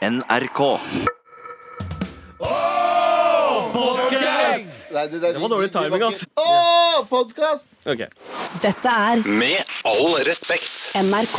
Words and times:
NRK. 0.00 0.60
Nei, 4.90 5.04
det, 5.06 5.20
det, 5.22 5.32
var 5.38 5.50
dårlig 5.52 5.68
timing, 5.74 6.02
ass. 6.08 6.22
Å, 6.40 7.02
podkast! 7.10 7.68
Ok. 7.88 8.06
Dette 8.64 8.90
er 8.90 9.20
Med 9.28 9.60
all 9.86 10.16
respekt. 10.26 10.70
NRK. 10.98 11.38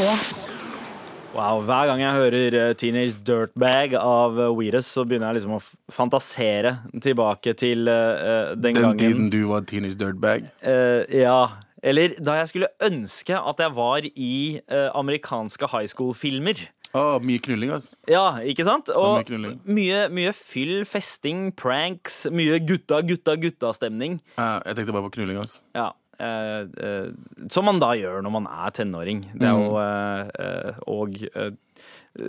Wow, 1.34 1.62
Hver 1.66 1.89
gang 1.89 2.02
jeg 2.04 2.16
hører 2.20 2.55
eh, 2.60 2.71
Teenage 2.79 3.18
Dirtbag 3.28 3.94
av 4.00 4.38
Weirus, 4.57 4.89
så 4.93 5.05
begynner 5.07 5.32
jeg 5.32 5.39
liksom 5.41 5.55
å 5.57 5.62
f- 5.62 5.73
fantasere 5.96 6.73
tilbake 7.04 7.54
til 7.59 7.88
eh, 7.91 8.52
den, 8.57 8.75
Den 8.75 8.78
gangen 8.82 9.00
tiden 9.02 9.30
du 9.34 9.39
var 9.52 9.66
teenage 9.70 9.98
dirtbag. 10.00 10.48
Eh, 10.62 11.07
Ja. 11.23 11.41
Eller 11.82 12.12
da 12.21 12.36
jeg 12.38 12.52
skulle 12.52 12.68
ønske 12.86 13.34
at 13.41 13.57
jeg 13.64 13.73
var 13.73 14.05
i 14.05 14.34
eh, 14.62 14.89
amerikanske 14.93 15.66
high 15.71 15.88
school-filmer. 15.89 16.59
Å, 16.98 17.21
mye 17.23 17.39
knulling, 17.39 17.71
altså. 17.71 17.96
Ja, 18.12 18.26
ikke 18.44 18.66
sant? 18.68 18.89
Og 18.91 19.21
oh, 19.32 19.55
mye, 19.71 20.04
mye 20.12 20.34
fyll, 20.36 20.82
festing, 20.90 21.49
pranks, 21.55 22.26
mye 22.34 22.59
gutta, 22.68 22.99
gutta, 23.08 23.38
gutta-stemning. 23.40 24.20
Uh, 24.36 24.59
jeg 24.68 24.76
tenkte 24.82 24.96
bare 24.98 25.08
på 25.08 25.13
knulling, 25.20 25.40
altså. 25.40 25.62
Ja. 25.77 25.90
Uh, 26.22 26.68
uh, 26.77 27.48
som 27.49 27.66
man 27.66 27.80
da 27.82 27.94
gjør 27.98 28.20
når 28.22 28.34
man 28.35 28.49
er 28.52 28.76
tenåring. 28.77 29.23
Det 29.34 29.48
er 29.48 29.55
jo 29.58 29.72
Mm. 29.72 30.30
eh, 30.38 30.82
Og 30.91 31.16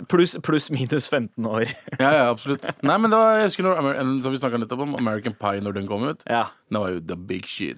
pluss 0.09 0.37
plus, 0.41 0.69
minus 0.71 1.07
15 1.11 1.45
år. 1.45 1.67
Ja, 1.99 2.11
ja, 2.15 2.23
absolutt. 2.31 2.63
Nei, 2.81 2.95
men 2.97 3.11
det 3.11 3.19
var, 3.19 3.35
jeg 3.41 3.49
husker 3.51 3.67
når, 3.67 3.99
som 4.23 4.31
vi 4.33 4.39
snakket 4.39 4.63
nettopp 4.63 4.85
om, 4.87 4.95
American 4.97 5.35
Pie 5.37 5.61
når 5.61 5.75
den 5.77 5.87
kom 5.91 6.07
ut. 6.07 6.23
ja. 6.29 6.45
Det 6.71 6.79
var 6.81 6.89
jo 6.95 7.03
the 7.05 7.15
big 7.19 7.45
shit. 7.45 7.77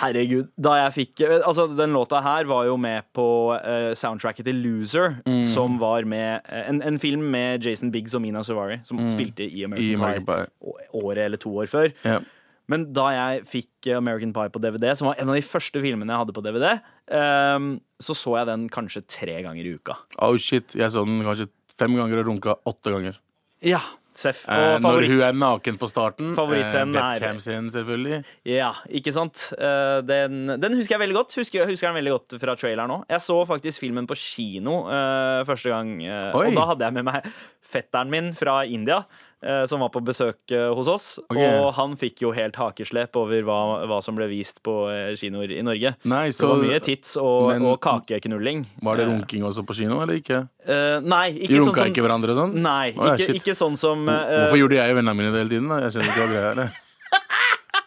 Herregud. 0.00 0.48
Da 0.58 0.72
jeg 0.80 0.92
fikk 0.96 1.20
Altså, 1.46 1.68
den 1.78 1.92
låta 1.94 2.18
her 2.24 2.48
var 2.50 2.64
jo 2.66 2.76
med 2.80 3.04
på 3.14 3.26
uh, 3.54 3.92
soundtracket 3.94 4.44
til 4.48 4.56
Loser, 4.64 5.20
Mm. 5.26 5.42
som 5.46 5.78
var 5.78 6.02
med 6.04 6.40
eh, 6.48 6.68
en, 6.68 6.80
en 6.82 6.98
film 6.98 7.28
med 7.30 7.62
Jason 7.64 7.92
Biggs 7.94 8.14
og 8.14 8.22
Mina 8.24 8.42
Savari, 8.42 8.80
som 8.84 8.98
spilte 9.08 9.46
i 9.46 9.62
American, 9.64 10.00
Mm. 10.02 10.26
Pie, 10.26 10.48
året 10.94 11.24
eller 11.28 11.38
to 11.38 11.52
år 11.62 11.66
før. 11.70 11.92
Ja. 12.04 12.18
Men 12.66 12.86
da 12.96 13.10
jeg 13.12 13.42
fikk 13.46 13.86
eh, 13.92 13.96
American 14.00 14.32
Pie 14.32 14.50
på 14.50 14.58
DVD, 14.62 14.90
som 14.96 15.10
var 15.10 15.18
en 15.20 15.28
av 15.30 15.36
de 15.36 15.42
første 15.46 15.80
filmene 15.84 16.10
jeg 16.10 16.22
hadde 16.24 16.34
på 16.36 16.42
DVD, 16.46 16.70
um, 17.12 17.66
så 18.00 18.14
så 18.16 18.38
jeg 18.40 18.46
den 18.50 18.68
kanskje 18.72 19.04
tre 19.06 19.42
ganger 19.44 19.64
i 19.68 19.74
uka. 19.78 19.98
Oh 20.18 20.34
shit, 20.40 20.74
jeg 20.74 20.90
så 20.90 21.04
den 21.06 21.22
kanskje 21.26 21.46
fem 21.78 21.94
ganger 21.98 22.22
og 22.22 22.30
runka 22.32 22.56
åtte 22.66 22.90
ganger. 22.94 23.20
Ja, 23.64 23.80
Seff. 24.14 24.44
Eh, 24.48 24.76
når 24.78 25.08
hun 25.10 25.20
er 25.26 25.32
naken 25.34 25.76
på 25.80 25.88
starten. 25.90 26.34
Favorittscenen 26.36 26.94
eh, 26.94 27.00
er- 27.02 27.18
Webcam-scenen, 27.18 27.70
selvfølgelig. 27.74 28.20
Ja, 28.46 28.68
ikke 28.88 29.12
sant? 29.12 29.48
Eh, 29.58 30.00
Den, 30.06 30.46
den 30.62 30.76
husker 30.78 30.94
jeg 30.94 31.02
veldig 31.08 31.16
godt. 31.18 31.34
Husker, 31.34 31.66
husker 31.66 31.90
den 31.90 31.98
veldig 31.98 32.12
godt 32.14 32.36
fra 32.40 32.54
traileren 32.54 32.90
òg. 33.00 33.04
Jeg 33.10 33.20
så 33.26 33.40
faktisk 33.48 33.80
filmen 33.82 34.06
på 34.06 34.14
kino 34.14 34.84
eh, 34.86 35.42
første 35.48 35.68
gang. 35.74 35.96
eh, 36.06 36.30
og 36.30 36.54
da 36.54 36.66
hadde 36.70 36.84
jeg 36.86 36.92
med 37.00 37.04
meg 37.10 37.26
fetteren 37.74 38.10
min 38.12 38.32
fra 38.36 38.60
India, 38.68 39.00
eh, 39.02 39.23
som 39.68 39.82
var 39.84 39.90
på 39.94 40.00
besøk 40.04 40.52
eh, 40.54 40.68
hos 40.74 40.88
oss. 40.88 41.06
Okay. 41.28 41.58
Og 41.60 41.70
han 41.76 41.96
fikk 42.00 42.22
jo 42.24 42.32
helt 42.36 42.56
hakeslep 42.56 43.16
over 43.20 43.42
hva, 43.46 43.58
hva 43.90 43.98
som 44.04 44.16
ble 44.18 44.28
vist 44.30 44.62
på 44.64 44.74
eh, 44.92 45.12
kinoer 45.20 45.52
i 45.52 45.62
Norge. 45.66 45.94
Nei, 46.08 46.22
Så 46.32 46.46
det 46.46 46.52
var 46.54 46.62
mye 46.68 46.80
tits 46.84 47.16
og, 47.20 47.50
men- 47.52 47.66
og 47.68 47.80
kakeknulling. 47.84 48.64
Var 48.82 48.96
det 48.96 49.04
Eh, 49.04 49.10
runking 49.12 49.44
også 49.44 49.66
på 49.68 49.74
kino, 49.76 50.00
eller 50.00 50.16
ikke? 50.20 50.38
Uh, 50.64 50.96
nei, 51.04 51.32
De 51.32 51.44
ikke 51.44 51.58
sånn 51.60 51.66
runka 51.68 51.82
som 51.82 51.90
ikke 51.92 52.04
hverandre 52.06 52.32
og 52.32 52.38
sånn? 52.40 52.54
Nei, 52.64 52.94
oh, 52.96 53.10
ja, 53.10 53.18
ikke, 53.20 53.34
ikke 53.36 53.54
sånn 53.58 53.76
som 53.76 54.06
uh, 54.08 54.14
Hvorfor 54.46 54.62
gjorde 54.62 54.78
jeg 54.80 54.94
og 54.94 54.96
vennene 54.96 55.16
mine 55.18 55.32
det 55.34 55.42
hele 55.44 55.52
tiden? 55.52 55.68
da? 55.68 55.82
Jeg 55.84 55.92
skjønner 55.92 56.08
ikke 56.14 56.24
hva 56.24 56.32
greia 56.32 56.52
er. 56.64 56.80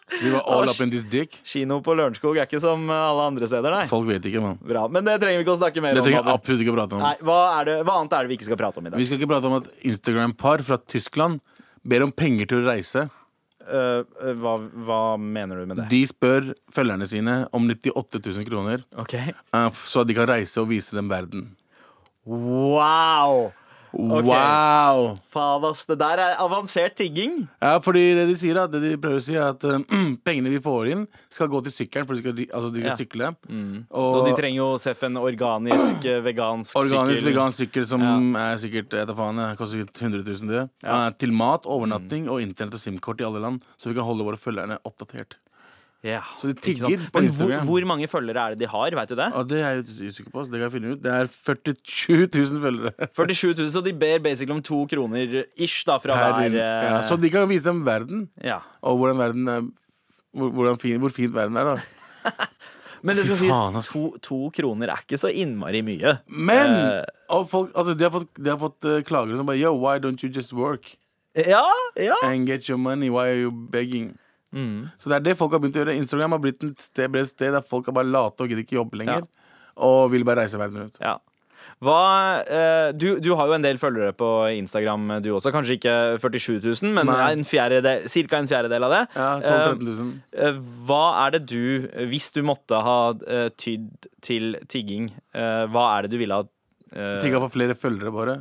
Vi 0.07 0.29
var 0.31 0.45
all 0.47 0.69
up 0.71 0.79
in 0.81 0.91
this 0.93 1.03
dick. 1.03 1.35
Kino 1.43 1.81
på 1.83 1.93
Lørenskog 1.97 2.37
er 2.39 2.47
ikke 2.47 2.61
som 2.63 2.85
alle 2.89 3.25
andre 3.27 3.49
steder, 3.49 3.73
nei. 3.75 3.83
Folk 3.91 4.07
vet 4.07 4.23
ikke, 4.29 4.39
mann. 4.43 4.57
Bra, 4.63 4.85
Men 4.87 5.03
det 5.05 5.17
trenger 5.21 5.41
vi 5.41 5.45
ikke 5.45 5.57
å 5.57 5.59
snakke 5.59 5.83
mer 5.83 5.97
Det 5.97 6.01
om. 6.01 6.07
trenger 6.07 6.21
jeg 6.23 6.37
absolutt 6.39 6.63
ikke 6.63 6.73
å 6.73 6.77
prate 6.79 6.95
om. 6.97 7.03
Nei, 7.03 7.13
hva, 7.27 7.37
er 7.59 7.67
det, 7.67 7.75
hva 7.83 7.99
annet 7.99 8.15
er 8.15 8.23
det 8.25 8.31
vi 8.31 8.39
ikke 8.39 8.47
skal 8.47 8.61
prate 8.63 8.79
om 8.81 8.87
i 8.87 8.93
dag? 8.93 9.01
Vi 9.01 9.07
skal 9.09 9.19
ikke 9.19 9.31
prate 9.33 9.51
om 9.51 9.57
at 9.59 9.69
Instagram-par 9.91 10.63
fra 10.67 10.79
Tyskland 10.79 11.41
ber 11.87 12.07
om 12.07 12.15
penger 12.15 12.47
til 12.47 12.63
å 12.63 12.69
reise. 12.69 13.07
Øh, 13.67 14.05
øh, 14.23 14.33
hva, 14.39 14.55
hva 14.87 15.01
mener 15.19 15.59
du 15.59 15.67
med 15.67 15.81
det? 15.81 15.89
De 15.91 16.01
spør 16.07 16.53
følgerne 16.71 17.07
sine 17.09 17.37
om 17.51 17.67
98 17.67 18.21
000 18.23 18.47
kroner, 18.47 18.83
Ok 18.95 19.17
eh, 19.19 19.81
så 19.83 20.05
de 20.07 20.15
kan 20.15 20.29
reise 20.29 20.61
og 20.61 20.69
vise 20.71 20.95
dem 20.95 21.11
verden. 21.11 21.49
Wow! 22.23 23.51
Ok. 23.97 24.27
Wow! 24.29 25.17
Favas. 25.33 25.79
Det 25.89 25.95
der 25.97 26.19
er 26.21 26.35
avansert 26.43 26.93
tigging. 26.99 27.47
Ja, 27.63 27.79
fordi 27.81 28.03
det 28.13 28.27
de 28.29 28.35
sier 28.37 28.59
det 28.69 28.81
de 28.83 28.91
prøver 29.01 29.17
å 29.17 29.23
si 29.25 29.33
er 29.33 29.47
at 29.55 29.63
uh, 29.65 29.79
pengene 30.27 30.51
vi 30.53 30.59
får 30.61 30.91
inn, 30.93 31.01
skal 31.33 31.49
gå 31.49 31.63
til 31.65 31.73
sykkelen, 31.73 32.05
for 32.05 32.13
de 32.13 32.21
skal, 32.21 32.37
altså, 32.53 32.69
de 32.75 32.83
skal 32.83 32.91
Ja. 32.91 32.97
sykle. 32.99 33.31
Og 33.97 34.19
de 34.27 34.35
trenger 34.37 34.59
jo 34.61 34.67
Seff 34.77 35.01
en 35.07 35.17
organisk, 35.17 36.05
øh, 36.05 36.21
vegansk 36.27 36.77
Organisk 36.77 37.19
sykkel. 37.23 37.31
vegansk 37.31 37.57
sykkel 37.63 37.87
som 37.89 38.05
Ja. 38.05 38.51
er 38.51 38.61
sikkert 38.61 38.93
vet 38.93 39.15
faen, 39.17 39.41
koster 39.57 39.79
sikkert 39.81 40.01
100 40.05 40.23
000 40.29 40.47
det. 40.53 40.69
Ja. 40.85 41.07
Uh, 41.07 41.09
til 41.17 41.33
mat, 41.33 41.65
overnatting 41.65 42.29
og 42.29 42.41
internett 42.45 42.77
og 42.77 42.79
SIM-kort 42.83 43.19
i 43.21 43.25
alle 43.25 43.41
land, 43.41 43.61
så 43.81 43.89
vi 43.89 43.95
kan 43.97 44.03
holde 44.05 44.23
våre 44.29 44.37
følgerne 44.37 44.77
oppdatert. 44.85 45.39
Ja, 46.05 46.19
Så 46.37 46.51
de 46.51 46.53
tigger 46.61 46.85
på 47.11 47.19
Men 47.19 47.29
hvor, 47.33 47.47
Instagram. 47.49 47.65
hvor 47.67 47.85
mange 47.89 48.07
følgere 48.07 48.43
er 48.45 48.53
det 48.55 48.59
de 48.59 48.67
har? 48.69 48.91
Vet 48.95 49.09
du 49.09 49.15
det? 49.17 49.29
Ja, 49.33 49.41
det 49.49 49.57
er 49.65 49.71
jeg 49.79 50.11
usikker 50.11 50.29
på, 50.31 50.43
så 50.45 50.51
det 50.51 50.59
kan 50.61 50.67
jeg 50.67 50.71
finne 50.75 50.91
ut. 50.93 51.01
Det 51.03 51.11
er 51.11 51.27
47 51.27 52.27
000 52.37 52.61
følgere. 52.61 53.07
47 53.17 53.53
000, 53.57 53.71
så 53.73 53.81
de 53.83 53.93
ber 53.97 54.19
basically 54.23 54.53
om 54.55 54.61
to 54.63 54.83
kroner 54.91 55.39
ish 55.57 55.81
da 55.89 55.97
fra 56.03 56.19
hver 56.21 56.53
ja, 56.53 56.97
øh, 56.97 57.03
så 57.03 57.17
de 57.17 57.31
kan 57.33 57.49
vise 57.49 57.65
dem 57.65 57.81
verden, 57.85 58.29
ja. 58.43 58.59
og 58.81 58.97
hvordan 59.01 59.17
verden 59.17 59.47
er, 59.47 59.65
hvor, 60.37 60.49
hvordan 60.53 60.77
fin, 60.79 60.99
hvor 61.01 61.09
fint 61.09 61.33
verden 61.33 61.57
er. 61.57 61.63
da 61.73 62.31
Men 63.05 63.15
det 63.17 63.25
skal 63.27 63.37
Fy 63.37 63.45
sies, 63.45 63.57
ass. 63.77 63.89
to, 63.93 64.03
to 64.25 64.37
kroner 64.57 64.89
er 64.93 65.01
ikke 65.03 65.17
så 65.21 65.29
innmari 65.33 65.81
mye. 65.85 66.15
Men 66.27 66.71
Eh. 66.77 67.03
og 67.29 67.49
folk, 67.49 67.69
altså, 67.77 67.93
de 67.97 68.03
har 68.07 68.13
fått, 68.13 68.29
de 68.37 68.49
har 68.49 68.57
fått 68.61 68.85
eh, 68.89 69.01
klagere 69.05 69.37
som 69.37 69.45
bare 69.49 69.59
Yo, 69.61 69.73
why 69.77 69.97
don't 70.01 70.21
you 70.23 70.29
just 70.33 70.53
work 70.53 70.95
Ja, 71.37 71.61
ja. 71.97 72.15
and 72.23 72.47
get 72.47 72.69
your 72.69 72.77
money? 72.81 73.09
Why 73.09 73.27
are 73.29 73.41
you 73.43 73.51
begging? 73.51 74.15
Mm. 74.55 74.89
Så 74.99 75.11
det 75.11 75.19
er 75.19 75.25
det 75.29 75.37
folk 75.39 75.55
har 75.55 75.63
begynt 75.63 75.79
å 75.79 75.83
gjøre. 75.83 75.97
Instagram 75.99 76.37
har 76.37 76.43
blitt 76.43 76.63
et 76.63 76.83
sted, 76.83 77.15
et 77.15 77.31
sted 77.31 77.55
der 77.55 77.65
folk 77.65 77.87
er 77.89 77.97
bare 77.97 78.09
late 78.09 78.43
og 78.43 78.51
gidder 78.51 78.65
ikke 78.65 78.79
jobbe 78.79 79.01
lenger. 79.01 79.25
Og 79.87 80.11
vil 80.13 80.25
bare 80.27 80.45
reise 80.45 80.59
verden 80.59 80.85
rundt. 80.85 81.01
Ja. 81.03 81.17
Hva, 81.83 82.41
eh, 82.41 82.89
du, 82.97 83.19
du 83.21 83.29
har 83.37 83.49
jo 83.49 83.55
en 83.57 83.65
del 83.65 83.77
følgere 83.81 84.13
på 84.17 84.27
Instagram, 84.57 85.19
du 85.21 85.29
også. 85.35 85.51
Kanskje 85.53 85.77
ikke 85.77 85.93
47 86.23 86.63
000, 86.63 86.93
men 86.95 87.11
ca. 87.11 87.27
en 87.29 87.45
fjerdedel, 87.45 88.07
cirka 88.09 88.39
en 88.41 88.49
fjerdedel 88.49 88.87
av 88.87 88.95
det. 88.95 89.01
Ja, 89.13 89.31
12 89.43 89.83
000-13 89.83 89.99
000. 89.99 90.13
Eh, 90.47 90.61
hva 90.89 91.03
er 91.25 91.35
det 91.37 91.43
du, 91.51 91.65
hvis 92.09 92.31
du 92.33 92.41
måtte 92.47 92.81
ha 92.87 92.99
eh, 93.13 93.49
tydd 93.59 94.09
til 94.25 94.57
tigging, 94.71 95.11
eh, 95.37 95.65
hva 95.73 95.89
er 95.97 96.07
det 96.07 96.15
du 96.15 96.21
ville 96.21 96.39
ha 96.39 96.47
eh, 96.47 97.19
Tigga 97.21 97.43
for 97.43 97.53
flere 97.53 97.77
følgere, 97.77 98.15
bare. 98.15 98.39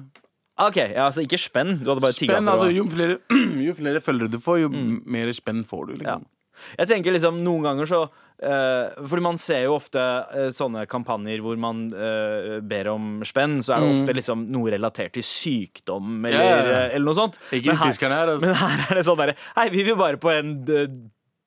OK, 0.57 0.79
ja, 0.81 1.05
altså 1.05 1.25
ikke 1.27 1.39
spenn. 1.41 1.75
Du 1.83 1.91
hadde 1.91 2.01
bare 2.05 2.17
tigga 2.17 2.39
Spenn, 2.39 2.49
altså, 2.49 2.71
jo, 2.73 2.87
flere, 2.89 3.19
jo 3.67 3.75
flere 3.77 4.01
følgere 4.05 4.33
du 4.33 4.39
får, 4.41 4.63
jo 4.65 4.71
mer 4.73 5.33
spenn 5.37 5.63
får 5.69 5.91
du. 5.91 5.93
ja. 5.99 6.17
Liksom. 6.17 6.33
Jeg 6.81 6.89
tenker 6.89 7.13
liksom 7.13 7.43
noen 7.45 7.67
ganger 7.67 7.89
så 7.91 7.99
uh, 8.07 9.03
Fordi 9.05 9.25
man 9.27 9.37
ser 9.41 9.67
jo 9.67 9.75
ofte 9.77 10.01
uh, 10.01 10.47
sånne 10.55 10.87
kampanjer 10.89 11.43
hvor 11.45 11.59
man 11.61 11.83
uh, 11.93 12.57
ber 12.65 12.89
om 12.95 13.19
spenn, 13.29 13.59
så 13.61 13.77
er 13.77 13.85
det 13.85 13.91
ofte 13.99 14.15
liksom 14.17 14.47
noe 14.55 14.73
relatert 14.73 15.13
til 15.19 15.27
sykdom 15.27 16.25
eller, 16.25 16.39
yeah. 16.41 16.49
Ja, 16.49 16.57
ja, 16.57 16.79
ja. 16.79 16.87
eller 16.97 17.11
noe 17.11 17.19
sånt. 17.19 17.37
Ikke 17.51 17.75
Men 17.75 17.83
her- 17.83 18.17
her, 18.17 18.33
altså. 18.37 18.47
Men 18.47 18.57
her 18.63 18.87
er 18.87 19.01
det 19.01 19.05
sånn 19.11 19.21
derre 19.21 19.37
Hei, 19.59 19.69
vi 19.77 19.85
vil 19.91 20.01
bare 20.01 20.23
på 20.23 20.33
en 20.33 20.57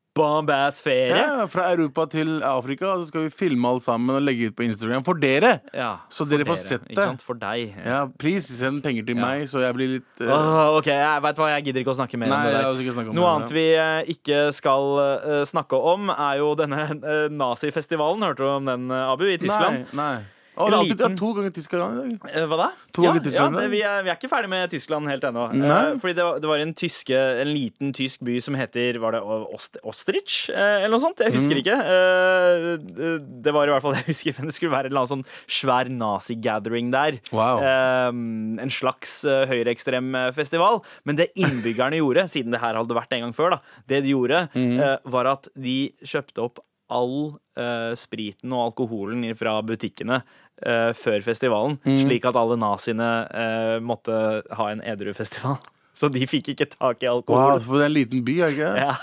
uh, 0.09 0.19
bomb-ass 0.19 0.81
ferie. 0.81 1.15
Ja, 1.15 1.45
fra 1.47 1.69
Europa 1.73 2.05
til 2.11 2.41
Afrika, 2.43 2.95
så 2.99 3.07
skal 3.07 3.27
vi 3.27 3.29
filme 3.29 3.67
alt 3.69 3.83
sammen 3.85 4.15
og 4.15 4.23
legge 4.25 4.49
ut 4.49 4.55
på 4.57 4.65
Instagram 4.65 5.03
for 5.05 5.13
dere. 5.19 5.59
Ja, 5.73 5.99
Så 6.09 6.25
dere 6.27 6.45
får 6.45 6.57
sett 6.57 6.83
det. 6.87 6.95
Ikke 6.95 7.05
sant? 7.11 7.21
For 7.25 7.39
deg. 7.39 7.75
Ja, 7.85 8.05
please, 8.19 8.47
send 8.51 8.81
penger 8.83 9.05
til 9.05 9.15
Ja. 9.15 9.21
meg, 9.25 9.45
så 9.47 9.61
jeg 9.61 9.73
blir 9.77 9.93
litt 9.99 10.23
uh... 10.25 10.33
Åh, 10.33 10.77
OK, 10.79 10.87
jeg 10.91 11.21
vet 11.27 11.35
hva, 11.43 11.49
jeg 11.55 11.65
gidder 11.69 11.81
ikke 11.85 11.93
å 11.93 11.99
snakke 11.99 12.17
mer 12.17 12.27
Nei, 12.33 12.39
om 12.39 12.43
det 12.43 12.53
der. 12.57 12.81
ikke 12.83 13.09
om 13.09 13.15
Noe 13.15 13.23
det. 13.23 13.35
annet 13.35 13.55
vi 13.55 13.67
eh, 13.75 14.11
ikke 14.15 14.41
skal 14.55 14.89
uh, 14.99 15.45
snakke 15.45 15.75
om, 15.77 16.09
er 16.09 16.41
jo 16.41 16.51
denne 16.59 16.89
nazifestivalen. 17.31 18.23
Hørte 18.27 18.43
du 18.43 18.49
om 18.49 18.65
den, 18.65 18.91
Abu, 18.91 19.25
i 19.29 19.37
Tyskland? 19.37 19.85
Nei, 19.93 20.03
nei. 20.17 20.38
Å, 20.59 20.65
det 20.67 20.75
er 20.75 20.81
alltid 20.83 21.01
ja, 21.05 21.07
to 21.15 21.27
ganger 21.37 21.53
Tyskland 21.55 21.81
i 21.81 21.99
dag. 22.19 22.29
Eh, 22.35 22.45
Hva 22.51 22.57
da? 22.59 22.65
To 22.91 23.03
ja, 23.05 23.13
ganger 23.13 23.23
Tyskland, 23.29 23.55
ja, 23.55 23.61
det, 23.63 23.69
vi, 23.71 23.79
er, 23.87 24.01
vi 24.03 24.11
er 24.11 24.17
ikke 24.19 24.29
ferdig 24.31 24.49
med 24.51 24.73
Tyskland 24.73 25.07
helt 25.07 25.23
ennå. 25.29 25.45
Eh, 25.55 25.91
fordi 26.03 26.15
det 26.17 26.25
var, 26.27 26.41
det 26.43 26.49
var 26.51 26.63
en, 26.65 26.73
tyske, 26.75 27.21
en 27.45 27.51
liten 27.55 27.93
tysk 27.95 28.25
by 28.27 28.35
som 28.43 28.57
heter 28.59 28.99
Var 28.99 29.15
det 29.15 29.21
Ost, 29.55 29.79
Ostrich? 29.87 30.49
Eh, 30.51 30.83
eller 30.83 30.91
noe 30.97 31.03
sånt? 31.05 31.23
Jeg 31.23 31.31
Mm. 31.31 31.37
husker 31.39 31.61
ikke. 31.61 31.77
Eh, 31.79 33.23
det 33.47 33.53
var 33.55 33.69
i 33.69 33.73
hvert 33.73 33.85
fall 33.85 33.95
det 33.95 34.03
jeg 34.05 34.11
husker, 34.13 34.35
men 34.41 34.51
det 34.51 34.57
skulle 34.57 34.73
være 34.75 34.89
en 34.89 34.93
eller 34.93 35.05
annen 35.05 35.13
sånn 35.15 35.25
svær 35.59 35.89
nazi-gathering 35.95 36.91
der. 36.93 37.19
Wow. 37.31 37.63
En 37.63 38.73
slags 38.73 39.19
uh, 39.27 39.45
høyreekstrem 39.49 40.11
festival. 40.35 40.81
Men 41.07 41.19
det 41.19 41.29
innbyggerne 41.39 41.99
gjorde, 42.01 42.27
siden 42.31 42.51
det 42.55 42.61
her 42.63 42.75
hadde 42.79 42.97
vært 42.97 43.15
en 43.15 43.27
gang 43.27 43.35
før, 43.37 43.55
da, 43.57 43.61
det 43.91 44.03
de 44.05 44.15
gjorde, 44.15 44.45
Mm. 44.59 44.79
var 45.11 45.27
at 45.29 45.47
de 45.55 45.91
kjøpte 46.03 46.41
opp 46.41 46.59
all 46.89 47.35
uh, 47.59 47.93
spriten 47.99 48.49
og 48.55 48.63
alkoholen 48.71 49.21
fra 49.37 49.59
butikkene 49.61 50.21
eh, 50.65 50.91
før 50.97 51.21
festivalen, 51.25 51.77
Mm. 51.85 51.97
slik 52.05 52.25
at 52.25 52.35
alle 52.39 52.57
naziene 52.59 53.09
uh, 53.31 53.77
måtte 53.83 54.15
ha 54.57 54.67
en 54.71 54.81
edru 54.81 55.13
festival. 55.13 55.57
Så 55.99 56.07
de 56.13 56.23
fikk 56.27 56.53
ikke 56.53 56.69
tak 56.77 57.01
i 57.03 57.07
Wow, 57.09 57.17
alkohol. 57.19 57.59
for 57.65 57.75
det 57.79 57.83
er 57.83 57.89
en 57.89 57.97
liten 57.97 58.23
by, 58.25 58.35
er 58.39 58.45
det 58.53 58.57
ikke? 58.57 58.73
Ja. 58.85 58.93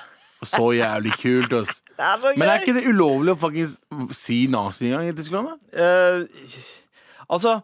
Så 0.46 0.66
jævlig 0.76 1.12
kult, 1.20 1.52
ass. 1.60 1.82
Er! 1.98 2.20
Men 2.36 2.48
er 2.48 2.60
ikke 2.60 2.74
det 2.76 2.84
ulovlig 2.90 3.32
å 3.32 3.38
faktisk 3.40 4.12
si 4.12 4.42
nazi 4.52 4.90
engang 4.90 5.08
i 5.08 5.14
Tyskland? 5.16 5.54
Eh, 5.72 6.26
altså 7.32 7.54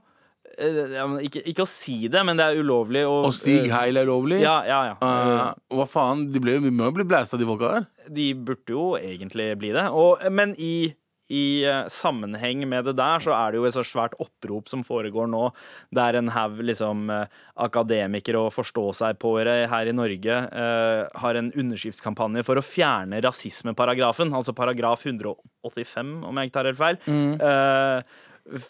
ikke, 0.56 1.42
ikke 1.48 1.64
å 1.64 1.68
si 1.68 2.08
det, 2.12 2.20
men 2.26 2.36
det 2.36 2.44
er 2.46 2.60
ulovlig 2.60 3.02
å 3.08 3.30
si 3.34 3.54
Heil 3.72 3.96
er 4.00 4.08
ulovlig. 4.08 4.40
Ja, 4.42 4.58
ja, 4.68 4.80
ja. 4.90 4.96
Uh, 5.00 5.52
hva 5.78 5.86
faen? 5.88 6.26
De, 6.32 6.40
ble, 6.42 6.58
de 6.64 6.72
må 6.72 6.88
jo 6.90 6.96
bli 6.98 7.06
blæsta, 7.08 7.38
de 7.40 7.48
folka 7.48 7.70
der. 7.76 7.86
De 8.12 8.26
burde 8.36 8.74
jo 8.74 8.90
egentlig 8.98 9.50
bli 9.60 9.72
det. 9.76 9.86
Og, 9.96 10.20
men 10.34 10.52
i, 10.60 10.92
i 11.32 11.64
eh, 11.68 11.86
sammenheng 11.92 12.64
med 12.68 12.86
det 12.88 12.96
der, 12.98 13.22
så 13.24 13.34
er 13.36 13.52
det 13.52 13.60
jo 13.60 13.66
et 13.68 13.76
så 13.76 13.84
svært 13.86 14.16
opprop 14.22 14.70
som 14.70 14.84
foregår 14.86 15.30
nå, 15.32 15.46
der 15.94 16.18
en 16.20 16.30
haug 16.34 16.60
liksom, 16.68 17.06
eh, 17.12 17.38
akademikere 17.66 18.42
og 18.46 18.52
forstå-seg-på-ere 18.56 19.56
her 19.72 19.90
i 19.90 19.96
Norge 19.96 20.40
eh, 20.48 21.04
har 21.24 21.40
en 21.40 21.52
underskriftskampanje 21.52 22.44
for 22.46 22.60
å 22.60 22.66
fjerne 22.66 23.22
rasismeparagrafen, 23.24 24.34
altså 24.36 24.54
paragraf 24.56 25.06
185, 25.08 26.18
om 26.28 26.38
jeg 26.38 26.50
ikke 26.50 26.58
tar 26.58 26.70
helt 26.70 26.82
feil. 26.82 27.00
Eh, 27.48 28.20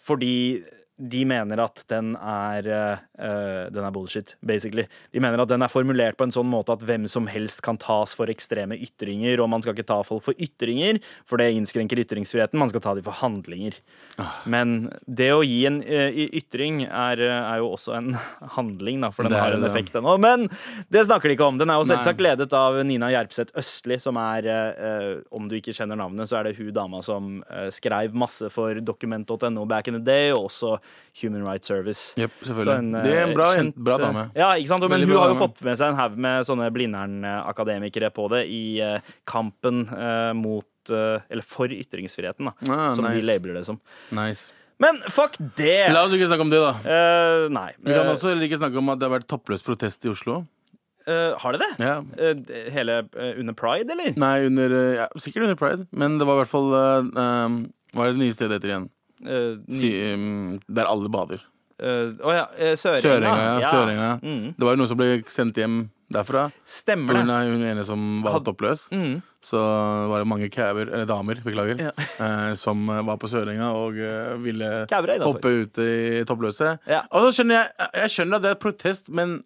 fordi 0.06 0.36
de 1.02 1.22
mener 1.26 1.58
at 1.64 1.82
den 1.90 2.12
er 2.14 2.66
eh, 2.70 3.64
Den 3.74 3.82
er 3.82 3.94
bullshit, 3.94 4.36
basically. 4.46 4.84
De 5.14 5.20
mener 5.22 5.40
at 5.42 5.50
den 5.50 5.64
er 5.64 5.70
formulert 5.72 6.16
på 6.18 6.26
en 6.28 6.34
sånn 6.34 6.48
måte 6.50 6.74
at 6.76 6.84
hvem 6.86 7.08
som 7.10 7.26
helst 7.30 7.62
kan 7.66 7.78
tas 7.80 8.14
for 8.18 8.30
ekstreme 8.30 8.78
ytringer, 8.78 9.40
og 9.42 9.50
man 9.50 9.64
skal 9.64 9.74
ikke 9.74 9.88
ta 9.88 9.98
folk 10.06 10.24
for 10.26 10.38
ytringer, 10.42 11.00
for 11.28 11.42
det 11.42 11.50
innskrenker 11.56 11.98
ytringsfriheten. 12.04 12.60
Man 12.60 12.70
skal 12.70 12.84
ta 12.84 12.94
dem 12.98 13.06
for 13.06 13.18
handlinger. 13.18 13.78
Men 14.46 14.92
det 15.06 15.30
å 15.34 15.42
gi 15.46 15.60
en 15.68 15.80
uh, 15.82 16.22
ytring 16.38 16.84
er, 16.86 17.22
er 17.22 17.62
jo 17.62 17.72
også 17.74 17.96
en 17.98 18.12
handling, 18.56 19.02
da, 19.02 19.12
for 19.14 19.26
den 19.26 19.38
har 19.38 19.56
en 19.56 19.66
effekt, 19.66 19.96
ennå. 19.98 20.16
Men 20.22 20.46
det 20.92 21.06
snakker 21.08 21.30
de 21.30 21.38
ikke 21.38 21.50
om. 21.50 21.58
Den 21.60 21.72
er 21.72 21.80
jo 21.82 21.88
selvsagt 21.90 22.22
Nei. 22.22 22.30
ledet 22.30 22.54
av 22.56 22.78
Nina 22.86 23.10
Gjerpseth 23.14 23.58
Østli, 23.58 23.98
som 24.02 24.18
er 24.20 24.48
eh, 24.50 25.10
Om 25.34 25.48
du 25.50 25.56
ikke 25.58 25.74
kjenner 25.74 25.98
navnet, 25.98 26.28
så 26.30 26.38
er 26.38 26.48
det 26.48 26.56
hun 26.60 26.72
dama 26.74 27.02
som 27.04 27.38
uh, 27.48 27.68
skrev 27.74 28.14
masse 28.18 28.50
for 28.52 28.78
document.no 28.82 29.66
back 29.68 29.90
in 29.90 29.98
the 29.98 30.04
day, 30.04 30.30
og 30.34 30.50
også 30.50 30.76
Human 31.20 31.42
Rights 31.44 31.68
Service. 31.68 32.12
Så 32.16 32.28
selvfølgelig. 32.46 32.76
en, 32.78 32.92
det 33.04 33.12
er 33.12 33.26
en 33.26 33.34
bra, 33.36 33.48
kjent, 33.56 33.76
bra 33.76 33.98
dame. 34.00 34.24
Ja, 34.38 34.52
ikke 34.56 34.70
sant? 34.72 34.86
Men 34.88 35.04
hun 35.04 35.16
har 35.18 35.34
jo 35.34 35.38
fått 35.40 35.60
med 35.66 35.76
seg 35.80 35.92
en 35.92 35.98
haug 36.00 36.16
med 36.28 36.46
sånne 36.48 36.70
Blindern-akademikere 36.72 38.10
på 38.16 38.28
det 38.32 38.46
i 38.52 38.62
eh, 38.80 39.12
kampen 39.28 39.84
eh, 39.92 40.32
mot 40.38 40.90
eh, 40.92 41.20
Eller 41.28 41.46
for 41.46 41.72
ytringsfriheten, 41.72 42.48
da. 42.48 42.56
Ah, 42.72 42.90
som 42.96 43.06
de 43.08 43.20
labeler 43.24 43.60
det 43.60 43.66
som. 43.68 43.78
Nice. 44.16 44.50
Men 44.82 44.98
fuck 45.12 45.36
det! 45.58 45.92
La 45.92 46.00
oss 46.06 46.14
ikke 46.16 46.26
snakke 46.26 46.42
om 46.42 46.50
det, 46.50 46.58
da. 46.58 46.72
Uh, 46.82 47.44
nei. 47.54 47.68
Vi 47.78 47.92
kan 47.92 48.02
Eh, 48.08 48.14
også 48.16 48.32
ikke 48.42 48.58
snakke 48.58 48.80
om 48.80 48.88
at 48.90 48.98
det 48.98 49.06
har 49.06 49.12
vært 49.20 49.28
toppløs 49.30 49.62
protest 49.62 50.02
i 50.08 50.10
Oslo. 50.10 50.40
Uh, 51.06 51.34
har 51.38 51.54
det 51.54 51.60
det? 51.62 51.68
Yeah. 51.82 52.02
Uh, 52.18 52.50
hele 52.74 52.96
uh, 53.14 53.30
under 53.38 53.54
pride, 53.58 53.90
eller? 53.94 54.14
Nei, 54.18 54.46
under, 54.48 54.74
eh, 54.78 54.96
ja, 55.00 55.06
sikkert 55.22 55.46
under 55.48 55.58
pride, 55.58 55.86
men 55.90 56.18
det 56.18 56.26
var 56.26 56.38
i 56.38 56.42
hvert 56.44 56.50
fall 56.50 56.68
eh, 56.78 57.56
Hva 57.92 58.04
er 58.06 58.12
det 58.14 58.20
nye 58.22 58.34
stedet 58.34 58.58
heter 58.58 58.70
igjen? 58.72 58.84
Eh, 59.22 59.56
ny- 59.68 59.80
Si, 59.80 59.90
um, 60.14 60.60
der 60.68 60.88
alle 60.90 61.08
bader. 61.12 61.42
Å 61.82 61.88
uh, 61.88 62.28
oh 62.28 62.34
ja. 62.36 62.44
eh, 62.58 62.76
Sørenga. 62.78 63.02
Sørenga, 63.02 63.60
ja. 63.62 63.70
Sørenga. 63.72 64.10
Mm. 64.22 64.54
Det 64.58 64.66
var 64.66 64.74
jo 64.76 64.80
noen 64.82 64.88
som 64.90 64.98
ble 65.00 65.10
sendt 65.32 65.56
hjem 65.58 65.80
derfra. 66.12 66.44
Stemmer 66.68 67.16
det. 67.16 67.22
hun 67.48 67.62
ene 67.64 67.84
som 67.88 68.22
var 68.22 68.36
Had- 68.36 68.44
toppløs. 68.46 68.84
Mm. 68.92 69.20
Så 69.42 69.58
var 69.58 70.22
det 70.22 70.28
mange 70.30 70.46
kæver, 70.52 70.86
eller 70.92 71.06
damer, 71.08 71.40
beklager, 71.42 71.80
Ja. 71.88 71.90
eh, 72.26 72.54
som 72.54 72.84
eh, 72.88 73.00
var 73.02 73.16
på 73.18 73.26
Sørenga 73.32 73.72
og 73.74 73.96
uh, 73.98 74.36
ville 74.42 74.68
er 74.86 75.24
hoppe 75.24 75.50
ut 75.64 75.78
i 75.82 76.22
toppløse. 76.28 76.76
Ja. 76.86 77.02
Og 77.10 77.26
så 77.26 77.40
skjønner 77.40 77.58
jeg, 77.58 77.88
jeg 78.04 78.14
skjønner 78.14 78.38
at 78.38 78.42
det 78.46 78.52
er 78.54 78.60
protest, 78.62 79.08
men 79.10 79.40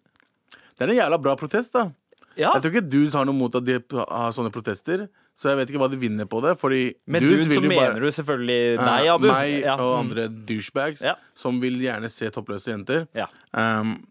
det 0.77 0.85
er 0.85 0.93
en 0.93 0.99
jævla 0.99 1.17
bra 1.23 1.33
protest, 1.39 1.73
da. 1.73 1.87
Ja. 2.37 2.51
Jeg 2.53 2.61
tror 2.63 2.71
ikke 2.75 2.89
dudes 2.89 3.13
har 3.13 3.25
noe 3.25 3.33
mot 3.35 3.53
at 3.55 3.65
de 3.65 3.79
har 3.89 4.31
sånne 4.35 4.51
protester, 4.53 5.07
så 5.37 5.49
jeg 5.49 5.57
vet 5.57 5.69
ikke 5.71 5.79
hva 5.81 5.89
de 5.89 5.97
vinner 5.97 6.25
på 6.29 6.41
det. 6.41 6.55
Fordi 6.61 6.93
Med 7.07 7.21
dudes 7.21 7.47
dude 7.47 7.55
så 7.57 7.63
jo 7.63 7.69
bare- 7.69 7.93
mener 7.93 7.99
du 8.01 8.07
selvfølgelig 8.13 8.77
Nei, 8.77 8.99
deg, 9.01 9.07
Abu. 9.13 9.27
Meg 9.27 9.59
Ja. 9.63 9.73
og 9.75 9.93
Mm. 9.95 9.99
andre 10.09 10.27
douchebags 10.29 11.01
Ja. 11.01 11.15
som 11.33 11.59
vil 11.59 11.79
gjerne 11.79 12.09
se 12.09 12.29
toppløse 12.29 12.67
jenter. 12.71 13.07
Ja. 13.15 13.25
Um, 13.53 14.05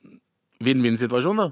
Vinn-vinn-situasjon, 0.62 1.36
da. 1.36 1.50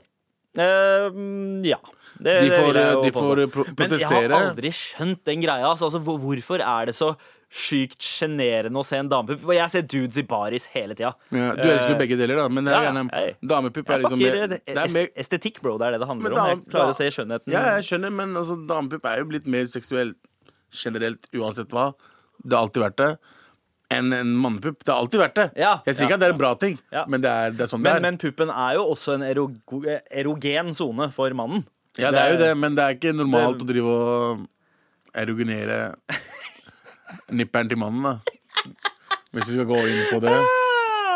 Eh, 0.57 1.11
mm, 1.11 1.65
ja. 1.67 1.77
Det, 2.23 2.43
De 2.45 2.51
får, 2.51 2.75
de 3.03 3.11
får 3.11 3.41
pro 3.51 3.65
Men 3.77 3.91
jeg 3.99 4.07
har 4.07 4.31
aldri 4.31 4.71
skjønt 4.71 5.25
den 5.25 5.43
greia. 5.43 5.67
Altså, 5.67 5.89
altså, 5.91 5.99
hvorfor 6.01 6.61
er 6.63 6.87
det 6.87 6.95
så 6.95 7.17
sykt 7.55 8.03
sjenerende 8.03 8.81
å 8.81 8.85
se 8.87 8.97
en 8.99 9.09
damepupp? 9.13 9.45
Og 9.47 9.55
Jeg 9.55 9.71
ser 9.71 9.83
dudes 9.87 10.17
i 10.19 10.25
baris 10.27 10.65
hele 10.73 10.95
tida. 10.99 11.13
Ja, 11.31 11.53
du 11.55 11.63
elsker 11.71 11.93
jo 11.95 11.99
begge 12.01 12.17
deler, 12.19 12.41
da, 12.43 12.49
men 12.51 12.65
det 12.67 12.73
er 12.75 12.83
ja, 12.83 12.89
gjerne 12.91 13.49
damepupp 13.53 13.91
er 13.95 14.03
liksom 14.03 14.19
mer, 14.19 14.47
det- 14.49 14.65
det 14.67 14.77
er 14.77 14.93
mer 14.97 15.09
Estetikk, 15.23 15.61
bro. 15.63 15.77
Det 15.79 15.87
er 15.87 15.91
det 15.93 16.01
det 16.01 16.09
handler 16.09 16.33
om. 16.35 16.49
Jeg 16.49 16.67
klarer 16.73 16.91
å 16.91 16.97
se 16.99 17.11
skjønnheten. 17.15 17.53
Ja, 17.55 17.63
jeg 17.77 17.85
skjønner, 17.87 18.11
men 18.13 18.35
altså, 18.35 18.57
damepupp 18.67 19.05
er 19.07 19.19
jo 19.23 19.25
blitt 19.31 19.47
mer 19.47 19.65
seksuelt 19.71 20.17
generelt 20.75 21.29
uansett 21.33 21.69
hva. 21.71 21.93
Det 22.45 22.53
har 22.59 22.67
alltid 22.67 22.83
vært 22.83 22.97
det. 22.97 23.19
Enn 23.95 24.13
en 24.17 24.35
mannepupp. 24.35 24.83
Det 24.83 24.91
har 24.91 25.05
alltid 25.05 25.21
vært 25.21 25.35
det. 25.39 25.47
Ja, 25.61 25.77
jeg 25.87 25.95
sier 25.95 26.09
ja, 26.09 26.09
ikke 26.09 26.15
at 26.15 26.21
det 26.21 26.27
er 26.27 26.33
en 26.35 26.39
bra 26.39 26.55
ting, 26.59 26.79
Ja. 26.91 27.05
men 27.07 27.21
det 27.21 27.31
er, 27.31 27.51
det 27.53 27.61
er 27.61 27.67
sånn 27.71 27.83
Men, 27.85 27.93
det 27.93 27.97
er. 27.97 28.01
men 28.11 28.19
puppen 28.19 28.51
er 28.51 28.75
jo 28.75 28.89
også 28.91 29.15
en 29.15 29.21
erogo- 29.23 30.01
erogen 30.11 30.75
sone 30.75 31.13
for 31.13 31.31
mannen. 31.31 31.65
ja, 31.97 32.11
det 32.11 32.19
er 32.19 32.33
jo 32.33 32.39
det- 32.39 32.49
det, 32.49 32.57
men 32.59 32.75
det 32.75 32.83
er 32.83 32.95
ikke 32.99 33.15
normalt 33.15 33.59
det- 33.59 33.63
å 33.63 33.69
drive 33.69 33.87
og 33.87 34.49
erogenere 35.15 35.95
nipperen 37.33 37.69
til 37.71 37.79
mannen, 37.81 38.03
da. 38.03 38.15
Hvis 39.35 39.49
vi 39.51 39.57
skal 39.59 39.67
gå 39.69 39.81
inn 39.91 40.05
på 40.13 40.21
det. 40.23 40.35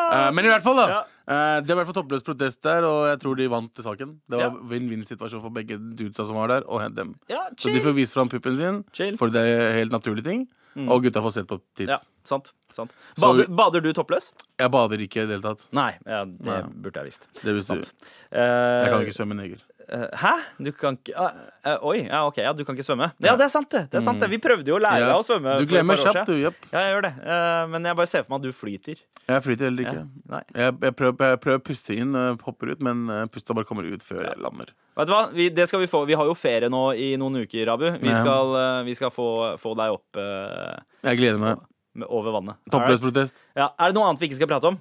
Eh, 0.08 0.29
men 0.35 0.44
i 0.46 0.50
hvert 0.50 0.64
fall, 0.64 0.79
da. 0.81 0.87
Ja. 0.88 1.00
eh, 1.29 1.61
det 1.62 1.70
var 1.75 1.82
i 1.82 1.85
hvert 1.85 1.90
fall 1.93 1.99
toppløs 2.02 2.25
protest 2.26 2.61
der, 2.67 2.87
og 2.88 3.06
jeg 3.11 3.20
tror 3.23 3.37
de 3.38 3.49
vant 3.52 3.73
til 3.76 3.85
saken. 3.87 4.14
Det 4.29 4.40
var 4.40 4.56
vinn-vinn-situasjon 4.70 5.43
for 5.44 5.55
begge 5.55 5.76
dudesa 5.79 6.26
som 6.26 6.38
var 6.40 6.49
der, 6.55 6.67
og 6.67 6.87
dem. 6.96 7.14
Ja, 7.31 7.44
Så 7.58 7.70
de 7.75 7.81
får 7.85 7.94
vise 7.99 8.12
fram 8.17 8.29
puppen 8.32 8.56
sin, 8.58 8.85
Chill. 8.93 9.14
Mm. 9.14 9.19
for 9.20 9.29
det 9.35 9.43
er 9.44 9.76
helt 9.79 9.93
naturlige 9.94 10.25
ting. 10.31 10.46
Og 10.79 11.02
gutta 11.02 11.19
får 11.25 11.32
sett 11.35 11.46
på 11.50 11.56
tids. 11.75 11.90
Ja, 11.90 11.96
sant. 12.29 12.52
sant. 12.70 12.93
Bader, 13.19 13.49
så, 13.49 13.55
bader 13.58 13.82
du 13.82 13.88
toppløs? 13.96 14.29
Jeg 14.61 14.70
bader 14.70 15.00
ikke 15.02 15.25
i 15.25 15.26
det 15.26 15.35
hele 15.38 15.43
tatt. 15.43 15.64
Nei, 15.75 15.88
ja, 16.06 16.20
det 16.29 16.46
Nei. 16.46 16.58
burde 16.85 17.00
jeg 17.02 17.08
visst. 17.08 17.26
Det 17.43 17.55
visste 17.56 17.79
du. 17.81 17.88
Eh, 18.31 18.85
Jeg 18.85 18.93
kan 18.93 19.02
ikke 19.02 19.17
svømme 19.17 19.35
neger. 19.40 19.64
Eh, 19.93 20.05
hæ? 20.20 20.32
Du 20.62 20.70
kan 20.76 20.96
ikke 20.99 21.14
uh, 21.17 21.38
uh, 21.64 21.87
Oi, 21.90 22.02
ja, 22.06 22.20
ok, 22.29 22.38
ja, 22.44 22.52
du 22.56 22.62
kan 22.67 22.76
ikke 22.76 22.87
svømme. 22.87 23.11
Ja, 23.25 23.35
det 23.38 23.46
er 23.46 23.52
sant, 23.52 23.70
det. 23.73 23.85
det, 23.93 23.99
er 24.00 24.05
sant, 24.05 24.20
det. 24.23 24.29
Vi 24.32 24.38
prøvde 24.43 24.70
jo 24.70 24.76
å 24.76 24.81
lære 24.82 25.02
Ja. 25.02 25.11
deg 25.11 25.20
å 25.20 25.25
svømme. 25.26 25.55
Du 25.62 25.70
glemmer 25.70 26.00
kjapt, 26.00 26.29
du. 26.29 26.35
Japp. 26.43 26.58
Ja, 26.73 26.82
jeg 26.87 26.94
gjør 26.94 27.06
det. 27.08 27.12
Uh, 27.23 27.62
men 27.75 27.88
jeg 27.90 27.99
bare 28.00 28.11
ser 28.11 28.26
for 28.26 28.35
meg 28.35 28.40
at 28.43 28.49
du 28.49 28.58
flyter. 28.58 29.00
Jeg 29.29 29.44
flyter 29.46 29.69
heller 29.70 29.87
ikke. 29.87 30.02
Ja. 30.05 30.43
Jeg, 30.58 30.76
jeg, 30.88 30.96
prøver, 31.00 31.32
jeg 31.35 31.40
prøver 31.44 31.62
å 31.62 31.64
puste 31.70 31.96
inn, 31.96 32.19
hopper 32.44 32.75
ut, 32.75 32.85
men 32.85 33.06
pusta 33.32 33.56
bare 33.56 33.69
kommer 33.69 33.88
ut 33.88 34.05
før 34.05 34.23
jeg 34.26 34.43
lander. 34.44 34.75
Vet 34.99 35.08
du 35.08 35.14
hva? 35.14 35.23
Vi, 35.35 35.49
det 35.55 35.69
skal 35.70 35.82
vi 35.85 35.90
få. 35.90 36.05
Vi 36.08 36.17
har 36.19 36.29
jo 36.29 36.37
ferie 36.38 36.70
nå 36.73 36.85
i 36.99 37.12
noen 37.20 37.44
uker, 37.44 37.73
Abu. 37.75 37.88
Vi 38.02 38.14
skal, 38.17 38.55
vi 38.88 38.94
skal 38.99 39.12
få, 39.14 39.31
få 39.62 39.75
deg 39.79 39.94
opp 39.99 40.20
Jeg 40.20 41.20
gleder 41.20 41.43
meg. 41.43 41.67
over 42.06 42.35
vannet. 42.40 42.58
Toppløs 42.70 43.00
protest. 43.02 43.44
Ja. 43.58 43.73
Er 43.79 43.90
det 43.90 43.99
noe 43.99 44.08
annet 44.08 44.23
vi 44.23 44.31
ikke 44.31 44.40
skal 44.40 44.50
prate 44.50 44.70
om? 44.73 44.79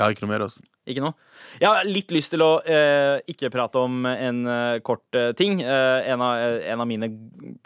Jeg 0.00 0.06
har 0.06 0.14
ikke 0.16 0.24
noe 0.24 0.32
mer. 0.32 0.42
Også. 0.48 0.62
Ikke 0.88 1.02
noe? 1.04 1.12
Jeg 1.60 1.68
har 1.68 1.84
litt 1.84 2.10
lyst 2.16 2.32
til 2.32 2.40
å 2.40 2.50
eh, 2.64 3.20
ikke 3.28 3.50
prate 3.52 3.76
om 3.84 3.98
en 4.08 4.38
eh, 4.48 4.78
kort 4.86 5.04
eh, 5.18 5.30
ting. 5.36 5.58
Eh, 5.60 6.08
en, 6.08 6.22
av, 6.24 6.38
eh, 6.40 6.64
en 6.72 6.80
av 6.80 6.88
mine 6.88 7.10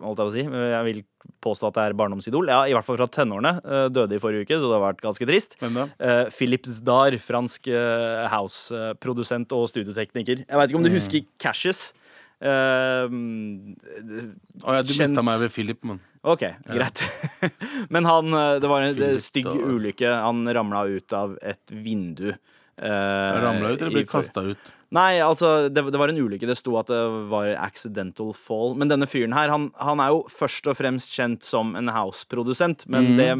holdt 0.03 0.19
jeg 0.19 0.27
på 0.27 0.27
å 0.27 0.35
si, 0.35 0.43
eh, 0.43 0.67
jeg 0.75 0.89
vil 0.89 1.03
påstå 1.47 1.69
at 1.71 1.77
det 1.79 1.85
er 1.87 1.97
barndomsidol. 2.01 2.51
Ja, 2.51 2.65
I 2.67 2.75
hvert 2.75 2.85
fall 2.89 2.99
fra 2.99 3.07
tenårene. 3.13 3.55
Døde 3.95 4.17
i 4.17 4.21
forrige 4.21 4.45
uke, 4.49 4.59
så 4.59 4.67
det 4.67 4.77
har 4.81 4.83
vært 4.89 5.03
ganske 5.05 5.29
trist. 5.29 5.55
Hvem 5.61 5.77
da? 5.79 5.87
Philips 6.35 6.81
Dar, 6.85 7.15
fransk 7.23 7.69
house-produsent 8.35 9.53
og 9.57 9.69
studiotekniker. 9.71 10.45
Jeg 10.45 10.59
veit 10.61 10.71
ikke 10.73 10.81
om 10.81 10.85
du 10.87 10.91
Mm. 10.91 10.99
husker 10.99 11.25
Cashes? 11.39 11.93
Eh, 12.45 13.09
oh, 14.65 14.75
ja, 14.75 14.83
du 14.83 14.93
Kjent- 14.93 15.09
mista 15.15 15.23
meg 15.25 15.41
ved 15.45 15.53
Philip, 15.55 15.81
men 15.89 16.01
OK, 16.25 16.45
greit. 16.69 17.03
Men 17.93 18.07
han 18.09 18.33
eh, 18.33 18.59
Det 18.63 18.69
var 18.71 18.83
en 18.87 18.95
Philip 18.97 19.21
stygg 19.21 19.45
Dar. 19.49 19.61
ulykke. 19.75 20.13
Han 20.25 20.45
ramla 20.57 20.87
ut 20.89 21.13
av 21.17 21.35
et 21.45 21.73
vindu. 21.75 22.35
Uh, 22.75 23.37
Ramla 23.39 23.69
ut 23.77 23.83
eller 23.85 23.93
ble 23.95 24.03
kasta 24.11 24.43
ut? 24.49 24.71
Nei, 24.97 25.21
altså, 25.23 25.69
det, 25.71 25.85
det 25.95 25.99
var 26.01 26.11
en 26.11 26.19
ulykke. 26.19 26.49
Det 26.49 26.57
sto 26.59 26.75
at 26.81 26.89
det 26.91 27.03
var 27.31 27.53
accidental 27.63 28.33
fall. 28.35 28.75
Men 28.81 28.91
denne 28.91 29.07
fyren 29.07 29.35
her, 29.37 29.53
han, 29.53 29.69
han 29.79 30.01
er 30.03 30.11
jo 30.11 30.25
først 30.33 30.67
og 30.73 30.79
fremst 30.81 31.15
kjent 31.15 31.47
som 31.47 31.77
en 31.79 31.93
house-produsent. 31.95 32.89
Men 32.91 33.13
Mm. 33.13 33.17
det 33.21 33.31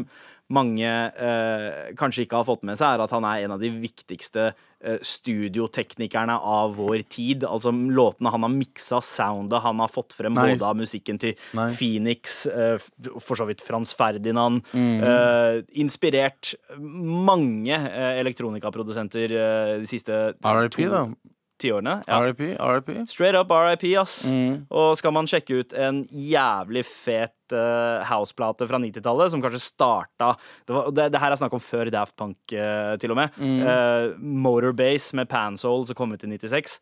mange 0.53 0.85
eh, 0.87 1.93
kanskje 1.97 2.21
ikke 2.27 2.37
har 2.37 2.45
fått 2.45 2.61
med 2.69 2.77
seg, 2.77 2.93
er 2.99 3.01
at 3.07 3.11
han 3.15 3.25
er 3.25 3.43
en 3.47 3.55
av 3.57 3.63
de 3.63 3.71
viktigste 3.81 4.51
eh, 4.53 4.55
studioteknikerne 5.01 6.35
av 6.39 6.75
vår 6.77 7.03
tid. 7.09 7.43
Altså 7.47 7.71
låtene 7.73 8.31
han 8.33 8.45
har 8.45 8.53
miksa, 8.53 9.01
soundet 9.03 9.63
han 9.65 9.79
har 9.81 9.91
fått 9.91 10.13
frem, 10.13 10.33
Nice. 10.35 10.59
både 10.59 10.69
av 10.69 10.77
musikken 10.79 11.19
til 11.21 11.35
Nei. 11.57 11.69
Phoenix, 11.75 12.45
eh, 12.47 12.77
for 13.19 13.35
så 13.39 13.47
vidt 13.49 13.61
Frans 13.65 13.93
Ferdinand. 13.97 14.61
Mm. 14.73 15.03
eh, 15.03 15.61
inspirert 15.81 16.53
mange 16.77 17.75
eh, 17.75 18.19
elektronikaprodusenter 18.21 19.31
eh, 19.31 19.79
de 19.81 19.87
siste 19.89 20.33
RIP, 20.43 20.71
to 20.77 20.89
da. 20.91 21.05
Tiårene. 21.65 21.97
Ja. 22.07 22.19
RIP, 22.23 22.43
RIP. 22.55 22.91
Straight 23.11 23.37
up 23.37 23.51
RIP, 23.51 23.87
ass. 23.99 24.21
Mm. 24.31 24.65
Og 24.69 24.95
skal 24.99 25.13
man 25.15 25.29
sjekke 25.29 25.61
ut 25.61 25.75
en 25.75 26.03
jævlig 26.09 26.85
fet 26.87 27.55
uh, 27.55 28.05
houseplate 28.09 28.67
fra 28.69 28.79
90-tallet, 28.81 29.33
som 29.33 29.43
kanskje 29.43 29.63
starta 29.65 30.33
det, 30.37 30.73
var, 30.73 30.91
det, 30.95 31.09
det 31.13 31.21
her 31.21 31.33
er 31.35 31.41
snakk 31.41 31.55
om 31.57 31.63
før 31.63 31.91
Daft 31.93 32.15
Punk, 32.19 32.37
uh, 32.53 32.93
til 33.01 33.15
og 33.15 33.19
med. 33.21 33.39
Mm. 33.41 33.57
Uh, 33.65 34.27
Motorbase 34.45 35.17
med 35.19 35.29
Pansoul, 35.31 35.87
som 35.89 35.97
kom 35.97 36.15
ut 36.15 36.23
i 36.23 36.31
96. 36.37 36.79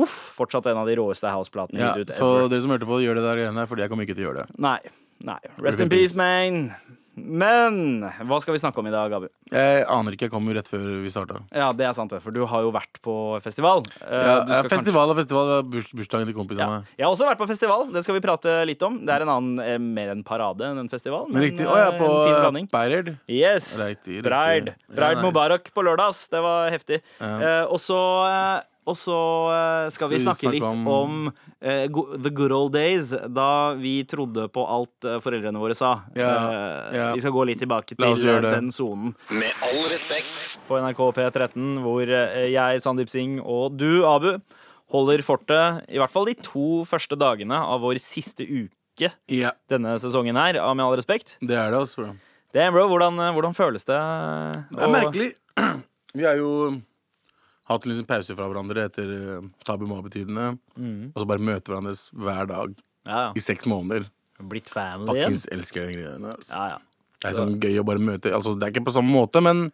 Uff, 0.00 0.14
fortsatt 0.38 0.66
en 0.70 0.80
av 0.80 0.88
de 0.88 0.96
råeste 0.96 1.28
houseplatene 1.28 1.82
Ja, 1.82 1.92
så 2.16 2.30
ever. 2.38 2.48
dere 2.48 2.64
som 2.64 2.72
hørte 2.72 2.88
på, 2.88 3.02
gjør 3.04 3.20
det 3.20 3.26
der 3.26 3.42
greiene 3.42 3.60
her, 3.60 3.68
fordi 3.68 3.84
jeg 3.84 3.92
kommer 3.92 4.08
ikke 4.08 4.16
til 4.16 4.24
å 4.24 4.30
gjøre 4.30 4.44
det. 4.46 4.60
Nei. 4.64 4.78
nei. 5.20 5.38
Rest 5.60 5.82
in 5.82 5.84
in 5.84 5.92
peace, 5.92 6.14
peace. 6.14 6.16
man. 6.16 6.98
Men 7.14 8.00
hva 8.24 8.38
skal 8.40 8.54
vi 8.54 8.60
snakke 8.62 8.80
om 8.80 8.86
i 8.88 8.92
dag, 8.94 9.12
Abu? 9.12 9.26
Jeg 9.52 9.82
aner 9.84 10.14
ikke, 10.16 10.28
jeg 10.28 10.32
kom 10.32 10.46
jo 10.48 10.54
rett 10.56 10.68
før 10.70 10.84
vi 11.02 11.10
starta. 11.12 11.42
Ja, 11.52 11.66
det 11.76 11.84
er 11.84 11.92
sant, 11.96 12.14
for 12.24 12.32
du 12.32 12.40
har 12.48 12.64
jo 12.64 12.70
vært 12.72 13.00
på 13.04 13.16
festival. 13.44 13.84
Eh, 14.00 14.30
Ja, 14.32 14.62
festival 14.64 15.12
og 15.12 15.18
festival. 15.20 15.50
det 15.50 15.58
er 15.58 15.68
burs 15.74 15.90
bursdagen 15.92 16.30
til 16.30 16.36
kompisene. 16.38 16.80
Ja. 16.80 16.96
Jeg 16.96 17.04
har 17.06 17.12
også 17.12 17.28
vært 17.28 17.42
på 17.42 17.48
festival. 17.52 17.84
Det 17.92 18.02
skal 18.06 18.16
vi 18.16 18.24
prate 18.24 18.56
litt 18.66 18.82
om. 18.88 18.96
Det 19.04 19.12
er 19.12 19.26
en 19.26 19.34
annen, 19.34 19.60
eh, 19.60 19.76
mer 19.78 20.08
en 20.14 20.24
parade 20.24 20.64
enn 20.64 20.78
en 20.78 20.88
festival. 20.88 21.28
Men 21.28 21.42
riktig. 21.42 21.68
Å 21.68 21.76
ja, 21.76 21.90
eh, 21.92 21.98
på 22.00 22.56
en. 22.56 22.66
Beirerd. 22.72 23.18
Yes. 23.28 23.76
Breid. 24.22 24.72
Breid 24.88 25.16
Ja, 25.16 25.20
nice. 25.20 25.22
Mubarak 25.26 25.68
på 25.74 25.84
lørdags. 25.84 26.28
Det 26.32 26.40
var 26.40 26.70
heftig. 26.70 27.02
Ja. 27.20 27.66
Og 27.66 27.76
så 27.78 28.62
og 28.82 28.96
så 28.98 29.16
eh, 29.54 29.88
skal 29.94 30.10
vi 30.10 30.18
snakke 30.22 30.50
litt 30.50 30.64
om, 30.66 31.28
eh, 31.62 31.84
the 32.18 32.32
good 32.34 32.50
old 32.54 32.72
days, 32.74 33.12
da 33.30 33.74
vi 33.78 34.00
trodde 34.08 34.48
på 34.50 34.64
alt 34.66 35.06
eh, 35.06 35.20
foreldrene 35.22 35.62
våre 35.62 35.76
sa. 35.78 35.92
Yeah, 36.16 36.90
yeah. 36.90 37.12
Vi 37.14 37.22
skal 37.22 37.34
gå 37.36 37.46
litt 37.46 37.62
tilbake 37.62 37.94
til 37.94 38.42
den 38.42 38.72
sonen 38.74 39.14
Med 39.30 39.64
all 39.68 39.86
respekt. 39.92 40.58
på 40.66 40.80
NRK 40.82 41.02
P13, 41.20 41.78
hvor 41.84 42.10
jeg, 42.10 42.82
Sandeep 42.82 43.12
Singh, 43.12 43.38
og 43.38 43.78
du, 43.78 44.02
Abu, 44.08 44.34
holder 44.92 45.22
fortet 45.24 45.86
i 45.88 46.02
hvert 46.02 46.12
fall 46.12 46.26
de 46.28 46.36
to 46.42 46.82
første 46.88 47.16
dagene 47.16 47.56
av 47.56 47.86
vår 47.86 48.02
siste 48.02 48.44
uke 48.44 49.12
yeah. 49.30 49.54
denne 49.70 49.94
sesongen 50.02 50.36
her, 50.36 50.58
Med 50.74 50.84
all 50.84 50.98
respekt. 50.98 51.36
det 51.40 51.54
er 51.54 51.70
det, 51.70 51.86
altså. 51.86 52.02
bro. 52.02 52.14
Damn, 52.52 52.74
bro, 52.74 52.88
hvordan, 52.90 53.16
hvordan 53.32 53.54
føles 53.56 53.86
det? 53.88 54.00
Det 54.74 54.82
er 54.82 54.90
merkelig. 54.92 55.30
Vi 56.18 56.26
er 56.28 56.36
jo 56.36 56.82
hatt 57.74 57.86
en 57.90 58.04
pause 58.08 58.36
fra 58.38 58.46
hverandre 58.50 58.86
etter 58.88 59.12
uh, 59.40 59.50
Tabu 59.66 59.84
Ma-betydende. 59.90 60.52
Mm. 60.76 61.10
Og 61.12 61.20
så 61.22 61.28
bare 61.28 61.44
møte 61.50 61.72
hverandre 61.72 61.94
hver 62.24 62.48
dag 62.50 62.74
Ja, 63.08 63.22
i 63.36 63.42
seks 63.42 63.66
måneder. 63.70 64.08
Blitt 64.42 64.70
family 64.72 65.12
igjen? 65.14 65.30
Fuckings 65.36 65.48
elsker 65.54 65.86
den 65.86 66.00
greia. 66.00 66.16
Altså. 66.34 66.50
Ja, 66.54 66.68
ja. 66.74 66.78
Det 67.22 67.30
er 67.30 67.36
sånn 67.38 67.58
gøy 67.62 67.76
å 67.78 67.84
bare 67.86 68.02
møte 68.02 68.32
Altså, 68.34 68.56
det 68.58 68.66
er 68.66 68.72
ikke 68.74 68.88
på 68.88 68.94
samme 68.96 69.12
måte, 69.14 69.38
men 69.46 69.68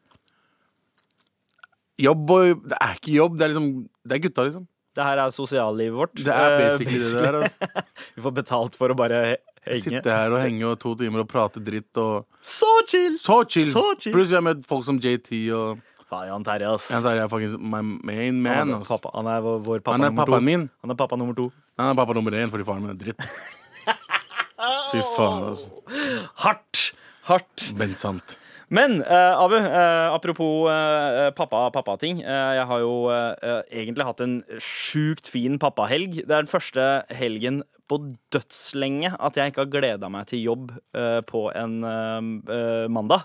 Jobb 1.99 2.31
og 2.31 2.67
Det 2.69 2.77
er 2.79 2.99
ikke 2.99 3.15
jobb, 3.17 3.39
det 3.39 3.47
er 3.47 3.53
liksom 3.55 3.71
Det 4.05 4.17
er 4.19 4.25
gutta, 4.27 4.45
liksom. 4.51 4.67
Det 4.99 5.05
her 5.07 5.21
er 5.23 5.31
sosiallivet 5.31 5.95
vårt. 5.95 6.15
Det 6.27 6.35
er 6.35 6.53
Eh, 6.57 6.59
basically 6.65 6.99
det 6.99 7.23
der. 7.23 7.37
Altså. 7.43 7.85
Vi 8.17 8.23
får 8.25 8.33
betalt 8.35 8.75
for 8.81 8.91
å 8.91 8.97
bare 8.99 9.21
henge. 9.63 9.83
Sitte 9.85 10.11
her 10.11 10.33
og 10.35 10.41
henge 10.43 10.65
og 10.67 10.79
to 10.83 10.95
timer 10.99 11.23
og 11.23 11.29
prate 11.31 11.61
dritt 11.63 12.01
og 12.03 12.25
Så 12.43 12.71
chill! 12.91 13.15
Så 13.21 13.37
chill! 13.47 13.71
Så 13.71 13.85
chill. 14.01 14.15
Pluss 14.17 14.33
vi 14.33 14.39
har 14.39 14.43
møtt 14.43 14.65
folk 14.67 14.83
som 14.87 14.99
JT 14.99 15.31
og 15.55 15.79
Faen, 16.09 16.29
Jan 16.31 16.45
Terje, 16.47 16.69
ass. 16.73 16.89
Jeg 16.91 17.19
er 17.21 17.29
faktisk 17.29 17.59
my 17.61 17.83
main 18.09 18.39
man. 18.43 18.55
han, 18.57 18.71
er 18.79 18.81
ass. 18.81 18.89
pappa, 18.89 19.11
han 19.15 19.27
er 19.29 19.43
vår, 19.45 19.59
vår 19.67 19.83
pappa 19.85 19.93
Han 19.99 20.05
er 20.07 20.11
nummer 20.11 20.25
pappaen 20.25 20.41
to. 20.41 20.47
min. 20.49 20.63
Han 20.83 20.91
er 20.95 20.97
pappa 21.03 21.17
nummer 21.21 21.35
to. 21.37 21.49
Han 21.79 21.91
er 21.93 21.99
pappa 22.01 22.17
nummer 22.17 22.33
én 22.39 22.51
fordi 22.55 22.65
faren 22.69 22.83
min 22.87 22.95
er 22.95 23.01
dritt. 23.03 23.21
Fy 24.91 25.03
faen, 25.17 25.45
altså. 25.51 25.69
Hardt! 26.45 26.85
Hardt. 27.29 27.67
Bensant. 27.79 28.39
Men 28.69 29.01
uh, 29.01 29.35
Abu, 29.41 29.57
uh, 29.57 30.13
apropos 30.13 30.69
uh, 30.69 31.31
pappa-pappa-ting. 31.37 32.23
eh, 32.23 32.53
jeg 32.59 32.67
har 32.69 32.81
jo 32.83 32.95
egentlig 33.73 34.05
hatt 34.05 34.21
en 34.21 34.43
sjukt 34.61 35.31
fin 35.33 35.59
pappahelg. 35.59 36.21
Det 36.21 36.29
er 36.29 36.45
den 36.45 36.51
første 36.51 36.87
helgen 37.09 37.63
på 37.89 38.01
dødslenge 38.35 39.15
at 39.17 39.39
jeg 39.41 39.51
ikke 39.51 39.65
har 39.65 39.73
gleda 39.73 40.11
meg 40.13 40.29
til 40.29 40.43
jobb 40.45 40.75
på 41.25 41.41
en 41.57 41.79
mandag. 42.93 43.25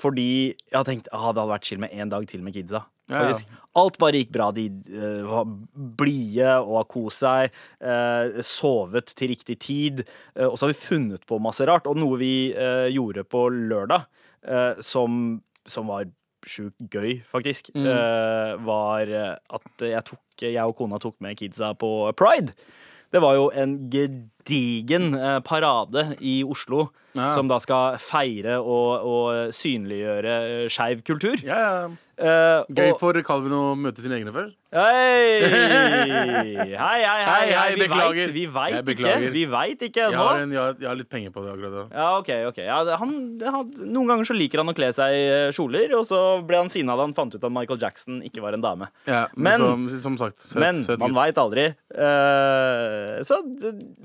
Fordi 0.00 0.30
jeg 0.56 0.78
har 0.78 0.86
tenkt 0.88 1.12
ah, 1.12 1.28
det 1.28 1.42
hadde 1.42 1.52
vært 1.52 1.68
chill 1.68 1.82
med 1.82 1.92
én 1.92 2.08
dag 2.08 2.24
til 2.30 2.40
med 2.40 2.56
kidsa. 2.56 2.86
Ja, 3.12 3.28
ja. 3.28 3.60
Alt 3.76 3.98
bare 4.00 4.20
gikk 4.20 4.32
bra. 4.34 4.50
De 4.54 4.66
uh, 4.92 5.22
var 5.28 5.52
blide 5.98 6.56
og 6.60 6.78
har 6.80 6.88
kost 6.90 7.22
seg. 7.24 7.54
Uh, 7.82 8.40
sovet 8.46 9.12
til 9.16 9.32
riktig 9.32 9.58
tid. 9.64 10.02
Uh, 10.36 10.50
og 10.50 10.56
så 10.56 10.66
har 10.66 10.74
vi 10.74 10.80
funnet 10.80 11.24
på 11.28 11.40
masse 11.42 11.66
rart. 11.68 11.88
Og 11.88 11.98
noe 12.00 12.20
vi 12.20 12.32
gjorde 12.92 13.24
på 13.28 13.46
lørdag, 13.52 14.06
som, 14.82 15.40
som 15.66 15.86
var 15.92 16.06
sjukt 16.42 16.74
gøy, 16.90 17.20
faktisk, 17.30 17.70
eh, 17.76 18.54
var 18.66 19.06
eh, 19.06 19.34
at 19.54 19.84
jeg, 19.86 20.02
tok, 20.08 20.20
jeg 20.42 20.58
og 20.66 20.74
kona 20.80 20.98
tok 20.98 21.14
med 21.22 21.36
kidsa 21.38 21.72
på 21.78 22.10
pride. 22.18 22.50
Det 23.12 23.20
var 23.22 23.36
jo 23.36 23.50
en 23.54 23.76
gedigen 23.92 25.12
eh, 25.14 25.38
parade 25.44 26.16
i 26.20 26.42
Oslo 26.44 26.88
Ja. 27.14 27.34
som 27.36 27.44
da 27.46 27.58
skal 27.60 27.98
feire 28.00 28.54
og, 28.56 29.02
og 29.04 29.50
synliggjøre 29.52 30.36
eh, 30.64 30.68
skeiv 30.72 31.02
kultur. 31.04 31.36
Ja, 31.44 31.58
ja. 31.60 31.88
Eh, 32.22 32.64
Gøy 32.78 32.92
for 33.00 33.16
Calvin 33.26 33.50
å 33.56 33.62
møte 33.74 34.02
sine 34.04 34.14
egne 34.20 34.30
før. 34.34 34.50
Hei! 34.72 35.40
Hei, 35.42 37.00
hei, 37.02 37.48
hei. 37.50 37.74
Vi 37.74 37.80
beklager. 37.82 38.28
vet- 38.28 38.34
Vi 38.36 38.44
veit 38.54 38.88
ikke. 38.92 39.14
Vi 39.34 39.42
vet 39.50 39.82
ikke 39.88 40.00
Jeg 40.04 40.12
ennå. 40.12 40.22
har, 40.22 40.38
en, 40.44 40.52
jeg, 40.54 40.60
har, 40.62 40.76
jeg 40.80 40.88
har 40.88 40.98
litt 41.00 41.08
penger 41.10 41.32
på 41.34 41.42
det 41.44 41.52
akkurat 41.52 41.74
da. 41.74 41.82
Ja, 41.98 42.06
ok, 42.20 42.30
ok. 42.52 42.60
Ja, 42.64 42.78
han, 43.00 43.12
han, 43.42 43.72
noen 43.90 44.12
ganger 44.12 44.28
så 44.30 44.36
liker 44.38 44.62
han 44.62 44.70
å 44.72 44.76
kle 44.78 44.92
seg 44.94 45.16
i 45.18 45.24
eh, 45.32 45.50
kjoler, 45.56 45.92
og 45.98 46.06
så 46.08 46.20
ble 46.46 46.62
han 46.62 46.70
sinna 46.72 46.96
da 46.96 47.08
han 47.08 47.16
fant 47.16 47.34
ut 47.34 47.42
at 47.44 47.52
Michael 47.58 47.80
Jackson 47.82 48.22
ikke 48.22 48.44
var 48.44 48.54
en 48.56 48.64
dame. 48.64 48.88
Ja, 49.10 49.24
men, 49.34 49.58
Men- 49.60 49.88
så, 49.90 50.00
som 50.06 50.16
sagt, 50.20 50.40
søt, 50.46 50.60
men 50.62 50.82
søt 50.86 51.02
man 51.02 51.16
veit 51.18 51.36
aldri. 51.42 51.66
Uh, 51.92 53.18
så, 53.26 53.40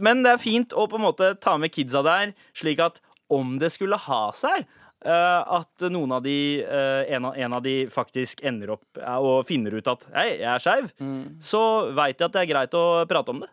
men 0.02 0.24
det 0.26 0.34
er 0.36 0.42
fint 0.42 0.74
å 0.74 0.88
på 0.90 0.98
en 1.00 1.06
måte 1.06 1.36
ta 1.44 1.56
med 1.62 1.72
kidsa 1.76 2.02
der, 2.06 2.34
slik 2.58 2.82
at 2.84 3.00
om 3.30 3.58
det 3.62 3.70
skulle 3.74 3.98
ha 4.08 4.32
seg 4.38 4.66
at 5.06 5.86
noen 5.94 6.12
av 6.18 6.24
de 6.26 6.64
eh, 6.64 7.14
en, 7.14 7.26
av, 7.30 7.38
en 7.38 7.54
av 7.54 7.62
de 7.62 7.76
faktisk 7.94 8.42
ender 8.44 8.72
opp 8.74 8.98
eh, 8.98 9.18
og 9.22 9.46
finner 9.46 9.76
ut 9.78 9.88
at 9.88 10.08
Hei, 10.16 10.30
jeg 10.40 10.50
er 10.56 10.64
skeiv, 10.64 10.90
Mm. 10.98 11.38
så 11.44 11.62
veit 11.94 12.18
jeg 12.18 12.26
at 12.26 12.34
det 12.34 12.42
er 12.42 12.50
greit 12.50 12.74
å 12.74 12.86
prate 13.08 13.30
om 13.30 13.44
det. 13.44 13.50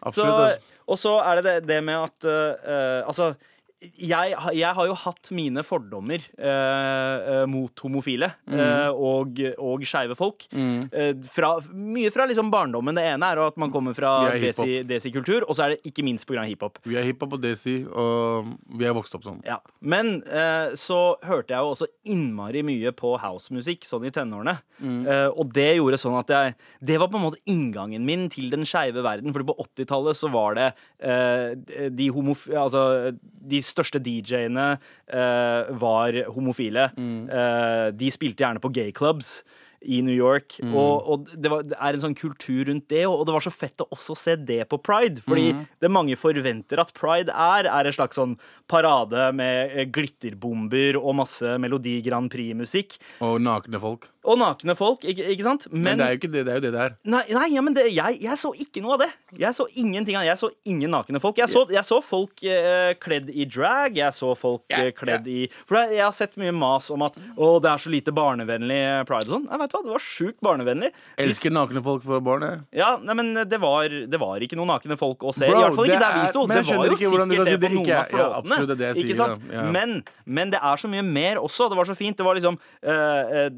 Absolutt. 0.00 0.60
Så, 0.62 0.76
og 0.90 0.98
så 0.98 1.16
er 1.20 1.40
det 1.40 1.44
det, 1.44 1.56
det 1.68 1.80
med 1.84 1.98
at 1.98 2.24
uh, 2.24 2.54
eh, 2.64 3.00
Altså, 3.04 3.34
jeg, 3.80 4.34
jeg 4.58 4.76
har 4.76 4.88
jo 4.90 4.94
hatt 5.06 5.30
mine 5.32 5.62
fordommer 5.64 6.20
eh, 6.36 7.30
eh, 7.32 7.44
mot 7.48 7.80
homofile 7.80 8.28
eh, 8.52 8.90
og, 8.92 9.40
og 9.56 9.84
skeive 9.88 10.16
folk. 10.18 10.44
Eh, 10.52 11.14
fra, 11.32 11.54
mye 11.72 12.10
fra 12.12 12.26
liksom 12.28 12.50
barndommen. 12.52 12.98
Det 12.98 13.06
ene 13.14 13.30
er 13.32 13.40
at 13.46 13.56
man 13.60 13.72
kommer 13.72 13.96
fra 13.96 14.12
desi-kultur, 14.36 15.40
desi- 15.40 15.46
og 15.46 15.56
så 15.56 15.64
er 15.64 15.74
det 15.74 15.92
ikke 15.92 16.04
minst 16.04 16.28
pga. 16.28 16.44
hiphop. 16.44 16.76
Vi 16.84 16.98
er 17.00 17.08
hiphop 17.08 17.38
og 17.38 17.42
desi, 17.44 17.78
og 17.88 18.52
vi 18.76 18.88
er 18.88 18.96
vokst 18.96 19.16
opp 19.16 19.24
sånn. 19.24 19.40
Ja. 19.48 19.56
Men 19.80 20.20
eh, 20.28 20.76
så 20.76 21.16
hørte 21.24 21.54
jeg 21.56 21.64
jo 21.64 21.72
også 21.72 21.88
innmari 22.12 22.64
mye 22.66 22.92
på 22.96 23.14
housemusikk 23.22 23.88
sånn 23.88 24.04
i 24.10 24.12
tenårene. 24.14 24.58
Eh, 24.80 25.28
og 25.32 25.54
det 25.56 25.70
gjorde 25.76 25.98
sånn 26.00 26.14
at 26.16 26.30
jeg 26.32 26.54
Det 26.80 26.94
var 26.96 27.10
på 27.12 27.18
en 27.18 27.24
måte 27.26 27.40
inngangen 27.52 28.04
min 28.08 28.28
til 28.32 28.48
den 28.52 28.64
skeive 28.68 29.02
verden. 29.04 29.32
Fordi 29.32 29.48
på 29.48 29.56
80-tallet 29.64 30.20
så 30.20 30.28
var 30.32 30.60
det 30.60 30.68
eh, 31.00 31.88
de 31.88 32.12
homof... 32.12 32.44
Altså 32.52 33.14
de 33.50 33.60
største 33.70 34.02
DJ-ene 34.02 34.68
eh, 34.74 35.70
var 35.80 36.20
homofile. 36.34 36.90
Eh, 36.98 37.86
de 37.96 38.12
spilte 38.14 38.44
gjerne 38.44 38.62
på 38.62 38.72
gayclubs 38.74 39.40
i 39.80 40.00
New 40.04 40.14
York. 40.14 40.58
Og, 40.64 41.08
og 41.08 41.30
det, 41.32 41.50
var, 41.52 41.64
det 41.66 41.78
er 41.78 41.96
en 41.96 42.04
sånn 42.04 42.16
kultur 42.18 42.68
rundt 42.68 42.88
det, 42.92 43.04
og, 43.08 43.24
det 43.26 43.34
var 43.36 43.44
så 43.44 43.52
fett 43.54 43.84
å 43.84 43.88
også 43.94 44.16
se 44.18 44.36
det 44.36 44.62
på 44.70 44.80
pride. 44.82 45.24
Fordi 45.26 45.54
det 45.80 45.92
mange 45.92 46.18
forventer 46.20 46.82
at 46.82 46.92
pride 46.96 47.32
er, 47.32 47.68
er 47.70 47.88
en 47.88 47.96
slags 47.96 48.20
sånn 48.20 48.36
parade 48.70 49.30
med 49.36 49.74
eh, 49.74 49.88
glitterbomber 49.90 50.98
og 51.00 51.16
masse 51.22 51.56
Melodi 51.62 51.98
Grand 52.06 52.30
Prix-musikk. 52.32 52.98
Og 53.24 53.40
nakne 53.42 53.80
folk. 53.82 54.10
Og 54.28 54.36
nakne 54.36 54.74
folk, 54.76 55.04
ikke, 55.08 55.24
ikke 55.32 55.44
sant? 55.46 55.64
Men, 55.72 55.96
det 55.96 56.04
er 56.04 56.12
jo 56.12 56.20
ikke 56.20 56.32
det 56.34 56.42
det 56.44 56.52
er 56.52 56.58
jo 56.58 56.64
det 56.66 56.72
det 56.74 56.82
er. 56.84 56.96
Nei, 57.08 57.22
nei 57.32 57.46
ja, 57.54 57.64
men 57.64 57.76
det, 57.76 57.86
jeg, 57.88 58.18
jeg 58.20 58.36
så 58.36 58.52
ikke 58.52 58.82
noe 58.84 58.98
av 58.98 59.04
det. 59.06 59.08
Jeg 59.40 59.56
så 59.56 59.64
ingenting 59.80 60.18
av 60.18 60.26
det. 60.26 60.30
Jeg 60.30 60.42
så 60.42 60.50
ingen 60.68 60.92
nakne 60.92 61.22
folk. 61.22 61.40
Jeg 61.40 61.48
så, 61.48 61.64
jeg 61.72 61.86
så 61.88 62.00
folk 62.04 62.44
eh, 62.44 62.92
kledd 63.00 63.30
i 63.32 63.46
drag. 63.48 63.96
Jeg 63.96 64.16
så 64.16 64.34
folk 64.38 64.76
eh, 64.76 64.90
kledd 64.96 65.28
i 65.30 65.40
For 65.64 65.80
jeg, 65.80 65.96
jeg 65.96 66.04
har 66.04 66.16
sett 66.16 66.36
mye 66.40 66.52
mas 66.52 66.90
om 66.92 67.06
at 67.06 67.16
å, 67.32 67.54
det 67.64 67.72
er 67.72 67.82
så 67.82 67.92
lite 67.92 68.14
barnevennlig 68.14 68.82
pride 69.08 69.30
og 69.30 69.38
sånn. 69.38 69.48
Jeg 69.48 69.62
vet 69.64 69.69
hva, 69.70 69.82
Det 69.86 69.92
var 69.94 70.04
sjukt 70.04 70.38
barnevennlig. 70.44 70.90
Elsker 71.20 71.54
nakne 71.54 71.82
folk 71.84 72.04
for 72.06 72.22
barn, 72.24 72.46
jeg. 72.46 72.62
Ja, 72.82 72.92
nei, 73.02 73.16
men 73.18 73.32
det 73.48 73.60
var, 73.62 73.88
det 73.88 74.20
var 74.20 74.44
ikke 74.44 74.58
noen 74.58 74.72
nakne 74.74 74.98
folk 75.00 75.24
å 75.26 75.34
se. 75.36 75.48
Bro, 75.48 75.58
I 75.58 75.64
hvert 75.66 75.78
fall 75.78 75.90
ikke 75.90 76.02
der 76.04 76.16
vi 76.18 76.30
sto. 76.32 76.46
Det 76.50 76.60
var 76.60 76.80
jo 76.80 76.86
du 76.90 76.96
sikkert 77.00 77.24
kan 77.24 77.34
si 77.34 77.40
det 77.40 77.58
på 77.58 77.66
det 77.66 77.74
noen 77.76 77.92
av 77.96 78.14
flåtene. 78.14 78.60
ja, 78.60 78.70
det 78.70 78.78
det 78.80 78.92
ikke 79.04 79.18
sant? 79.18 79.50
Ja. 79.52 79.66
Men, 79.74 80.00
men 80.26 80.54
det 80.54 80.62
er 80.70 80.82
så 80.82 80.90
mye 80.90 81.04
mer 81.06 81.42
også. 81.42 81.70
Det 81.70 81.78
var 81.80 81.90
så 81.90 81.98
fint. 81.98 82.18
Det 82.18 82.26
var 82.26 82.38
liksom 82.38 82.58
uh, 82.58 82.90
eh, 82.90 83.50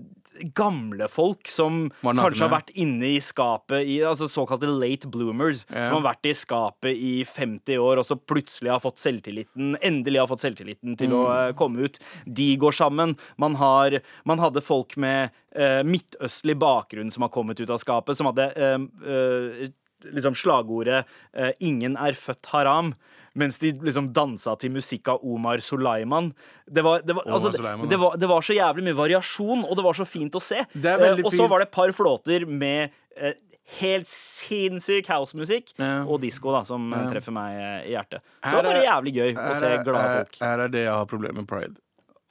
gamle 0.56 1.08
folk 1.12 1.48
som 1.52 1.90
kanskje 2.02 2.44
har 2.46 2.52
vært 2.54 2.70
inne 2.80 3.10
i 3.16 3.20
skapet 3.22 3.86
i 3.86 3.98
altså 4.06 4.28
såkalte 4.30 4.68
late 4.70 5.10
bloomers. 5.12 5.64
Ja. 5.70 5.86
Som 5.88 5.98
har 6.00 6.14
vært 6.14 6.30
i 6.30 6.34
skapet 6.34 6.96
i 6.96 7.12
50 7.28 7.78
år, 7.82 8.00
og 8.02 8.06
så 8.08 8.16
plutselig 8.18 8.70
har 8.72 8.80
fått 8.82 8.98
selvtilliten 9.02 9.76
Endelig 9.82 10.20
har 10.22 10.30
fått 10.30 10.44
selvtilliten 10.44 10.96
til 10.98 11.10
Mm. 11.12 11.18
å 11.18 11.48
eh, 11.48 11.52
komme 11.58 11.84
ut. 11.84 11.98
De 12.26 12.56
går 12.56 12.72
sammen. 12.72 13.16
Man, 13.36 13.54
har, 13.56 14.00
man 14.24 14.38
hadde 14.38 14.60
folk 14.64 14.96
med 14.96 15.30
eh, 15.54 15.82
midtøstlig 15.82 16.56
bakgrunn 16.58 17.10
som 17.12 17.22
har 17.22 17.30
kommet 17.34 17.60
ut 17.60 17.70
av 17.70 17.78
skapet, 17.82 18.16
som 18.16 18.26
hadde 18.30 18.48
eh, 18.56 18.78
eh, 19.06 19.68
liksom 20.12 20.34
slagordet 20.34 21.04
eh, 21.34 21.52
'Ingen 21.60 21.96
er 21.96 22.12
født 22.12 22.48
haram'. 22.52 22.94
Mens 23.38 23.56
de 23.62 23.70
liksom 23.80 24.10
dansa 24.12 24.56
til 24.60 24.74
musikk 24.74 25.08
av 25.08 25.22
Omar 25.24 25.62
Sulaiman 25.64 26.32
Det 26.68 26.82
var, 26.84 27.00
det, 27.00 27.14
var, 27.16 27.24
altså, 27.24 27.48
det, 27.54 27.88
det, 27.88 27.98
var, 28.00 28.16
det 28.20 28.28
var 28.28 28.44
så 28.44 28.56
jævlig 28.56 28.84
mye 28.90 28.98
variasjon, 28.98 29.62
og 29.64 29.78
det 29.78 29.84
var 29.86 29.96
så 29.96 30.04
fint 30.08 30.36
å 30.36 30.42
se. 30.42 30.60
Eh, 30.60 31.22
og 31.24 31.32
så 31.32 31.46
var 31.48 31.62
det 31.62 31.70
et 31.70 31.74
par 31.74 31.92
flåter 31.96 32.44
med 32.48 32.90
eh, 33.16 33.38
helt 33.78 34.10
sinnssyk 34.10 35.08
housemusikk 35.08 35.72
Ja. 35.78 36.02
og 36.04 36.20
disko, 36.20 36.52
da, 36.52 36.64
som 36.68 36.92
eh, 36.92 36.98
Ja. 37.06 37.10
treffer 37.14 37.32
meg 37.32 37.56
eh, 37.56 37.88
i 37.88 37.94
hjertet. 37.96 38.20
Så 38.42 38.50
det 38.50 38.58
var 38.58 38.68
bare 38.68 38.84
jævlig 38.84 39.14
gøy 39.16 39.32
å 39.38 39.54
se 39.56 39.72
glade 39.86 40.04
folk. 40.18 40.38
Her 40.42 40.66
er 40.66 40.68
det 40.76 40.84
jeg 40.84 40.92
har 40.92 41.08
problemer 41.08 41.40
med 41.40 41.48
pride. 41.48 41.76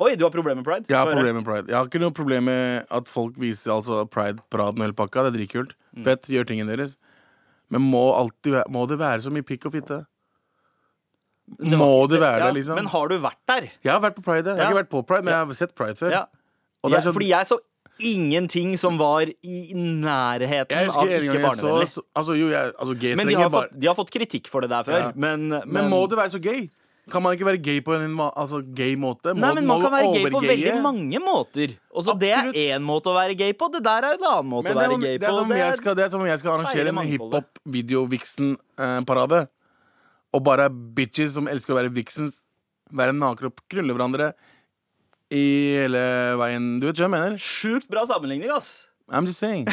Oi, 0.02 0.16
du 0.18 0.24
har 0.26 0.32
problemer 0.34 0.62
med 0.64 0.66
pride? 0.66 0.86
Jeg 0.90 0.98
har 0.98 1.10
problemer 1.12 1.38
med 1.42 1.46
pride. 1.46 1.70
Jeg 1.70 1.78
har 1.78 1.86
ikke 1.86 2.02
noe 2.02 2.14
problem 2.18 2.48
med 2.50 2.88
at 2.90 3.10
folk 3.10 3.36
viser 3.38 3.70
altså 3.76 4.02
pride-praten 4.10 4.82
og 4.82 4.88
hele 4.88 4.98
pakka. 4.98 5.28
Det 5.28 5.34
er 5.34 5.38
dritkult. 5.38 5.76
Mm. 5.94 6.06
Fett, 6.08 6.30
gjør 6.34 6.48
tingene 6.50 6.74
deres. 6.74 6.96
Men 7.72 7.86
må, 7.86 8.02
alltid, 8.18 8.64
må 8.74 8.88
det 8.90 8.98
være 9.00 9.22
så 9.22 9.32
mye 9.34 9.46
pikk 9.46 9.70
og 9.70 9.76
fitte? 9.78 10.00
Det 11.60 11.78
Må 11.78 12.08
du 12.08 12.16
være 12.20 12.46
det, 12.48 12.54
liksom? 12.62 12.76
Men 12.80 12.86
har 12.88 13.08
du 13.12 13.18
vært 13.20 13.42
der? 13.48 13.68
Jeg 13.84 13.92
har 13.92 14.00
vært 14.00 14.16
på 14.16 14.24
pride. 14.24 14.56
Jeg 14.56 14.64
har 14.64 14.72
ikke 14.72 14.84
vært 14.84 14.90
på 14.94 15.04
pride, 15.08 15.24
men 15.24 15.34
jeg 15.34 15.46
har 15.46 15.54
sett 15.60 15.76
pride 15.76 15.96
før. 16.00 16.12
Sånn- 16.84 17.14
Fordi 17.14 17.28
jeg 17.28 17.46
så 17.46 17.58
ingenting 18.02 18.78
som 18.80 18.98
var 18.98 19.22
i 19.30 19.74
nærheten 19.76 20.90
av 20.90 21.08
ikke 21.08 21.42
barnevennlig. 21.44 21.88
så- 21.90 22.02
Altså, 22.16 22.34
jo, 22.38 22.50
jeg 22.50 22.74
Altså, 22.80 22.94
Men 23.16 23.28
de 23.28 23.34
har, 23.36 23.50
bare 23.50 23.68
fått, 23.68 23.80
de 23.80 23.88
har 23.88 23.96
fått 23.96 24.12
kritikk 24.12 24.48
for 24.48 24.62
det 24.62 24.70
der 24.70 24.84
før. 24.84 25.00
Ja. 25.00 25.12
Men, 25.16 25.50
men, 25.50 25.62
Men 25.68 25.90
må 25.90 26.08
det 26.10 26.18
være 26.18 26.30
så 26.32 26.40
gay? 26.42 26.70
Kan 27.10 27.24
man 27.24 27.34
ikke 27.36 27.46
være 27.46 27.58
gay 27.62 27.82
på 27.82 27.94
en 27.98 28.18
altså, 28.18 28.62
gay 28.76 28.96
måte? 28.96 29.34
Må, 29.34 29.40
Nei, 29.42 29.54
men 29.56 29.66
Man 29.66 29.82
kan 29.82 29.92
være 29.92 30.14
gay 30.14 30.26
på 30.30 30.40
veldig 30.42 30.82
mange 30.82 31.20
måter. 31.20 31.76
Også 31.94 32.14
det 32.20 32.30
er 32.32 32.52
én 32.54 32.82
måte 32.82 33.06
å 33.10 33.14
være 33.18 33.36
gay 33.38 33.54
på. 33.54 33.68
Det 33.72 33.84
der 33.84 34.04
er 34.04 34.14
en 34.14 34.24
annen 34.24 34.50
måte 34.50 34.68
er, 34.70 34.74
å 34.76 34.78
være 34.78 35.00
gay 35.02 35.18
det, 35.18 35.24
er 35.24 35.30
på. 35.30 35.36
som 35.36 35.52
om 35.52 35.58
jeg 35.58 35.74
skal, 35.76 35.96
det 35.96 36.04
er 36.06 36.10
som 36.10 36.22
om 36.22 36.28
jeg 36.28 36.40
skal 36.40 36.52
arrangere 36.60 36.88
en 36.88 36.98
hiphop-video-viksen-parade. 37.12 39.48
Og 40.34 40.44
bare 40.48 40.70
bitches 40.72 41.34
som 41.36 41.48
elsker 41.52 41.74
å 41.74 41.80
være 41.82 41.92
vixens, 41.94 42.38
være 42.92 43.14
nakne 43.16 43.50
og 43.52 43.60
knulle 43.72 43.94
hverandre 43.96 44.32
i 45.32 45.42
hele 45.82 46.02
veien. 46.40 46.70
Du 46.80 46.88
vet 46.88 46.98
hva 47.00 47.08
jeg 47.08 47.14
mener? 47.14 47.38
Sjukt 47.40 47.88
bra 47.92 48.06
sammenligning, 48.08 48.52
ass. 48.52 48.88
I'm 49.12 49.26
just 49.28 49.40
saying. 49.44 49.66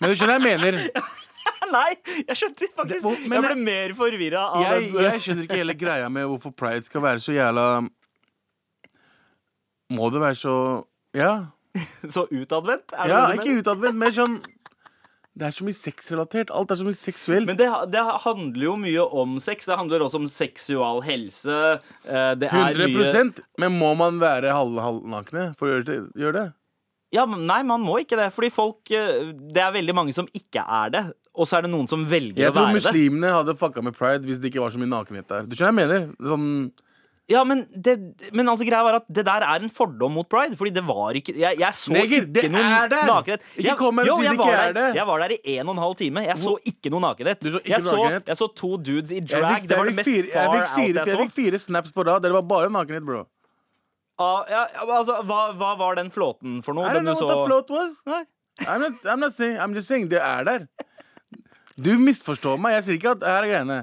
Men 0.00 0.10
du 0.10 0.16
skjønner 0.18 0.36
hva 0.40 0.50
jeg 0.52 0.60
mener. 0.60 0.88
Nei, 1.74 1.94
jeg 2.28 2.36
skjønte 2.36 2.66
faktisk 2.76 3.02
hvor- 3.06 3.20
men- 3.24 3.40
Jeg 3.40 3.44
ble 3.54 3.64
mer 3.64 3.94
forvirra 3.96 4.42
av 4.52 4.62
Jeg, 4.66 4.92
den. 4.92 5.02
jeg 5.08 5.20
skjønner 5.24 5.46
ikke 5.48 5.56
hele 5.62 5.74
greia 5.80 6.10
med 6.12 6.26
hvorfor 6.28 6.52
pride 6.54 6.84
skal 6.84 7.00
være 7.02 7.22
så 7.24 7.32
jævla 7.34 7.64
Må 9.96 10.10
det 10.12 10.20
være 10.22 10.36
så 10.38 10.54
Ja. 11.16 11.32
Så 12.14 12.26
utadvendt? 12.30 12.92
Ja, 13.08 13.24
ikke 13.34 13.56
utadvendt, 13.62 13.96
men 13.98 14.12
sånn 14.14 14.36
Det 15.34 15.48
er 15.48 15.54
så 15.56 15.64
mye 15.66 15.74
sexrelatert. 15.74 16.50
Alt 16.54 16.70
er 16.70 16.78
så 16.78 16.84
mye 16.86 16.94
seksuelt. 16.94 17.48
Men 17.50 17.58
det, 17.58 17.66
det 17.90 18.02
handler 18.22 18.66
jo 18.68 18.74
mye 18.78 19.06
om 19.22 19.32
sex. 19.42 19.66
Det 19.66 19.78
handler 19.80 20.04
også 20.06 20.20
om 20.22 20.28
seksual 20.30 21.02
helse. 21.02 21.56
Eh, 22.06 22.34
Det 22.38 22.50
er 22.50 22.74
100 22.74 22.86
mye 22.94 23.24
Men 23.58 23.74
må 23.80 23.94
man 23.98 24.20
være 24.22 24.54
halvnakne 24.54 24.84
halvnakne 24.84 25.48
for 25.58 25.66
å 25.66 25.72
gjøre 25.74 25.88
det? 25.88 25.98
Gjøre 26.22 26.36
det? 26.38 26.46
Ja, 27.14 27.26
men 27.30 27.44
Nei, 27.46 27.60
man 27.66 27.82
må 27.82 27.98
ikke 28.02 28.18
det. 28.18 28.30
Fordi 28.34 28.50
folk 28.54 28.94
eh, 28.94 29.34
Det 29.34 29.62
er 29.62 29.74
veldig 29.74 29.94
mange 29.98 30.14
som 30.14 30.30
ikke 30.30 30.62
er 30.62 30.94
det. 30.94 31.04
Og 31.34 31.50
så 31.50 31.58
er 31.58 31.66
det 31.66 31.72
noen 31.74 31.90
som 31.90 32.06
velger 32.06 32.30
å 32.30 32.38
være 32.38 32.38
det. 32.38 32.44
Jeg 32.46 32.54
tror 32.54 32.74
muslimene 32.78 33.34
hadde 33.34 33.58
fucka 33.58 33.82
med 33.82 33.98
pride 33.98 34.22
hvis 34.28 34.38
det 34.38 34.52
ikke 34.52 34.62
var 34.62 34.74
så 34.74 34.78
mye 34.78 34.92
nakenhet 34.92 35.30
der. 35.34 35.48
Du 35.50 35.58
skjønner 35.58 35.74
hva 35.74 35.98
jeg 35.98 36.06
mener? 36.06 36.30
Sånn, 36.30 36.46
Ja, 37.32 37.40
men, 37.48 37.62
det, 37.72 37.94
men 38.36 38.44
altså 38.52 38.66
greia 38.68 38.84
var 38.84 38.98
at 38.98 39.06
det 39.08 39.22
der 39.24 39.44
er 39.46 39.62
en 39.64 39.70
fordom 39.72 40.12
mot 40.12 40.26
pride. 40.28 40.58
Fordi 40.60 40.74
det 40.76 40.82
var 40.84 41.16
ikke 41.16 41.32
Jeg, 41.32 41.56
jeg 41.56 41.76
så 41.78 41.92
Neger, 41.94 42.26
ikke 42.28 42.50
noen 42.52 42.90
nakenhet. 43.08 43.46
Ikke 43.56 43.64
Jeg- 43.70 43.78
kom 43.78 44.02
jo, 44.04 44.16
det 44.18 44.26
jeg 44.26 44.34
ikke 44.36 44.44
var 44.44 44.52
er 44.58 44.72
der, 44.72 44.74
det. 44.76 44.98
Jeg 44.98 45.06
var 45.08 45.22
der 45.24 45.32
i 45.32 45.38
en 45.54 45.68
og 45.70 45.74
en 45.74 45.80
halv 45.86 45.94
time. 46.02 46.24
Jeg 46.26 46.36
så 46.42 46.52
ikke 46.68 46.92
noe 46.92 47.00
nakenhet. 47.00 47.40
Så 47.40 47.62
ikke 47.62 47.72
jeg, 47.72 47.82
så, 47.86 47.96
nakenhet? 47.96 48.28
jeg 48.28 48.36
så 48.42 48.48
to 48.60 48.70
dudes 48.76 49.10
i 49.16 49.20
drag. 49.24 49.46
fikk, 49.54 49.68
det 49.70 49.78
var 49.78 49.88
det 49.88 49.96
mest 49.96 50.10
fire, 50.10 50.26
jeg 50.26 50.34
far 50.34 50.52
fikk 50.52 50.60
out 50.60 50.74
fire, 50.74 50.84
jeg 50.84 51.06
jeg 51.06 51.14
så. 51.16 51.22
fikk 51.24 51.32
fire 51.38 51.58
snaps 51.64 51.92
på 51.96 52.04
rad 52.10 52.22
det 52.28 52.32
var 52.36 52.42
bare 52.42 52.68
nakenhet, 52.76 53.06
bro. 53.08 53.24
Ah, 54.20 54.44
ja, 54.50 54.66
altså, 54.84 55.16
hva, 55.26 55.40
hva 55.58 55.72
var 55.80 55.96
den 55.96 56.10
flåten 56.12 56.60
for 56.62 56.76
noe? 56.76 56.84
I 56.86 56.92
Den 56.92 57.06
don't 57.08 57.16
know 57.16 57.26
what 57.26 57.38
the 57.40 57.46
float 57.48 57.70
was. 57.70 57.96
Nei. 58.06 58.22
I'm 58.68 58.80
not, 58.84 59.00
I'm 59.08 59.18
not 59.18 59.32
saying, 59.34 59.56
I'm 59.56 59.72
just 59.74 59.88
saying, 59.88 60.08
det 60.12 60.20
er 60.20 60.44
der. 60.44 60.68
Du 61.80 61.96
misforstår 61.98 62.60
meg. 62.60 62.76
Jeg 62.76 62.84
sier 62.86 63.00
ikke 63.00 63.16
at 63.16 63.24
her 63.26 63.42
er 63.42 63.48
greiene. 63.50 63.80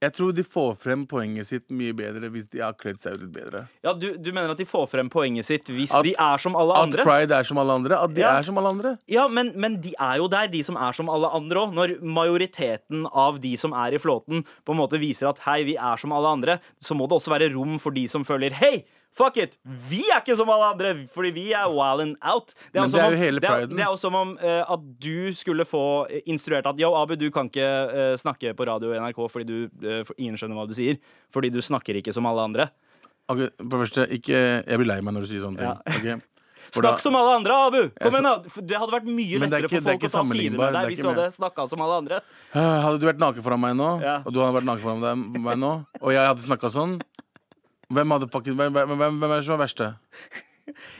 Jeg 0.00 0.12
tror 0.14 0.30
de 0.32 0.44
får 0.46 0.76
frem 0.78 1.00
poenget 1.10 1.48
sitt 1.48 1.64
mye 1.74 1.90
bedre 1.98 2.28
hvis 2.30 2.44
de 2.52 2.60
har 2.62 2.76
kledd 2.78 3.00
seg 3.02 3.16
ut 3.16 3.22
litt 3.24 3.32
bedre. 3.34 3.64
Ja, 3.82 3.92
du, 3.98 4.12
du 4.14 4.28
mener 4.30 4.52
at 4.54 4.60
de 4.60 4.66
får 4.68 4.84
frem 4.92 5.08
poenget 5.10 5.44
sitt 5.48 5.66
hvis 5.74 5.90
At- 5.98 6.04
de 6.06 6.12
er 6.14 6.38
som 6.38 6.54
alle 6.54 6.76
andre? 6.78 7.02
At 7.02 7.08
pride 7.08 7.34
er 7.34 7.48
som 7.48 7.58
alle 7.58 7.74
andre. 7.80 7.98
At 7.98 8.14
de 8.14 8.20
Ja. 8.22 8.36
er 8.38 8.46
som 8.46 8.56
alle 8.62 8.70
andre. 8.76 8.92
Ja, 9.10 9.26
men, 9.26 9.50
men 9.58 9.80
de 9.82 9.94
er 9.98 10.16
jo 10.22 10.28
der, 10.30 10.46
de 10.46 10.62
som 10.62 10.76
er 10.78 10.92
som 10.94 11.10
alle 11.10 11.26
andre 11.34 11.64
òg. 11.66 11.74
Når 11.74 11.96
majoriteten 12.02 13.08
av 13.10 13.40
de 13.42 13.56
som 13.58 13.72
er 13.74 13.94
i 13.94 13.98
flåten, 13.98 14.44
på 14.64 14.70
en 14.74 14.78
måte 14.78 15.00
viser 15.02 15.28
at 15.32 15.42
hei, 15.48 15.64
vi 15.66 15.74
er 15.76 15.96
som 15.98 16.12
alle 16.14 16.30
andre, 16.38 16.58
så 16.78 16.94
må 16.94 17.08
det 17.10 17.18
også 17.18 17.34
være 17.34 17.50
rom 17.54 17.78
for 17.82 17.90
de 17.90 18.06
som 18.06 18.24
føler 18.24 18.54
hei, 18.54 18.84
fuck 19.12 19.36
it! 19.36 19.56
Vi 19.64 20.02
er 20.12 20.20
ikke 20.22 20.36
som 20.36 20.48
alle 20.50 20.68
andre, 20.72 20.92
fordi 21.14 21.30
vi 21.34 21.46
er 21.52 21.66
wild 21.72 22.00
and 22.04 22.16
out. 22.22 22.54
Det 22.72 22.80
Men 22.80 22.90
det 22.90 23.00
er 23.00 23.06
om- 23.06 23.12
jo 23.12 23.18
hele 23.18 23.40
det 23.40 23.48
er, 23.50 23.54
priden. 23.66 23.76
det 23.76 23.84
er 23.84 23.90
jo 23.90 23.96
som 23.96 24.14
om 24.14 24.36
uh, 24.38 24.64
at 24.74 24.80
du 25.00 25.32
skulle 25.34 25.64
få 25.66 26.06
eh, 26.10 26.20
instruert 26.26 26.66
at 26.66 26.78
yo, 26.80 26.94
Abu, 26.94 27.16
du 27.16 27.30
kan 27.30 27.48
ikke 27.50 27.66
uh, 27.90 28.16
snakke 28.16 28.54
på 28.54 28.66
radio 28.66 28.92
i 28.94 28.98
NRK 29.00 29.18
fordi 29.30 29.44
du, 29.46 29.68
uh, 29.84 30.04
ingen 30.18 30.36
skjønner 30.36 30.54
hva 30.58 30.68
du 30.68 30.74
sier. 30.74 30.98
Fordi 31.34 31.50
du 31.50 31.60
snakker 31.60 31.94
ikke 31.98 32.12
som 32.14 32.26
alle 32.26 32.40
andre. 32.46 32.68
Okay, 33.28 33.50
på 33.60 33.68
det 33.68 33.80
første, 33.84 34.06
ikke, 34.08 34.38
Jeg 34.66 34.78
blir 34.80 34.86
lei 34.88 35.00
meg 35.04 35.12
når 35.14 35.26
du 35.26 35.32
sier 35.34 35.40
sånne 35.44 35.58
ting. 35.58 35.68
Ja. 35.68 35.98
Okay. 35.98 36.20
Da- 36.68 36.82
Snakk 36.82 37.00
som 37.00 37.14
alle 37.16 37.30
andre, 37.38 37.54
Abu! 37.64 37.78
Kom 37.96 38.12
igjen, 38.12 38.26
da! 38.28 38.60
Det 38.60 38.76
hadde 38.76 38.92
vært 38.92 39.06
mye 39.08 39.36
er 39.38 39.40
lettere 39.40 39.62
ikke- 39.64 39.70
for 39.70 39.76
er 39.78 39.92
folk 39.94 40.02
å 40.04 40.10
ta 40.12 40.24
side 40.28 40.50
med 40.52 40.60
er 40.66 40.72
deg 40.74 40.88
hvis 40.90 40.98
du 41.00 41.08
hadde 41.08 41.24
snakka 41.32 41.64
som 41.70 41.80
alle 41.80 41.94
andre. 42.02 42.18
Hadde 42.52 42.98
du 43.00 43.06
vært 43.08 43.22
naken 43.22 43.42
foran 43.46 43.60
meg 43.62 43.72
nå, 43.78 43.86
Ja. 44.02 44.16
og 44.20 44.34
du 44.34 44.40
hadde 44.42 44.52
vært 44.58 44.66
naken 44.68 44.84
foran 44.84 45.42
meg 45.48 45.56
nå, 45.56 45.70
og 46.02 46.12
jeg 46.12 46.26
hadde 46.28 46.44
snakka 46.44 46.68
sånn 46.68 47.00
hvem, 47.88 48.12
hvem, 48.12 48.72
hvem, 48.72 48.98
hvem, 48.98 49.24
er 49.30 49.34
det 49.36 49.44
som 49.46 49.56
er 49.56 49.62
verste? 49.62 49.88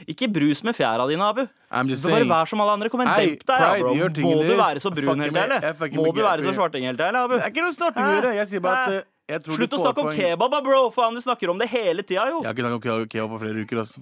Ikke 0.09 0.25
brus 0.33 0.63
med 0.65 0.73
fjæra 0.73 1.05
dine, 1.09 1.21
Abu. 1.21 1.43
Bare 1.69 2.25
vær 2.25 2.49
som 2.49 2.61
alle 2.63 2.73
andre. 2.77 2.89
Kom 2.89 3.03
igjen, 3.03 3.37
demp 3.37 3.45
deg, 3.45 3.83
bro. 3.83 3.93
Må 4.25 4.33
du 4.41 4.55
være 4.57 4.81
så 4.81 4.91
brun 4.93 5.21
hele 5.21 5.29
tida, 5.29 5.43
eller? 5.45 5.93
Må 5.99 6.09
du 6.15 6.23
være 6.25 6.45
så 6.47 6.55
svarting 6.57 6.87
hele 6.87 6.97
tida, 6.97 7.11
eller, 7.11 7.27
Abu? 7.29 7.37
Det 7.37 7.45
er 7.45 7.53
ikke 7.53 7.67
noe 7.67 7.93
gjøre. 7.93 8.35
Jeg 8.39 8.51
sier 8.53 8.63
bare 8.65 8.85
at 8.89 8.95
eh, 9.29 9.43
Slutt 9.45 9.75
å 9.77 9.81
snakke 9.83 10.05
om 10.07 10.09
kebab, 10.15 10.55
bro! 10.65 10.79
Faen, 10.93 11.13
du 11.13 11.21
snakker 11.21 11.51
om 11.53 11.61
det 11.61 11.69
hele 11.69 12.01
tida, 12.01 12.25
jo. 12.33 12.41
Jeg 12.41 12.49
har 12.49 12.57
ikke 12.57 12.65
snakket 12.65 12.95
om 12.95 13.11
kebab- 13.13 13.35
på 13.35 13.41
flere 13.43 13.65
uker, 13.67 13.83
altså. 13.83 14.01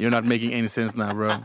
You're 0.00 0.10
not 0.10 0.26
making 0.26 0.54
any 0.56 0.66
sense 0.66 0.98
now, 0.98 1.14
bro. 1.14 1.36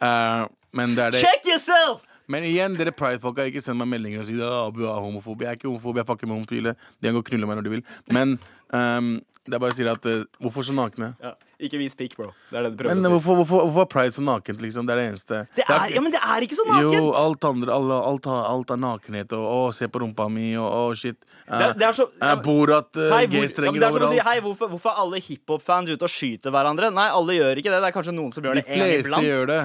Uh, 0.00 0.48
men 0.72 0.96
det 0.96 1.04
er 1.04 1.12
det. 1.12 1.20
Check 1.20 1.44
yourself! 1.52 2.08
Men 2.32 2.46
igjen, 2.48 2.78
dere 2.78 2.94
pride-folka, 2.96 3.44
ikke 3.50 3.60
send 3.60 3.76
meg 3.82 3.90
meldinger 3.90 4.22
og 4.22 4.28
si 4.30 4.38
at 4.38 4.54
Abu 4.62 4.86
er 4.86 5.00
homofob. 5.04 5.42
Jeg 5.44 5.50
er 5.50 5.58
ikke 5.58 5.68
homofob, 5.68 5.98
jeg 6.00 6.08
fucker 6.08 6.30
med 6.30 6.38
homofile. 6.38 6.72
De 6.96 7.08
kan 7.10 7.18
gå 7.18 7.20
og 7.20 7.28
knulle 7.28 7.48
meg 7.50 7.58
når 7.58 7.66
de 7.66 7.72
vil. 7.74 7.82
Men 8.16 8.36
ehm, 8.78 9.10
det 9.44 9.56
er 9.56 9.58
bare 9.58 9.74
å 9.74 9.74
si 9.74 9.82
at 9.90 10.04
uh, 10.06 10.22
Hvorfor 10.38 10.62
så 10.62 10.74
nakne? 10.76 11.08
Ja, 11.22 11.32
ikke 11.66 11.78
vis 11.80 11.96
pikk, 11.98 12.12
bro. 12.18 12.28
Det 12.50 12.58
er 12.60 12.62
det 12.66 12.70
du 12.72 12.76
prøver 12.78 12.94
Men 12.94 13.02
å 13.02 13.08
si. 13.08 13.12
hvorfor, 13.16 13.38
hvorfor, 13.40 13.64
hvorfor 13.66 13.82
er 13.82 13.88
pride 13.90 14.14
så 14.14 14.22
nakent, 14.22 14.60
liksom? 14.62 14.86
Det 14.86 14.94
er 14.94 15.00
det 15.00 15.06
eneste. 15.10 15.40
Det 15.58 15.64
er, 15.66 15.86
ja, 15.96 16.02
men 16.04 16.14
det 16.14 16.20
er 16.22 16.46
ikke 16.46 16.58
så 16.60 16.66
nakent! 16.68 16.94
Jo, 16.94 17.08
alt 17.18 17.46
andre, 17.50 17.74
alle, 17.74 17.98
alt, 18.12 18.28
har- 18.30 18.46
alt 18.52 18.70
er 18.70 18.80
nakenhet, 18.84 19.34
og 19.38 19.46
å, 19.50 19.58
se 19.74 19.88
på 19.90 20.02
rumpa 20.04 20.28
mi, 20.30 20.52
og 20.58 20.68
å, 20.70 20.84
shit. 20.98 21.18
Uh, 21.48 21.58
Det 21.58 21.66
at 21.72 21.78
det 21.82 21.88
er 21.88 21.98
så- 21.98 22.08
ja, 22.22 22.36
Borat, 22.46 22.90
uh, 22.96 23.08
Hei, 23.16 23.26
hvor, 23.26 23.34
ja, 23.42 23.46
G-strenger 23.48 23.88
er 23.88 24.06
å 24.06 24.12
si, 24.14 24.22
hei, 24.30 24.38
hvorfor, 24.46 24.70
hvorfor 24.76 24.94
er 24.94 25.02
alle 25.06 25.22
hiphop-fans 25.26 25.90
ute 25.90 26.06
og 26.06 26.14
skyter 26.14 26.54
hverandre? 26.54 26.92
Nei, 26.94 27.08
alle 27.10 27.38
gjør 27.40 27.58
ikke 27.62 27.74
det. 27.74 27.82
Det 27.82 27.90
er 27.90 27.98
kanskje 27.98 28.14
noen 28.14 28.32
som 28.34 28.46
gjør 28.46 28.58
De 28.60 28.62
det 28.62 28.70
en 28.70 28.78
gang 28.78 28.94
fleste 29.02 29.22
gjør 29.26 29.46
det. 29.50 29.62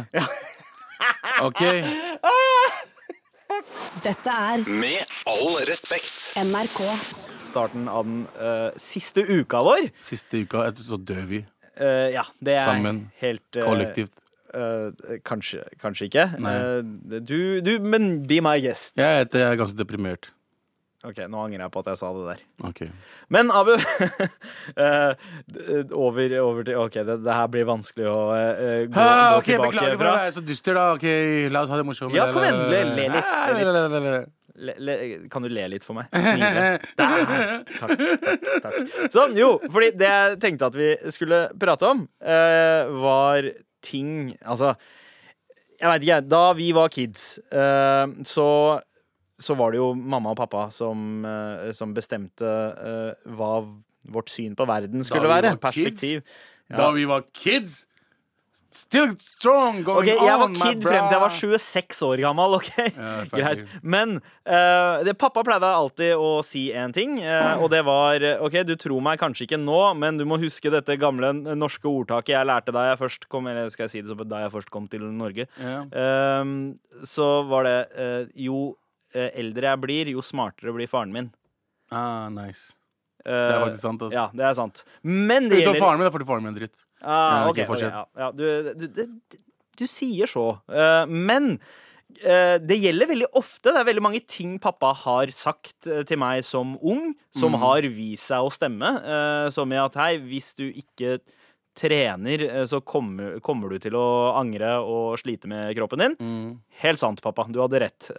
OK? 1.47 1.61
Dette 4.01 4.33
er 4.33 4.63
Med 4.69 5.17
all 5.29 5.57
respekt. 5.69 6.13
NRK. 6.41 6.81
Starten 7.49 7.87
av 7.91 8.05
den 8.07 8.23
uh, 8.37 8.69
siste 8.81 9.23
uka 9.27 9.61
vår. 9.65 9.89
Siste 10.03 10.43
uka 10.45 10.65
etter 10.69 10.85
så 10.87 10.99
dør 10.99 11.25
vi. 11.29 11.41
Uh, 11.77 12.07
ja, 12.13 12.23
det 12.43 12.55
er 12.57 12.71
Sammen. 12.71 13.03
helt 13.23 13.59
uh, 13.59 13.65
Kollektivt. 13.67 14.23
kanskje, 15.27 15.59
kanskje 15.83 16.07
ikke. 16.07 16.23
Du, 17.27 17.59
du, 17.61 17.73
men 17.83 18.23
be 18.25 18.39
my 18.41 18.55
guest. 18.63 18.95
Jeg, 18.97 19.27
jeg 19.33 19.43
er 19.43 19.59
ganske 19.59 19.77
deprimert. 19.77 20.31
Ok, 21.05 21.19
Nå 21.29 21.37
angrer 21.43 21.61
jeg 21.61 21.71
på 21.71 21.81
at 21.83 21.89
jeg 21.91 21.99
sa 21.99 22.07
det 22.15 22.23
der. 22.25 22.39
Okay. 22.67 22.87
Men 23.29 23.51
Abu 23.53 23.75
over, 26.07 26.39
over 26.41 26.63
til 26.65 26.79
OK, 26.81 26.97
det, 27.05 27.17
det 27.23 27.35
her 27.37 27.51
blir 27.53 27.67
vanskelig 27.69 28.07
å 28.09 28.15
uh, 28.33 28.79
gå, 28.89 28.97
Ah, 29.03 29.35
gå 29.37 29.45
tilbake 29.45 29.69
Beklager 29.75 29.99
for 29.99 30.09
å 30.09 30.15
være 30.17 30.33
så 30.39 30.43
dyster, 30.47 30.79
da. 30.79 30.87
Ok, 30.97 31.05
La 31.53 31.61
oss 31.63 31.71
ha 31.71 31.77
det 31.79 31.85
morsomt. 31.87 32.15
Ja, 32.17 32.27
kom 32.33 32.43
igjen, 32.47 32.63
le- 32.71 32.81
litt, 32.97 33.13
le 33.61 34.01
litt. 34.09 34.33
Le, 34.57 34.73
le, 34.81 34.95
kan 35.31 35.43
du 35.45 35.49
le 35.51 35.63
litt 35.71 35.85
for 35.85 35.97
meg? 35.97 36.09
Smile. 36.11 36.65
Der. 36.97 37.63
Takk, 37.77 38.03
takk, 38.23 38.45
takk. 38.65 38.77
Sånn, 39.13 39.37
jo, 39.37 39.55
fordi 39.71 39.91
det 39.99 40.09
jeg 40.09 40.37
tenkte 40.43 40.69
at 40.71 40.77
vi 40.77 40.91
skulle 41.13 41.43
prate 41.59 41.89
om, 41.89 42.03
uh, 42.25 42.97
var 43.03 43.51
ting 43.85 44.33
Altså, 44.41 44.73
jeg 45.77 45.87
veit 45.91 46.05
ikke, 46.07 46.21
da 46.27 46.43
vi 46.57 46.71
var 46.75 46.91
kids, 46.93 47.37
uh, 47.53 48.09
så 48.27 48.49
så 49.37 49.53
var 49.53 49.69
det 49.69 49.77
jo 49.77 49.91
mamma 49.93 50.31
og 50.33 50.39
pappa 50.39 50.63
som, 50.73 51.21
uh, 51.21 51.69
som 51.77 51.91
bestemte 51.93 52.47
hva 53.37 53.51
vårt 54.09 54.31
syn 54.33 54.55
på 54.57 54.65
verden 54.65 55.05
skulle 55.05 55.29
være. 55.29 55.53
Perspektiv. 55.61 56.23
Da 56.73 56.89
vi 56.95 57.05
var 57.07 57.27
kids 57.37 57.86
Still 58.75 59.13
strong 59.17 59.79
going 59.83 60.03
Ok, 60.03 60.09
Jeg 60.11 60.39
var 60.39 60.43
on, 60.43 60.55
kid 60.55 60.83
frem 60.83 61.07
til 61.07 61.15
jeg 61.15 61.21
var 61.23 61.33
26 61.33 62.01
år 62.07 62.21
gammel. 62.21 62.57
ok? 62.59 62.71
Ja. 62.85 63.11
Greit. 63.39 63.75
Men 63.81 64.17
uh, 64.19 65.03
det, 65.07 65.15
pappa 65.19 65.43
pleide 65.47 65.69
alltid 65.71 66.13
å 66.19 66.41
si 66.45 66.67
en 66.75 66.93
ting, 66.95 67.17
uh, 67.23 67.55
og 67.63 67.71
det 67.73 67.81
var 67.87 68.23
OK, 68.43 68.59
du 68.67 68.75
tror 68.79 69.01
meg 69.03 69.21
kanskje 69.21 69.47
ikke 69.47 69.61
nå, 69.61 69.79
men 69.97 70.19
du 70.19 70.25
må 70.29 70.39
huske 70.41 70.71
dette 70.73 70.97
gamle 70.99 71.31
norske 71.57 71.87
ordtaket 71.89 72.35
jeg 72.35 72.49
lærte 72.49 72.75
da 72.75 72.89
jeg 72.89 72.99
først 73.01 73.27
kom 73.31 73.47
Eller 73.49 73.71
skal 73.73 73.87
jeg 73.87 73.95
si 73.95 74.03
det 74.03 74.11
som 74.11 74.21
da 74.27 74.43
jeg 74.45 74.53
først 74.53 74.71
kom 74.73 74.89
til 74.91 75.07
Norge? 75.15 75.47
Ja. 75.61 75.79
Uh, 75.87 76.75
så 77.07 77.27
var 77.47 77.67
det 77.67 77.77
eh, 77.99 78.23
Jo 78.47 78.75
eldre 79.17 79.69
jeg 79.71 79.81
blir, 79.81 80.09
jo 80.11 80.21
smartere 80.25 80.73
blir 80.75 80.89
faren 80.91 81.13
min. 81.13 81.29
Ah, 81.89 82.27
nice. 82.29 82.75
Det 83.23 83.33
er 83.33 83.63
faktisk 83.63 83.81
sant. 83.83 84.03
Altså. 84.03 84.13
Ja, 84.13 84.25
det 84.35 84.45
er 84.45 84.53
sant. 84.57 84.83
Men 85.01 85.47
det 85.47 85.61
Utenom 85.61 85.63
gjelder 85.63 85.85
faren 85.85 86.01
min, 86.01 86.07
da 86.07 86.13
får 86.13 86.23
du 86.23 86.27
faren 86.27 86.45
min 86.45 86.51
en 86.51 86.59
dritt. 86.59 86.86
Ah, 87.01 87.45
ok, 87.47 87.51
ok, 87.51 87.59
ok, 87.59 87.67
fortsett. 87.67 87.93
ja, 87.93 88.05
ja, 88.17 88.31
du, 88.31 88.73
du, 88.73 88.87
du, 88.87 89.41
du 89.77 89.85
sier 89.87 90.25
så. 90.27 90.47
Eh, 90.71 91.05
men 91.05 91.59
eh, 92.23 92.57
det 92.57 92.79
gjelder 92.81 93.11
veldig 93.11 93.27
ofte. 93.37 93.69
Det 93.69 93.77
er 93.83 93.85
veldig 93.91 94.01
mange 94.07 94.21
ting 94.25 94.55
pappa 94.63 94.93
har 95.05 95.29
sagt 95.35 95.85
eh, 95.87 96.01
til 96.09 96.17
meg 96.17 96.43
som 96.47 96.75
ung, 96.81 97.11
som 97.35 97.53
Mm. 97.53 97.59
har 97.61 97.81
vist 97.93 98.27
seg 98.31 98.41
å 98.47 98.49
stemme. 98.51 98.89
som 99.53 99.71
i 99.71 99.77
at 99.77 99.93
hei, 99.95 100.17
hvis 100.17 100.55
du 100.57 100.65
ikke 100.71 101.19
trener, 101.77 102.65
så 102.65 102.79
kommer, 102.81 103.35
kommer 103.45 103.69
du 103.69 103.77
til 103.77 103.93
å 103.93 104.33
angre 104.39 104.79
og 104.81 105.19
slite 105.21 105.45
med 105.47 105.75
kroppen 105.77 105.99
din. 106.01 106.15
Mm. 106.17 106.47
Helt 106.81 106.97
sant, 106.99 107.21
pappa. 107.21 107.45
Du 107.53 107.59
hadde 107.61 107.79
rett. 107.85 108.09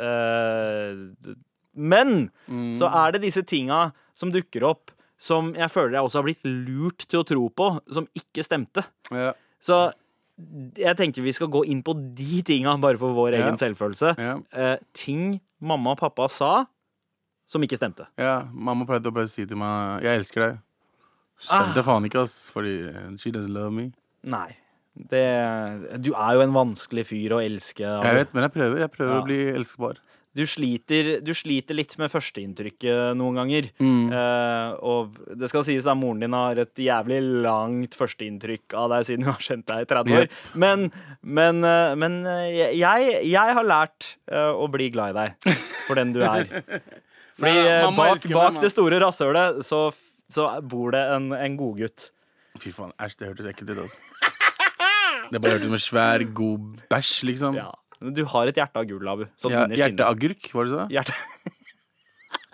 Men 1.75 2.31
Mm. 2.49 2.75
så 2.79 2.89
er 2.91 3.13
det 3.13 3.23
disse 3.23 3.43
tinga 3.47 3.93
som 4.15 4.31
dukker 4.33 4.63
opp, 4.67 4.91
som 5.19 5.53
jeg 5.59 5.71
føler 5.75 5.99
jeg 5.99 6.07
også 6.07 6.21
har 6.21 6.27
blitt 6.29 6.45
lurt 6.47 7.05
til 7.11 7.21
å 7.21 7.27
tro 7.27 7.49
på, 7.51 7.69
som 7.93 8.07
ikke 8.19 8.45
stemte. 8.47 8.85
Ja. 9.11 9.33
Så 9.61 9.81
jeg 10.79 10.95
tenker 10.97 11.25
vi 11.25 11.33
skal 11.35 11.51
gå 11.51 11.65
inn 11.67 11.83
på 11.83 11.97
de 12.15 12.43
tinga, 12.47 12.77
bare 12.79 12.99
for 13.01 13.13
vår 13.17 13.35
Ja. 13.35 13.43
egen 13.47 13.59
selvfølelse. 13.59 14.15
Ja. 14.19 14.37
Eh, 14.53 14.77
ting 14.95 15.41
mamma 15.61 15.97
og 15.97 15.99
pappa 15.99 16.29
sa 16.31 16.67
som 17.49 17.63
ikke 17.63 17.77
stemte. 17.81 18.07
ja. 18.17 18.45
Mamma 18.53 18.87
pleide 18.87 19.11
å 19.11 19.29
si 19.29 19.45
til 19.47 19.57
meg 19.57 20.03
'jeg 20.03 20.19
elsker 20.21 20.41
deg'. 20.41 20.59
Ah. 21.51 21.63
Stemte 21.63 21.85
faen 21.85 22.05
ikke, 22.05 22.23
ass. 22.23 22.51
Fordi 22.51 23.19
she 23.19 23.31
doesn't 23.31 23.53
love 23.53 23.73
me. 23.73 23.93
Nei. 24.25 24.57
Det, 24.99 26.03
du 26.03 26.13
er 26.13 26.35
jo 26.35 26.41
en 26.43 26.53
vanskelig 26.53 27.07
fyr 27.07 27.31
å 27.31 27.39
elske. 27.45 27.87
Jeg 27.87 28.15
vet, 28.15 28.35
men 28.35 28.43
jeg 28.43 28.53
prøver. 28.53 28.79
Jeg 28.79 28.91
prøver 28.91 29.21
å 29.21 29.25
bli 29.25 29.39
elskbar. 29.55 29.97
Du, 30.39 30.45
sliter, 30.47 31.17
du 31.25 31.33
sliter 31.35 31.75
litt 31.75 31.97
med 31.99 32.13
førsteinntrykket 32.13 33.17
noen 33.19 33.41
ganger. 33.41 33.69
Mm. 33.83 34.13
Uh, 34.13 34.77
og 34.87 35.17
det 35.35 35.49
skal 35.51 35.65
sies 35.67 35.89
at 35.89 35.99
moren 35.99 36.23
din 36.23 36.37
har 36.37 36.61
et 36.63 36.83
jævlig 36.85 37.19
langt 37.43 37.97
førsteinntrykk 37.99 38.77
av 38.79 38.93
deg 38.95 39.09
siden 39.09 39.27
hun 39.27 39.33
har 39.35 39.43
kjent 39.43 39.67
deg 39.67 39.83
i 39.83 39.89
30 39.91 40.19
år. 40.21 40.29
Yep. 40.29 40.37
Men, 40.63 40.85
men, 41.39 41.65
uh, 41.67 41.97
men 41.99 42.21
eh, 42.31 42.77
jeg, 42.79 43.09
jeg 43.27 43.57
har 43.59 43.67
lært 43.67 44.13
uh, 44.31 44.53
å 44.55 44.69
bli 44.71 44.91
glad 44.95 45.17
i 45.17 45.25
deg 45.25 45.59
for 45.89 45.99
den 45.99 46.15
du 46.15 46.23
er. 46.23 46.47
Fordi 47.39 47.55
Nei, 47.55 47.83
bak, 47.97 47.99
meg, 47.99 48.31
bak 48.35 48.63
det 48.63 48.71
store 48.75 49.03
rasshølet 49.03 49.61
så, 49.67 49.89
så 50.31 50.47
bor 50.67 50.95
det 50.95 51.03
en, 51.17 51.33
en 51.35 51.59
godgutt. 51.59 52.13
Fy 52.59 52.71
faen, 52.75 52.95
æsj, 52.99 53.19
det 53.19 53.33
hørtes 53.33 53.51
ekkelt 53.51 53.75
ut, 53.75 53.85
altså. 53.85 53.99
Det 55.29 55.43
bare 55.43 55.59
hørtes 55.59 55.67
ut 55.67 55.71
som 55.71 55.77
en 55.79 55.85
svær, 55.85 56.25
god 56.35 56.81
bæsj, 56.91 57.13
liksom. 57.29 57.59
Ja. 57.59 57.71
Du 57.99 58.23
har 58.31 58.51
et 58.51 58.59
hjerte 58.59 58.79
av 58.79 58.87
gull, 58.87 59.09
Abu. 59.11 59.25
Sånn 59.41 59.55
Ja. 59.55 59.67
Hjerteagurk, 59.67 60.51
var 60.55 60.69
det 60.69 60.75
så? 60.75 60.85
Hjerte. 60.93 61.17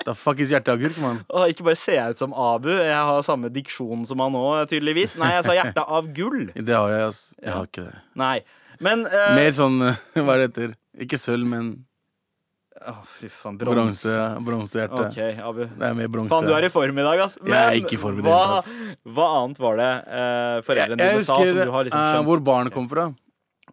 Da 0.04 0.12
fuck 0.12 0.40
is 0.44 0.50
hjerteagurk, 0.52 0.98
mann. 1.00 1.22
Ikke 1.48 1.64
bare 1.64 1.78
ser 1.80 1.96
jeg 1.96 2.16
ut 2.16 2.20
som 2.20 2.34
Abu, 2.36 2.68
jeg 2.72 2.92
har 2.92 3.22
samme 3.24 3.48
diksjon 3.52 4.04
som 4.08 4.20
han 4.20 4.36
òg, 4.36 4.66
tydeligvis. 4.72 5.16
Nei, 5.20 5.30
jeg 5.38 5.46
sa 5.46 5.56
hjerte 5.56 5.84
av 5.96 6.10
gull. 6.16 6.50
Det 6.68 6.76
har 6.76 6.92
jeg, 6.92 7.08
ass. 7.08 7.22
Jeg 7.40 7.54
har 7.54 7.70
ikke 7.70 7.86
det. 7.86 7.96
Nei. 8.20 8.36
Men 8.84 9.06
uh... 9.08 9.32
Mer 9.38 9.50
sånn, 9.54 9.80
hva 10.18 10.34
er 10.34 10.44
det 10.44 10.46
heter 10.50 10.72
Ikke 11.06 11.18
sølv, 11.20 11.46
men 11.48 11.68
Å, 12.84 12.96
fy 13.16 13.30
faen. 13.32 13.56
bronse. 13.56 13.72
Bronse. 13.72 14.44
Bronsehjerte. 14.44 15.04
OK, 15.08 15.20
Abu. 15.40 15.62
Det 15.70 15.88
er 15.88 15.96
mer 15.96 16.10
bronse. 16.12 16.32
Faen, 16.34 16.48
du 16.50 16.56
er 16.58 16.68
i 16.68 16.72
form 16.74 17.00
i 17.00 17.06
dag, 17.06 17.24
ass. 17.24 17.38
Jeg 17.40 17.56
er 17.56 17.80
ikke 17.80 17.96
i 17.96 18.02
form 18.02 18.20
i 18.20 18.26
det 18.26 18.34
hva, 18.34 18.60
hva 19.16 19.28
annet 19.38 19.62
var 19.62 19.80
det 19.80 19.92
eh, 20.04 20.24
Jeg, 20.26 20.66
foreldrene 20.68 21.00
dine 21.00 21.24
sa 21.24 21.38
som 21.38 21.60
du 21.62 21.76
har 21.78 21.88
liksom 21.88 22.02
skjønt? 22.02 22.18
Uh, 22.18 22.28
hvor 22.28 22.44
barnet 22.50 22.76
kom 22.76 22.90
fra. 22.90 23.08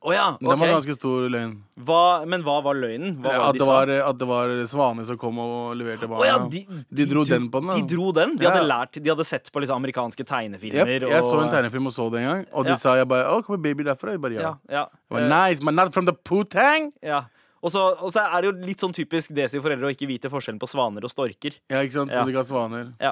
Å 0.01 0.13
ja, 0.15 0.23
Det 0.41 0.49
var 0.57 0.71
ganske 0.71 0.95
stor 0.97 1.27
løgn. 1.29 1.51
Hva, 1.85 2.25
men 2.25 2.41
hva 2.41 2.55
var 2.65 2.73
løgnen? 2.73 3.19
Hva 3.21 3.35
var 3.35 3.43
At 3.51 3.53
det 3.53 3.59
det 3.59 3.65
de 3.65 3.67
var, 3.69 3.91
at 4.09 4.17
det 4.17 4.27
var 4.31 4.53
svaner 4.71 5.05
som 5.05 5.19
kom 5.21 5.37
og 5.43 5.75
leverte 5.77 6.07
barna. 6.09 6.21
Oh, 6.23 6.25
ja, 6.25 6.39
de, 6.49 6.61
De 6.89 7.05
dro 7.05 7.21
den 7.29 7.45
på 7.53 7.61
den, 7.61 7.69
da. 7.69 7.75
De 7.77 7.95
dro 7.95 8.07
den? 8.17 8.33
De 8.35 8.47
Ja. 8.47 8.49
hadde 8.55 8.65
lært, 8.65 8.97
de 8.97 9.09
hadde 9.13 9.25
sett 9.29 9.51
på 9.53 9.61
liksom 9.61 9.77
amerikanske 9.77 10.25
tegnefilmer. 10.25 10.89
tegnefilmer. 10.89 11.13
jeg 11.13 11.21
så 11.21 11.41
en 11.43 11.53
tegnefilm 11.53 11.85
og 11.91 11.93
så 11.93 12.09
det 12.11 12.23
en 12.23 12.29
gang, 12.31 12.45
og 12.51 12.65
de 12.65 12.77
sa 12.81 12.95
jeg 12.97 13.07
bare 13.07 13.29
Å, 13.29 13.43
kommer 13.45 13.61
baby 13.61 13.83
derfra? 13.83 14.15
Jeg 14.17 14.21
bare 14.21 14.33
ja. 14.41 14.55
Ja, 14.71 14.87
bare, 15.09 15.29
nice, 15.29 15.61
but 15.61 15.73
not 15.77 15.93
from 15.93 16.05
the 16.09 16.13
putang! 16.13 16.91
ja. 17.03 17.25
Og 17.61 17.69
så, 17.69 17.77
og 18.01 18.09
så 18.09 18.23
er 18.25 18.41
det 18.41 18.47
jo 18.49 18.65
litt 18.65 18.81
sånn 18.81 18.93
typisk 18.95 19.29
desi-foreldre 19.37 19.85
å 19.85 19.93
ikke 19.93 20.07
vite 20.09 20.31
forskjellen 20.33 20.57
på 20.57 20.65
svaner 20.65 21.03
og 21.05 21.11
storker. 21.13 21.53
Ja, 21.69 21.83
ikke 21.85 21.93
sant? 21.93 22.09
Ja. 22.09 22.23
Så 22.23 22.25
de 22.25 22.33
ga 22.33 22.41
svaner. 22.41 22.87
Ja. 22.99 23.11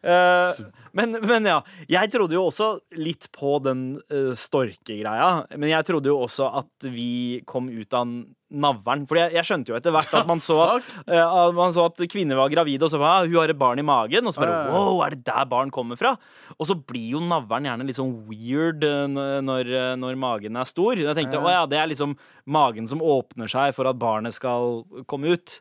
Eh, 0.00 0.60
men, 0.96 1.12
men 1.20 1.46
ja, 1.46 1.60
jeg 1.90 2.10
trodde 2.14 2.34
jo 2.34 2.46
også 2.48 2.72
litt 2.98 3.28
på 3.36 3.58
den 3.62 3.94
uh, 4.10 4.32
storkegreia. 4.38 5.46
Men 5.54 5.70
jeg 5.70 5.86
trodde 5.86 6.10
jo 6.10 6.18
også 6.24 6.48
at 6.62 6.90
vi 6.90 7.40
kom 7.48 7.68
ut 7.70 7.94
av 7.94 8.08
navlen. 8.50 9.04
For 9.06 9.20
jeg, 9.20 9.36
jeg 9.36 9.46
skjønte 9.46 9.70
jo 9.70 9.76
etter 9.78 9.94
hvert 9.94 10.14
at 10.18 10.26
man 10.26 10.42
så 10.42 10.56
at, 10.64 10.92
uh, 11.06 11.50
man 11.54 11.74
så 11.76 11.86
at 11.90 12.02
kvinner 12.10 12.40
var 12.40 12.50
gravide, 12.50 12.82
og 12.86 12.90
så 12.90 12.98
bare 12.98 13.20
ah, 13.20 13.28
hun 13.28 13.38
har 13.38 13.52
et 13.52 13.60
barn 13.60 13.82
i 13.82 13.86
magen. 13.86 14.26
Og 14.26 14.34
så 14.34 14.42
bare 14.42 14.62
wow, 14.72 15.02
er 15.06 15.14
det 15.14 15.26
der 15.28 15.50
barn 15.50 15.70
kommer 15.74 16.00
fra? 16.00 16.16
Og 16.56 16.70
så 16.70 16.78
blir 16.78 17.14
jo 17.14 17.22
navlen 17.22 17.68
gjerne 17.68 17.86
litt 17.86 18.00
sånn 18.00 18.16
weird 18.30 18.82
når, 18.82 19.74
når 20.00 20.18
magen 20.18 20.58
er 20.58 20.68
stor. 20.68 20.98
Jeg 20.98 21.18
tenkte 21.18 21.42
å 21.42 21.52
ja, 21.52 21.66
det 21.70 21.78
er 21.78 21.92
liksom 21.92 22.16
magen 22.50 22.90
som 22.90 23.04
åpner 23.04 23.50
seg 23.50 23.76
for 23.76 23.90
at 23.90 24.00
barnet 24.00 24.34
skal 24.34 24.82
komme 25.10 25.36
ut. 25.36 25.60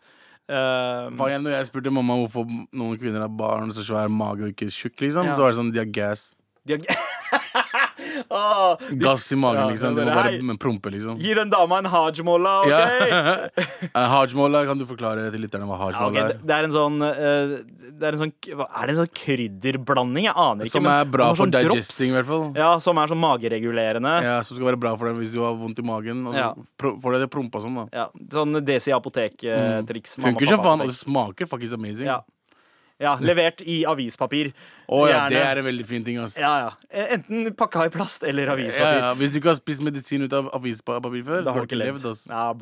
Eh, 0.49 1.09
Faen, 1.13 1.29
igjen 1.29 1.43
Når 1.45 1.51
jeg 1.59 1.67
spurte 1.69 1.91
mamma 1.93 2.15
hvorfor 2.23 2.47
noen 2.73 2.97
kvinner 2.97 3.21
har 3.21 3.29
barn 3.29 3.69
så 3.75 3.83
svær 3.85 4.09
mage 4.09 4.41
og 4.47 4.53
ikke 4.55 4.69
tjukk, 4.73 4.95
liksom, 5.05 5.27
Ja. 5.29 5.35
så 5.37 5.43
var 5.45 5.51
det 5.53 5.59
sånn 5.59 5.71
de 5.73 5.79
har 5.83 5.85
gas. 5.93 6.35
de 6.65 6.73
har- 6.77 6.85
Åh, 8.29 8.77
de- 8.89 8.95
Gass 9.03 9.31
i 9.31 9.35
magen, 9.35 9.61
Ja, 9.61 9.69
liksom. 9.69 9.95
Du 9.95 10.01
må 10.05 10.13
bare 10.13 10.41
men 10.41 10.57
prompe, 10.57 10.91
liksom. 10.91 11.19
Gi 11.19 11.33
den 11.33 11.49
dama 11.49 11.77
en 11.79 11.85
hajmolla, 11.85 12.53
OK? 12.63 12.69
Ja. 12.69 13.35
Eh, 13.89 14.05
Hajmola, 14.11 14.65
kan 14.67 14.77
du 14.77 14.85
forklare 14.85 15.31
til 15.31 15.41
lytterne 15.41 15.65
hva 15.65 15.77
Ja, 15.91 16.07
okay. 16.07 16.21
er? 16.21 16.33
det 16.45 16.55
er 16.55 16.63
en 16.67 16.73
sånn 16.75 16.97
eh, 17.01 17.53
Det 17.99 18.05
er 18.09 18.15
en 18.15 18.19
sånn 18.19 18.33
Er 18.51 18.87
det 18.87 18.93
en 18.93 18.99
sånn 18.99 19.11
krydderblanding? 19.19 20.25
Jeg 20.27 20.35
aner 20.35 20.67
ikke. 20.67 20.75
Som 20.77 20.85
er 20.91 21.05
bra 21.09 21.29
for 21.33 21.43
sånn 21.45 21.53
digesting, 21.55 22.11
i 22.11 22.17
hvert 22.17 22.27
fall. 22.29 22.45
Ja, 22.59 22.69
som 22.83 22.97
er 23.01 23.07
sånn 23.11 23.21
mageregulerende. 23.23 24.13
Ja. 24.23 24.35
Ja, 24.35 24.41
Som 24.45 24.59
skal 24.59 24.69
være 24.71 24.79
bra 24.83 24.93
for 24.99 25.09
deg 25.09 25.17
hvis 25.23 25.33
du 25.33 25.39
har 25.43 25.55
vondt 25.57 25.79
i 25.81 25.85
magen. 25.89 26.25
Og 26.29 26.35
så 26.35 26.43
Ja. 26.43 26.53
får 26.79 27.13
du 27.15 27.19
det 27.23 27.29
prompa 27.33 27.61
sånn, 27.63 27.75
da. 27.91 28.07
sånn 28.31 28.59
Desi 28.65 28.91
apotek-triks. 28.95 30.17
Funker 30.21 30.47
som 30.47 30.63
faen, 30.63 30.81
og 30.81 30.87
det 30.91 30.95
smaker 30.99 31.45
faktisk 31.49 31.73
amazing. 31.79 32.05
Ja. 32.07 32.21
ja, 32.99 33.15
levert 33.17 33.61
i 33.65 33.83
avispapir. 33.87 34.53
Å 34.89 34.99
ja, 35.09 35.19
det 35.29 35.37
er 35.37 35.59
en 35.61 35.65
veldig 35.67 35.85
fin 35.85 36.03
ting, 36.03 36.17
ass. 36.17 36.33
Ja, 36.39 36.53
ja. 36.63 36.69
Eh, 36.89 37.13
Enten 37.17 37.51
pakka 37.53 37.85
i 37.85 37.91
plast 37.93 38.23
eller 38.25 38.49
avispapir. 38.55 38.97
ja. 39.03 39.11
Hvis 39.19 39.31
du 39.35 39.39
ikke 39.39 39.51
har 39.53 39.59
spist 39.59 39.83
medisin 39.85 40.23
ut 40.25 40.33
av 40.33 40.49
avispapir 40.57 41.21
før, 41.27 41.43
Da 41.45 41.53
har 41.53 41.61
du 41.61 41.69
ikke 41.69 41.77
levd. 41.77 42.07
Ja, 42.29 42.53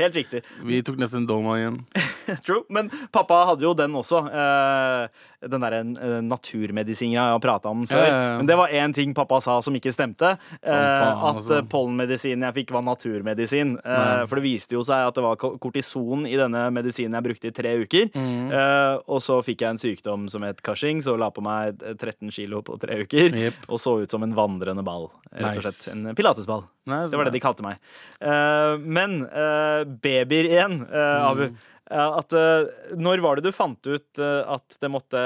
helt 0.00 0.14
riktig. 0.18 0.42
Vi 0.66 0.82
tok 0.82 0.98
nesten 0.98 1.26
doma 1.30 1.54
igjen. 1.60 1.78
True. 2.46 2.64
Men 2.74 2.90
pappa 3.14 3.44
hadde 3.52 3.62
jo 3.62 3.72
den 3.78 3.94
også. 3.94 4.24
eh, 4.26 5.08
den 5.46 5.60
derre 5.62 5.78
uh, 5.84 6.20
naturmedisinga 6.26 7.14
jeg 7.20 7.34
har 7.36 7.40
prata 7.44 7.68
om 7.70 7.84
før. 7.86 8.06
Men 8.40 8.46
det 8.48 8.56
var 8.58 8.72
én 8.74 8.92
ting 8.96 9.12
pappa 9.14 9.38
sa 9.44 9.60
som 9.62 9.74
ikke 9.78 9.92
stemte. 9.94 10.32
eh, 10.62 10.72
faen, 10.72 11.12
at 11.12 11.36
altså. 11.36 11.58
eh, 11.60 11.66
pollenmedisinen 11.70 12.42
jeg 12.48 12.54
fikk, 12.62 12.72
var 12.74 12.82
naturmedisin. 12.82 13.76
Eh, 13.84 13.92
Nei. 13.92 14.26
for 14.26 14.40
det 14.40 14.42
viste 14.48 14.74
jo 14.74 14.82
seg 14.82 15.06
at 15.06 15.14
det 15.14 15.22
var 15.22 15.36
kortison 15.38 16.26
i 16.26 16.34
denne 16.40 16.64
medisinen 16.74 17.14
jeg 17.20 17.22
brukte 17.28 17.46
i 17.46 17.54
tre 17.54 17.76
uker. 17.84 18.10
Mm. 18.16 18.50
Eh, 18.50 18.96
og 19.06 19.20
så 19.22 19.38
fikk 19.46 19.62
jeg 19.62 19.70
en 19.76 19.78
sykdom 19.78 20.26
som 20.32 20.42
het 20.42 20.62
Cushing, 20.66 20.98
så 21.04 21.14
la 21.20 21.28
på 21.30 21.44
meg 21.44 21.75
eh, 21.75 21.75
13 21.78 22.30
kilo 22.34 22.62
på 22.62 22.78
tre 22.80 23.02
uker. 23.04 23.34
yep. 23.36 23.54
Og 23.68 23.78
så 23.82 23.96
ut 24.02 24.10
som 24.10 24.22
en 24.22 24.34
vandrende 24.34 24.84
ball. 24.86 25.08
Rett 25.32 25.58
og 25.60 25.64
Nice. 25.70 25.92
En 25.94 26.14
pilatesball. 26.18 26.66
Nice, 26.86 27.10
Det 27.10 27.16
var 27.20 27.24
det 27.28 27.32
de 27.36 27.40
kalte 27.40 27.62
meg. 27.66 27.78
Uh, 28.20 28.76
men 28.82 29.22
uh, 29.26 29.84
babyer 29.84 30.50
igjen, 30.52 30.82
uh, 30.88 31.06
Mm. 31.16 31.30
Abu. 31.30 31.48
Eh, 31.86 32.18
at, 32.18 32.32
eh, 32.34 32.96
når 32.98 33.20
var 33.22 33.36
det 33.38 33.44
du 33.46 33.52
fant 33.54 33.78
ut 33.86 34.18
eh, 34.18 34.40
at 34.56 34.74
det 34.82 34.88
måtte 34.90 35.20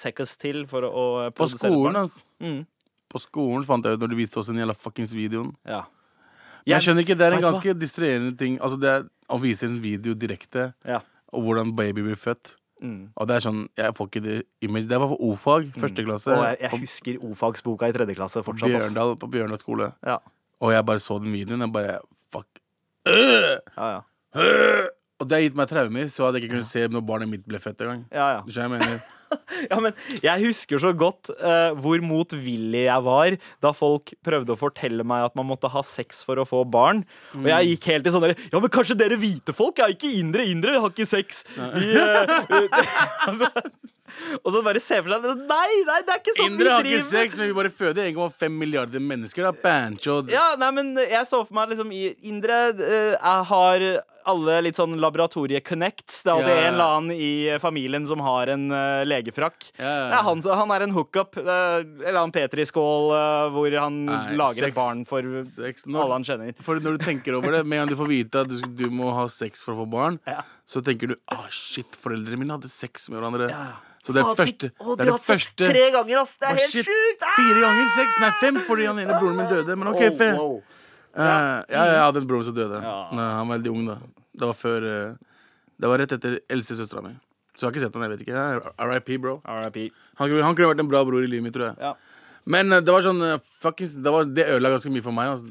sekkes 0.00 0.36
til 0.40 0.62
for 0.70 0.86
å, 0.88 0.92
å 1.26 1.26
På 1.36 1.48
skolen, 1.52 1.98
altså. 2.06 2.22
Mm, 2.40 2.62
På 3.12 3.20
skolen 3.20 3.66
fant 3.68 3.84
jeg 3.84 3.98
ut 3.98 4.00
når 4.04 4.12
du 4.14 4.16
viste 4.16 4.40
oss 4.40 4.48
den 4.50 4.62
jævla 4.62 4.76
fuckings 4.78 5.12
videoen. 5.16 5.52
ja. 5.68 5.82
Men 6.66 6.72
jeg 6.80 6.82
skjønner 6.82 7.04
ikke, 7.04 7.14
Det 7.20 7.26
er 7.28 7.34
en 7.36 7.44
ganske 7.44 7.74
distraherende 7.78 8.32
ting. 8.40 8.56
Altså 8.58 8.74
det 8.82 8.88
er 8.90 9.04
Å 9.30 9.36
vise 9.38 9.68
en 9.68 9.76
video 9.82 10.14
direkte, 10.18 10.72
Ja. 10.88 10.98
og 11.32 11.44
hvordan 11.44 11.76
baby 11.76 12.02
blir 12.02 12.16
født. 12.18 12.56
Mm. 12.82 13.08
Og 13.16 13.28
det 13.28 13.36
er 13.36 13.44
sånn, 13.46 13.62
Jeg 13.78 13.94
får 13.96 14.08
ikke 14.10 14.22
det 14.24 14.36
image. 14.60 14.88
Det 14.90 14.98
var 15.00 15.08
for 15.08 15.22
O-fag, 15.28 15.70
første 15.80 16.04
klasse. 16.04 16.32
Og 16.34 16.44
jeg, 16.44 16.58
jeg 16.60 16.70
på 16.74 16.80
husker 16.82 17.22
O-fagsboka 17.24 17.88
i 17.88 17.96
tredje 17.96 18.18
klasse 18.18 18.42
fortsatt. 18.44 18.68
Bjørndal, 18.68 19.16
på 19.20 19.30
Bjørndal 19.32 19.62
skole. 19.62 19.92
Ja. 20.04 20.18
Og 20.60 20.72
jeg 20.72 20.86
bare 20.88 21.02
så 21.02 21.18
den 21.22 21.32
videoen. 21.32 21.62
og 21.62 21.72
bare 21.72 21.98
Fuck. 22.32 22.60
Ja, 23.06 23.88
ja. 23.96 24.86
Og 25.16 25.28
det 25.28 25.32
har 25.38 25.44
gitt 25.46 25.54
meg 25.56 25.68
traumer, 25.70 26.08
så 26.12 26.26
hadde 26.26 26.36
jeg 26.40 26.44
ikke 26.46 26.58
kunnet 26.58 26.68
se 26.68 26.82
når 26.92 27.04
barnet 27.08 27.30
mitt 27.30 27.44
ble 27.48 27.56
født 27.62 27.80
engang. 27.86 28.02
Ja, 28.12 28.26
ja. 28.36 28.40
Du 28.44 28.50
skjønner 28.52 28.76
jeg 28.76 28.88
mener? 28.90 29.04
Ja, 29.66 29.80
men 29.82 29.90
jeg 30.22 30.42
husker 30.44 30.78
så 30.78 30.92
godt 30.94 31.32
uh, 31.40 31.72
hvor 31.82 31.98
motvillig 32.04 32.84
jeg 32.84 33.02
var 33.02 33.34
da 33.64 33.72
folk 33.74 34.12
prøvde 34.22 34.54
å 34.54 34.58
fortelle 34.60 35.02
meg 35.02 35.24
at 35.26 35.34
man 35.34 35.48
måtte 35.48 35.66
ha 35.72 35.82
sex 35.82 36.20
for 36.22 36.38
å 36.38 36.44
få 36.46 36.60
barn. 36.70 37.00
Og 37.34 37.40
Mm. 37.42 37.48
jeg 37.50 37.72
gikk 37.72 37.88
helt 37.90 38.06
i 38.06 38.12
sånn 38.14 38.28
Ja, 38.52 38.60
men 38.62 38.70
kanskje 38.70 38.94
dere 39.00 39.18
hvite 39.18 39.50
folk 39.56 39.82
er 39.82 39.96
ikke 39.96 40.12
indre 40.20 40.46
indre, 40.46 40.76
vi 40.76 40.84
har 40.84 40.94
ikke 40.94 41.08
sex. 41.10 41.42
Vi, 41.56 41.90
uh, 41.98 42.46
altså, 43.32 43.50
og 44.42 44.50
så 44.54 44.62
bare 44.66 44.80
se 44.82 44.98
for 45.02 45.12
seg 45.12 45.44
Nei, 45.46 45.68
nei, 45.88 46.00
det 46.06 46.14
er 46.16 46.20
ikke 46.22 46.36
sånn 46.38 46.52
Indre 46.54 46.74
har 46.76 46.82
vi 46.86 46.96
ikke 46.96 47.08
sex, 47.10 47.36
men 47.38 47.50
vi 47.52 47.56
bare 47.60 47.70
føder 47.72 48.10
1,5 48.10 48.50
milliarder 48.64 49.00
mennesker. 49.02 49.48
Da. 49.48 49.52
Bancho. 49.62 50.20
Ja, 50.32 50.52
nei, 50.60 50.70
men 50.76 50.92
jeg 51.00 51.24
så 51.28 51.44
for 51.46 51.54
meg 51.56 51.72
liksom 51.74 51.92
i 51.94 52.04
Indre 52.30 52.60
uh, 52.76 53.42
har 53.52 53.86
alle 54.26 54.56
litt 54.66 54.74
sånn 54.74 54.96
laboratorie-connects. 54.98 56.24
Det 56.26 56.30
er 56.32 56.34
alltid 56.34 56.50
Ja, 56.50 56.54
ja. 56.56 56.62
en 56.66 56.74
eller 56.74 56.94
annen 56.96 57.12
i 57.14 57.58
familien 57.62 58.06
som 58.10 58.18
har 58.26 58.50
en 58.50 58.64
uh, 58.74 59.04
legefrakk. 59.06 59.68
Ja, 59.78 59.84
ja, 59.86 59.92
ja. 60.00 60.08
Ja, 60.16 60.22
han, 60.26 60.42
han 60.60 60.72
er 60.74 60.84
en 60.88 60.94
hookup. 60.96 61.38
uh, 61.38 61.78
eller 61.86 62.18
annen 62.24 62.34
Petri-skål 62.34 63.06
eh, 63.14 63.46
hvor 63.54 63.76
han 63.78 64.00
Nei, 64.08 64.34
lager 64.40 64.66
sex. 64.66 64.72
et 64.72 64.78
barn 64.80 65.04
for 65.06 65.22
Sex. 65.46 65.86
Når- 65.86 66.02
alle 66.08 66.18
han 66.18 66.26
kjenner. 66.26 66.58
For 66.66 66.82
når 66.82 66.98
du 66.98 67.04
tenker 67.06 67.38
over 67.38 67.54
det, 67.54 67.62
med 67.66 67.78
en 67.78 67.84
gang 67.86 67.94
du 67.94 68.00
får 68.02 68.10
vite 68.10 68.42
at 68.42 68.50
du, 68.50 68.58
du 68.82 68.86
må 68.90 69.12
ha 69.14 69.28
sex 69.30 69.62
for 69.62 69.76
å 69.76 69.84
få 69.84 69.90
barn, 69.94 70.18
Ja. 70.26 70.42
så 70.66 70.82
tenker 70.82 71.14
du 71.14 71.16
ah, 71.30 71.46
shit, 71.54 71.94
foreldrene 71.94 72.42
mine 72.42 72.58
hadde 72.58 72.72
sex 72.72 73.06
med 73.12 73.20
hverandre. 73.22 73.52
Så 74.06 74.14
det 74.14 74.20
er 74.22 74.26
Faen, 74.28 74.38
første, 74.38 74.68
å, 74.78 74.94
det 74.94 75.02
de 75.02 75.02
er 75.02 75.10
har 75.10 75.10
det 75.10 75.14
hatt 75.16 75.26
sex 75.26 75.42
første 75.50 75.68
tre 75.72 75.84
ganger, 75.96 76.18
ass! 76.22 76.36
Det 76.38 76.46
Å, 76.46 76.50
er 76.52 76.60
helt 76.62 76.74
shit. 76.76 76.86
sjukt! 76.86 77.22
Ah! 77.26 77.34
Fire 77.40 77.60
ganger 77.64 77.88
sex? 77.96 78.18
Nei, 78.22 78.30
fem, 78.40 78.58
fordi 78.68 78.86
han 78.86 79.00
ene 79.02 79.16
broren 79.18 79.36
min 79.40 79.48
døde. 79.50 79.76
Men 79.82 79.90
OK, 79.92 80.02
wow. 80.38 80.56
Eh, 81.16 81.22
ja, 81.72 81.84
jeg 81.90 82.00
hadde 82.04 82.20
en 82.22 82.28
bror 82.30 82.44
som 82.46 82.54
døde. 82.54 82.78
Ja. 82.84 82.96
Nei, 83.16 83.26
han 83.40 83.48
var 83.50 83.56
veldig 83.58 83.72
ung 83.72 83.86
da. 83.88 83.96
Det 84.36 84.50
var 84.50 84.58
før 84.58 84.84
eh, 84.84 85.14
Det 85.80 85.88
var 85.90 85.98
rett 86.02 86.12
etter 86.16 86.38
eldstesøstera 86.52 87.02
mi. 87.02 87.14
Så 87.56 87.64
jeg 87.64 87.68
har 87.70 87.74
ikke 87.74 87.84
sett 87.86 87.94
han, 87.96 88.04
jeg 88.06 88.12
vet 88.14 88.24
ikke. 88.26 88.86
RIP, 88.92 89.10
bro. 89.24 89.34
RIP. 89.64 89.78
Han, 90.20 90.28
kunne- 90.28 90.44
han 90.44 90.54
kunne 90.58 90.70
vært 90.74 90.82
en 90.84 90.90
bra 90.92 91.00
bror 91.08 91.24
i 91.24 91.30
livet 91.32 91.46
mitt, 91.48 91.56
tror 91.56 91.70
jeg. 91.72 91.76
Ja. 91.80 91.94
Men 92.46 92.70
eh, 92.76 92.82
det 92.84 92.92
var 92.94 93.02
sånn 93.08 93.22
eh, 93.26 93.38
fuckings, 93.64 93.96
det, 93.96 94.12
var, 94.12 94.28
det 94.28 94.44
ødela 94.52 94.74
ganske 94.76 94.92
mye 94.92 95.02
for 95.08 95.16
meg. 95.16 95.32
Altså. 95.34 95.50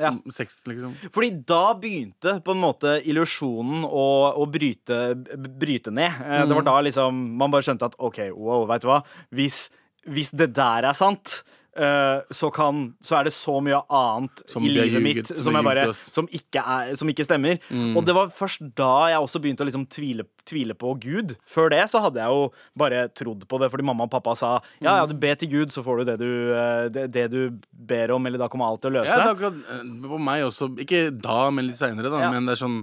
Ja. 0.00 0.12
Sex, 0.32 0.60
liksom. 0.68 0.94
Fordi 1.12 1.30
da 1.48 1.74
begynte 1.78 2.38
på 2.44 2.54
en 2.54 2.62
måte 2.62 2.94
illusjonen 3.08 3.84
å, 3.84 4.06
å 4.40 4.46
bryte, 4.48 5.00
bryte 5.36 5.92
ned. 5.92 6.16
Mm. 6.22 6.48
Det 6.48 6.58
var 6.58 6.68
da 6.68 6.76
liksom 6.88 7.18
man 7.40 7.52
bare 7.52 7.66
skjønte 7.66 7.90
at 7.90 7.98
OK, 8.00 8.22
wow, 8.32 8.64
veit 8.70 8.84
du 8.84 8.88
hva. 8.88 9.02
Hvis, 9.34 9.66
hvis 10.08 10.32
det 10.36 10.52
der 10.56 10.88
er 10.88 10.96
sant, 10.96 11.42
så, 11.72 12.50
kan, 12.52 12.82
så 13.00 13.16
er 13.16 13.24
det 13.24 13.32
så 13.32 13.54
mye 13.64 13.78
annet 13.88 14.42
Som 14.50 14.66
i 14.66 14.72
livet 14.74 14.90
ljuget, 14.92 15.04
mitt 15.30 15.30
som 15.40 15.56
bare, 15.56 15.86
som, 15.96 16.26
ikke 16.28 16.60
er, 16.60 16.90
som 17.00 17.08
ikke 17.08 17.24
stemmer. 17.24 17.62
Og 17.96 18.04
det 18.04 18.12
var 18.16 18.32
først 18.34 18.66
da 18.76 19.08
jeg 19.08 19.22
også 19.24 19.40
begynte 19.40 19.64
å 19.64 19.68
liksom 19.68 19.86
tvile, 19.88 20.26
tvile 20.48 20.76
på 20.76 20.92
Gud. 21.00 21.32
Før 21.48 21.72
det 21.72 21.80
så 21.88 22.02
hadde 22.04 22.20
jeg 22.20 22.28
jo 22.28 22.44
bare 22.78 23.06
trodd 23.16 23.46
på 23.48 23.60
det 23.62 23.70
fordi 23.72 23.86
mamma 23.88 24.04
og 24.04 24.12
pappa 24.12 24.34
sa 24.38 24.52
ja, 24.82 24.98
ja, 25.00 25.06
du 25.08 25.14
ber 25.18 25.38
til 25.40 25.50
Gud, 25.52 25.72
så 25.72 25.84
får 25.86 26.02
du 26.02 26.10
det 26.10 26.16
du, 26.20 26.30
eh, 26.56 26.86
det, 26.92 27.06
det 27.14 27.26
du 27.32 27.40
ber 27.72 28.12
om, 28.16 28.26
eller 28.28 28.42
da 28.42 28.48
kommer 28.52 28.68
alt 28.68 28.82
til 28.84 28.92
å 28.92 29.00
løse 29.00 29.10
Ja, 29.10 29.20
det 29.22 29.28
er 29.30 29.36
akkurat 29.36 29.60
eh, 29.78 29.84
på 30.12 30.20
meg 30.28 30.46
også. 30.48 30.70
Ikke 30.84 31.04
da, 31.14 31.38
men 31.54 31.70
litt 31.70 31.80
seinere, 31.80 32.12
da. 32.12 32.24
Ja. 32.26 32.32
Men 32.34 32.48
det 32.48 32.56
er 32.56 32.64
sånn 32.66 32.82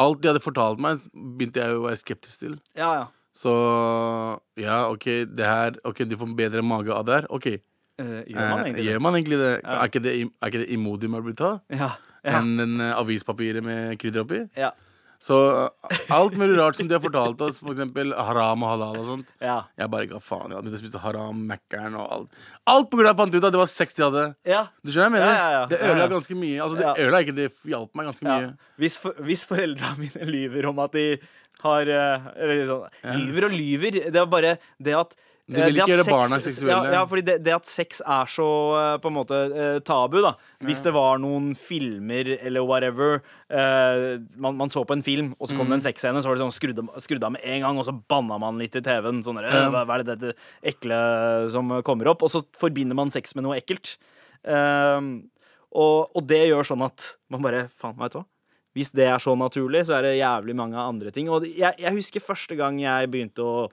Alt 0.00 0.24
de 0.24 0.32
hadde 0.32 0.42
fortalt 0.42 0.80
meg, 0.82 1.04
begynte 1.14 1.62
jeg 1.62 1.76
å 1.76 1.84
være 1.84 2.00
skeptisk 2.00 2.40
til. 2.42 2.56
Ja, 2.74 2.88
ja. 2.98 3.04
Så 3.34 3.52
ja, 4.58 4.84
OK, 4.90 5.06
det 5.30 5.46
her 5.46 5.78
Ok, 5.86 6.04
du 6.06 6.16
får 6.18 6.34
bedre 6.38 6.62
mage 6.66 6.94
av 6.94 7.06
det 7.06 7.20
her. 7.20 7.28
OK. 7.34 7.48
Eh, 7.98 8.24
gjør 8.26 8.48
man 8.50 8.58
Eh, 8.58 8.64
egentlig 8.64 8.84
det? 8.84 8.88
gjør 8.92 9.00
man 9.06 9.14
egentlig 9.14 9.38
det? 9.38 9.52
Ja. 9.62 9.74
Er, 9.74 9.84
ikke 9.88 10.02
det 10.02 10.14
er 10.14 10.48
ikke 10.50 11.36
det? 11.38 11.52
Ja. 11.78 11.90
Ja. 12.24 12.38
Enn 12.40 12.58
en, 12.60 12.80
eh, 12.80 12.94
avispapiret 12.96 13.62
med 13.62 13.98
krydder 14.00 14.24
oppi? 14.24 14.40
Ja. 14.56 14.70
Så 15.24 15.36
eh, 15.90 15.98
alt 16.12 16.34
mulig 16.36 16.56
rart 16.58 16.76
som 16.76 16.88
de 16.88 16.94
har 16.96 17.00
fortalt 17.00 17.40
oss, 17.40 17.58
for 17.62 17.70
eksempel 17.72 18.10
haram 18.12 18.62
og 18.64 18.72
halal 18.74 18.96
og 19.00 19.06
sånt. 19.06 19.26
Ja. 19.40 19.62
Jeg 19.78 19.90
bare 19.92 20.08
ga 20.10 20.18
faen. 20.20 20.50
Jeg 20.50 20.58
hadde 20.58 20.80
spist 20.80 20.98
haram, 21.00 21.44
Mækkern 21.48 21.94
og 21.96 22.10
alt. 22.16 22.40
Alt 22.66 22.90
på 22.90 22.98
grunn 22.98 23.06
av 23.08 23.14
jeg 23.14 23.20
fant 23.22 23.34
ut 23.38 23.44
at 23.44 23.52
det 23.54 23.60
var 23.62 23.70
sex 23.70 23.94
de 23.94 24.04
hadde. 24.04 24.24
ja. 24.44 24.64
Du 24.84 24.90
skjønner 24.90 25.08
hva 25.08 25.12
jeg 25.12 25.14
mener? 25.14 25.30
Ja, 25.32 25.44
ja, 25.44 25.60
ja. 25.60 25.66
Det 25.70 25.78
ødela 25.80 26.04
ja. 26.04 26.10
ganske 26.16 26.34
mye. 26.42 26.58
Altså, 26.64 26.76
det 26.80 26.84
Ja. 26.88 26.94
ødela 27.04 27.22
ikke, 27.24 27.36
det 27.36 27.52
hjalp 27.64 27.94
meg 27.94 28.06
ganske 28.10 28.26
ja. 28.26 28.40
mye. 28.40 28.56
Hvis, 28.82 28.98
for, 28.98 29.12
hvis 29.24 29.44
foreldra 29.48 29.94
mine 30.02 30.28
lyver 30.28 30.66
om 30.72 30.78
at 30.84 30.92
de 30.92 31.06
har 31.64 31.88
eh, 31.88 32.26
Eller 32.36 32.66
sånn 32.68 33.16
Lyver 33.22 33.46
og 33.48 33.52
lyver. 33.56 34.00
Det 34.12 34.20
er 34.20 34.26
bare 34.26 34.56
det 34.82 34.94
at 34.98 35.14
Eh, 35.44 35.58
vil 35.66 35.76
ikke 35.76 35.90
gjøre 35.92 36.04
sex- 36.06 36.14
barna 36.14 36.36
seksuelle. 36.40 36.72
Ja, 36.88 36.92
ja 36.94 37.00
fordi 37.04 37.22
det, 37.26 37.34
det 37.44 37.52
at 37.52 37.66
sex 37.68 37.98
er 38.00 38.30
så 38.32 38.46
eh, 38.80 38.94
på 39.02 39.10
en 39.10 39.16
måte 39.18 39.40
eh, 39.52 39.78
tabu, 39.84 40.16
da. 40.24 40.30
Hvis 40.64 40.80
det 40.86 40.94
var 40.96 41.18
noen 41.20 41.50
filmer 41.58 42.30
eller 42.38 42.64
whatever 42.64 43.18
uh, 43.52 44.16
man, 44.40 44.56
man 44.56 44.72
så 44.72 44.86
på 44.88 44.96
en 44.96 45.02
film, 45.04 45.34
og 45.36 45.50
så 45.50 45.58
kom 45.58 45.66
det 45.68 45.74
Mm. 45.74 45.80
en 45.82 45.84
sexscene, 45.84 46.22
så 46.24 46.30
var 46.30 46.38
det 46.38 46.46
sånn 46.46 46.56
skrudd, 47.04 47.24
av 47.28 47.32
med 47.36 47.44
en 47.44 47.60
gang, 47.66 47.76
og 47.78 47.84
så 47.84 47.92
banna 48.08 48.38
man 48.40 48.56
litt 48.62 48.74
i 48.76 48.80
TV-en. 48.80 49.20
Sånn 49.26 49.36
der, 49.36 49.50
Ja. 49.52 49.68
hva, 49.68 49.84
hva 49.84 49.98
er 49.98 50.04
det 50.04 50.16
dette 50.16 50.34
ekle 50.64 51.50
som 51.52 51.68
kommer 51.84 52.08
opp? 52.14 52.22
Og 52.24 52.30
så 52.32 52.40
forbinder 52.56 52.96
man 52.96 53.10
sex 53.12 53.34
med 53.36 53.44
noe 53.44 53.60
ekkelt. 53.60 53.98
Uh, 54.48 55.20
og, 55.74 56.08
og 56.14 56.26
det 56.30 56.46
gjør 56.48 56.64
sånn 56.72 56.84
at 56.86 57.16
man 57.28 57.42
bare 57.44 57.66
Faen, 57.76 57.96
vet 58.00 58.12
du 58.14 58.20
hva? 58.22 58.26
Hvis 58.74 58.90
det 58.96 59.06
er 59.06 59.20
så 59.22 59.36
naturlig, 59.38 59.84
så 59.86 59.98
er 60.00 60.08
det 60.08 60.16
jævlig 60.18 60.54
mange 60.58 60.74
andre 60.80 61.12
ting. 61.14 61.28
Og 61.30 61.44
jeg, 61.46 61.76
jeg 61.78 61.92
husker 61.94 62.24
første 62.24 62.56
gang 62.58 62.80
jeg 62.82 63.10
begynte 63.12 63.44
å 63.44 63.68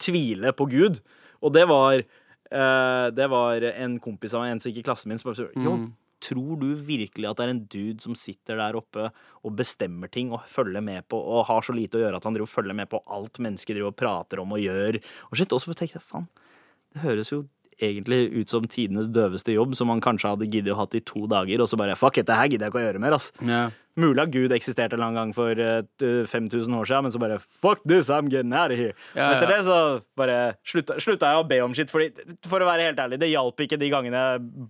tvile 0.00 0.52
på 0.56 0.66
Gud, 0.70 1.00
og 1.40 1.54
det 1.56 1.66
var 1.70 2.02
uh, 2.02 3.06
Det 3.14 3.26
var 3.32 3.64
en 3.70 3.98
kompis 4.02 4.34
av 4.34 4.44
meg, 4.44 4.54
en 4.54 4.62
som 4.62 4.72
gikk 4.72 4.82
i 4.82 4.88
klassen 4.90 5.12
min, 5.12 5.20
som 5.20 5.30
bare 5.30 5.40
spurte 5.40 5.60
mm. 5.62 5.86
tror 6.24 6.58
du 6.60 6.68
virkelig 6.74 7.28
at 7.30 7.38
det 7.38 7.46
er 7.46 7.54
en 7.54 7.62
dude 7.72 8.04
som 8.04 8.16
sitter 8.18 8.60
der 8.60 8.76
oppe 8.76 9.08
og 9.40 9.54
bestemmer 9.56 10.10
ting 10.12 10.34
og 10.34 10.44
følger 10.50 10.84
med 10.84 11.06
på 11.08 11.20
og 11.20 11.46
har 11.48 11.64
så 11.64 11.76
lite 11.76 12.00
å 12.00 12.04
gjøre 12.04 12.20
at 12.20 12.28
han 12.28 12.36
driver 12.36 12.52
følger 12.52 12.76
med 12.76 12.90
på 12.92 13.00
alt 13.06 13.40
mennesker 13.40 13.78
driver 13.78 13.94
og 13.94 14.00
prater 14.00 14.42
om 14.42 14.56
og 14.56 14.64
gjør? 14.64 15.00
Og 15.30 15.40
shit, 15.40 15.52
også 15.52 15.72
tenkte 15.72 16.00
jeg 16.00 16.08
faen, 16.10 16.28
det 16.92 17.04
høres 17.06 17.32
jo 17.32 17.44
egentlig 17.80 18.22
ut 18.36 18.52
som 18.52 18.66
tidenes 18.70 19.08
døveste 19.12 19.54
jobb, 19.54 19.74
som 19.78 19.90
man 19.90 20.02
kanskje 20.04 20.34
hadde 20.34 20.48
giddet 20.50 20.74
å 20.74 20.80
hatt 20.82 20.96
i 20.98 21.04
to 21.04 21.26
dager, 21.30 21.62
og 21.64 21.70
så 21.70 21.78
bare 21.80 21.98
fuck 21.98 22.18
dette 22.20 22.36
her 22.36 22.50
gidder 22.50 22.68
jeg 22.68 22.74
ikke 22.74 22.82
å 22.82 22.88
gjøre 22.88 23.02
mer, 23.02 23.16
ass. 23.16 23.30
Yeah. 23.40 23.70
Mulig 24.00 24.22
at 24.22 24.30
Gud 24.32 24.52
eksisterte 24.54 24.96
en 24.96 25.16
gang 25.18 25.32
for 25.34 25.58
eh, 25.58 25.80
t- 25.98 26.10
5000 26.30 26.76
år 26.78 26.86
siden, 26.86 27.04
men 27.08 27.12
så 27.12 27.20
bare 27.20 27.38
fuck 27.42 27.80
this, 27.88 28.08
I'm 28.08 28.28
getting 28.30 28.54
out 28.54 28.70
of 28.70 28.78
here. 28.78 28.94
Ja, 29.16 29.30
Og 29.32 29.36
Etter 29.36 29.50
ja. 29.50 29.56
det 29.56 29.64
så 29.66 29.78
bare 30.16 30.36
slutta, 30.64 30.96
slutta 31.02 31.32
jeg 31.32 31.42
å 31.42 31.48
be 31.50 31.58
om 31.64 31.74
shit, 31.76 31.90
fordi 31.90 32.36
for 32.46 32.62
å 32.62 32.68
være 32.68 32.86
helt 32.90 33.02
ærlig, 33.02 33.18
det 33.20 33.32
hjalp 33.32 33.64
ikke 33.66 33.80
de 33.80 33.90
gangene 33.92 34.22
jeg 34.22 34.68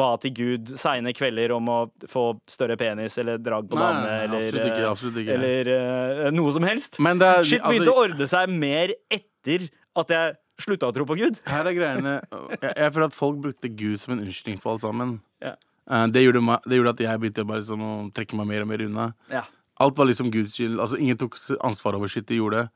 ba 0.00 0.14
til 0.20 0.32
Gud 0.36 0.72
seine 0.80 1.12
kvelder 1.16 1.52
om 1.56 1.68
å 1.68 1.78
få 2.08 2.24
større 2.50 2.76
penis 2.80 3.18
eller 3.20 3.36
drag 3.42 3.68
på 3.68 3.76
damene 3.78 4.14
eller, 4.24 4.46
absolutt 4.48 4.70
ikke, 4.70 4.80
eh, 4.80 4.90
absolutt 4.90 5.20
ikke. 5.20 5.36
eller 5.36 5.70
uh, 5.74 6.30
noe 6.34 6.54
som 6.56 6.64
helst. 6.66 6.98
Men 7.04 7.20
det 7.20 7.28
er, 7.30 7.48
Shit 7.52 7.66
begynte 7.68 7.90
altså, 7.92 7.98
å 8.00 8.06
ordne 8.08 8.30
seg 8.32 8.56
mer 8.64 8.96
etter 9.12 9.68
at 10.00 10.16
jeg 10.16 10.34
slutta 10.60 10.90
å 10.90 10.94
tro 10.94 11.06
på 11.08 11.16
Gud. 11.18 11.40
her 11.48 11.66
er 11.66 11.76
greiene 11.76 12.14
jeg, 12.20 12.70
jeg 12.70 12.92
føler 12.94 13.08
at 13.08 13.16
folk 13.16 13.40
brukte 13.42 13.70
Gud 13.74 13.98
som 14.02 14.14
en 14.14 14.24
unnskyldning 14.24 14.60
for 14.62 14.74
alt 14.74 14.84
sammen. 14.84 15.16
Ja. 15.42 15.56
Uh, 15.90 16.06
det, 16.08 16.22
gjorde 16.24 16.42
meg, 16.44 16.64
det 16.68 16.78
gjorde 16.78 16.94
at 16.94 17.04
jeg 17.04 17.20
begynte 17.20 17.46
bare 17.48 17.60
liksom 17.60 17.84
å 17.84 17.92
trekke 18.16 18.38
meg 18.38 18.48
mer 18.52 18.64
og 18.64 18.70
mer 18.70 18.84
unna. 18.86 19.10
Ja. 19.32 19.44
Alt 19.84 19.98
var 19.98 20.08
liksom 20.08 20.30
Guds 20.32 20.56
skyld. 20.56 20.78
Altså, 20.80 20.98
ingen 21.02 21.18
tok 21.20 21.36
ansvar 21.66 21.98
over 21.98 22.10
shit 22.12 22.28
de 22.30 22.38
gjorde. 22.38 22.68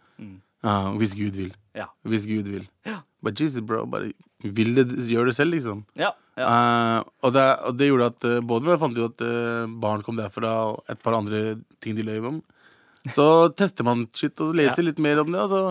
Ah, 0.67 0.91
hvis 0.99 1.15
Gud 1.15 1.39
vil. 1.39 1.53
Ja. 1.79 1.87
Hvis 2.03 2.27
Gud 2.27 2.51
vil. 2.51 2.67
Ja. 2.89 2.99
But 3.23 3.39
Jesus, 3.39 3.63
bro, 3.63 3.85
bare 3.91 4.11
vil 4.43 4.75
det, 4.75 4.89
gjør 5.07 5.31
det 5.31 5.37
selv, 5.37 5.55
liksom. 5.55 5.85
Ja. 5.99 6.11
ja. 6.39 6.49
Uh, 6.51 7.07
og, 7.23 7.33
det, 7.35 7.47
og 7.71 7.79
det 7.79 7.89
gjorde 7.89 8.11
at 8.13 8.29
både 8.51 8.75
jeg 8.75 8.83
fant 8.83 8.99
jo 8.99 9.07
at 9.13 9.27
barn 9.83 10.03
kom 10.07 10.19
derfra, 10.19 10.55
og 10.73 10.91
et 10.91 11.01
par 11.03 11.17
andre 11.19 11.61
ting 11.83 11.95
de 11.97 12.07
løy 12.07 12.19
om. 12.35 12.43
Så 13.15 13.29
tester 13.59 13.87
man 13.87 14.09
shit 14.19 14.43
og 14.43 14.57
leser 14.59 14.85
litt 14.85 14.99
mer 15.03 15.23
om 15.23 15.31
det. 15.33 15.47
Og 15.47 15.55
så 15.55 15.63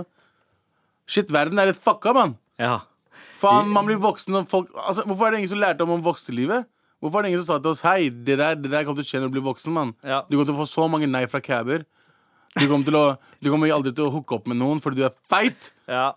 Shit, 1.07 1.31
verden 1.31 1.59
er 1.59 1.71
litt 1.71 1.79
fucka, 1.81 2.13
mann. 2.17 2.37
ja. 2.59 2.79
Faen, 3.37 3.67
man 3.69 3.85
blir 3.85 3.99
voksen 4.01 4.33
og 4.33 4.47
folk 4.49 4.71
altså, 4.73 5.03
Hvorfor 5.05 5.27
er 5.27 5.35
det 5.35 5.39
ingen 5.43 5.51
som 5.51 5.59
lærte 5.61 5.85
om 5.85 5.91
om 5.93 5.99
voksenlivet? 6.01 6.65
Hvorfor 6.99 7.19
er 7.19 7.27
det 7.27 7.29
ingen 7.31 7.43
som 7.43 7.51
sa 7.51 7.57
til 7.61 7.69
oss 7.69 7.83
Hei, 7.85 8.09
det 8.09 8.37
der, 8.39 8.55
det 8.57 8.71
der 8.71 8.81
kommer 8.87 8.97
til 8.97 9.05
å 9.05 9.09
skje 9.11 9.21
når 9.21 9.29
du 9.29 9.35
blir 9.35 9.45
voksen, 9.45 9.73
mann. 9.75 9.91
Ja. 10.01 10.23
Du 10.25 10.33
kommer 10.33 10.47
til 10.49 10.55
å 10.55 10.61
få 10.63 10.65
så 10.71 10.87
mange 10.89 11.05
nei 11.09 11.21
fra 11.29 11.37
caber. 11.45 11.83
Du 12.57 12.63
kommer, 12.65 12.87
til 12.87 12.97
å, 12.97 13.03
du 13.37 13.51
kommer 13.53 13.69
aldri 13.75 13.93
til 13.93 14.07
å 14.07 14.13
hooke 14.15 14.39
opp 14.39 14.49
med 14.49 14.57
noen 14.57 14.81
fordi 14.81 15.03
du 15.03 15.05
er 15.05 15.13
feit. 15.29 15.69
ja. 15.85 16.15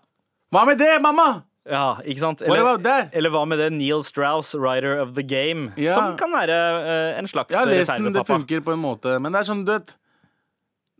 Hva 0.51 0.65
med 0.67 0.81
det, 0.81 0.89
mamma? 1.05 1.43
Ja, 1.69 1.99
ikke 2.01 2.19
sant? 2.25 2.41
Eller, 2.41 2.65
eller 3.13 3.31
hva 3.31 3.43
med 3.47 3.61
det 3.61 3.69
Neil 3.75 4.01
Strauss, 4.03 4.55
writer 4.57 4.97
of 4.99 5.13
the 5.13 5.23
game, 5.23 5.69
Ja. 5.77 5.93
som 5.93 6.17
kan 6.17 6.33
være 6.33 6.57
uh, 6.57 7.19
en 7.21 7.29
slags 7.29 7.53
Jeg 7.53 7.59
har 7.61 7.69
lest 7.69 7.93
den, 7.93 8.09
det 8.17 8.25
funker 8.27 8.65
på 8.65 8.73
en 8.73 8.81
måte, 8.81 9.13
men 9.21 9.31
det 9.31 9.43
er 9.43 9.47
sånn, 9.47 9.61
vet 9.69 9.93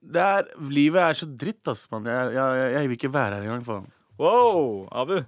det 0.02 0.22
er, 0.22 0.50
Livet 0.74 1.04
er 1.04 1.18
så 1.18 1.28
dritt, 1.30 1.62
ass, 1.70 1.86
mann. 1.92 2.08
Jeg, 2.10 2.34
jeg, 2.36 2.72
jeg, 2.74 2.90
vil 2.90 2.98
ikke 2.98 3.14
være 3.14 3.38
her 3.38 3.46
engang, 3.46 3.66
faen. 3.66 3.86
Wow, 4.22 4.82
Abu. 4.92 5.22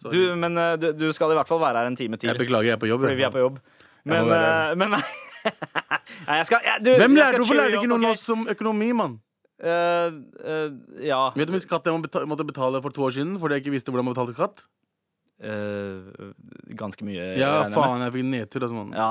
Du, 0.00 0.20
men 0.40 0.56
eh, 0.56 0.76
du, 0.80 0.90
du 0.96 1.10
skal 1.12 1.34
i 1.34 1.36
hvert 1.36 1.48
fall 1.48 1.60
være 1.60 1.82
her 1.82 1.90
en 1.90 1.98
time 1.98 2.16
til, 2.16 2.30
Jeg 2.30 2.40
beklager, 2.40 2.70
jeg 2.70 2.78
er 2.78 2.80
på 2.80 2.88
jobb. 2.88 3.02
fordi 3.04 3.18
vi 3.18 3.26
er 3.26 3.34
på 3.34 3.42
jobb. 3.42 3.58
Men, 4.08 4.30
være 4.30 4.52
eh, 4.70 4.76
men 4.80 4.92
nei. 4.96 5.02
Nei, 5.44 6.36
jeg 6.40 6.46
skal, 6.48 6.62
jeg, 6.64 6.84
du, 6.84 6.90
Hvem 6.94 7.16
jeg 7.16 7.20
lærte, 7.20 7.40
Hvorfor 7.42 7.58
lærte 7.58 7.80
ikke 7.80 7.90
noen 7.90 8.06
okay. 8.08 8.16
oss 8.16 8.32
om 8.32 8.46
økonomi, 8.54 8.92
mann? 8.96 9.18
Uh, 9.60 10.16
uh, 10.40 10.68
ja. 11.04 11.20
Vet 11.36 11.48
du 11.48 11.52
hvor 11.52 11.58
mye 11.58 11.66
skatt 11.66 11.88
jeg 11.90 12.24
måtte 12.30 12.46
betale 12.48 12.80
for 12.80 12.96
to 12.96 13.04
år 13.04 13.12
siden 13.12 13.34
fordi 13.40 13.58
jeg 13.58 13.66
ikke 13.66 13.74
visste 13.74 13.92
hvordan 13.92 14.08
man 14.08 14.14
betalte 14.16 14.32
skatt? 14.32 14.62
Eh, 15.40 16.30
ganske 16.78 17.04
mye. 17.06 17.24
Ja, 17.38 17.50
jeg 17.64 17.72
faen, 17.74 18.02
jeg 18.04 18.14
fikk 18.16 18.28
nedtur, 18.30 18.66
altså. 18.66 18.84
Ja. 18.94 19.08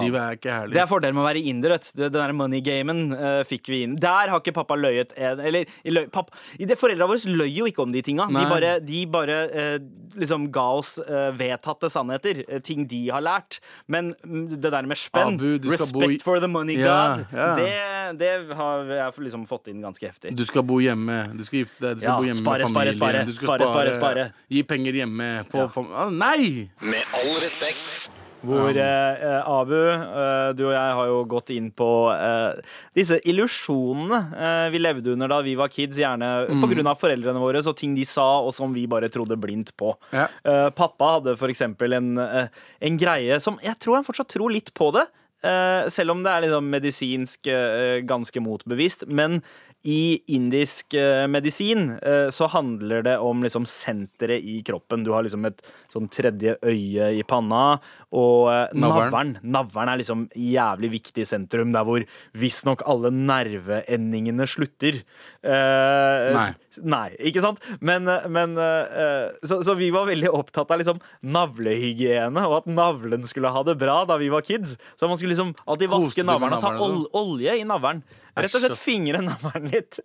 Livet 0.00 0.20
er 0.22 0.38
ikke 0.38 0.54
herlig. 0.54 0.76
Det 0.76 0.82
er 0.84 0.90
fordelen 0.90 1.16
med 1.18 1.24
å 1.24 1.28
være 1.28 1.42
inder. 1.52 1.74
vet. 1.76 1.90
Den 1.96 2.12
der 2.14 2.32
money-gamen 2.36 3.02
uh, 3.14 3.40
fikk 3.48 3.70
vi 3.72 3.82
inn. 3.86 3.96
Der 4.00 4.30
har 4.32 4.40
ikke 4.40 4.54
pappa 4.56 4.76
løyet 4.78 5.12
en 5.16 5.40
Eller 5.40 5.66
løy, 5.84 6.06
pappa, 6.12 6.36
det 6.58 6.78
Foreldra 6.80 7.06
våre 7.10 7.34
løy 7.34 7.50
jo 7.60 7.66
ikke 7.70 7.82
om 7.84 7.92
de 7.92 8.02
tinga. 8.06 8.26
De 8.30 8.44
bare, 8.50 8.74
de 8.84 9.02
bare 9.10 9.38
uh, 9.50 9.78
liksom 10.20 10.48
ga 10.52 10.64
oss 10.80 10.96
eh, 10.98 11.30
vedtatte 11.38 11.90
sannheter. 11.92 12.42
eh, 12.48 12.58
ting 12.64 12.86
de 12.90 12.98
har 13.12 13.22
lært. 13.22 13.60
Men 13.86 14.12
mm, 14.24 14.56
det 14.60 14.72
der 14.72 14.86
med 14.88 14.98
spenn, 14.98 15.36
Abu, 15.38 15.58
respect 15.70 16.24
for 16.26 16.40
the 16.42 16.48
money 16.50 16.76
Ja, 16.80 17.16
god, 17.16 17.26
ja. 17.32 17.48
Det, 17.58 18.18
det 18.20 18.30
har 18.56 18.90
jeg 18.90 19.24
liksom 19.26 19.44
fått 19.50 19.68
inn 19.70 19.80
ganske 19.84 20.06
heftig. 20.08 20.32
Du 20.36 20.44
skal 20.48 20.64
bo 20.66 20.80
hjemme. 20.82 21.20
Du 21.38 21.44
skal 21.46 21.62
gifte 21.62 21.78
deg. 21.84 22.00
Du 22.00 22.02
skal 22.02 22.10
Ja, 22.10 22.16
bo 22.18 22.26
hjemme 22.26 22.42
spare, 22.42 22.66
med 22.66 22.74
familien. 22.74 22.98
spare. 22.98 23.24
Spare, 23.40 23.70
spare, 23.70 23.94
spare. 23.96 24.26
Gi 24.50 24.62
penger 24.66 24.98
hjemme. 25.02 25.30
Få, 25.50 25.62
Ja. 25.64 25.69
Ah, 25.76 26.10
nei! 26.10 26.68
Med 26.82 27.04
all 27.20 27.36
respekt. 27.42 28.10
Hvor 28.40 28.70
eh, 28.72 28.80
eh, 29.20 29.42
Abu, 29.44 29.74
eh, 29.76 30.52
du 30.56 30.62
og 30.64 30.72
jeg 30.72 30.92
har 30.96 31.08
jo 31.10 31.18
gått 31.28 31.50
inn 31.52 31.66
på 31.76 31.88
eh, 32.14 32.62
disse 32.96 33.18
illusjonene 33.28 34.20
eh, 34.32 34.68
vi 34.72 34.80
levde 34.80 35.12
under 35.12 35.28
da 35.28 35.42
vi 35.44 35.52
var 35.60 35.68
kids, 35.68 35.98
gjerne 36.00 36.30
Mm. 36.48 36.62
av 36.88 36.96
foreldrene 37.02 37.38
våre, 37.42 37.60
så 37.60 37.74
ting 37.76 37.92
de 37.94 38.06
sa, 38.08 38.40
og 38.40 38.54
som 38.56 38.72
vi 38.72 38.86
bare 38.88 39.10
trodde 39.12 39.36
blindt 39.36 39.74
på. 39.76 39.92
Ja. 40.16 40.24
Eh, 40.44 40.70
pappa 40.72 41.18
hadde 41.18 41.36
eksempel 41.52 41.92
en, 41.98 42.16
eh, 42.18 42.48
en 42.80 42.96
greie 42.96 43.36
som 43.44 43.58
Jeg 43.62 43.76
tror 43.78 43.96
han 44.00 44.04
fortsatt 44.08 44.28
tror 44.32 44.50
litt 44.50 44.72
på 44.72 44.88
det. 44.96 45.04
Eh, 45.42 45.88
selv 45.92 46.14
om 46.14 46.22
det 46.24 46.32
er 46.34 46.46
liksom 46.46 46.70
medisinsk 46.72 47.50
eh, 47.50 47.98
ganske 48.08 48.42
motbevist. 48.44 49.06
Men 49.08 49.40
i 49.80 50.20
indisk 50.28 50.92
eh, 50.92 51.24
medisin 51.24 51.94
så 52.36 52.44
handler 52.52 53.00
det 53.06 53.14
om 53.24 53.40
liksom 53.40 53.64
senteret 53.64 54.44
i 54.44 54.58
kroppen. 54.66 55.06
Du 55.06 55.14
har 55.14 55.24
liksom 55.24 55.46
et 55.48 55.62
sånn 55.88 56.10
tredje 56.12 56.58
øye 56.60 57.06
i 57.16 57.22
panna, 57.24 57.78
og 58.10 58.50
Navlen. 58.74 59.06
navlen. 59.08 59.30
Navlen 59.54 59.88
er 59.88 60.00
liksom 60.02 60.26
jævlig 60.36 60.90
viktig 60.98 61.24
sentrum, 61.30 61.72
der 61.72 61.86
hvor 61.86 62.04
visstnok 62.36 62.82
alle 62.90 63.12
nerveendingene 63.14 64.44
slutter. 64.50 65.00
Eh, 65.46 66.26
Nei. 66.36 66.50
Nei, 66.86 67.08
ikke 67.30 67.42
sant? 67.42 67.62
Men, 67.82 68.06
men 68.30 68.52
eh, 68.60 69.32
så, 69.42 69.58
så 69.66 69.74
vi 69.78 69.88
var 69.94 70.06
veldig 70.10 70.30
opptatt 70.36 70.70
av 70.70 70.78
liksom 70.82 71.00
navlehygiene, 71.34 72.44
og 72.46 72.60
at 72.60 72.68
navlen 72.70 73.24
skulle 73.26 73.50
ha 73.52 73.62
det 73.66 73.74
bra 73.80 74.02
da 74.08 74.18
vi 74.20 74.28
var 74.32 74.44
kids. 74.46 74.76
Så 74.98 75.08
man 75.10 75.18
skulle 75.18 75.29
liksom 75.32 75.52
alltid 75.66 75.92
vaske 75.92 76.24
du 76.24 76.28
navlen 76.28 76.56
og 76.56 76.64
ta 76.64 76.72
ol 76.82 77.04
olje 77.20 77.56
i 77.60 77.66
navlen. 77.68 78.02
Rett 78.36 78.56
og 78.56 78.64
slett 78.64 78.78
fingre 78.80 79.22
navlen 79.24 79.70
litt. 79.72 80.00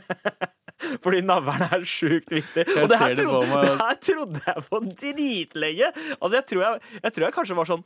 Fordi 1.04 1.22
navlen 1.24 1.66
er 1.66 1.84
sjukt 1.88 2.32
viktig. 2.32 2.66
Og 2.76 2.90
det 2.90 2.98
her, 3.00 3.14
det 3.16 3.26
trodde, 3.26 3.60
det 3.64 3.76
her 3.80 4.00
trodde 4.08 4.42
jeg 4.46 4.64
på 4.70 4.80
dritlenge. 5.02 5.92
Altså, 6.18 6.34
jeg 6.38 6.46
tror 6.52 6.64
jeg, 6.66 6.82
jeg 7.02 7.16
tror 7.16 7.26
jeg 7.26 7.36
kanskje 7.38 7.58
var 7.58 7.70
sånn 7.70 7.84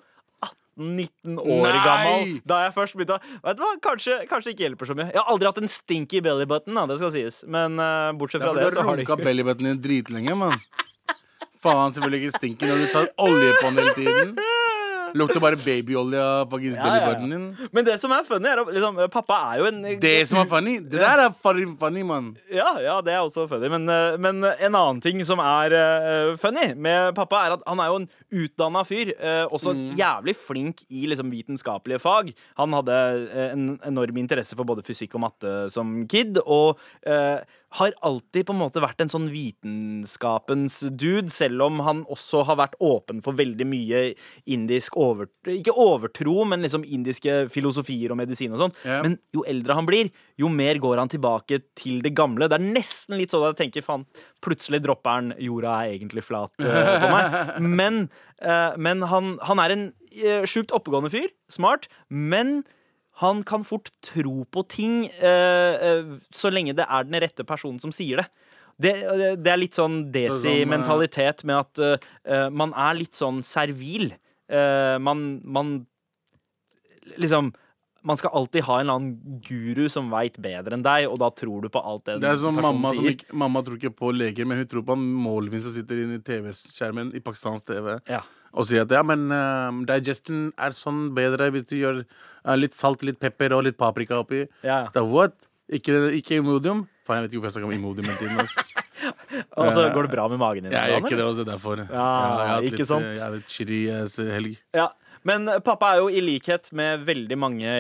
18-19 0.81 1.41
år 1.43 1.65
Nei! 1.67 1.81
gammel 1.85 2.37
da 2.49 2.61
jeg 2.65 2.75
først 2.77 2.97
begynte 2.97 3.19
Vet 3.45 3.59
du 3.59 3.65
hva, 3.65 3.73
kanskje, 3.85 4.21
kanskje 4.31 4.55
ikke 4.55 4.67
hjelper 4.67 4.91
så 4.91 4.97
mye. 4.99 5.11
Jeg 5.13 5.21
har 5.21 5.33
aldri 5.33 5.51
hatt 5.51 5.61
en 5.63 5.73
stinky 5.73 6.23
bellybutton, 6.25 6.79
da, 6.79 6.87
det 6.91 7.01
skal 7.03 7.13
sies. 7.15 7.43
Men 7.51 7.77
uh, 7.81 8.13
bortsett 8.17 8.43
Det 8.43 8.49
fra 8.49 8.57
det, 8.57 8.71
du 8.71 8.79
så 8.79 8.85
har 8.85 8.91
har 8.91 9.03
de 9.03 9.05
runka 9.05 9.21
bellybutton 9.21 9.71
din 9.71 9.83
dritlenge, 9.85 10.39
mann. 10.41 10.57
Faen, 11.61 11.93
selvfølgelig 11.93 12.25
ikke 12.25 12.39
stinker 12.39 12.71
når 12.71 12.81
du 12.81 12.87
tar 12.95 13.11
olje 13.21 13.53
på 13.61 13.69
den 13.69 13.83
hele 13.83 13.97
tiden. 13.99 14.35
Lukter 15.15 15.41
bare 15.43 15.57
babyolje 15.57 16.21
av 16.21 16.55
Ja, 16.63 16.95
ja. 17.01 17.15
din. 17.19 17.57
Men 17.73 17.85
det 17.85 17.99
som 18.01 18.13
er 18.13 18.25
funny, 18.29 18.49
er 18.49 18.61
at 18.63 18.71
liksom, 18.75 18.99
pappa 19.11 19.39
er 19.55 19.59
jo 19.63 19.67
en 19.71 19.83
Det 20.01 20.29
som 20.29 20.39
er 20.43 20.49
funny, 20.51 20.79
det 20.81 21.01
der 21.01 21.25
er 21.27 21.35
funny, 21.43 21.67
funny 21.81 22.03
mann. 22.07 22.37
Ja, 22.53 22.79
ja, 22.83 23.01
det 23.01 23.13
er 23.15 23.21
også 23.25 23.49
funny. 23.51 23.69
Men, 23.73 23.89
eh, 23.89 24.17
men 24.19 24.45
en 24.45 24.75
annen 24.75 25.01
ting 25.03 25.23
som 25.27 25.39
er 25.43 25.75
uh, 25.75 26.37
funny 26.37 26.75
med 26.77 27.15
pappa, 27.15 27.45
er 27.47 27.57
at 27.59 27.63
han 27.67 27.81
er 27.81 27.87
jo 27.93 28.01
en 28.03 28.09
utdanna 28.43 28.85
fyr. 28.87 29.15
Uh, 29.19 29.47
også 29.51 29.71
Mm. 29.71 29.95
jævlig 29.97 30.35
flink 30.37 30.81
i 30.91 31.07
liksom, 31.07 31.31
vitenskapelige 31.31 32.01
fag. 32.03 32.33
Han 32.59 32.73
hadde 32.75 32.97
eh, 33.31 33.53
en 33.53 33.79
enorm 33.87 34.17
interesse 34.19 34.57
for 34.59 34.65
både 34.67 34.83
fysikk 34.83 35.15
og 35.15 35.21
matte 35.21 35.53
som 35.71 36.07
kid. 36.11 36.39
Og 36.45 36.79
eh, 37.07 37.39
har 37.79 37.93
alltid 38.03 38.47
på 38.49 38.55
en 38.55 38.59
måte 38.59 38.83
vært 38.83 39.03
en 39.05 39.11
sånn 39.13 39.29
vitenskapens 39.31 40.81
dude, 40.91 41.31
selv 41.31 41.63
om 41.69 41.79
han 41.87 42.03
også 42.11 42.43
har 42.49 42.59
vært 42.59 42.75
åpen 42.83 43.21
for 43.23 43.39
veldig 43.39 43.67
mye 43.69 44.01
indisk 44.51 44.97
over... 44.99 45.29
Ikke 45.47 45.77
overtro, 45.79 46.41
men 46.51 46.67
liksom 46.67 46.83
indiske 46.83 47.45
filosofier 47.55 48.11
og 48.11 48.19
medisin 48.19 48.57
og 48.57 48.65
sånn. 48.65 48.75
Yeah. 48.83 49.05
Men 49.07 49.15
jo 49.37 49.45
eldre 49.47 49.77
han 49.79 49.87
blir, 49.87 50.11
jo 50.41 50.51
mer 50.51 50.81
går 50.83 50.99
han 50.99 51.13
tilbake 51.13 51.61
til 51.79 52.03
det 52.03 52.15
gamle. 52.19 52.51
Det 52.51 52.59
er 52.59 52.67
nesten 52.67 53.21
litt 53.21 53.31
sånn 53.31 53.47
at 53.47 53.55
jeg 53.55 53.69
tenker, 53.69 53.87
faen, 53.87 54.09
plutselig 54.43 54.83
dropper 54.83 55.21
han 55.21 55.31
jorda 55.39 55.77
er 55.85 55.95
egentlig 55.95 56.27
flat 56.27 56.55
for 56.59 56.93
på 57.05 57.13
meg. 57.15 57.39
Men, 57.81 58.03
eh, 58.43 58.77
men 58.81 59.05
han, 59.09 59.35
han 59.47 59.61
er 59.63 59.73
en 59.75 59.83
uh, 59.93 60.45
sjukt 60.49 60.73
oppegående 60.75 61.11
fyr. 61.13 61.31
Smart. 61.53 61.87
Men 62.09 62.63
han 63.21 63.43
kan 63.45 63.65
fort 63.67 63.91
tro 64.05 64.45
på 64.49 64.65
ting 64.71 65.05
eh, 65.21 65.75
eh, 65.77 66.13
så 66.33 66.53
lenge 66.53 66.77
det 66.79 66.87
er 66.87 67.09
den 67.09 67.21
rette 67.21 67.45
personen 67.45 67.81
som 67.83 67.93
sier 67.93 68.23
det. 68.23 68.29
Det, 68.81 68.93
eh, 69.05 69.35
det 69.37 69.53
er 69.53 69.61
litt 69.61 69.77
sånn 69.77 70.07
sånn, 70.07 70.13
desi-mentalitet 70.15 71.45
med 71.49 71.67
at 71.67 72.53
man 72.55 72.73
er 72.73 72.97
litt 72.97 73.19
sånn 73.19 73.43
servil. 73.45 74.13
Man, 74.49 75.27
man 75.45 75.75
liksom 77.21 77.53
man 78.03 78.17
skal 78.17 78.33
alltid 78.33 78.65
ha 78.65 78.79
en 78.79 78.87
eller 78.87 78.97
annen 78.97 79.41
guru 79.45 79.89
som 79.93 80.09
veit 80.13 80.39
bedre 80.41 80.77
enn 80.77 80.85
deg, 80.85 81.07
og 81.11 81.19
da 81.21 81.29
tror 81.37 81.65
du 81.65 81.69
på 81.73 81.83
alt 81.85 82.07
det 82.09 82.19
Det 82.23 82.31
er 82.33 82.39
som 82.41 82.57
mamma 82.57 82.95
som 82.97 83.09
ikke, 83.11 83.29
Mamma 83.37 83.61
tror 83.67 83.77
ikke 83.77 83.93
på 83.93 84.13
leger, 84.17 84.49
men 84.49 84.63
hun 84.63 84.71
tror 84.71 84.87
på 84.89 84.97
en 84.97 85.05
målvin 85.21 85.61
som 85.65 85.75
sitter 85.75 86.01
inne 86.05 86.17
i 86.17 86.25
TV-skjermen 86.25 87.13
i 87.17 87.21
pakistansk 87.25 87.67
TV. 87.69 87.99
Ja. 88.09 88.23
Og 88.59 88.67
sier 88.67 88.83
at 88.83 88.91
ja, 88.91 89.03
men 89.07 89.29
uh, 89.31 89.71
digestion 89.87 90.49
er 90.59 90.75
sånn 90.75 91.11
bedre 91.15 91.51
hvis 91.55 91.69
du 91.71 91.77
gjør 91.79 92.01
uh, 92.03 92.57
litt 92.59 92.75
salt, 92.75 93.05
litt 93.07 93.21
pepper 93.23 93.55
og 93.55 93.65
litt 93.69 93.79
paprika 93.79 94.19
oppi. 94.25 94.45
Ja. 94.67 94.85
Da, 94.95 95.05
what? 95.07 95.37
Ikke, 95.71 96.09
ikke 96.19 96.41
Imodium? 96.41 96.89
Faen, 97.07 97.21
jeg 97.21 97.29
vet 97.29 97.35
ikke 97.37 97.45
hvorfor 97.45 97.51
jeg 97.51 97.57
snakker 97.61 97.71
om 97.71 97.77
Imodium 97.77 98.09
hele 98.11 98.19
tiden. 98.19 98.41
Altså. 98.43 98.65
Og 99.61 99.71
så 99.73 99.85
går 99.95 100.09
det 100.09 100.11
bra 100.13 100.25
med 100.29 100.41
magen 100.43 100.67
din? 100.67 100.75
Jeg 100.75 100.91
gjør 100.91 101.05
ikke 101.07 101.19
det 101.21 101.25
også, 101.29 101.45
derfor. 101.49 101.79
Ja, 101.85 101.85
jeg 101.87 102.41
har 102.41 102.51
hatt 102.51 102.67
ikke 102.67 102.81
litt, 102.83 102.91
eh, 102.91 103.07
Jeg 103.15 103.23
har 103.23 103.37
litt 103.37 103.55
chiri 103.55 103.79
helg. 104.35 104.57
Ja. 104.77 104.89
Men 105.25 105.47
pappa 105.65 105.93
er 105.95 106.01
jo 106.03 106.09
i 106.11 106.21
likhet 106.25 106.73
med 106.77 107.05
veldig 107.07 107.39
mange 107.39 107.73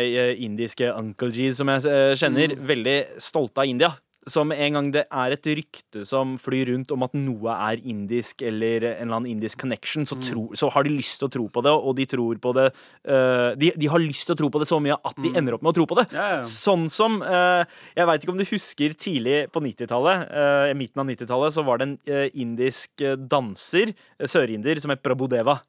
indiske 0.45 0.89
Uncle 0.93 1.33
G's 1.35 1.57
som 1.61 1.69
jeg 1.73 2.17
kjenner, 2.21 2.55
Mm. 2.55 2.65
veldig 2.69 2.97
stolte 3.19 3.65
av 3.65 3.69
India. 3.69 3.91
Som 4.29 4.53
en 4.53 4.75
gang 4.77 4.91
det 4.93 5.07
er 5.09 5.33
et 5.33 5.47
rykte 5.57 6.03
som 6.05 6.35
flyr 6.39 6.75
rundt 6.75 6.91
om 6.93 7.07
at 7.07 7.15
noe 7.17 7.55
er 7.71 7.81
indisk, 7.89 8.43
eller 8.45 8.85
en 8.91 9.07
eller 9.07 9.17
annen 9.17 9.31
indisk 9.33 9.63
connection, 9.63 10.05
så, 10.05 10.19
tro, 10.21 10.51
så 10.53 10.69
har 10.75 10.85
de 10.85 10.93
lyst 10.93 11.19
til 11.23 11.29
å 11.31 11.33
tro 11.33 11.47
på 11.49 11.63
det, 11.65 11.73
og 11.73 11.97
de 11.97 12.05
tror 12.11 12.37
på 12.43 12.53
det 12.59 12.67
uh, 13.09 13.57
de, 13.57 13.73
de 13.81 13.89
har 13.89 14.03
lyst 14.03 14.29
til 14.29 14.37
å 14.37 14.41
tro 14.43 14.51
på 14.53 14.61
det 14.61 14.69
så 14.69 14.77
mye 14.83 14.99
at 15.01 15.17
de 15.25 15.33
ender 15.41 15.57
opp 15.57 15.65
med 15.65 15.73
å 15.73 15.77
tro 15.81 15.89
på 15.89 15.97
det. 16.03 16.07
Ja, 16.13 16.29
ja. 16.37 16.45
Sånn 16.45 16.89
som 16.93 17.19
uh, 17.25 17.65
Jeg 17.97 18.07
veit 18.11 18.23
ikke 18.23 18.35
om 18.37 18.41
du 18.43 18.47
husker 18.51 18.93
tidlig 18.93 19.41
på 19.55 19.65
90-tallet, 19.65 20.29
uh, 20.29 20.77
midten 20.77 21.01
av 21.01 21.09
90-tallet, 21.09 21.57
så 21.57 21.65
var 21.67 21.81
det 21.81 21.89
en 21.89 21.99
eh, 22.13 22.29
indisk 22.45 23.01
eh, 23.01 23.17
danser, 23.17 23.95
eh, 24.21 24.29
sørinder, 24.29 24.79
som 24.83 24.93
het 24.93 25.03
Prabhudeva. 25.05 25.61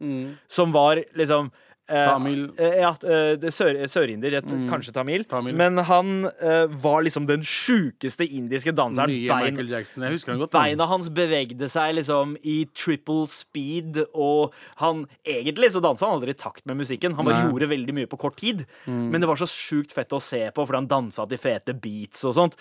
Som 0.51 0.75
var 0.75 0.99
liksom 1.15 1.47
eh, 1.47 1.51
Mm. 1.51 1.70
Tamil. 1.89 2.43
Mm. 2.51 2.59
eh, 2.59 2.75
ja, 2.81 2.91
eh, 3.03 3.31
det 3.41 3.51
sør, 3.53 3.75
sørinder 3.89 4.37
mm. 4.45 4.67
kanskje 4.69 4.93
tamil. 4.95 5.25
Tamil. 5.29 5.55
Men 5.57 5.81
han 5.87 6.27
eh, 6.29 6.67
var 6.83 7.01
liksom 7.05 7.27
den 7.27 7.43
sjukeste 7.43 8.25
indiske 8.27 8.73
danseren. 8.75 9.11
Nye 9.11 9.27
Bein, 9.27 9.55
Michael 9.55 9.73
Jackson. 9.75 10.05
Jeg 10.07 10.17
husker 10.17 10.33
han 10.33 10.43
godt. 10.43 10.55
Beina 10.55 10.87
hans 10.91 11.11
bevegde 11.13 11.69
seg 11.71 11.97
liksom 11.99 12.37
i 12.47 12.61
triple 12.75 13.27
speed, 13.31 14.03
og 14.13 14.55
han 14.81 15.05
Egentlig 15.27 15.71
så 15.73 15.81
dansa 15.83 16.07
han 16.07 16.17
aldri 16.17 16.33
i 16.33 16.37
takt 16.37 16.63
med 16.69 16.79
musikken. 16.79 17.15
Han 17.17 17.27
bare 17.27 17.41
Nei. 17.41 17.49
gjorde 17.51 17.69
veldig 17.71 17.93
mye 17.95 18.09
på 18.09 18.19
kort 18.21 18.37
tid. 18.39 18.63
Men 18.85 19.21
det 19.21 19.29
var 19.29 19.39
så 19.39 19.47
sjukt 19.49 19.93
fett 19.95 20.13
å 20.15 20.21
se 20.23 20.43
på, 20.53 20.65
fordi 20.65 20.79
han 20.81 20.89
dansa 20.89 21.25
til 21.29 21.39
fete 21.41 21.75
beats 21.77 22.25
og 22.27 22.35
sånt. 22.37 22.57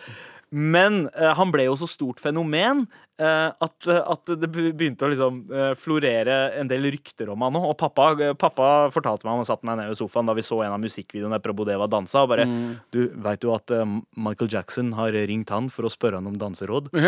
Men 0.51 1.05
eh, 1.15 1.31
han 1.39 1.53
ble 1.55 1.69
jo 1.69 1.77
så 1.79 1.87
stort 1.87 2.19
fenomen 2.23 2.83
eh, 3.23 3.51
at, 3.55 3.87
at 3.87 4.33
det 4.41 4.49
begynte 4.51 5.07
å 5.07 5.11
liksom 5.13 5.45
eh, 5.55 5.73
florere 5.79 6.39
en 6.59 6.71
del 6.71 6.89
rykter 6.91 7.31
om 7.31 7.45
han 7.47 7.59
òg. 7.61 7.69
Og 7.71 7.77
pappa, 7.79 8.09
pappa 8.35 8.71
fortalte 8.91 9.29
meg, 9.29 9.39
han 9.39 9.47
satte 9.49 9.69
meg 9.69 9.79
ned 9.79 9.95
i 9.95 9.99
sofaen 10.01 10.27
da 10.27 10.35
vi 10.35 10.47
så 10.47 10.59
en 10.65 10.75
av 10.75 10.83
musikkvideoene 10.83 11.39
der 11.39 11.45
Probodeva 11.45 11.87
dansa, 11.91 12.25
og 12.25 12.33
bare 12.35 12.49
Du, 12.91 13.05
veit 13.23 13.43
du 13.45 13.53
at 13.55 13.71
eh, 13.75 13.97
Michael 14.19 14.51
Jackson 14.51 14.95
har 14.99 15.15
ringt 15.31 15.55
han 15.55 15.71
for 15.71 15.87
å 15.87 15.93
spørre 15.93 16.19
han 16.19 16.31
om 16.33 16.41
danseråd? 16.41 16.91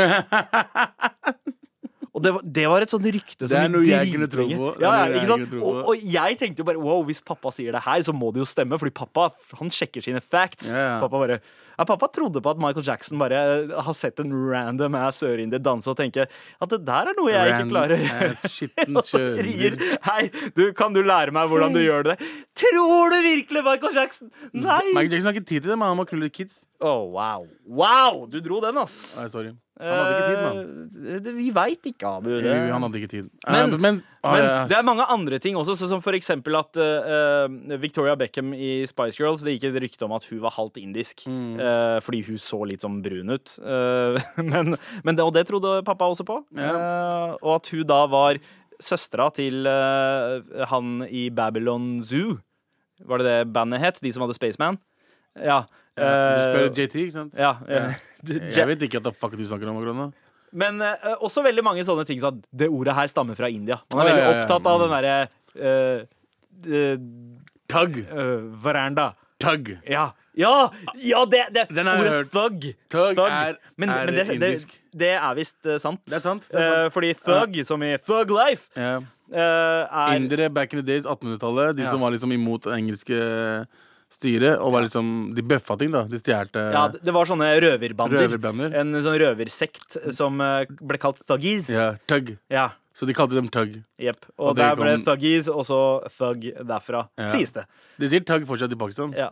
Og 2.12 2.20
det 2.20 2.30
var, 2.34 2.42
det 2.44 2.64
var 2.68 2.84
et 2.84 2.90
sånt 2.92 3.06
rykte 3.08 3.48
som 3.48 3.56
er 3.56 3.70
noe 3.72 3.86
jeg 3.88 4.10
kunne 4.12 4.28
tro 4.28 4.44
på. 4.44 4.66
Det 4.76 4.84
Ja, 4.84 4.92
jeg 5.08 5.22
kunne 5.24 5.46
tro 5.48 5.60
på. 5.62 5.70
Og, 5.70 5.86
og 5.94 6.02
jeg 6.12 6.36
tenkte 6.40 6.60
jo 6.60 6.66
bare 6.68 6.80
wow, 6.82 7.00
hvis 7.08 7.22
pappa 7.24 7.52
sier 7.54 7.72
det 7.72 7.80
her, 7.86 8.04
så 8.04 8.12
må 8.12 8.28
det 8.36 8.42
jo 8.42 8.48
stemme. 8.48 8.76
Fordi 8.80 8.92
pappa 8.98 9.30
han 9.56 9.72
sjekker 9.72 10.04
sine 10.04 10.20
facts. 10.20 10.68
Ja. 10.74 10.98
Pappa 11.00 11.22
bare 11.22 11.38
ja, 11.40 11.86
Pappa 11.88 12.10
trodde 12.12 12.42
på 12.44 12.52
at 12.52 12.60
Michael 12.60 12.84
Jackson 12.84 13.16
bare 13.20 13.38
eh, 13.40 13.72
har 13.86 13.96
sett 13.96 14.20
en 14.20 14.34
random 14.50 14.98
ass 15.00 15.22
sørinder 15.22 15.62
danse 15.62 15.88
og 15.88 15.96
tenke 15.96 16.26
at 16.28 16.74
det 16.74 16.82
der 16.84 17.10
er 17.12 17.16
noe 17.16 17.32
jeg 17.32 17.54
ikke 17.54 17.70
klarer 17.70 17.96
rier, 18.02 18.36
så 18.44 18.68
ringer 18.68 19.08
sørinder. 19.08 19.78
Hei, 20.10 20.26
du, 20.58 20.66
kan 20.76 20.92
du 20.92 21.00
lære 21.06 21.32
meg 21.32 21.48
hvordan 21.48 21.72
du 21.72 21.80
gjør 21.80 22.10
det? 22.12 22.18
Tror 22.60 23.14
du 23.14 23.18
virkelig 23.24 23.64
Michael 23.64 23.96
Jackson? 24.02 24.28
Nei! 24.52 24.82
Michael 24.92 25.16
Jackson 25.16 25.32
har 25.32 25.40
ikke 25.40 25.48
tid 25.48 25.64
til 25.64 25.72
det, 25.72 25.80
men 25.80 25.94
han 25.94 26.00
må 26.02 26.06
knulle 26.12 26.28
kids. 26.34 26.60
Oh, 26.82 27.08
wow. 27.14 27.48
Wow! 27.64 28.26
Du 28.28 28.40
dro 28.44 28.60
den, 28.60 28.78
ass. 28.82 29.14
Nei, 29.16 29.30
sorry. 29.32 29.54
Han 29.82 29.98
hadde 29.98 30.16
ikke 30.22 31.20
tid, 31.26 31.28
Vi 31.36 31.50
veit 31.56 31.88
ikke, 31.90 32.06
Abu. 32.18 32.28
Det. 32.38 32.46
Jo, 32.46 32.72
Han 32.72 32.82
hadde 32.86 33.00
ikke 33.00 33.10
tid. 33.10 33.30
Men- 33.48 33.72
Eh, 33.72 33.78
men, 33.78 34.02
ah, 34.22 34.32
Men 34.36 34.44
ja. 34.44 34.66
det 34.70 34.76
er 34.78 34.82
mange 34.86 35.04
andre 35.10 35.38
ting 35.42 35.56
også, 35.56 35.74
Så 35.76 35.88
som 35.88 36.00
for 36.00 36.12
eksempel 36.12 36.54
at 36.58 36.76
eh, 36.76 37.10
eh, 37.72 37.76
Victoria 37.82 38.14
Beckham 38.16 38.52
i 38.54 38.84
Spice 38.86 39.18
Girls 39.18 39.42
Det 39.42 39.56
gikk 39.58 39.68
et 39.74 39.82
rykte 39.82 40.04
om 40.06 40.12
at 40.12 40.24
hun 40.30 40.40
var 40.40 40.52
halvt 40.54 40.76
indisk. 40.82 41.24
Mm. 41.26 41.58
uh, 41.58 41.98
fordi 42.00 42.22
hun 42.26 42.36
så 42.38 42.62
litt 42.66 42.82
sånn 42.82 43.02
brun 43.02 43.30
ut. 43.34 43.58
Uh, 43.58 44.18
men, 44.52 44.74
men 45.04 45.16
det, 45.16 45.24
og 45.24 45.32
det 45.34 45.46
trodde 45.48 45.82
pappa 45.84 46.06
også 46.10 46.24
på. 46.28 46.38
Eh, 46.56 47.36
og 47.42 47.54
at 47.56 47.66
hun 47.72 47.86
da 47.86 48.06
var 48.06 48.38
søstera 48.82 49.28
til 49.34 49.66
eh, 49.66 50.64
han 50.70 51.06
i 51.08 51.28
Babylon 51.30 52.00
Zoo. 52.02 52.38
Var 53.02 53.18
det 53.18 53.26
det 53.26 53.52
bandet 53.52 53.80
het? 53.82 54.00
De 54.02 54.12
som 54.12 54.22
hadde 54.22 54.34
Spaceman? 54.38 54.78
Ja. 55.36 55.64
Ja, 55.98 56.08
du 56.08 56.40
spør 56.48 56.66
eh, 56.70 56.76
JT, 56.86 56.94
ikke 57.04 57.12
sant? 57.12 57.34
ja, 57.36 57.50
eh, 57.68 57.92
Jeg 58.26 58.66
vet 58.68 58.82
ikke 58.86 59.00
at 59.00 59.04
det 59.08 59.16
fuck 59.18 59.34
du 59.36 59.44
snakker 59.44 59.68
om 59.68 59.78
akkurat 59.80 59.96
nå. 59.98 60.12
Men 60.52 60.80
eh, 60.84 61.14
også 61.24 61.42
veldig 61.46 61.64
mange 61.64 61.84
sånne 61.84 62.04
ting 62.06 62.20
som 62.20 62.36
at 62.36 62.44
det 62.52 62.68
ordet 62.68 62.94
her 62.94 63.06
stammer 63.08 63.34
fra 63.38 63.48
India. 63.48 63.78
Man 63.92 64.06
er 64.06 64.10
Ja, 64.10 64.14
veldig 64.14 64.22
ja, 64.22 64.32
ja. 64.32 64.42
opptatt 64.42 64.66
av 64.66 64.82
den 64.82 64.92
derre 64.96 65.14
eh, 65.56 66.02
eh, 66.68 66.96
Tug. 67.72 67.98
eh, 67.98 68.42
veranda. 68.62 69.14
Tug. 69.42 69.72
Ja, 69.88 70.12
ja, 70.38 70.70
ja 71.02 71.24
det, 71.26 71.40
det 71.56 71.64
Den 71.74 71.86
har 71.88 71.96
jeg 71.98 72.04
ordet 72.04 72.12
hørt. 72.12 72.30
thug. 72.30 72.66
Thug 72.92 73.18
er- 73.24 73.56
men, 73.76 73.88
er 73.90 74.04
men 74.06 74.14
det, 74.14 74.26
det, 74.28 74.34
indisk. 74.36 74.76
det 74.94 75.10
er 75.16 75.34
visst 75.34 75.66
eh, 75.66 75.78
sant. 75.82 76.00
Det 76.06 76.20
er 76.20 76.24
sant, 76.24 76.46
det 76.52 76.60
er. 76.60 76.84
Eh, 76.84 76.90
fordi 76.94 77.14
thug, 77.18 77.58
som 77.66 77.82
i 77.82 77.96
thug 77.98 78.30
life, 78.30 78.68
Ja. 78.76 79.00
eh, 79.32 79.82
er 79.88 80.14
Indere 80.16 80.48
back 80.50 80.72
in 80.74 80.78
the 80.84 80.86
days, 80.86 81.04
1800-tallet, 81.06 81.76
de 81.76 81.82
Ja. 81.82 81.90
som 81.90 82.00
var 82.00 82.10
liksom 82.12 82.30
imot 82.32 82.62
det 82.68 82.76
engelske 82.76 83.66
styret, 84.22 84.60
og 84.62 84.72
var 84.72 84.84
liksom 84.86 85.34
De 85.34 85.42
bøffa 85.42 85.76
ting, 85.78 85.90
da. 85.90 86.04
De 86.06 86.18
stjal 86.22 86.46
Ja, 86.54 86.86
det 86.88 87.02
det 87.02 87.12
var 87.12 87.26
sånne 87.26 87.50
røverbander. 87.60 88.22
røverbander. 88.28 88.74
En 88.78 88.94
sånn 89.02 89.18
røversekt 89.18 89.98
som 90.14 90.40
eh, 90.40 90.64
ble 90.80 90.98
kalt 91.02 91.18
thuggies. 91.26 91.68
Ja, 91.74 91.96
tug. 92.06 92.36
Ja. 92.48 92.70
Så 92.94 93.06
de 93.08 93.14
kalte 93.16 93.34
dem 93.34 93.48
tug. 93.48 93.82
Jepp. 93.98 94.26
Og, 94.38 94.50
Og 94.52 94.56
det 94.56 94.62
der 94.68 94.76
ble 94.76 94.90
kom- 94.96 95.04
thuggies, 95.06 95.48
og 95.48 95.64
så 95.64 95.78
thug 96.12 96.42
derfra, 96.62 97.08
Ja. 97.18 97.28
sies 97.28 97.50
det. 97.52 97.64
De 97.98 98.06
sier 98.08 98.20
tug 98.24 98.46
fortsatt 98.46 98.70
i 98.72 98.76
Pakistan, 98.76 99.12
Ja. 99.16 99.30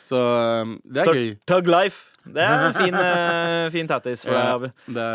så 0.00 0.16
um, 0.62 0.80
det 0.90 1.02
er 1.02 1.04
Så 1.04 1.14
gøy. 1.14 1.38
Tug 1.46 1.66
Life. 1.68 2.10
Det 2.26 2.40
er 2.40 2.66
en 2.68 2.72
fin, 2.74 2.94
eh, 2.94 3.70
fin 3.70 3.86
tattis 3.86 4.24
for 4.24 4.32
deg, 4.38 4.54
Abu. 4.54 4.70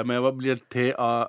men 0.05 0.21
hva 0.21 0.31
blir 0.37 0.59
T-A 0.69 1.27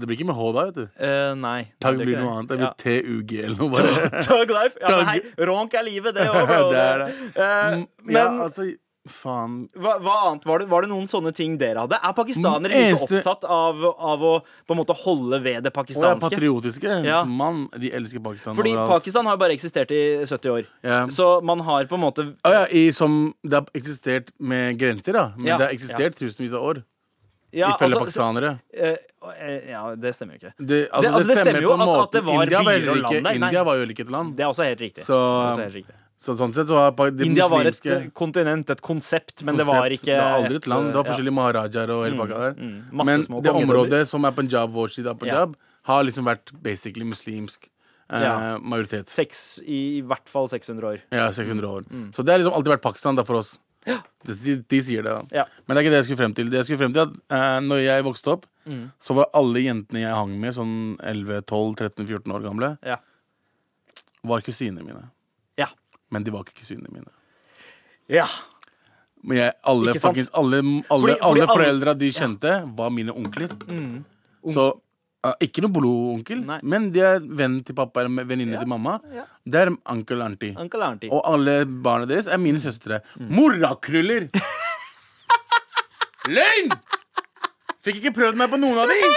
Det 0.00 0.08
blir 0.10 0.18
ikke 0.18 0.28
med 0.32 0.38
H 0.40 0.50
da, 0.56 0.66
vet 0.70 0.78
du. 0.80 0.84
Uh, 0.98 1.32
nei. 1.38 1.58
Tag 1.84 2.00
blir 2.00 2.18
noe 2.20 2.34
annet. 2.40 2.50
Det 2.50 2.60
blir 2.60 2.76
T-U-G 2.84 3.40
eller 3.44 3.56
noe. 3.60 3.72
Bare. 3.76 4.10
Tug 4.26 4.54
Life. 4.56 4.78
Ja, 4.82 4.94
men 4.98 5.10
hei, 5.12 5.18
ronk 5.50 5.74
er 5.80 5.86
livet, 5.86 6.16
det 6.16 6.28
òg. 6.34 6.54
Det 6.72 6.84
er 6.86 7.02
det. 7.06 7.10
Mm, 7.40 7.84
men 8.08 8.16
ja, 8.16 8.28
altså, 8.46 8.66
faen. 9.10 9.54
hva, 9.80 9.94
hva 10.04 10.14
annet? 10.28 10.44
Var 10.46 10.60
det, 10.62 10.66
var 10.70 10.84
det 10.84 10.90
noen 10.92 11.06
sånne 11.10 11.32
ting 11.34 11.54
dere 11.60 11.82
hadde? 11.86 11.96
Er 12.04 12.12
pakistanere 12.14 12.68
ikke 12.68 12.82
like 12.84 12.90
eneste- 12.98 13.20
opptatt 13.20 13.46
av, 13.50 13.80
av 14.12 14.24
å 14.28 14.32
på 14.68 14.74
en 14.76 14.80
måte 14.82 14.96
holde 15.02 15.40
ved 15.42 15.64
det 15.66 15.72
pakistanske? 15.74 16.12
Og 16.12 16.28
er 16.28 16.36
patriotiske. 16.36 16.98
Ja. 17.08 17.22
Mann, 17.26 17.64
de 17.80 17.90
elsker 17.96 18.22
Pakistan 18.24 18.58
Fordi 18.58 18.74
overalt. 18.76 18.92
Pakistan 19.00 19.30
har 19.30 19.40
bare 19.40 19.56
eksistert 19.56 19.90
i 19.96 20.02
70 20.28 20.52
år. 20.52 20.68
Ja. 20.86 21.00
Så 21.10 21.30
man 21.48 21.64
har 21.66 21.88
på 21.90 21.96
en 21.98 22.04
måte 22.04 22.28
Å 22.44 22.54
ja, 22.54 22.62
i, 22.68 22.86
som 22.94 23.32
det 23.42 23.56
har 23.62 23.72
eksistert 23.80 24.30
med 24.38 24.78
grenser, 24.80 25.16
da. 25.16 25.26
Men 25.36 25.52
Ja, 25.54 25.58
det 25.60 25.70
har 25.70 25.74
eksistert 25.78 26.20
tusenvis 26.20 26.54
av 26.54 26.68
år. 26.74 26.84
Ja, 27.52 27.70
ifølge 27.74 27.94
altså, 27.94 28.00
pakistanere. 28.04 28.60
eh, 28.74 28.96
eh, 29.40 29.70
ja, 29.70 29.94
det 29.96 30.14
stemmer 30.14 30.36
jo 30.36 30.38
ikke. 30.42 30.52
Det, 30.58 30.90
altså, 30.90 31.00
Det- 31.02 31.10
altså, 31.14 31.26
det 31.28 31.38
stemmer 31.38 31.62
jo 31.62 31.72
at- 31.72 32.02
at 32.04 32.12
det 32.12 32.24
var 32.24 32.42
India 32.42 32.62
byer 32.62 32.90
og 32.90 32.96
land 32.96 33.24
der. 33.24 33.32
India 33.34 33.62
var 33.64 33.74
jo 33.76 33.86
ikke 33.86 34.00
et 34.06 34.10
land. 34.10 34.36
Det 34.36 34.42
er 34.44 34.48
også 34.48 34.64
helt 34.64 34.80
riktig. 34.80 35.04
Så, 35.04 35.14
også 35.16 35.62
helt 35.64 35.74
riktig. 35.74 35.94
så 36.20 36.36
sånn 36.36 36.52
sett 36.54 36.66
så 36.68 36.76
var 36.96 37.10
det 37.10 37.26
India 37.26 37.48
var 37.48 37.64
et 37.66 38.12
kontinent, 38.14 38.70
et 38.70 38.80
konsept, 38.82 39.42
men 39.42 39.56
det 39.56 39.66
var 39.66 39.88
ikke 39.88 40.04
Det 40.04 40.18
var 40.20 40.42
aldri 40.42 40.56
et 40.56 40.66
land. 40.66 40.86
Det 40.92 40.94
var 40.94 41.04
ja. 41.04 41.12
forskjellige 41.12 41.34
maharajaer 41.34 41.90
og 41.90 42.04
hele 42.04 42.16
pakka 42.20 42.38
der. 42.38 42.54
mm. 42.54 42.92
Men 42.92 43.22
små 43.22 43.42
det 43.42 43.52
området 43.52 44.06
som 44.06 44.24
er 44.24 44.30
Punjab, 44.32 44.72
vår 44.72 44.88
side 44.90 45.06
av 45.06 45.18
Punjab, 45.18 45.56
har 45.84 46.02
liksom 46.04 46.24
vært 46.24 46.52
basically 46.62 47.04
muslimsk 47.04 47.68
eh, 48.12 48.22
Ja. 48.22 48.58
majoritet. 48.58 49.08
Seks, 49.08 49.60
i, 49.66 49.98
I 49.98 50.02
hvert 50.02 50.28
fall 50.28 50.48
600 50.48 50.82
år. 50.82 50.98
Ja, 51.12 51.28
600 51.30 51.62
år. 51.64 51.84
Mm. 51.88 52.10
Så 52.12 52.24
det 52.24 52.32
har 52.32 52.38
liksom 52.40 52.52
alltid 52.54 52.72
vært 52.78 52.82
Pakistan 52.82 53.14
da 53.16 53.22
for 53.22 53.36
oss. 53.36 53.56
De, 54.26 54.56
de 54.68 54.80
sier 54.84 55.02
det. 55.06 55.12
da 55.16 55.38
Ja. 55.40 55.44
Men 55.66 55.74
det 55.74 55.80
er 55.80 55.84
ikke 55.86 55.92
det 55.94 56.00
jeg 56.02 56.08
skulle 56.10 56.20
frem 56.22 56.34
til. 56.36 56.50
Det 56.52 56.58
jeg 56.60 56.66
skulle 56.68 56.80
frem 56.82 56.92
til 56.96 57.02
at 57.06 57.14
eh, 57.36 57.60
Når 57.64 57.78
jeg 57.86 58.04
vokste 58.08 58.34
opp, 58.36 58.46
Mm. 58.68 58.90
så 59.00 59.14
var 59.16 59.30
alle 59.34 59.62
jentene 59.64 60.02
jeg 60.02 60.12
hang 60.14 60.34
med, 60.38 60.52
sånn 60.54 60.72
11-12-13-14 61.00 62.34
år 62.36 62.42
gamle, 62.44 62.68
Ja. 62.84 62.98
var 64.22 64.42
kusinene 64.44 64.84
mine. 64.84 65.10
Ja. 65.58 65.66
Men 66.12 66.22
de 66.22 66.30
var 66.30 66.44
ikke 66.44 66.60
kusinene 66.60 66.92
mine. 66.92 67.08
ja. 68.08 68.26
Men 69.22 69.36
jeg, 69.36 69.52
alle, 69.68 69.92
faktisk, 70.00 70.30
alle, 70.34 70.60
alle, 70.90 71.16
alle 71.20 71.46
foreldra 71.46 71.92
de 71.98 72.08
kjente, 72.12 72.52
var 72.76 72.90
mine 72.90 73.12
onkler. 73.12 73.48
Så 74.52 74.80
eh, 75.26 75.34
ikke 75.46 75.64
noe 75.64 75.74
blodonkel, 75.74 76.42
men 76.62 76.90
de 76.94 77.02
er 77.04 77.20
venn 77.20 77.60
til 77.66 77.76
pappa 77.78 78.04
eller 78.04 78.26
venninne 78.28 78.60
til 78.60 78.70
mamma. 78.70 78.98
ja. 79.14 79.26
Det 79.50 79.58
er 79.64 79.70
uncle 79.90 80.22
auntie. 80.22 80.52
Uncle 80.60 80.84
Auntie. 80.84 81.08
Og 81.10 81.24
alle 81.26 81.64
barna 81.66 82.06
deres 82.06 82.28
er 82.30 82.38
mine 82.38 82.60
søstre. 82.62 83.00
Mm. 83.18 83.30
Morrakruller! 83.34 84.28
Løgn! 86.36 86.74
Fikk 87.80 88.02
ikke 88.02 88.12
prøvd 88.18 88.36
meg 88.38 88.50
på 88.52 88.58
noen 88.60 88.82
av 88.84 88.90
de. 88.92 88.98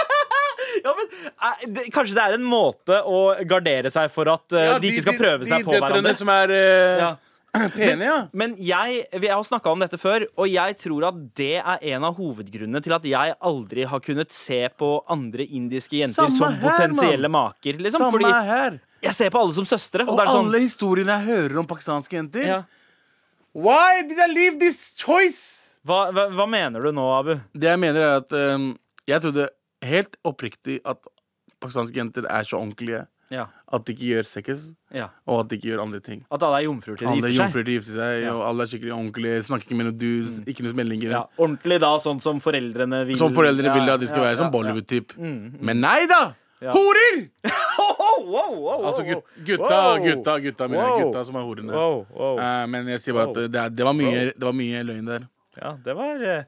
Ja, 0.84 0.90
men, 0.98 1.06
eh, 1.30 1.60
det, 1.70 1.82
kanskje 1.94 2.16
det 2.16 2.22
er 2.24 2.34
en 2.36 2.42
måte 2.44 2.96
å 3.08 3.18
gardere 3.48 3.88
seg 3.94 4.10
for 4.12 4.26
at 4.32 4.52
uh, 4.52 4.58
Ja, 4.58 4.72
de 4.82 4.88
ikke 4.90 5.04
skal 5.04 5.14
prøve 5.16 5.46
seg 5.46 5.62
de 5.62 5.68
på 5.68 5.72
døtrene 5.72 6.00
hverandre. 6.02 6.14
som 6.18 6.32
er 6.34 6.50
uh, 6.50 6.98
Ja. 6.98 7.10
Pene, 7.74 8.04
ja. 8.10 8.16
Men 8.36 8.54
jeg, 8.58 9.04
vi 9.22 9.30
har 9.30 9.42
snakka 9.46 9.72
om 9.72 9.82
dette 9.84 9.98
før, 10.00 10.26
og 10.36 10.48
jeg 10.50 10.76
tror 10.80 11.06
at 11.10 11.20
det 11.38 11.52
er 11.60 11.84
en 11.94 12.06
av 12.08 12.16
hovedgrunnene 12.18 12.82
til 12.84 12.94
at 12.96 13.06
jeg 13.08 13.34
aldri 13.50 13.86
har 13.90 14.02
kunnet 14.04 14.34
se 14.34 14.60
på 14.78 14.90
andre 15.10 15.46
indiske 15.46 16.00
jenter 16.02 16.26
Samme 16.26 16.36
som 16.38 16.56
her, 16.56 16.62
potensielle 16.64 17.30
maker. 17.32 17.80
Liksom, 17.86 18.06
Samme 18.06 18.18
fordi 18.18 18.32
her. 18.50 18.78
jeg 19.06 19.18
ser 19.20 19.30
på 19.34 19.42
alle 19.44 19.56
som 19.56 19.68
søstre. 19.68 20.06
Og, 20.06 20.14
Og 20.16 20.22
er 20.24 20.32
sånn, 20.32 20.48
alle 20.50 20.62
historiene 20.64 21.18
jeg 21.18 21.28
hører 21.30 21.58
om 21.62 21.68
pakistanske 21.70 22.18
jenter 22.20 22.48
ja. 22.48 22.60
Why 23.54 24.02
did 24.08 24.18
I 24.18 24.26
leave 24.32 24.58
this 24.58 24.80
choice? 24.98 25.78
hva, 25.86 26.08
hva, 26.10 26.28
hva 26.32 26.46
mener 26.50 26.82
du 26.82 26.90
nå, 26.96 27.04
Abu? 27.14 27.34
Det 27.54 27.68
jeg 27.68 27.78
mener 27.78 28.00
er 28.02 28.14
at 28.22 28.32
um, 28.56 28.70
Jeg 29.06 29.20
trodde 29.20 29.50
helt 29.84 30.16
oppriktig 30.24 30.78
at 30.88 30.98
pakistanske 31.60 32.00
jenter 32.00 32.26
er 32.28 32.46
så 32.48 32.56
ordentlige 32.58 33.04
Ja, 33.34 33.46
at 33.74 33.84
de 33.88 33.94
ikke 33.96 34.06
gjør 34.12 34.26
sex, 34.30 34.62
ja. 34.94 35.08
og 35.26 35.40
at 35.42 35.48
de 35.50 35.56
ikke 35.58 35.70
gjør 35.72 35.82
andre 35.82 36.00
ting. 36.04 36.20
At 36.30 36.44
alle 36.46 36.60
er 36.60 36.66
jomfruer 36.68 37.00
til 37.00 37.08
de 37.08 37.10
Alle 37.12 37.26
er 37.26 37.34
gifter 37.34 37.50
seg? 37.50 37.56
til 37.56 37.72
å 37.72 37.74
gifte 37.74 37.94
seg, 37.96 38.12
Ja. 38.22 38.34
og 38.36 38.44
alle 38.50 38.62
er 38.66 38.70
skikkelig 38.70 38.94
ordentlige. 38.94 39.42
Snakker 39.48 39.66
ikke 39.68 39.78
med 39.80 39.88
noen 39.90 39.98
dudes, 39.98 40.38
ikke 40.52 40.66
noen 40.68 40.78
meldinger. 40.78 41.10
Ja, 41.16 41.22
ordentlig 41.38 41.80
da, 41.82 41.92
sånn 42.04 42.22
som 42.22 42.40
foreldrene 42.44 43.02
vil. 43.10 43.18
Som 43.18 43.34
foreldrene 43.34 43.74
vil 43.74 43.90
at 43.96 44.00
de 44.00 44.06
skal 44.12 44.22
være, 44.28 44.36
som 44.38 44.46
ja, 44.46 44.52
Mm, 44.52 44.56
Bollywood-typ. 44.58 45.16
Men 45.70 45.80
nei 45.82 46.06
da! 46.06 46.22
Horer! 46.64 47.26
Altså 48.24 49.02
gut, 49.04 49.24
gutta, 49.44 49.98
gutta, 50.00 50.38
gutta, 50.40 50.68
mine, 50.68 50.84
Gutta 51.04 51.24
som 51.26 51.36
er 51.36 51.44
horene. 51.44 51.74
Eh, 51.74 52.66
men 52.70 52.88
jeg 52.94 53.02
sier 53.04 53.16
bare 53.16 53.30
at 53.32 53.50
det, 53.52 53.64
det, 53.76 53.84
var 53.86 53.96
mye, 53.96 54.30
det 54.32 54.46
var 54.46 54.56
mye 54.56 54.82
løgn 54.86 55.10
der. 55.10 55.26
Ja, 55.60 55.74
det 55.84 55.94
var 55.98 56.22
eh, 56.24 56.44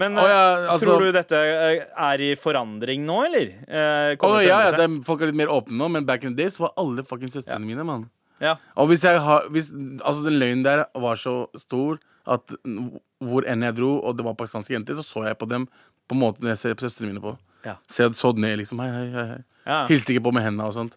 Men 0.00 0.16
oh, 0.18 0.28
ja, 0.28 0.44
eh, 0.64 0.70
altså- 0.72 0.86
tror 0.88 1.04
du 1.04 1.12
dette 1.12 1.36
eh, 1.36 1.82
er 2.08 2.22
i 2.24 2.30
forandring 2.40 3.04
nå, 3.08 3.18
eller? 3.28 3.52
Eh, 3.68 4.14
å 4.16 4.32
ja, 4.40 4.62
ja, 4.64 4.72
er, 4.72 4.96
folk 5.04 5.20
er 5.20 5.32
litt 5.32 5.40
mer 5.42 5.52
åpne 5.52 5.76
nå, 5.76 5.90
men 5.92 6.08
back 6.08 6.24
in 6.24 6.32
the 6.34 6.42
days 6.42 6.56
var 6.62 6.72
alle 6.80 7.04
fucking 7.04 7.32
søstrene 7.32 7.68
mine, 7.68 7.84
mann. 7.84 8.08
Ja. 8.40 8.56
Og 8.80 8.88
hvis 8.88 9.04
jeg 9.04 9.20
har 9.20 9.50
hvis, 9.52 9.68
Altså, 10.00 10.24
den 10.24 10.38
løgnen 10.40 10.64
der 10.64 10.86
var 10.96 11.18
så 11.20 11.42
stor 11.60 11.98
at 12.24 12.54
hvor 13.20 13.44
enn 13.48 13.64
jeg 13.66 13.76
dro, 13.76 13.98
og 14.00 14.16
det 14.16 14.24
var 14.24 14.36
pakistanske 14.38 14.72
jenter, 14.72 14.96
så 14.96 15.04
så 15.04 15.26
jeg 15.26 15.36
på 15.40 15.48
dem 15.50 15.66
på 16.08 16.16
måten 16.16 16.48
jeg 16.48 16.58
ser 16.58 16.74
på 16.74 16.86
søstrene 16.86 17.12
mine 17.12 17.22
på. 17.22 17.34
Ja. 17.66 17.76
Så 17.90 18.06
jeg 18.06 18.16
så 18.16 18.32
ned, 18.36 18.56
liksom. 18.62 18.80
Hei, 18.80 18.88
hei, 18.90 19.06
hei. 19.14 19.26
hei. 19.68 19.84
Hilste 19.90 20.14
ikke 20.14 20.24
på 20.28 20.32
med 20.34 20.46
hendene 20.46 20.66
og 20.66 20.74
sånt. 20.76 20.96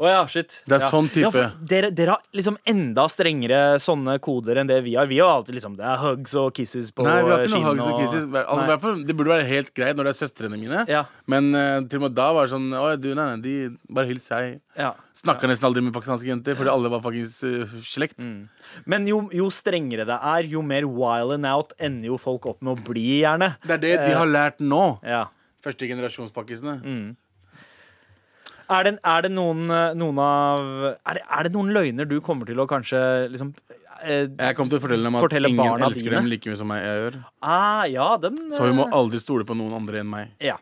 Å 0.00 0.08
ja, 0.08 0.20
shit. 0.30 0.54
Det 0.66 0.76
er 0.78 0.84
ja. 0.84 0.88
sånn 0.88 1.08
type. 1.12 1.26
Ja, 1.26 1.30
for 1.34 1.68
dere, 1.68 1.90
dere 1.94 2.14
har 2.16 2.36
liksom 2.36 2.56
enda 2.68 3.04
strengere 3.12 3.60
sånne 3.82 4.16
koder 4.24 4.62
enn 4.62 4.70
det 4.70 4.80
vi 4.86 4.94
har. 4.96 5.08
Vi 5.10 5.20
har 5.20 5.32
alltid 5.36 5.58
liksom 5.58 5.76
Det 5.78 5.84
er 5.86 6.00
hugs 6.00 6.34
og 6.38 6.50
kisses 6.56 6.90
på 6.96 7.04
Nei, 7.06 7.18
vi 7.26 7.32
har 7.34 7.44
ikke 7.44 7.60
noen 7.60 7.66
noe 7.68 7.74
hugs 7.76 7.88
og 7.90 8.00
kisses. 8.00 8.28
Altså, 8.42 8.78
fall, 8.82 9.02
det 9.08 9.16
burde 9.18 9.34
være 9.34 9.46
helt 9.50 9.72
greit 9.76 9.98
når 9.98 10.08
det 10.08 10.14
er 10.14 10.18
søstrene 10.18 10.60
mine. 10.60 10.84
Ja. 10.90 11.04
Men 11.30 11.52
uh, 11.54 11.78
til 11.84 12.00
og 12.00 12.06
med 12.06 12.16
da 12.16 12.28
var 12.36 12.48
det 12.48 12.54
sånn 12.54 12.68
Å, 12.78 12.84
du, 13.00 13.10
nei, 13.18 13.28
nei, 13.34 13.40
de 13.44 13.56
bare 13.92 14.08
hils, 14.10 14.28
hei. 14.32 14.58
Ja. 14.78 14.94
Snakka 15.22 15.50
nesten 15.50 15.68
aldri 15.68 15.84
med 15.84 15.94
pakistanske 15.94 16.30
jenter, 16.30 16.56
fordi 16.58 16.72
alle 16.72 16.90
var 16.92 17.04
faktisk 17.04 17.44
uh, 17.44 17.76
slekt. 17.86 18.22
Mm. 18.24 18.48
Men 18.88 19.06
jo, 19.10 19.22
jo 19.36 19.50
strengere 19.52 20.08
det 20.08 20.16
er, 20.16 20.48
jo 20.50 20.64
mer 20.66 20.88
wild 20.88 21.36
and 21.36 21.48
out 21.48 21.76
ender 21.78 22.14
jo 22.14 22.18
folk 22.20 22.48
opp 22.48 22.64
med 22.64 22.74
å 22.74 22.90
bli, 22.92 23.20
gjerne. 23.22 23.52
Det 23.66 23.76
er 23.76 23.84
det 23.84 23.94
de 24.06 24.16
har 24.16 24.30
lært 24.30 24.62
nå. 24.64 24.84
Ja. 25.06 25.26
Første 25.62 25.86
generasjonspakkisene. 25.86 26.80
Mm. 26.82 27.10
Er 28.72 28.84
det, 28.88 28.92
er 29.04 29.22
det 29.26 29.30
noen, 29.34 29.62
eh, 29.70 29.94
noen 29.98 30.18
av 30.24 30.60
er 30.94 31.18
det, 31.18 31.22
er 31.38 31.48
det 31.48 31.52
noen 31.54 31.72
løgner 31.76 32.08
du 32.08 32.16
kommer 32.24 32.48
til 32.48 32.60
å 32.62 32.66
kanskje 32.70 33.00
liksom 33.32 33.52
eh, 34.02 34.26
Jeg 34.30 34.56
kommer 34.56 34.70
til 34.74 34.78
å 34.78 34.82
fortelle 34.86 35.04
dem 35.08 35.18
at 35.18 35.24
Fortelle 35.26 35.50
ingen 35.52 35.82
elsker 35.88 36.08
dine. 36.08 36.20
dem 36.22 36.30
like 36.32 36.48
mye 36.50 36.60
som 36.60 36.70
meg 36.72 36.82
jeg 36.86 37.00
gjør. 37.04 37.18
ah, 37.42 37.82
Ja, 37.90 38.08
den 38.22 38.38
Så 38.54 38.66
hun 38.68 38.76
må 38.80 38.86
eh, 38.88 38.96
aldri 38.98 39.20
stole 39.22 39.44
på 39.48 39.56
noen 39.58 39.74
andre 39.76 40.00
enn 40.02 40.10
meg. 40.12 40.30
Ja. 40.40 40.56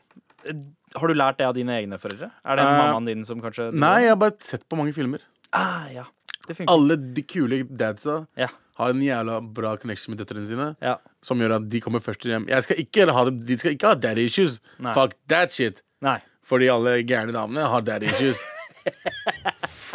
Har 0.97 1.07
du 1.09 1.15
lært 1.15 1.39
det 1.39 1.47
av 1.47 1.55
dine 1.55 1.77
egne 1.79 1.99
foreldre? 2.03 2.31
Er 2.45 2.57
det 2.59 2.65
uh, 2.67 2.71
mammaen 2.81 3.07
din 3.07 3.25
som 3.29 3.41
kanskje 3.45 3.69
Nei, 3.77 4.01
jeg 4.07 4.15
har 4.15 4.19
bare 4.19 4.35
sett 4.43 4.65
på 4.69 4.79
mange 4.81 4.95
filmer. 4.97 5.21
Ah, 5.55 5.87
ja. 5.93 6.07
Det. 6.49 6.57
Alle 6.67 6.97
de 6.97 7.23
kule 7.23 7.61
dadsa 7.69 8.25
Ja. 8.41 8.49
har 8.81 8.91
en 8.95 9.03
jævla 9.05 9.37
bra 9.55 9.77
connection 9.77 10.15
med 10.17 10.19
døtrene 10.25 10.49
sine, 10.49 10.71
Ja. 10.83 10.97
som 11.23 11.39
gjør 11.39 11.57
at 11.61 11.69
de 11.71 11.81
kommer 11.85 12.01
først 12.03 12.25
hjem. 12.27 12.49
Jeg 12.49 12.65
skal 12.67 12.77
ikke 12.83 13.07
ha 13.13 13.25
dem, 13.29 13.39
de 13.47 13.57
skal 13.61 13.77
ikke 13.77 13.87
ha 13.93 13.95
daddy 13.95 14.25
issues. 14.27 14.59
Nei. 14.81 14.95
Fuck 14.97 15.15
that 15.29 15.53
shit. 15.53 15.83
Nei. 16.03 16.17
Fordi 16.51 16.71
alle 16.73 16.99
gærne 17.07 17.35
damene 17.35 17.69
har 17.71 17.85
daddy 17.87 18.11
issues. 18.11 18.43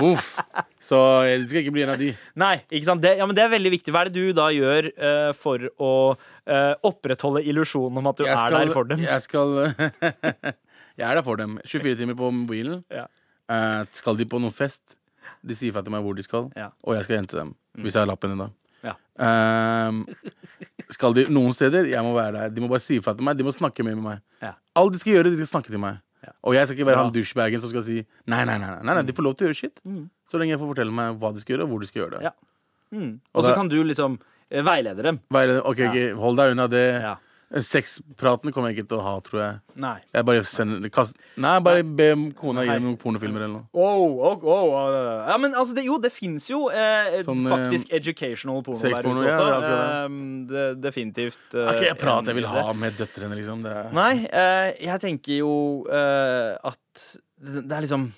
Uff. 0.05 0.31
Så 0.85 0.97
eh, 1.25 1.39
det 1.41 1.49
skal 1.49 1.63
ikke 1.63 1.73
bli 1.75 1.83
en 1.85 1.93
av 1.95 2.01
de. 2.01 2.11
Nei, 2.39 2.55
ikke 2.69 2.87
sant? 2.87 3.01
Det, 3.03 3.15
ja, 3.19 3.25
men 3.27 3.37
det 3.37 3.43
er 3.45 3.51
veldig 3.53 3.71
viktig. 3.73 3.93
Hva 3.93 4.03
er 4.05 4.11
det 4.11 4.21
du 4.21 4.35
da 4.37 4.49
gjør 4.53 4.89
uh, 4.93 5.31
for 5.37 5.63
å 5.81 5.93
uh, 6.13 6.73
opprettholde 6.85 7.41
illusjonen 7.47 8.01
om 8.01 8.11
at 8.11 8.19
du 8.19 8.27
Jeg 8.27 8.35
er 8.37 8.55
der 8.55 8.73
for 8.75 8.91
dem? 8.91 9.01
Jeg 9.03 9.25
skal 9.25 9.55
Jeg 10.99 11.07
er 11.09 11.17
der 11.19 11.25
for 11.25 11.41
dem. 11.41 11.57
24 11.65 11.97
timer 12.03 12.19
på 12.19 12.29
mobilen. 12.31 12.83
Ja. 12.93 13.07
Uh, 13.51 13.81
skal 13.95 14.19
de 14.19 14.27
på 14.29 14.39
noen 14.41 14.53
fest, 14.55 14.99
de 15.45 15.57
sier 15.57 15.73
fra 15.73 15.83
til 15.85 15.93
meg 15.93 16.05
hvor 16.05 16.15
de 16.17 16.23
skal, 16.25 16.47
Ja. 16.57 16.69
Mm. 16.71 16.77
og 16.85 16.95
jeg 16.99 17.07
skal 17.07 17.19
hente 17.21 17.39
dem. 17.39 17.55
Hvis 17.81 17.97
jeg 17.97 18.05
har 18.05 18.11
lappen 18.13 18.35
ennå. 18.35 18.51
Ja. 18.85 18.93
Ehm, 19.25 20.03
skal 20.93 21.15
de 21.17 21.25
noen 21.33 21.55
steder, 21.57 21.87
jeg 21.89 22.05
må 22.05 22.13
være 22.15 22.35
der. 22.37 22.53
De 22.53 22.63
må 22.63 22.69
bare 22.71 22.83
si 22.83 22.99
fra 23.03 23.15
til 23.17 23.25
meg. 23.25 23.37
De 23.39 23.45
må 23.47 23.53
snakke 23.55 23.85
mer 23.85 23.97
med 23.97 24.05
meg. 24.05 24.21
Ja. 24.43 24.53
Alt 24.77 24.93
de 24.95 25.01
skal 25.01 25.17
gjøre, 25.17 25.31
de 25.33 25.39
skal 25.41 25.55
snakke 25.55 25.73
til 25.73 25.81
meg. 25.81 25.97
Og 26.43 26.55
jeg 26.57 26.67
skal 26.67 26.79
ikke 26.79 26.89
være 26.89 27.03
han 27.03 27.13
douchebagen 27.15 27.63
som 27.63 27.71
skal 27.73 27.83
si 27.87 27.97
nei, 28.31 28.43
nei, 28.47 28.57
nei. 28.61 28.71
nei. 28.87 29.01
De 29.05 29.15
får 29.15 29.27
lov 29.27 29.35
til 29.37 29.47
å 29.47 29.51
gjøre 29.51 29.59
shit. 29.59 29.81
Så 30.31 30.41
lenge 30.41 30.55
jeg 30.55 30.61
får 30.61 30.71
fortelle 30.73 30.95
meg 30.95 31.19
hva 31.21 31.33
de 31.35 31.43
skal 31.43 31.55
gjøre, 31.55 31.67
og 31.67 31.73
hvor 31.73 31.83
de 31.83 31.89
skal 31.89 32.03
gjøre 32.03 32.17
det. 32.17 32.21
Mm. 32.23 32.29
Ja. 32.29 32.33
Mm. 32.95 33.13
Og 33.33 33.45
så 33.45 33.53
kan 33.57 33.69
du 33.71 33.77
liksom 33.83 34.17
eh, 34.49 34.63
veilede 34.65 35.05
dem. 35.05 35.19
Veileder, 35.33 35.61
er 35.61 35.69
ok, 35.69 36.19
Hold 36.21 36.41
deg 36.41 36.55
unna 36.55 36.67
det. 36.71 36.87
Ja. 37.03 37.15
Sexpraten 37.63 38.51
kommer 38.51 38.71
jeg 38.71 38.81
ikke 38.81 38.89
til 38.91 38.99
å 38.99 39.03
ha, 39.05 39.13
tror 39.23 39.39
jeg. 39.39 39.59
Nei. 39.79 39.93
Jeg 40.11 40.27
bare 40.27 40.41
sender 40.49 40.91
kast, 40.91 41.15
Nei, 41.39 41.53
bare 41.63 41.85
be 41.87 42.09
kona 42.35 42.65
gi 42.67 42.75
noen 42.83 42.97
pornofilmer 42.99 43.45
eller 43.45 43.53
noe. 43.53 43.67
Oh, 43.71 44.17
oh, 44.31 44.43
oh, 44.43 44.73
oh. 44.75 44.97
Ja, 45.29 45.37
men 45.39 45.55
altså, 45.55 45.75
det, 45.77 45.85
jo, 45.87 45.95
det 46.03 46.11
fins 46.11 46.49
jo 46.51 46.65
eh, 46.67 47.21
Sånn, 47.27 47.45
eh, 47.45 47.53
faktisk 47.53 47.93
educational 47.95 48.59
porno 48.65 48.81
der 48.81 48.97
sexporno, 48.97 49.23
ute 49.23 49.29
ja, 49.29 49.37
også. 49.37 49.45
det 49.45 49.53
er 49.53 49.61
akkurat 49.61 49.95
Eh, 49.95 50.19
det, 50.51 50.65
definitivt. 50.83 51.39
Det 51.53 51.61
eh, 51.61 51.69
er 51.69 51.79
ikke 51.79 51.89
jeg 51.91 51.99
prat 52.03 52.31
jeg 52.31 52.39
vil 52.41 52.47
det. 52.49 52.53
ha 52.57 52.75
med 52.83 52.99
døtrene, 52.99 53.39
liksom. 53.39 53.63
Det 53.65 53.73
er, 53.83 53.89
Nei, 53.95 54.11
eh, 54.27 54.69
jeg 54.89 55.03
tenker 55.07 55.41
jo 55.43 55.55
eh, 55.87 56.51
at 56.59 57.07
det 57.45 57.65
det 57.69 57.75
er 57.75 57.83
liksom 57.83 58.09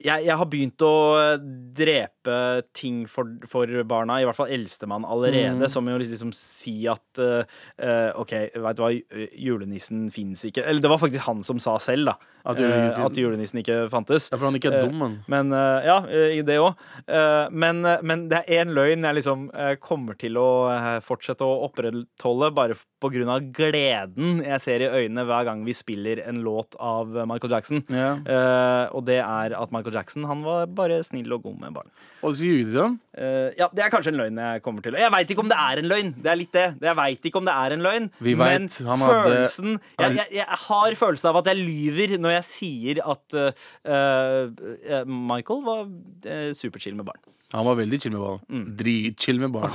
jeg, 0.00 0.24
jeg 0.26 0.36
har 0.40 0.46
begynt 0.50 0.82
å 0.86 0.92
eh, 1.20 1.36
drepe 1.76 2.36
ting 2.76 3.02
for, 3.10 3.28
for 3.50 3.70
barna, 3.88 4.18
i 4.20 4.26
hvert 4.28 4.36
fall 4.38 4.50
eldstemann 4.52 5.04
allerede, 5.04 5.50
Mm. 5.60 5.68
som 5.72 5.86
jo 5.88 5.96
liksom 6.00 6.32
si 6.36 6.86
at 6.90 7.18
eh, 7.22 7.42
eh, 7.80 8.10
OK, 8.20 8.32
veit 8.60 8.76
du 8.78 8.82
hva, 8.82 8.90
julenissen 9.36 10.08
fins 10.12 10.44
ikke. 10.48 10.64
Eller 10.66 10.80
det 10.84 10.90
var 10.92 11.00
faktisk 11.02 11.24
han 11.26 11.42
som 11.46 11.58
sa 11.62 11.76
selv, 11.82 12.10
da. 12.10 12.14
At 12.48 12.56
julenissen- 12.60 13.00
uh, 13.02 13.06
at 13.10 13.18
julenissen 13.20 13.60
ikke 13.60 13.78
fantes. 13.92 14.28
er 14.32 14.38
fordi 14.40 14.48
han 14.50 14.58
ikke 14.60 14.72
er 14.72 14.86
dum, 14.88 14.98
mann. 15.00 15.16
Men 15.28 15.52
eh, 15.52 15.86
Ja, 15.90 15.98
eh, 16.08 16.36
i 16.38 16.42
det 16.46 16.56
òg. 16.60 16.76
men, 17.52 17.84
eh, 17.84 17.98
men 18.02 18.28
det 18.30 18.42
er 18.46 18.64
én 18.64 18.72
løgn 18.76 19.04
jeg 19.04 19.16
liksom 19.20 19.50
eh, 19.54 19.74
kommer 19.80 20.16
til 20.18 20.36
å 20.40 20.46
eh, 20.72 21.00
fortsette 21.04 21.44
å 21.44 21.66
opprettholde, 21.68 22.52
bare 22.54 22.76
på 23.00 23.10
grunn 23.12 23.28
av 23.32 23.44
gleden 23.56 24.42
jeg 24.44 24.60
ser 24.60 24.84
i 24.84 24.88
øynene 24.90 25.24
hver 25.28 25.44
gang 25.48 25.64
vi 25.64 25.72
spiller 25.76 26.20
en 26.26 26.42
låt 26.44 26.76
av 26.80 27.12
eh, 27.16 27.26
Michael 27.28 27.52
Jackson. 27.56 27.84
Yeah. 27.90 28.20
Eh, 28.24 28.86
og 28.96 29.04
det 29.08 29.20
er 29.20 29.56
at 29.56 29.72
Michael 29.72 29.89
Jackson 29.94 30.24
han 30.28 30.42
var 30.46 30.66
bare 30.66 31.00
snill 31.06 31.32
og 31.36 31.42
god 31.46 31.56
med 31.62 31.74
barn. 31.76 31.90
Og 32.22 32.34
så 32.36 32.44
ljuger 32.44 32.66
de 32.68 32.76
dem. 32.76 32.98
Uh, 33.16 33.48
ja, 33.58 33.68
Det 33.74 33.84
er 33.84 33.92
kanskje 33.92 34.12
en 34.12 34.20
løgn 34.20 34.40
jeg 34.42 34.62
kommer 34.64 34.84
til. 34.84 34.96
Jeg 35.00 35.12
veit 35.14 35.30
ikke 35.34 35.44
om 35.44 35.50
det 35.52 35.58
er 35.60 35.80
en 35.82 35.88
løgn. 35.90 36.12
Det 36.22 36.30
er 36.32 36.38
litt 36.40 36.52
det. 36.56 36.66
Jeg 36.84 36.96
vet 37.00 37.28
ikke 37.30 37.40
om 37.42 37.48
det 37.48 37.56
er 37.56 37.76
en 37.76 37.84
løgn. 37.86 38.10
Vi 38.20 38.34
men 38.38 38.68
vet, 38.68 38.78
han 38.90 39.04
hadde- 39.06 39.24
følelsen 39.30 39.70
jeg, 40.00 40.16
jeg, 40.20 40.26
jeg 40.40 40.60
har 40.68 40.98
følelsen 41.00 41.30
av 41.32 41.40
at 41.42 41.50
jeg 41.52 41.60
lyver 41.64 42.16
når 42.20 42.36
jeg 42.38 42.48
sier 42.50 43.02
at 43.04 43.38
uh, 43.40 43.50
uh, 43.90 45.04
Michael 45.06 45.62
var 45.66 45.84
uh, 45.88 46.50
superchill 46.56 46.96
med 47.00 47.08
barn. 47.08 47.20
Han 47.50 47.66
var 47.66 47.74
veldig 47.80 47.98
chill 47.98 48.12
med 48.14 48.20
barn. 48.22 48.42
Mm. 48.46 48.66
Dritchill 48.78 49.40
med 49.42 49.50
barn. 49.50 49.72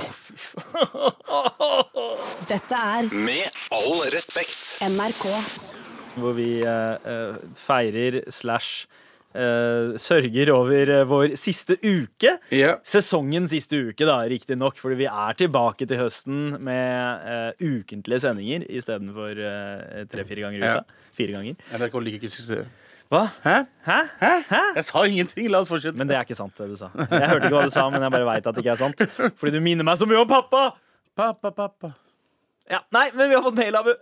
Dette 2.48 2.78
er 2.78 3.08
Med 3.12 3.58
all 3.74 4.00
respekt. 4.14 4.78
NRK. 4.86 5.26
Hvor 6.16 6.32
vi 6.38 6.46
eh, 6.64 6.94
eh, 7.12 7.34
feirer 7.60 8.22
slash 8.32 8.86
eh, 9.36 9.96
sørger 10.00 10.50
over 10.54 10.92
eh, 10.94 11.04
vår 11.08 11.34
siste 11.40 11.76
uke. 11.82 12.32
Yeah. 12.54 12.80
Sesongens 12.86 13.52
siste 13.52 13.78
uke, 13.90 14.08
da, 14.08 14.18
riktignok, 14.30 14.80
fordi 14.80 15.02
vi 15.04 15.10
er 15.10 15.38
tilbake 15.38 15.86
til 15.86 16.00
høsten 16.00 16.56
med 16.64 17.28
uh, 17.28 17.52
ukentlige 17.60 18.22
sendinger 18.24 18.64
istedenfor 18.66 19.36
uh, 19.36 20.02
tre-fire 20.10 20.46
ganger 20.46 20.58
i 20.58 20.64
uka. 20.64 20.82
uka. 20.82 21.12
Fire 21.20 21.36
ganger. 21.36 21.62
NRK 21.76 22.00
liker 22.06 22.20
ikke 22.22 22.32
suksess. 22.32 22.66
Hva? 23.12 23.22
Hæ? 23.44 23.60
Hæ? 23.86 23.98
Hæ? 24.18 24.32
Hæ? 24.48 24.62
Jeg 24.80 24.84
sa 24.88 25.04
ingenting. 25.06 25.46
La 25.52 25.60
oss 25.62 25.70
fortsette. 25.70 25.94
Men 25.98 26.08
det 26.08 26.16
er 26.16 26.26
ikke 26.26 26.34
sant, 26.38 26.56
det 26.58 26.72
du 26.72 26.80
sa. 26.80 26.88
Jeg 26.96 27.28
hørte 27.30 27.46
ikke 27.46 27.54
hva 27.54 27.68
du 27.68 27.74
sa, 27.74 27.86
men 27.92 28.02
jeg 28.02 28.14
bare 28.16 28.26
veit 28.26 28.48
at 28.50 28.56
det 28.56 28.64
ikke 28.64 28.74
er 28.74 28.82
sant. 28.82 29.04
Fordi 29.38 29.54
du 29.54 29.62
minner 29.62 29.86
meg 29.86 30.00
så 30.00 30.08
mye 30.10 30.24
om 30.24 30.28
pappa! 30.30 30.64
Pappa, 31.16 31.52
pappa. 31.54 31.92
Ja, 32.68 32.82
Nei, 32.92 33.08
men 33.14 33.30
vi 33.30 33.38
har 33.38 33.44
fått 33.46 33.56
mail, 33.56 33.78
Abu. 33.78 33.92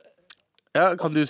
Ja, 0.75 0.95
kan 0.99 1.13
du, 1.15 1.21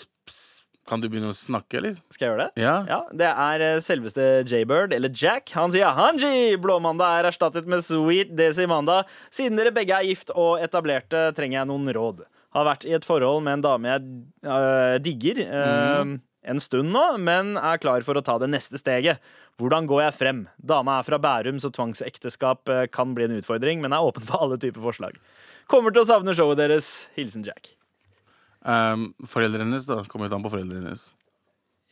kan 0.89 1.01
du 1.01 1.09
begynne 1.09 1.31
å 1.33 1.37
snakke, 1.37 1.79
eller? 1.81 1.97
Skal 2.13 2.27
jeg 2.27 2.33
gjøre 2.33 2.45
det? 2.47 2.63
Ja. 2.63 2.75
Ja, 2.89 2.99
Det 3.13 3.29
er 3.31 3.65
eh, 3.65 3.81
selveste 3.85 4.27
Jaybird, 4.49 4.93
eller 4.97 5.13
Jack. 5.15 5.49
Han 5.57 5.73
sier 5.73 5.95
Hanji! 5.97 6.55
Blåmandag 6.61 7.21
er 7.21 7.29
erstattet 7.31 7.69
med 7.71 7.85
Sweet 7.87 8.35
Desi-mandag. 8.37 9.09
Siden 9.35 9.57
dere 9.61 9.73
begge 9.75 9.97
er 9.97 10.09
gift 10.09 10.33
og 10.35 10.61
etablerte, 10.65 11.31
trenger 11.37 11.61
jeg 11.63 11.71
noen 11.73 11.89
råd. 11.97 12.25
Har 12.55 12.69
vært 12.69 12.85
i 12.87 12.93
et 12.95 13.07
forhold 13.07 13.43
med 13.47 13.59
en 13.59 13.65
dame 13.65 13.91
jeg 13.91 14.11
øh, 14.47 14.97
digger 15.03 15.41
øh, 15.45 16.13
en 16.45 16.61
stund 16.61 16.93
nå, 16.95 17.05
men 17.25 17.55
er 17.59 17.81
klar 17.83 18.05
for 18.07 18.21
å 18.21 18.25
ta 18.25 18.37
det 18.43 18.51
neste 18.53 18.79
steget. 18.79 19.23
Hvordan 19.59 19.89
går 19.91 20.05
jeg 20.05 20.19
frem? 20.19 20.43
Dama 20.61 20.99
er 21.01 21.09
fra 21.09 21.19
Bærum, 21.23 21.59
så 21.63 21.73
tvangsekteskap 21.73 22.69
kan 22.95 23.15
bli 23.17 23.27
en 23.27 23.39
utfordring, 23.39 23.81
men 23.83 23.97
er 23.97 24.05
åpen 24.05 24.27
for 24.29 24.45
alle 24.45 24.61
typer 24.61 24.85
forslag. 24.85 25.17
Kommer 25.71 25.95
til 25.95 26.05
å 26.05 26.11
savne 26.13 26.37
showet 26.37 26.61
deres. 26.61 27.09
Hilsen 27.17 27.47
Jack. 27.47 27.73
Um, 28.65 29.11
foreldrene 29.29 29.69
hennes, 29.69 29.87
da. 29.89 30.01
Kommer 30.09 30.29
litt 30.29 30.37
an 30.37 30.45
på 30.45 30.53
foreldrene 30.55 30.87
hennes. 30.87 31.05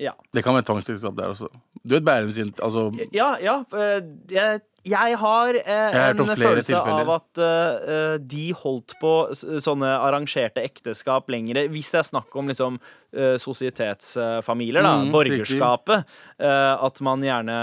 Ja. 0.03 0.17
Det 0.35 0.43
kan 0.45 0.57
være 0.57 0.67
tvangsekteskap 0.67 1.17
der 1.19 1.33
også. 1.33 1.49
Du 1.83 1.97
vet 1.97 2.05
Bærum 2.07 2.31
sin 2.35 2.53
Altså, 2.63 2.91
Ja, 3.15 3.35
ja. 3.43 3.63
øh, 3.75 4.03
jeg, 4.31 4.61
jeg 4.85 5.19
har 5.19 5.49
øh, 5.49 5.93
har 5.95 6.11
en 6.11 6.37
følelse 6.37 6.73
tilfeller. 6.73 7.07
av 7.07 7.11
at 7.11 7.39
øh, 7.39 8.21
de 8.31 8.53
holdt 8.55 8.95
på 9.01 9.13
sånne 9.35 9.87
arrangerte 9.87 10.63
ekteskap 10.63 11.31
lengre. 11.31 11.69
Hvis 11.69 11.91
det 11.91 12.01
er 12.01 12.09
snakk 12.09 12.35
om 12.37 12.49
liksom 12.51 12.79
uh, 12.81 13.37
sosietetsfamilier, 13.39 14.83
da. 14.83 14.97
Mm, 15.03 15.13
borgerskapet. 15.15 16.07
Uh, 16.41 16.85
at 16.87 17.01
man 17.01 17.23
gjerne 17.23 17.59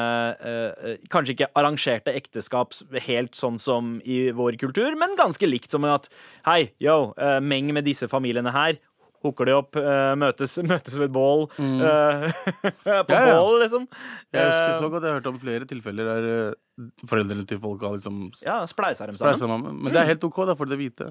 Kanskje 1.11 1.35
ikke 1.35 1.51
arrangerte 1.59 2.13
ekteskap 2.15 2.75
helt 3.07 3.35
sånn 3.35 3.59
som 3.59 3.97
i 4.05 4.29
vår 4.31 4.55
kultur, 4.61 4.95
men 4.99 5.17
ganske 5.19 5.47
likt 5.47 5.71
som 5.71 5.83
at 5.89 6.07
hei, 6.45 6.71
yo, 6.79 7.13
meng 7.41 7.73
med 7.73 7.87
disse 7.87 8.07
familiene 8.07 8.53
her. 8.55 8.79
Hooker 9.25 9.45
de 9.49 9.53
opp, 9.57 9.75
uh, 9.75 10.13
møtes, 10.15 10.57
møtes 10.71 10.95
ved 10.99 11.09
et 11.09 11.13
bål. 11.15 11.47
øh, 11.59 12.29
på 12.63 12.71
Mm. 12.79 12.85
Ja, 12.87 13.01
ja. 13.03 13.35
bål, 13.35 13.59
liksom. 13.65 13.87
jeg 14.33 14.45
husker 14.47 14.69
Eh, 14.69 14.79
så 14.79 14.89
godt 14.93 15.03
jeg 15.03 15.11
har 15.11 15.19
hørt 15.19 15.27
om 15.31 15.39
flere 15.41 15.65
tilfeller 15.69 16.07
der 16.09 16.27
eh, 16.31 16.87
foreldrene 17.09 17.45
til 17.49 17.59
folk 17.59 17.81
har 17.83 17.97
liksom 17.97 18.31
Ja, 18.45 18.61
spleisa 18.69 19.05
dem 19.09 19.17
sammen. 19.19 19.37
sammen. 19.41 19.79
Men 19.83 19.91
det 19.93 19.99
er 20.01 20.07
helt 20.13 20.23
OK, 20.23 20.39
da, 20.47 20.55
for 20.55 20.65
det 20.71 20.77
hvite. 20.79 21.09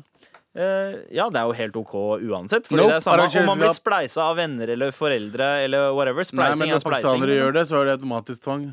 Uh, 0.58 0.96
ja, 1.14 1.28
det 1.30 1.38
er 1.38 1.44
jo 1.46 1.52
helt 1.60 1.76
OK 1.76 1.94
uansett. 2.24 2.66
Fordi 2.66 2.80
Nope, 2.82 2.96
det 2.96 2.98
er 2.98 3.04
samme 3.04 3.28
om 3.44 3.46
man 3.52 3.60
blir 3.62 3.76
spleisa 3.76 4.24
av 4.30 4.36
venner 4.40 4.72
eller 4.74 4.90
foreldre 4.96 5.50
eller 5.68 5.92
whatever. 5.94 6.24
Nei, 6.32 6.48
men 6.48 6.56
Spleising 6.56 6.70
når 6.72 6.76
er 6.80 6.80
spleising. 6.80 6.90
pakistanere 6.90 7.28
liksom. 7.30 7.44
gjør 7.44 7.58
det, 7.58 7.66
så 7.68 7.76
er 7.82 7.84
det 7.90 7.96
automatisk 8.00 8.42
tvang. 8.48 8.68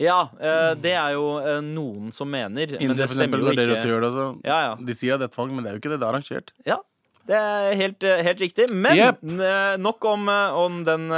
Ja, 0.00 0.16
eh, 0.42 0.72
det 0.82 0.90
er 0.98 1.12
jo 1.14 1.26
eh, 1.38 1.60
noen 1.62 2.08
som 2.10 2.26
mener, 2.26 2.72
men 2.72 2.80
Indere, 2.82 3.04
det 3.04 3.10
stemmer 3.12 3.38
jo 3.38 3.52
ikke. 3.52 3.76
gjør 3.86 4.02
det. 4.02 4.10
Ja, 4.48 4.56
ja. 4.64 4.72
De 4.82 4.96
sier 4.98 5.14
at 5.14 5.22
det 5.22 5.28
er 5.28 5.34
tvang, 5.36 5.52
men 5.54 5.62
det 5.62 5.70
er 5.70 5.76
jo 5.76 5.82
ikke 5.84 5.92
det. 5.92 6.00
Det 6.00 6.08
er 6.08 6.12
arrangert. 6.16 6.50
ja. 6.66 6.80
Det 7.24 7.36
er 7.36 7.74
helt, 7.80 8.04
eh, 8.04 8.22
helt 8.26 8.40
riktig. 8.42 8.68
Men 8.70 8.96
Yep. 8.98 9.22
eh, 9.40 9.76
nok 9.80 10.04
om, 10.04 10.28
eh, 10.28 10.56
om 10.60 10.84
den, 10.84 11.08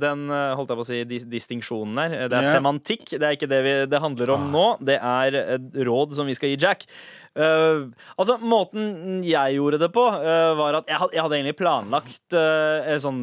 den 0.00 0.28
holdt 0.30 0.72
jeg 0.72 0.78
på 0.78 0.84
å 0.86 0.88
si, 0.88 1.04
dis 1.04 1.24
distinksjonen 1.28 2.00
her. 2.00 2.28
Det 2.28 2.38
er 2.38 2.48
yep. 2.48 2.54
semantikk. 2.56 3.10
Det 3.12 3.22
er 3.22 3.36
ikke 3.36 3.50
det 3.50 3.62
vi, 3.66 3.74
det 3.92 4.00
handler 4.00 4.30
om 4.36 4.40
Ah. 4.40 4.52
nå. 4.56 4.66
Det 4.80 4.96
er 4.96 5.58
råd 5.84 6.14
som 6.16 6.26
vi 6.26 6.34
skal 6.34 6.48
gi 6.54 6.60
Jack. 6.60 6.86
Uh, 7.30 7.86
altså, 8.18 8.40
Måten 8.42 9.20
jeg 9.22 9.54
gjorde 9.54 9.78
det 9.78 9.92
på, 9.94 10.02
uh, 10.02 10.50
var 10.58 10.80
at 10.80 10.88
jeg, 10.90 10.98
had, 10.98 11.12
jeg 11.14 11.22
hadde 11.22 11.36
egentlig 11.38 11.58
planlagt 11.60 12.34
uh, 12.34 12.96
sånn 12.98 13.20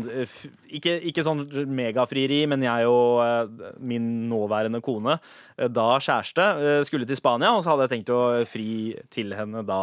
ikke, 0.71 0.93
ikke 1.09 1.25
sånn 1.27 1.43
megafrieri, 1.75 2.45
men 2.47 2.63
jeg 2.63 2.87
og 2.87 3.59
min 3.83 4.29
nåværende 4.31 4.79
kone, 4.83 5.17
da 5.57 5.87
kjæreste, 5.99 6.83
skulle 6.87 7.07
til 7.07 7.19
Spania, 7.19 7.51
og 7.55 7.65
så 7.65 7.73
hadde 7.73 7.87
jeg 7.87 7.93
tenkt 7.97 8.13
å 8.15 8.21
fri 8.47 8.95
til 9.11 9.35
henne 9.35 9.65
da 9.67 9.81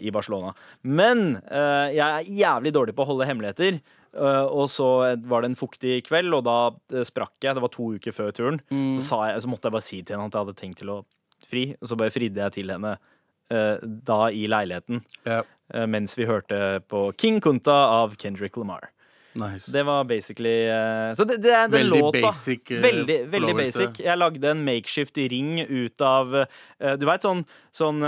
i 0.00 0.10
Barcelona. 0.14 0.54
Men 0.82 1.36
eh, 1.44 1.94
jeg 1.96 2.06
er 2.08 2.30
jævlig 2.40 2.72
dårlig 2.74 2.94
på 2.96 3.04
å 3.04 3.10
holde 3.12 3.26
hemmeligheter. 3.28 3.80
eh, 4.14 4.46
og 4.48 4.66
så 4.72 4.88
var 5.28 5.42
det 5.44 5.50
en 5.52 5.58
fuktig 5.60 6.00
kveld, 6.08 6.32
og 6.34 6.44
da 6.48 6.56
eh, 6.96 7.04
sprakk 7.06 7.36
jeg. 7.44 7.54
Det 7.58 7.62
var 7.62 7.74
to 7.74 7.92
uker 7.98 8.12
før 8.16 8.32
turen. 8.32 8.60
Så, 8.98 9.06
sa 9.10 9.20
jeg, 9.30 9.42
så 9.44 9.48
måtte 9.52 9.68
jeg 9.68 9.76
bare 9.78 9.86
si 9.88 10.02
til 10.02 10.16
henne 10.16 10.26
at 10.30 10.34
jeg 10.38 10.46
hadde 10.46 10.58
tenkt 10.58 10.78
til 10.82 10.90
å 10.96 10.98
fri, 11.48 11.66
og 11.80 11.88
så 11.88 11.96
bare 12.00 12.10
fridde 12.12 12.42
jeg 12.42 12.52
til 12.58 12.72
henne 12.74 12.96
eh, 13.50 13.76
da 13.84 14.20
i 14.34 14.46
leiligheten. 14.50 15.04
Ja. 15.28 15.42
eh, 15.74 15.86
mens 15.86 16.16
vi 16.18 16.26
hørte 16.28 16.80
på 16.88 17.06
King 17.16 17.38
Kunta 17.44 17.76
av 18.02 18.16
Kendrick 18.20 18.56
Lamar. 18.58 18.90
Nice. 19.38 19.72
Det 19.72 19.82
var 19.86 20.04
basically 20.08 20.54
uh, 20.68 21.14
Så 21.18 21.26
det, 21.28 21.38
det 21.44 21.52
er 21.54 21.68
den 21.68 21.78
Veldig 21.78 22.00
låta. 22.02 22.22
basic, 22.26 22.70
uh, 22.70 22.80
veldig, 22.82 23.18
veldig 23.32 23.54
basic. 23.58 24.00
Jeg 24.04 24.18
lagde 24.18 24.50
en 24.50 24.64
makeshift 24.66 25.20
ring 25.32 25.60
ut 25.62 26.04
av 26.04 26.34
uh, 26.42 26.94
Du 26.98 27.06
veit 27.08 27.24
sånn, 27.26 27.44
sånn 27.74 28.02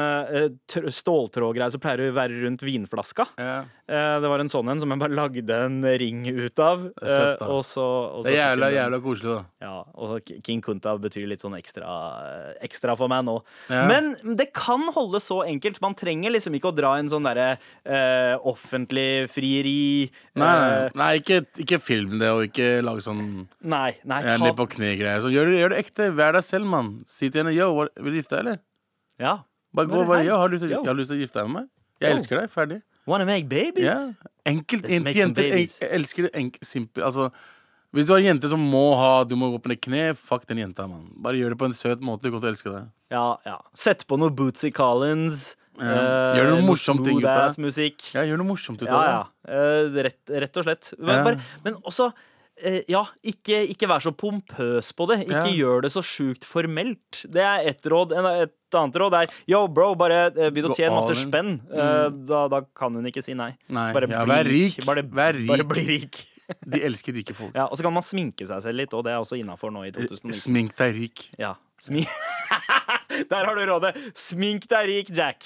ståltrådgreier 1.01 1.73
som 1.75 1.83
pleier 1.83 2.09
å 2.09 2.17
være 2.17 2.43
rundt 2.45 2.65
vinflaska? 2.67 3.29
Ja. 3.39 3.61
Eh, 3.91 4.17
det 4.23 4.29
var 4.31 4.39
en 4.39 4.51
sånn 4.53 4.69
en 4.71 4.79
som 4.79 4.93
jeg 4.93 5.01
bare 5.03 5.17
lagde 5.19 5.57
en 5.67 5.81
ring 5.99 6.21
ut 6.29 6.61
av. 6.63 6.85
da. 6.95 7.07
eh, 7.11 7.49
og 7.51 7.65
så, 7.67 7.83
og 7.83 8.23
så 8.23 8.29
Det 8.29 8.37
er 8.37 8.39
jævla, 8.39 8.69
jævla 8.77 9.01
koselig, 9.03 9.33
da. 9.35 9.67
Ja, 9.67 9.73
og 9.99 10.31
King 10.47 10.63
Kunta 10.63 10.93
betyr 11.03 11.27
litt 11.27 11.43
sånn 11.43 11.57
ekstra, 11.59 11.89
eh, 12.23 12.53
ekstra 12.69 12.95
for 12.99 13.11
meg 13.11 13.25
nå. 13.27 13.41
Ja. 13.73 13.83
Men 13.91 14.13
det 14.39 14.53
kan 14.55 14.87
holde 14.95 15.19
så 15.25 15.41
enkelt. 15.43 15.81
Man 15.83 15.97
trenger 15.99 16.31
liksom 16.31 16.55
ikke 16.55 16.71
å 16.71 16.77
dra 16.77 16.93
en 17.01 17.11
sånn 17.11 17.27
derre 17.27 17.49
eh, 17.83 18.37
offentlig 18.47 19.27
frieri. 19.33 20.11
Nei, 20.39 20.55
eh, 20.69 20.95
nei 20.95 21.11
ikke, 21.19 21.43
ikke 21.67 21.81
film 21.83 22.19
det, 22.23 22.31
og 22.31 22.47
ikke 22.47 22.71
lage 22.87 23.03
sånn 23.03 23.25
nei, 23.61 23.97
nei 24.05 24.23
ta, 24.23 24.39
litt 24.39 24.59
på 24.61 24.69
kne-greier. 24.77 25.25
Så 25.25 25.35
gjør, 25.35 25.51
gjør 25.59 25.75
det 25.75 25.83
ekte. 25.83 26.13
Vær 26.15 26.39
deg 26.39 26.47
selv, 26.47 26.71
mann. 26.71 27.01
Si 27.11 27.27
til 27.27 27.43
henne 27.43 27.57
yo, 27.57 27.73
vil 27.75 28.15
du 28.15 28.21
gifte 28.23 28.39
deg, 28.39 28.45
eller? 28.47 28.63
ja. 29.19 29.41
Bare 29.75 29.87
gå 29.87 30.01
Bare, 30.03 30.25
yo, 30.27 30.35
har 30.35 30.49
du 30.51 30.57
lyst 30.57 30.67
til, 30.67 30.79
har 30.83 30.97
lyst 30.99 31.13
til 31.13 31.21
å 31.21 31.23
gifte 31.23 31.39
deg 31.39 31.51
med 31.51 31.61
meg? 31.61 31.69
Jeg 32.03 32.17
elsker 32.17 32.41
deg. 32.41 32.51
Ferdig. 32.51 32.81
Wanna 33.11 33.27
make 33.29 33.49
babies? 33.51 33.89
Yeah. 33.91 34.13
Enkelt. 34.47 34.87
Make 35.05 35.17
Jenter 35.19 35.43
babies. 35.51 35.79
jeg 35.83 35.91
elsker 35.99 36.29
det 36.29 36.33
enkelt, 36.41 36.67
simpelt. 36.69 37.05
Altså, 37.11 37.31
hvis 37.93 38.07
du 38.07 38.13
har 38.15 38.21
en 38.23 38.29
jente 38.31 38.49
som 38.53 38.63
må 38.71 38.85
ha 38.95 39.25
Du 39.27 39.35
må 39.37 39.49
gå 39.51 39.59
på 39.65 39.73
ned 39.73 39.81
kne, 39.83 40.03
fuck 40.17 40.45
den 40.47 40.61
jenta, 40.63 40.87
mann. 40.87 41.09
Bare 41.21 41.35
gjør 41.41 41.57
det 41.57 41.59
på 41.59 41.67
en 41.67 41.75
søt 41.75 42.01
måte. 42.07 42.23
Du 42.23 42.31
kommer 42.31 42.45
til 42.47 42.53
å 42.53 42.55
elske 42.55 42.75
det. 42.77 42.83
Ja, 43.11 43.25
ja. 43.45 43.57
Sett 43.75 44.07
på 44.07 44.17
noe 44.21 44.31
Bootsy 44.31 44.71
Collins. 44.71 45.57
Ja. 45.81 46.37
Gjør 46.37 46.51
noe 46.55 46.65
morsomt 46.69 47.01
ut 47.07 47.25
av 47.25 47.55
det. 47.57 47.87
Ja, 48.15 48.23
gjør 48.29 48.39
noe 48.43 48.51
morsomt 48.53 48.83
ut 48.83 48.89
av 48.89 49.01
det. 49.01 49.13
ja. 49.15 49.23
Eh, 49.49 50.03
rett, 50.07 50.21
rett 50.45 50.57
og 50.61 50.67
slett. 50.69 50.93
Men, 50.99 51.15
Ja. 51.17 51.25
bare, 51.25 51.41
men 51.65 51.75
også 51.89 52.11
eh, 52.13 52.27
ja, 52.89 53.03
ikke, 53.25 53.63
ikke 53.73 53.89
vær 53.91 54.03
så 54.05 54.13
pompøs 54.17 54.93
på 54.97 55.07
det. 55.11 55.21
Ikke 55.27 55.47
Ja. 55.51 55.53
gjør 55.57 55.83
det 55.87 55.93
så 55.93 56.03
sjukt 56.05 56.45
formelt. 56.45 57.25
Det 57.31 57.43
er 57.43 57.69
ett 57.73 57.83
råd. 57.83 58.13
En- 58.17 58.31
Et 58.71 58.79
annet 58.79 58.95
råd 59.03 59.15
er 59.19 59.27
yo, 59.51 59.67
bro, 59.67 59.95
bare 59.99 60.27
eh, 60.31 60.51
begynn 60.55 60.71
å 60.71 60.77
tjene 60.77 60.95
masse 60.95 61.17
spenn. 61.19 61.57
Mm. 61.67 62.25
da, 62.27 62.45
da 62.49 62.61
kan 62.77 62.95
hun 62.95 63.05
ikke 63.11 63.23
si 63.23 63.35
nei. 63.35 63.57
Nei, 63.69 63.93
Bare 63.93 64.07
ja, 64.09 64.25
bli 64.25 64.35
vær 64.35 64.45
rik. 64.47 64.85
Bare, 64.87 65.03
Vær 65.03 65.35
rik. 65.35 65.49
bare 65.49 65.65
bli 65.67 65.87
rik. 65.89 66.21
De 66.67 66.79
elsker 66.83 67.13
rike 67.15 67.35
folk. 67.35 67.51
Ja, 67.55 67.65
og 67.67 67.77
så 67.79 67.83
kan 67.83 67.93
man 67.95 68.03
sminke 68.03 68.47
seg 68.47 68.63
selv 68.63 68.75
litt, 68.79 68.95
og 68.95 69.05
det 69.07 69.13
er 69.13 69.19
også 69.23 69.39
innafor 69.39 69.71
nå 69.75 69.85
i 69.87 69.91
2019. 69.91 70.35
Smink 70.35 70.77
deg 70.79 70.95
rik. 70.97 71.25
Ja. 71.39 71.55
Smink. 71.83 72.07
Der 73.31 73.45
har 73.47 73.55
du 73.59 73.65
rådet. 73.67 73.95
Smink 74.19 74.67
deg 74.71 74.87
rik, 74.91 75.11
Jack. 75.17 75.43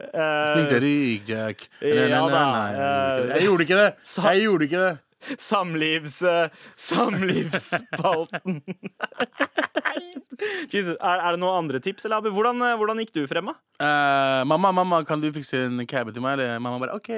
Uh, 0.00 0.54
Smink 0.54 0.68
deg 0.74 0.82
rik, 0.82 1.28
Jack. 1.30 1.68
Nei, 1.82 1.90
nei, 1.94 2.08
nei, 2.10 2.28
nei, 2.30 2.70
eh, 2.74 3.38
jeg 3.38 3.46
gjorde 3.48 3.66
ikke 3.68 3.78
det. 3.78 3.90
Jeg 4.18 4.42
gjorde 4.48 4.68
ikke 4.68 4.82
det. 4.84 4.94
Samlivs... 5.48 6.22
eh, 6.22 6.48
samlivsspalten. 6.76 8.62
Jesus, 10.74 10.96
er, 10.98 11.20
er 11.20 11.34
det 11.34 11.40
noen 11.40 11.64
andre 11.64 11.80
tips, 11.82 12.04
eller 12.06 12.20
Abu? 12.20 12.30
Hvordan, 12.34 12.60
eh, 12.66 12.76
hvordan 12.80 13.00
gikk 13.02 13.14
du 13.16 13.22
frem, 13.30 13.46
da? 13.50 13.54
Uh, 13.78 14.42
mamma, 14.50 14.68
mamma, 14.74 14.96
kan 15.08 15.22
du 15.22 15.28
fikse 15.34 15.56
en 15.66 15.76
cab 15.90 16.06
til 16.12 16.24
meg? 16.24 16.32
Eller 16.38 16.62
mamma 16.62 16.80
bare 16.82 16.96
OK. 16.98 17.10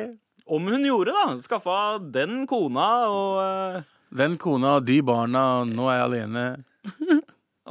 Om 0.47 0.63
hun 0.71 0.87
gjorde, 0.87 1.15
da. 1.17 1.27
Skaffa 1.43 1.77
den 2.15 2.33
kona 2.51 2.89
og 3.11 3.31
uh... 3.43 3.93
Den 4.17 4.37
kona 4.41 4.77
og 4.79 4.87
de 4.87 5.01
barna, 5.05 5.43
nå 5.67 5.89
er 5.91 5.97
jeg 5.99 6.07
alene. 6.07 6.45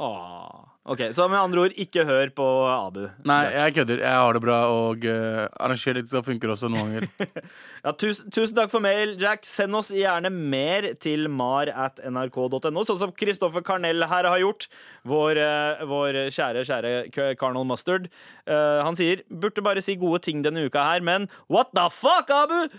Åh. 0.08 0.75
OK, 0.86 1.00
så 1.16 1.24
med 1.26 1.40
andre 1.40 1.64
ord, 1.64 1.72
ikke 1.82 2.04
hør 2.06 2.30
på 2.36 2.44
Abu. 2.70 3.00
Nei, 3.26 3.40
jeg 3.50 3.74
kødder. 3.80 4.02
Jeg 4.04 4.20
har 4.22 4.36
det 4.36 4.42
bra, 4.44 4.58
og 4.70 5.06
uh, 5.10 5.40
arranger 5.58 5.98
litt, 5.98 6.10
så 6.12 6.22
funker 6.22 6.52
også 6.54 6.70
noen 6.70 6.92
ganger. 6.94 7.08
Ja, 7.86 7.92
tusen, 7.94 8.32
tusen 8.34 8.56
takk 8.56 8.72
for 8.72 8.82
mail, 8.82 9.12
Jack. 9.20 9.44
Send 9.46 9.76
oss 9.78 9.92
gjerne 9.94 10.26
mer 10.34 10.88
til 10.98 11.28
mar 11.30 11.70
at 11.70 12.00
nrk.no, 12.02 12.82
sånn 12.82 12.98
som 12.98 13.12
Kristoffer 13.14 13.62
Karnell 13.66 14.02
her 14.10 14.26
har 14.26 14.40
gjort. 14.42 14.66
Vår, 15.06 15.38
uh, 15.38 15.84
vår 15.86 16.18
kjære, 16.34 16.64
kjære 16.66 17.34
Carnal 17.38 17.66
Mustard. 17.66 18.08
Uh, 18.46 18.82
han 18.82 18.98
sier 18.98 19.22
burde 19.30 19.62
bare 19.62 19.82
si 19.82 19.94
gode 19.98 20.22
ting 20.26 20.42
denne 20.46 20.66
uka 20.66 20.82
her, 20.86 21.02
men 21.06 21.30
what 21.46 21.70
the 21.78 21.86
fuck, 21.94 22.30
Abu? 22.34 22.74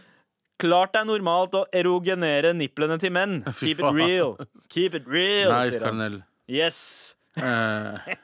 Klart 0.59 0.95
det 0.95 1.03
er 1.03 1.11
normalt 1.11 1.55
å 1.55 1.67
erogenere 1.75 2.55
nipplene 2.57 2.99
til 2.99 3.13
menn. 3.15 3.43
Keep 3.61 3.83
it 3.83 3.93
real. 3.95 4.35
Keep 4.73 4.99
it 5.03 5.07
real, 5.07 5.53
Nice, 5.53 5.75
sier 5.75 5.87
han. 5.87 5.91
Karnell. 5.91 6.19
Yes. 6.47 7.16
Eh, 7.37 8.15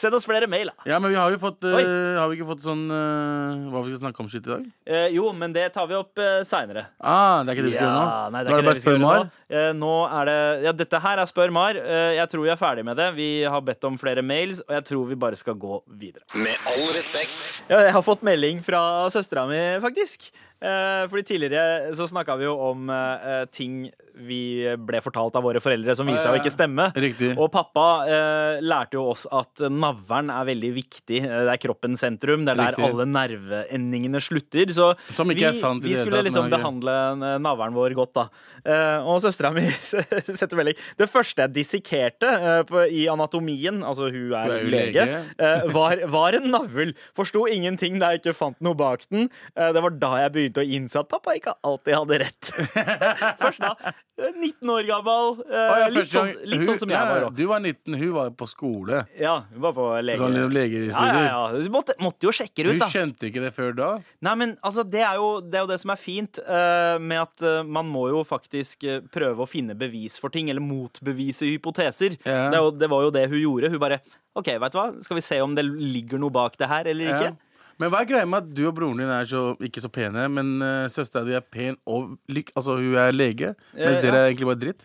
Send 0.00 0.14
oss 0.14 0.26
flere 0.28 0.46
mail, 0.50 0.70
da. 0.70 0.84
ja, 0.90 0.98
men 1.00 1.12
vi 1.12 1.18
har 1.18 1.32
jo 1.32 1.38
fått 1.40 1.64
eh, 1.66 1.76
Har 2.18 2.28
vi 2.30 2.38
ikke 2.38 2.48
fått 2.52 2.64
sånn 2.64 2.82
eh, 2.92 3.68
Hva 3.72 3.82
vi 3.84 3.94
skal 3.94 4.02
snakke 4.04 4.22
om 4.24 4.28
shit 4.32 4.44
i 4.44 4.52
dag? 4.52 4.66
Eh, 4.86 5.06
jo, 5.16 5.30
men 5.36 5.54
det 5.54 5.66
tar 5.74 5.88
vi 5.90 5.96
opp 5.98 6.20
uh, 6.20 6.40
seinere. 6.46 6.86
Ah, 6.98 7.40
det 7.44 7.54
er 7.54 7.58
ikke 7.58 7.66
det 7.66 7.72
vi 7.72 7.76
skal 7.78 7.88
gjøre 7.88 7.96
nå? 7.96 8.34
nei, 8.34 8.42
det 8.44 8.50
nå 8.50 8.56
er 8.56 8.60
ikke 8.60 8.68
det 8.68 8.76
vi 8.76 8.84
skal 8.84 8.96
gjøre 8.96 9.04
nå. 9.06 9.30
Eh, 9.50 9.70
nå 9.80 9.94
er 10.06 10.30
det 10.30 10.38
Ja, 10.66 10.74
dette 10.76 11.00
her 11.02 11.22
er 11.22 11.30
Spør 11.30 11.54
Mar. 11.54 11.78
Eh, 11.78 12.12
jeg 12.18 12.32
tror 12.32 12.44
vi 12.46 12.52
er 12.52 12.60
ferdig 12.60 12.84
med 12.86 13.00
det. 13.00 13.08
Vi 13.16 13.30
har 13.54 13.64
bedt 13.66 13.88
om 13.88 13.96
flere 14.00 14.22
mails, 14.22 14.62
og 14.66 14.76
jeg 14.76 14.86
tror 14.92 15.08
vi 15.08 15.18
bare 15.24 15.38
skal 15.40 15.56
gå 15.58 15.80
videre. 16.00 16.22
Med 16.38 16.70
all 16.74 16.92
respekt. 16.94 17.64
Ja, 17.70 17.80
jeg 17.86 17.96
har 17.96 18.06
fått 18.06 18.22
melding 18.26 18.62
fra 18.66 18.82
søstera 19.12 19.46
mi, 19.50 19.58
faktisk. 19.82 20.30
Eh, 20.60 21.08
fordi 21.08 21.22
tidligere 21.24 21.94
så 21.96 22.06
snakka 22.10 22.36
vi 22.36 22.44
jo 22.44 22.54
om 22.68 22.90
eh, 22.92 23.44
ting 23.48 23.86
vi 24.14 24.40
ble 24.78 25.00
fortalt 25.04 25.36
av 25.38 25.44
våre 25.46 25.60
foreldre 25.62 25.94
som 25.96 26.06
viser 26.08 26.24
seg 26.26 26.34
å 26.34 26.40
ikke 26.40 26.52
stemme. 26.54 26.88
Riktig. 26.94 27.32
Og 27.38 27.50
pappa 27.54 27.84
eh, 28.10 28.60
lærte 28.64 28.98
jo 28.98 29.06
oss 29.12 29.26
at 29.30 29.62
navlen 29.70 30.30
er 30.34 30.48
veldig 30.50 30.70
viktig. 30.76 31.20
Eh, 31.24 31.44
Det 31.50 31.54
er 31.54 31.60
kroppens 31.62 32.00
sentrum. 32.02 32.44
Det 32.46 32.54
er 32.54 32.60
der 32.62 32.74
Riktig. 32.74 32.88
alle 32.90 33.06
nerveendingene 33.10 34.20
slutter. 34.22 34.72
Så 34.74 34.90
Som 35.14 35.30
ikke 35.32 35.44
vi, 35.44 35.48
er 35.50 35.56
sant 35.58 35.84
i 35.84 35.88
vi 35.88 35.94
det 35.94 35.98
hele 35.98 36.06
skulle 36.06 36.20
tatt, 36.20 36.28
liksom 36.30 36.44
men 36.46 36.52
ok. 36.52 36.58
behandle 36.58 36.96
eh, 37.30 37.38
navlen 37.46 37.76
vår 37.76 37.96
godt, 37.98 38.12
da. 38.18 38.26
Eh, 38.64 39.08
og 39.10 39.20
søstera 39.24 39.52
mi 39.54 39.64
setter 40.40 40.56
melding. 40.58 40.78
Det 41.00 41.08
første 41.10 41.46
jeg 41.46 41.54
dissekerte 41.56 42.30
eh, 42.30 42.62
på, 42.68 42.84
i 42.90 43.06
anatomien, 43.12 43.82
altså 43.86 44.10
hun 44.10 44.34
er, 44.36 44.50
Hun 44.50 44.56
er 44.56 44.64
jo 44.64 44.72
lege, 44.74 45.06
lege. 45.06 45.22
eh, 45.38 45.66
var, 45.74 46.04
var 46.12 46.38
en 46.40 46.50
navl. 46.52 46.94
Forsto 47.16 47.46
ingenting 47.50 47.98
da 48.00 48.12
jeg 48.14 48.22
ikke 48.24 48.36
fant 48.36 48.58
noe 48.64 48.76
bak 48.78 49.06
den. 49.10 49.28
Eh, 49.56 49.70
det 49.76 49.82
var 49.84 49.96
da 50.00 50.12
jeg 50.24 50.34
begynte 50.36 50.64
å 50.64 50.68
innse 50.78 51.00
at 51.02 51.08
pappa 51.10 51.34
ikke 51.38 51.54
alltid 51.66 51.96
hadde 52.00 52.20
rett. 52.24 52.52
Først 53.42 53.60
da. 53.64 53.74
Eh, 54.20 54.32
19 54.36 54.70
år 54.74 54.86
gammel. 54.88 55.40
eh, 55.48 55.88
litt, 55.94 56.10
sånn, 56.12 56.30
litt 56.44 56.60
hun- 56.60 56.66
sånn 56.70 56.78
som 56.84 56.90
jeg 56.92 57.08
var. 57.10 57.30
Du 57.30 57.42
var 57.46 57.60
19, 57.60 57.94
hun 57.98 58.12
var 58.12 58.30
på 58.30 58.46
skole. 58.48 59.06
Ja, 59.18 59.40
hun 59.52 59.60
var 59.60 59.72
på 59.72 59.86
lege. 60.04 60.18
Sånn 60.18 60.34
Ja, 60.36 61.06
ja, 61.06 61.24
ja. 61.26 61.48
Hun 61.56 61.72
måtte, 61.72 61.96
måtte 62.00 62.28
jo 62.28 62.30
sjekke 62.30 62.64
det 62.64 62.74
ut, 62.74 62.78
da. 62.80 62.86
Hun 62.86 62.92
skjønte 62.94 63.30
ikke 63.30 63.40
det 63.46 63.52
før 63.56 63.74
da. 63.76 63.90
Nei, 64.22 64.34
men 64.34 64.56
altså, 64.62 64.84
det 64.88 65.00
er 65.00 65.16
jo 65.16 65.40
det, 65.40 65.54
er 65.54 65.64
jo 65.66 65.70
det 65.72 65.80
som 65.80 65.90
er 65.90 65.96
fint 65.96 66.38
uh, 66.46 66.98
med 66.98 67.18
at 67.22 67.42
uh, 67.42 67.62
man 67.64 67.86
må 67.90 68.08
jo 68.10 68.22
faktisk 68.24 68.84
eh, 68.84 69.00
prøve 69.12 69.38
å 69.44 69.48
finne 69.48 69.74
bevis 69.78 70.18
for 70.20 70.28
ting, 70.30 70.50
eller 70.50 70.60
motbevise 70.62 71.46
hypoteser. 71.48 72.18
Ja. 72.24 72.50
Det, 72.50 72.58
jo, 72.58 72.70
det 72.70 72.88
var 72.90 73.02
jo 73.06 73.10
det 73.10 73.28
hun 73.30 73.40
gjorde. 73.40 73.70
Hun 73.70 73.78
bare 73.82 74.00
OK, 74.36 74.46
veit 74.62 74.72
du 74.72 74.78
hva, 74.78 75.02
skal 75.02 75.16
vi 75.18 75.20
se 75.26 75.40
om 75.42 75.54
det 75.56 75.64
ligger 75.64 76.18
noe 76.22 76.30
bak 76.30 76.56
det 76.60 76.68
her, 76.70 76.84
eller 76.86 77.04
Ja. 77.08 77.18
ikke? 77.18 77.36
Men 77.80 77.88
hva 77.92 78.02
er 78.04 78.08
greia 78.10 78.26
med 78.28 78.42
at 78.44 78.48
du 78.56 78.62
og 78.68 78.74
broren 78.76 78.98
din 79.00 79.08
er 79.10 79.24
så, 79.30 79.54
ikke 79.64 79.80
så 79.80 79.88
pene, 79.92 80.26
men 80.28 80.50
uh, 80.60 80.84
søstera 80.92 81.24
di 81.24 81.32
er 81.38 81.44
pen 81.46 81.78
og 81.88 82.10
lykk 82.28 82.50
Altså, 82.52 82.76
hun 82.76 82.96
er 83.00 83.14
lege, 83.16 83.54
mens 83.72 83.96
Eh, 83.96 84.02
dere 84.04 84.18
er 84.20 84.26
egentlig 84.28 84.50
bare 84.50 84.60
dritt? 84.66 84.84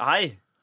Hei. 0.00 0.22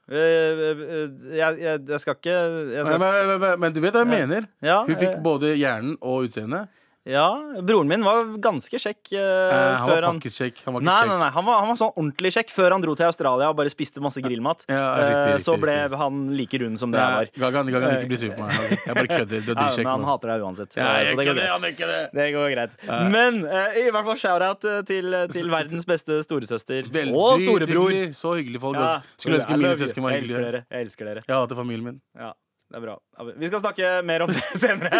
eh, 0.09 0.63
eh, 0.71 1.09
jeg, 1.37 1.59
jeg, 1.61 1.81
jeg 1.91 1.99
skal 1.99 2.15
ikke 2.17 2.33
jeg 2.33 2.81
Men, 2.81 2.85
skal, 2.87 2.99
men, 3.03 3.39
men, 3.43 3.59
men 3.59 3.73
du 3.75 3.81
vet 3.83 3.93
hva 3.93 4.03
jeg 4.05 4.11
mener? 4.13 4.47
ja, 4.63 4.79
Hun 4.87 4.95
fikk 4.95 5.17
både 5.23 5.53
hjernen 5.59 5.97
og 6.01 6.25
utseendet. 6.29 6.73
Ja, 7.07 7.27
broren 7.63 7.87
min 7.87 8.03
var 8.03 8.25
ganske 8.43 8.79
kjekk 8.83 9.13
Uh, 9.13 9.17
Eh, 9.17 9.77
han 9.79 9.87
før 9.87 9.95
var 10.01 10.05
han 10.09 10.17
pakkeskjekk. 10.19 10.57
Han 10.65 10.73
var 10.75 10.81
ikke 10.81 10.87
Nei, 10.87 10.95
kjekk. 10.97 11.07
nei, 11.09 11.17
nei, 11.21 11.29
han 11.37 11.45
var, 11.47 11.59
han 11.61 11.67
var 11.71 11.77
sånn 11.79 11.91
ordentlig 11.95 12.31
kjekk 12.35 12.49
før 12.51 12.73
han 12.75 12.81
dro 12.83 12.95
til 12.99 13.05
Australia 13.07 13.47
og 13.51 13.55
bare 13.57 13.71
spiste 13.71 14.01
masse 14.03 14.19
grillmat. 14.23 14.65
Ja, 14.67 14.75
Eh, 14.97 15.03
riktig, 15.07 15.33
riktig, 15.37 15.45
så 15.47 15.55
ble 15.61 15.75
riktig. 15.77 15.97
han 16.01 16.17
like 16.37 16.59
rund 16.63 16.79
som 16.81 16.91
det 16.91 16.99
jeg 16.99 17.07
Ja, 17.07 17.15
var. 17.47 17.51
Gang, 17.55 17.71
gang, 17.71 17.85
ikke 17.97 18.09
bli 18.11 18.17
sur 18.21 18.33
på 18.35 18.43
meg. 18.43 18.55
Jeg 18.87 18.95
bare 18.97 19.07
kødder. 19.07 19.45
Du 19.47 19.51
er 19.53 19.61
Ja, 19.61 19.75
men 19.77 19.87
han 19.93 20.03
hater 20.09 20.27
deg 20.33 20.41
uansett. 20.47 20.75
Ja, 20.77 20.83
eh, 20.87 20.97
jeg 21.03 21.07
så 21.07 21.17
det 21.17 21.27
går 21.27 21.35
greit. 21.37 21.77
Det, 21.77 21.87
det. 21.87 22.01
Det 22.17 22.27
går 22.35 22.49
greit. 22.55 22.73
Men 23.15 23.39
uh, 23.45 23.77
i 23.77 23.85
hvert 23.95 24.05
fall 24.11 24.19
shout-out 24.25 24.65
eh, 24.73 24.81
til, 24.91 25.15
til 25.31 25.49
verdens 25.57 25.85
beste 25.87 26.19
storesøster 26.27 26.91
Veldig 26.91 27.15
og 27.15 27.39
storebror. 27.39 27.89
hyggelig. 27.93 28.15
Så 28.19 28.35
hyggelig 28.37 28.61
folk. 28.61 28.77
Ja. 28.81 28.99
Skulle 29.17 29.39
ønske 29.39 29.57
mine 29.57 29.75
søsken 29.79 30.03
var 30.03 30.11
Jeg 30.17 30.27
elsker 30.27 30.43
dere. 30.51 30.65
Jeg 30.71 30.85
elsker 30.89 31.05
dere. 31.13 31.23
Jeg 31.27 31.35
hater 31.39 31.55
familien 31.55 31.85
min. 31.87 32.01
Ja, 32.19 32.33
det 32.67 32.75
er 32.77 32.83
bra. 32.83 32.95
Vi 33.39 33.47
skal 33.47 33.61
snakke 33.63 33.89
mer 34.03 34.23
om 34.25 34.31
det 34.33 34.41
senere. 34.63 34.99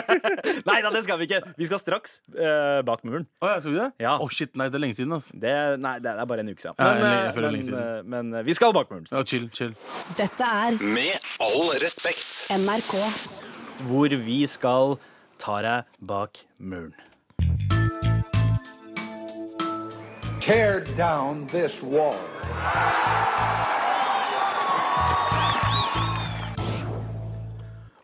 Nei 0.65 0.77
da, 0.85 0.91
det 0.93 1.01
skal 1.03 1.19
vi 1.19 1.27
ikke. 1.27 1.41
Vi 1.59 1.67
skal 1.67 1.81
straks 1.81 2.13
uh, 2.31 2.79
bak 2.87 3.03
muren. 3.03 3.25
Å 3.43 3.49
ja, 3.51 3.57
skal 3.59 3.73
vi 3.73 3.79
det? 3.81 3.89
Ja. 4.05 4.13
Oh, 4.23 4.29
shit, 4.31 4.53
nei, 4.55 4.69
det 4.71 4.79
er 4.79 4.83
lenge 4.85 4.95
siden. 4.97 5.11
Altså. 5.17 5.35
Det, 5.35 5.53
nei, 5.83 5.97
det 5.99 6.13
er 6.13 6.29
bare 6.31 6.45
en 6.45 6.53
uke 6.53 6.63
siden. 6.63 6.77
Ja, 6.79 6.93
Men, 6.93 7.03
jeg- 7.03 7.17
eh, 7.17 7.25
jeg 7.27 7.35
føler 7.35 7.47
men, 7.49 7.57
lenge 7.57 7.67
siden. 7.67 7.83
eh, 7.83 8.07
men 8.15 8.33
eh, 8.39 8.45
vi 8.47 8.55
skal 8.57 8.73
bak 8.77 8.89
muren. 8.93 9.05
Ja, 9.11 9.23
chill, 9.27 9.49
chill. 9.53 9.75
Dette 10.17 10.47
er 10.63 10.79
Med 10.95 11.27
all 11.43 11.73
respekt. 11.83 12.23
NRK. 12.55 12.95
Hvor 13.91 14.15
vi 14.23 14.39
skal 14.47 14.95
ta 15.43 15.59
deg 15.61 15.99
bak 16.01 16.39
muren. 16.57 16.95
Tear 20.39 20.79
down 20.95 21.45
this 21.51 21.81
wall. 21.83 22.15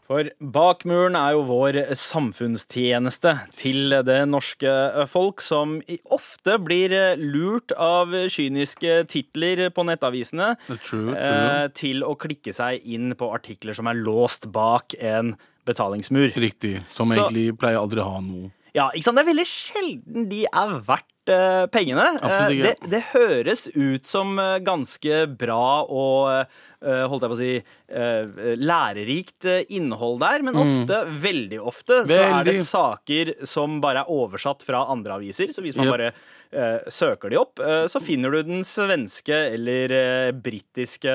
For 0.08 0.28
bak 0.42 0.84
muren 0.90 1.16
er 1.16 1.32
jo 1.38 1.46
vår 1.48 1.78
samfunnstjeneste 1.96 3.34
til 3.56 3.94
det 4.06 4.20
norske 4.30 4.74
folk, 5.12 5.40
som 5.44 5.78
ofte 6.12 6.58
blir 6.64 6.92
lurt 7.22 7.72
av 7.80 8.12
kyniske 8.34 8.98
titler 9.12 9.70
på 9.74 9.86
nettavisene 9.88 10.54
True, 10.68 10.80
true. 10.90 11.16
eh, 11.16 11.68
til 11.78 12.04
å 12.04 12.18
klikke 12.20 12.54
seg 12.54 12.84
inn 12.84 13.14
på 13.16 13.32
artikler 13.34 13.74
som 13.78 13.88
er 13.88 13.96
låst 14.04 14.50
bak 14.52 14.94
en 15.00 15.36
betalingsmur. 15.66 16.34
Riktig. 16.36 16.84
Som 16.92 17.10
Så- 17.10 17.24
egentlig 17.30 17.58
pleier 17.58 17.80
aldri 17.80 18.02
å 18.04 18.12
ha 18.12 18.20
noe. 18.20 18.52
Ja, 18.76 18.90
ikke 18.92 19.04
sant? 19.04 19.16
Det 19.18 19.28
er 19.28 19.34
veldig 19.34 19.48
sjelden 19.48 20.30
de 20.30 20.46
er 20.52 20.80
verdt 20.82 21.13
pengene. 21.72 22.18
Absolutt 22.20 22.66
Eh, 22.66 22.76
det, 22.82 22.90
det 22.92 23.02
høres 23.14 23.68
ut 23.76 24.06
som 24.06 24.38
eh, 24.40 24.58
ganske 24.60 25.22
bra 25.40 25.84
og 25.88 26.46
eh, 26.84 27.06
holdt 27.08 27.24
jeg 27.24 27.32
på 27.32 27.38
å 27.38 27.40
si 27.40 27.54
eh, 27.64 28.56
lærerikt 28.60 29.46
eh, 29.48 29.64
innhold 29.78 30.20
der, 30.20 30.44
men 30.44 30.56
ofte, 30.60 31.04
veldig 31.24 31.62
ofte, 31.64 32.02
så 32.10 32.20
er 32.20 32.44
det 32.44 32.58
Mm. 32.60 32.66
Saker 32.68 33.34
som 33.48 33.80
bare 33.82 34.04
er 34.04 34.10
oversatt 34.12 34.64
fra 34.68 34.84
andre 34.92 35.14
aviser. 35.16 35.48
Så 35.54 35.62
hvis 35.64 35.76
man 35.76 35.88
Yep. 35.88 35.92
bare 35.96 36.08
eh, 36.12 36.14
søker 36.94 37.30
de 37.34 37.38
opp, 37.40 37.60
eh, 37.60 37.86
så 37.92 38.00
finner 38.04 38.32
du 38.32 38.42
den 38.44 38.64
svenske 38.68 39.36
eller 39.54 39.92
uh, 39.94 40.32
britiske 40.36 41.14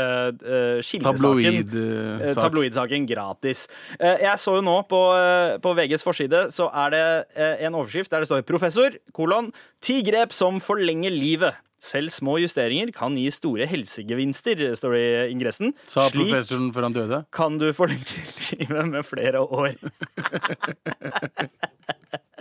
skillesaken. 0.82 1.64
Tabloidsaken 1.68 2.34
Tabloid 2.38 2.76
Eh, 2.78 2.92
eh, 2.98 3.04
gratis. 3.06 3.68
Eh, 3.98 4.16
Jeg 4.22 4.38
så 4.38 4.54
jo 4.58 4.62
nå 4.64 4.76
på, 4.88 5.00
eh, 5.16 5.58
på 5.62 5.72
VGs 5.76 6.02
forside 6.06 6.46
så 6.54 6.68
er 6.72 6.90
det 6.90 7.04
eh, 7.36 7.66
en 7.66 7.74
overskrift 7.74 8.10
der 8.10 8.20
det 8.20 8.28
står 8.28 8.42
'Professor, 8.42 8.90
kolon, 9.12 9.52
ti 9.80 10.02
grep 10.02 10.32
som 10.32 10.60
forlenger 10.60 11.10
livet'. 11.10 11.54
Selv 11.80 12.10
små 12.10 12.38
justeringer 12.42 12.90
kan 12.92 13.14
gi 13.14 13.30
store 13.30 13.64
helsegevinster, 13.70 14.74
står 14.74 14.92
det 14.96 15.02
i 15.02 15.30
ingressen. 15.30 15.72
Sa 15.86 16.08
Slik 16.08 16.26
professoren 16.26 16.72
før 16.74 16.82
han 16.88 16.92
døde. 16.92 17.24
kan 17.30 17.56
du 17.58 17.72
forlenge 17.72 18.18
livet 18.58 18.86
med 18.88 19.04
flere 19.06 19.38
år. 19.46 19.74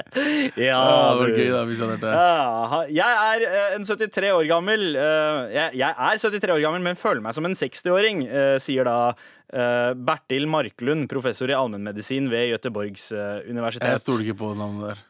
ja, 0.68 0.78
Ah, 0.78 1.14
det 1.14 1.22
var 1.22 1.32
gøy 1.34 1.50
da, 1.54 1.62
hvis 1.70 1.82
han 1.84 1.92
hørte 1.94 2.06
det. 2.06 2.14
Ja, 2.14 2.82
jeg 3.00 3.24
er 3.32 3.46
eh, 3.48 3.76
en 3.78 3.88
73 3.88 4.32
år 4.36 4.46
gammel 4.50 4.86
eh, 4.96 5.56
jeg, 5.56 5.90
er 5.90 6.22
73 6.22 6.54
år 6.56 6.64
gammel, 6.66 6.84
men 6.86 7.00
føler 7.00 7.24
meg 7.26 7.36
som 7.38 7.48
en 7.48 7.58
60-åring, 7.58 8.26
eh, 8.28 8.56
sier 8.64 8.88
da 8.88 8.98
Bertil 9.48 10.44
Marklund, 10.52 11.06
professor 11.08 11.48
i 11.48 11.56
allmennmedisin 11.56 12.26
ved 12.28 12.50
Göteborgs 12.52 13.06
universitet. 13.48 13.94
Jeg 13.94 14.02
stoler 14.04 14.26
ikke 14.26 14.40
på 14.42 14.50
navnet 14.60 14.90
der. 14.90 15.04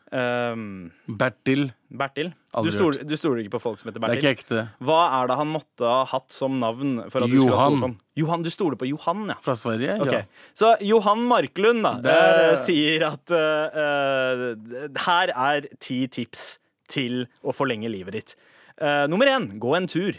Um, 0.53 0.91
Bertil. 1.19 1.71
Bertil? 1.89 2.29
Du 2.63 2.69
stoler, 2.71 3.01
du 3.03 3.15
stoler 3.17 3.41
ikke 3.41 3.55
på 3.55 3.61
folk 3.63 3.81
som 3.81 3.89
heter 3.89 4.03
Bertil? 4.03 4.21
Det 4.21 4.27
er 4.27 4.35
ikke 4.35 4.43
ekte. 4.43 4.65
Hva 4.85 4.99
er 5.17 5.31
det 5.31 5.37
han 5.39 5.49
måtte 5.51 5.89
ha 5.89 6.03
hatt 6.13 6.29
som 6.35 6.59
navn? 6.61 6.99
For 7.09 7.25
at 7.25 7.33
du 7.33 7.39
skulle 7.39 7.57
ha 7.57 7.65
Johan. 7.65 7.73
stolt 7.73 7.81
på 7.81 7.89
han? 7.89 7.97
Johan, 8.21 8.45
Du 8.45 8.51
stoler 8.53 8.77
på 8.77 8.89
Johan, 8.91 9.25
ja. 9.33 9.37
Fra 9.41 9.55
Sverige? 9.57 9.97
okay. 10.05 10.21
Ja. 10.21 10.53
Så 10.57 10.75
Johan 10.85 11.25
Marklund 11.29 11.83
da, 11.83 11.95
Der, 12.05 12.43
eh, 12.43 12.51
eh, 12.51 12.61
sier 12.61 13.07
at 13.09 13.33
uh, 13.33 13.81
uh, 13.81 15.01
her 15.07 15.33
er 15.33 15.67
ti 15.79 16.05
tips 16.07 16.59
til 16.87 17.25
å 17.43 17.53
forlenge 17.55 17.89
livet 17.91 18.13
ditt. 18.13 18.37
Eh, 18.77 19.07
nummer 19.09 19.25
én 19.25 19.47
gå 19.59 19.75
en 19.75 19.87
tur. 19.89 20.13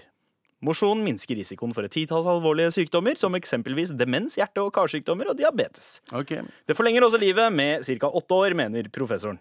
Mosjon 0.64 0.98
minsker 1.04 1.38
risikoen 1.38 1.70
for 1.76 1.86
et 1.86 1.92
titalls 1.94 2.26
alvorlige 2.26 2.72
sykdommer, 2.74 3.14
som 3.20 3.36
eksempelvis 3.38 3.92
demens, 3.94 4.34
hjerte- 4.40 4.64
og 4.64 4.72
karsykdommer 4.74 5.30
og 5.30 5.36
diabetes. 5.38 6.00
Ok. 6.10 6.32
Det 6.66 6.74
forlenger 6.76 7.06
også 7.06 7.20
livet 7.22 7.52
med 7.54 7.84
ca. 7.86 8.10
åtte 8.10 8.34
år, 8.34 8.56
mener 8.58 8.88
professoren. 8.90 9.38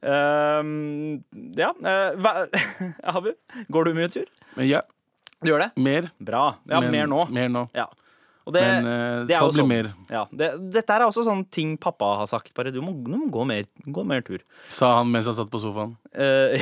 Uh, 0.00 0.62
ja 1.58 1.72
uh, 1.76 2.14
hva, 2.22 2.46
Abu, 3.16 3.34
går 3.68 3.84
du 3.90 3.90
mye 3.98 4.08
tur? 4.12 4.30
Ja, 4.56 4.80
Du 5.42 5.50
gjør 5.50 5.66
det? 5.66 5.70
mer. 5.76 6.08
Bra. 6.20 6.44
Ja, 6.70 6.80
men, 6.80 6.90
mer 6.94 7.10
nå. 7.10 7.24
Mer 7.34 7.50
nå. 7.52 7.66
Ja. 7.76 7.88
Det, 8.54 8.60
Men 8.62 8.86
uh, 8.86 9.26
det 9.28 9.36
skal 9.36 9.50
bli 9.52 9.60
sånn- 9.62 9.68
mer. 9.70 9.88
Ja, 10.10 10.24
det, 10.32 10.48
dette 10.74 10.96
er 10.96 11.04
også 11.06 11.22
sånn 11.26 11.44
ting 11.54 11.76
pappa 11.80 12.16
har 12.20 12.26
sagt. 12.30 12.52
Bare 12.56 12.72
du 12.74 12.80
må, 12.82 12.92
du 13.04 13.14
må 13.16 13.28
gå, 13.30 13.44
mer, 13.46 13.64
gå 13.86 14.04
mer 14.06 14.20
tur. 14.26 14.40
Sa 14.74 14.96
han 14.98 15.10
mens 15.12 15.26
han 15.30 15.36
satt 15.38 15.50
på 15.52 15.60
sofaen. 15.62 15.96
Eh, 16.10 16.58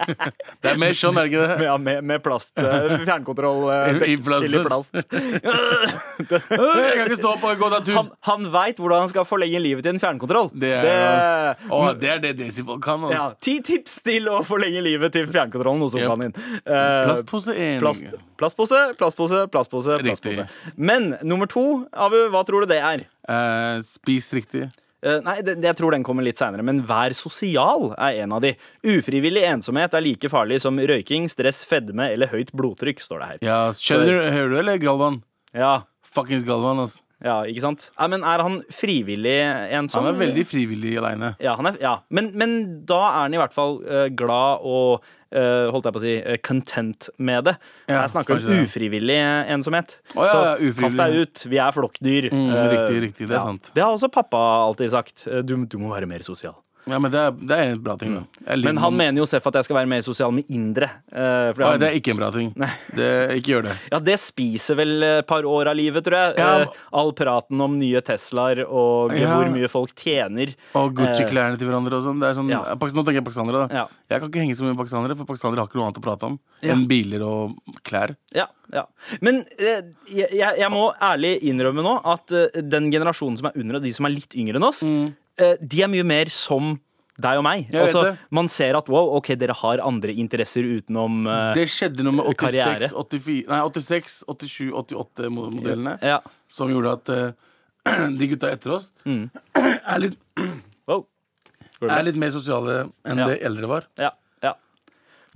Det 0.60 0.70
er 0.72 0.78
mer 0.80 0.94
sånn, 0.96 1.18
er 1.20 1.26
det 1.28 1.32
ikke 1.34 1.46
det? 1.50 1.64
ja, 1.68 1.74
med, 1.80 2.04
med 2.04 2.22
plast. 2.24 2.52
eh, 2.60 2.96
fjernkontroll 3.04 3.66
I- 4.08 4.16
plast. 4.24 4.46
til 4.46 4.56
i 4.60 4.64
plast. 4.64 4.96
Øh, 6.20 6.76
Jeg 6.76 6.96
kan 6.98 7.06
ikke 7.08 7.16
stå 7.18 7.30
på 7.40 7.48
og 7.50 7.58
gå 7.60 7.68
deg 7.72 7.86
tur. 7.86 7.94
Han, 7.96 8.08
han 8.28 8.44
veit 8.52 8.78
hvordan 8.80 9.04
han 9.06 9.10
skal 9.12 9.24
forlenge 9.28 9.60
livet 9.62 9.84
til 9.86 9.94
en 9.94 10.00
fjernkontroll. 10.02 10.50
Det 10.60 10.70
er, 10.76 10.88
ass. 11.00 11.64
Å, 11.72 11.80
det, 11.98 12.10
er 12.12 12.20
det 12.22 12.32
Desi-folk 12.38 12.82
kan, 12.84 13.06
ass. 13.08 13.14
ja, 13.16 13.24
Ti 13.42 13.54
tips 13.66 13.96
til 14.06 14.28
å 14.30 14.40
forlenge 14.46 14.82
livet 14.84 15.14
til 15.16 15.26
fjernkontrollen 15.32 15.82
hos 15.86 15.96
Yep. 15.96 16.04
sofaen 16.06 16.22
din. 16.26 16.34
Uh, 16.60 17.08
Plastpose 17.08 17.54
én. 17.56 17.78
plast, 17.82 18.04
plastpose, 18.40 18.82
plastpose, 18.98 19.46
plastpose. 19.52 20.00
Riktig. 20.02 20.36
Men 20.76 21.14
nummer 21.22 21.50
to, 21.50 21.84
Abu, 21.92 22.22
hva 22.32 22.44
tror 22.48 22.64
du 22.64 22.72
det 22.72 22.80
er? 22.80 23.04
Eh, 23.28 23.82
spis 23.86 24.30
riktig. 24.36 24.68
Eh, 25.00 25.20
nei, 25.24 25.38
det, 25.44 25.56
jeg 25.64 25.76
tror 25.78 25.94
den 25.94 26.04
kommer 26.04 26.24
litt 26.24 26.40
seinere, 26.40 26.64
men 26.66 26.82
vær 26.88 27.14
sosial 27.16 27.90
er 27.96 28.20
en 28.24 28.34
av 28.36 28.42
de. 28.44 28.52
Ufrivillig 28.84 29.46
ensomhet 29.48 29.96
er 29.96 30.04
like 30.04 30.28
farlig 30.32 30.60
som 30.64 30.76
røyking, 30.76 31.28
stress, 31.32 31.62
fedme 31.68 32.10
eller 32.12 32.32
høyt 32.32 32.52
blodtrykk, 32.56 33.00
står 33.04 33.22
det 33.22 33.30
her. 33.30 33.44
Ja, 33.48 33.60
skjønner 33.76 34.10
du, 34.10 34.26
Hører 34.36 34.52
du, 34.52 34.58
eller, 34.60 34.82
Galvan? 34.82 35.22
Ja, 35.56 35.72
Fuckings 36.10 36.44
Galvan, 36.48 36.84
ass. 36.84 36.98
Ja 37.24 37.36
ikke 37.48 37.62
sant? 37.64 37.86
Ja, 37.94 38.06
men 38.10 38.24
er 38.26 38.42
han 38.44 38.60
frivillig 38.72 39.38
ensom? 39.76 40.04
Han 40.06 40.14
er 40.14 40.20
veldig 40.22 40.44
frivillig 40.48 40.94
aleine. 41.00 41.34
Ja, 41.42 41.56
han 41.58 41.68
er, 41.70 41.78
ja. 41.82 41.94
Men, 42.08 42.30
men 42.38 42.54
da 42.88 43.00
er 43.08 43.18
han 43.24 43.36
i 43.36 43.40
hvert 43.40 43.56
fall 43.56 43.80
uh, 43.84 44.06
glad 44.16 44.64
og 44.66 45.04
uh, 45.04 45.68
holdt 45.74 45.90
jeg 45.90 45.96
på 45.96 46.00
å 46.00 46.04
si 46.06 46.14
uh, 46.20 46.38
content 46.46 47.10
med 47.18 47.50
det. 47.50 47.56
Ja, 47.90 48.00
jeg 48.00 48.14
snakker 48.14 48.40
om 48.40 48.64
ufrivillig 48.64 49.20
ensomhet. 49.56 49.98
Oh, 50.14 50.24
ja, 50.24 50.32
Så 50.32 50.40
ja, 50.40 50.56
ufrivillig. 50.56 50.86
kast 50.88 51.02
deg 51.02 51.20
ut, 51.20 51.44
vi 51.52 51.60
er 51.60 51.76
flokkdyr. 51.76 52.30
Mm, 52.32 52.50
riktig, 52.76 53.04
riktig, 53.08 53.30
det 53.30 53.36
er 53.36 53.46
sant. 53.52 53.72
Det 53.76 53.84
har 53.84 53.92
også 53.94 54.10
pappa 54.12 54.40
alltid 54.64 54.96
sagt. 54.96 55.28
Du, 55.44 55.54
du 55.64 55.78
må 55.82 55.92
være 55.92 56.08
mer 56.10 56.24
sosial. 56.26 56.56
Ja, 56.90 56.98
men 56.98 57.10
det 57.12 57.20
er, 57.20 57.30
det 57.32 57.56
er 57.58 57.72
en 57.72 57.82
bra 57.82 57.96
ting, 57.96 58.14
da. 58.14 58.22
Jeg 58.46 58.58
liker 58.58 58.68
Men 58.72 58.76
han 58.82 58.96
mener 58.96 59.18
jo 59.22 59.26
Seff 59.30 59.46
at 59.46 59.54
jeg 59.60 59.64
skal 59.68 59.76
være 59.80 59.88
mer 59.88 60.00
sosial 60.02 60.32
med 60.32 60.44
indre. 60.50 60.88
eh, 61.12 61.52
fordi 61.54 61.58
Nei, 61.64 61.70
han- 61.70 61.80
Det 61.80 61.88
er 61.90 61.98
ikke 62.00 62.10
en 62.10 62.16
bra 62.20 62.30
ting. 62.30 62.52
Det, 62.96 63.08
ikke 63.40 63.52
gjør 63.54 63.62
det. 63.68 63.76
Ja, 63.92 63.98
det 63.98 64.18
spiser 64.20 64.76
vel 64.76 65.02
et 65.02 65.26
par 65.26 65.42
år 65.42 65.68
av 65.70 65.76
livet, 65.76 66.02
tror 66.04 66.16
jeg. 66.18 66.34
Ja. 66.38 66.60
Eh, 66.60 66.66
All 66.92 67.12
praten 67.12 67.60
om 67.60 67.78
nye 67.78 68.00
Teslaer 68.02 68.64
og 68.68 69.12
Ja. 69.16 69.34
hvor 69.36 69.50
mye 69.52 69.68
folk 69.70 69.94
tjener. 69.94 70.54
Og 70.74 70.94
Gucci 70.94 71.22
Eh, 71.22 71.56
til 71.56 71.66
hverandre 71.68 71.92
og 71.96 72.02
sånn. 72.02 72.20
Det 72.20 72.28
er 72.30 72.34
sånn 72.40 72.48
Ja. 72.50 72.74
Pakistan- 72.76 73.00
Nå 73.00 73.04
tenker 73.06 73.20
jeg 73.20 73.24
pakistanere, 73.24 73.68
da. 73.68 73.74
Ja. 73.74 73.86
Jeg 74.10 74.20
kan 74.20 74.30
ikke 74.30 74.40
henge 74.40 74.56
så 74.56 74.62
mye 74.62 74.74
med 74.74 74.78
pakistanere, 74.78 75.16
for 75.16 75.24
pakistanere 75.24 75.58
har 75.58 75.66
ikke 75.68 75.76
noe 75.78 75.86
annet 75.86 75.98
å 75.98 76.02
prate 76.02 76.22
om 76.26 76.38
Ja. 76.62 76.74
enn 76.74 76.86
biler 76.88 77.22
og 77.22 77.54
klær. 77.84 78.16
Ja, 78.34 78.46
ja. 78.72 78.84
Men 79.20 79.44
eh, 79.58 79.82
jeg, 80.10 80.30
jeg 80.58 80.70
må 80.70 80.92
ærlig 81.00 81.40
innrømme 81.42 81.82
nå 81.82 82.00
at 82.04 82.32
eh, 82.32 82.60
den 82.62 82.90
generasjonen 82.90 83.36
som 83.38 83.46
er 83.46 83.52
under, 83.56 83.76
og 83.76 83.82
de 83.82 83.92
som 83.92 84.06
er 84.06 84.10
litt 84.10 84.34
yngre 84.34 84.56
enn 84.56 84.64
oss, 84.64 84.82
eh, 84.82 85.10
de 85.60 85.82
er 85.84 85.90
mye 85.92 86.06
mer 86.06 86.30
som 86.34 86.74
deg 87.20 87.36
og 87.36 87.44
meg. 87.44 87.66
Altså, 87.76 88.14
man 88.32 88.48
ser 88.48 88.78
at 88.78 88.86
wow, 88.88 89.10
ok, 89.18 89.34
dere 89.36 89.52
har 89.60 89.82
andre 89.84 90.14
interesser 90.16 90.64
utenom 90.64 91.26
uh, 91.28 91.50
Det 91.56 91.66
skjedde 91.68 92.06
noe 92.06 92.16
med 92.16 92.24
86, 92.32 92.94
84, 92.96 93.42
nei, 93.50 93.58
86, 93.66 94.14
87, 94.24 94.70
88-modellene 94.80 95.98
Ja. 96.00 96.20
som 96.48 96.72
gjorde 96.72 96.94
at 96.96 97.12
uh, 97.12 98.08
de 98.18 98.30
gutta 98.32 98.48
etter 98.54 98.72
oss 98.78 98.88
Mm. 99.04 99.26
er, 99.60 99.98
litt, 100.06 100.16
Wow. 100.88 101.04
er 101.84 102.02
litt 102.08 102.16
mer 102.20 102.32
sosiale 102.32 102.86
enn 103.04 103.20
Ja. 103.20 103.28
det 103.34 103.38
eldre 103.44 103.68
var. 103.68 103.86
Ja, 104.00 104.14
ja. 104.44 104.54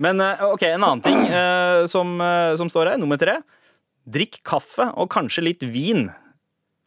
Men 0.01 0.19
uh, 0.25 0.41
ok, 0.55 0.65
en 0.73 0.83
annen 0.89 1.05
ting 1.05 1.21
eh, 1.29 1.85
som, 1.89 2.17
eh, 2.21 2.55
som 2.59 2.69
står 2.69 2.95
her, 2.95 2.97
nummer 3.01 3.21
tre. 3.21 3.37
Drikk 4.05 4.41
kaffe 4.45 4.89
og 4.97 5.09
kanskje 5.13 5.45
litt 5.45 5.63
vin. 5.69 6.07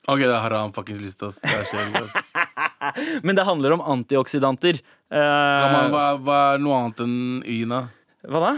Ok, 0.09 0.21
det 0.27 0.31
er 0.35 0.43
haram 0.43 0.71
fuckings 0.75 1.01
liste, 1.03 1.27
ass. 1.31 1.39
Det 1.43 1.55
er 1.55 1.67
kjedelig. 1.71 2.25
Men 3.27 3.39
det 3.39 3.45
handler 3.49 3.77
om 3.77 3.83
antioksidanter. 3.97 4.81
Eh, 5.11 5.19
Kan 5.63 5.73
man, 5.75 5.93
hva, 5.95 6.07
hva 6.23 6.41
er 6.55 6.63
noe 6.63 6.81
annet 6.83 7.01
enn 7.05 7.17
Ina? 7.45 7.85
Hva 8.29 8.43
da? 8.45 8.53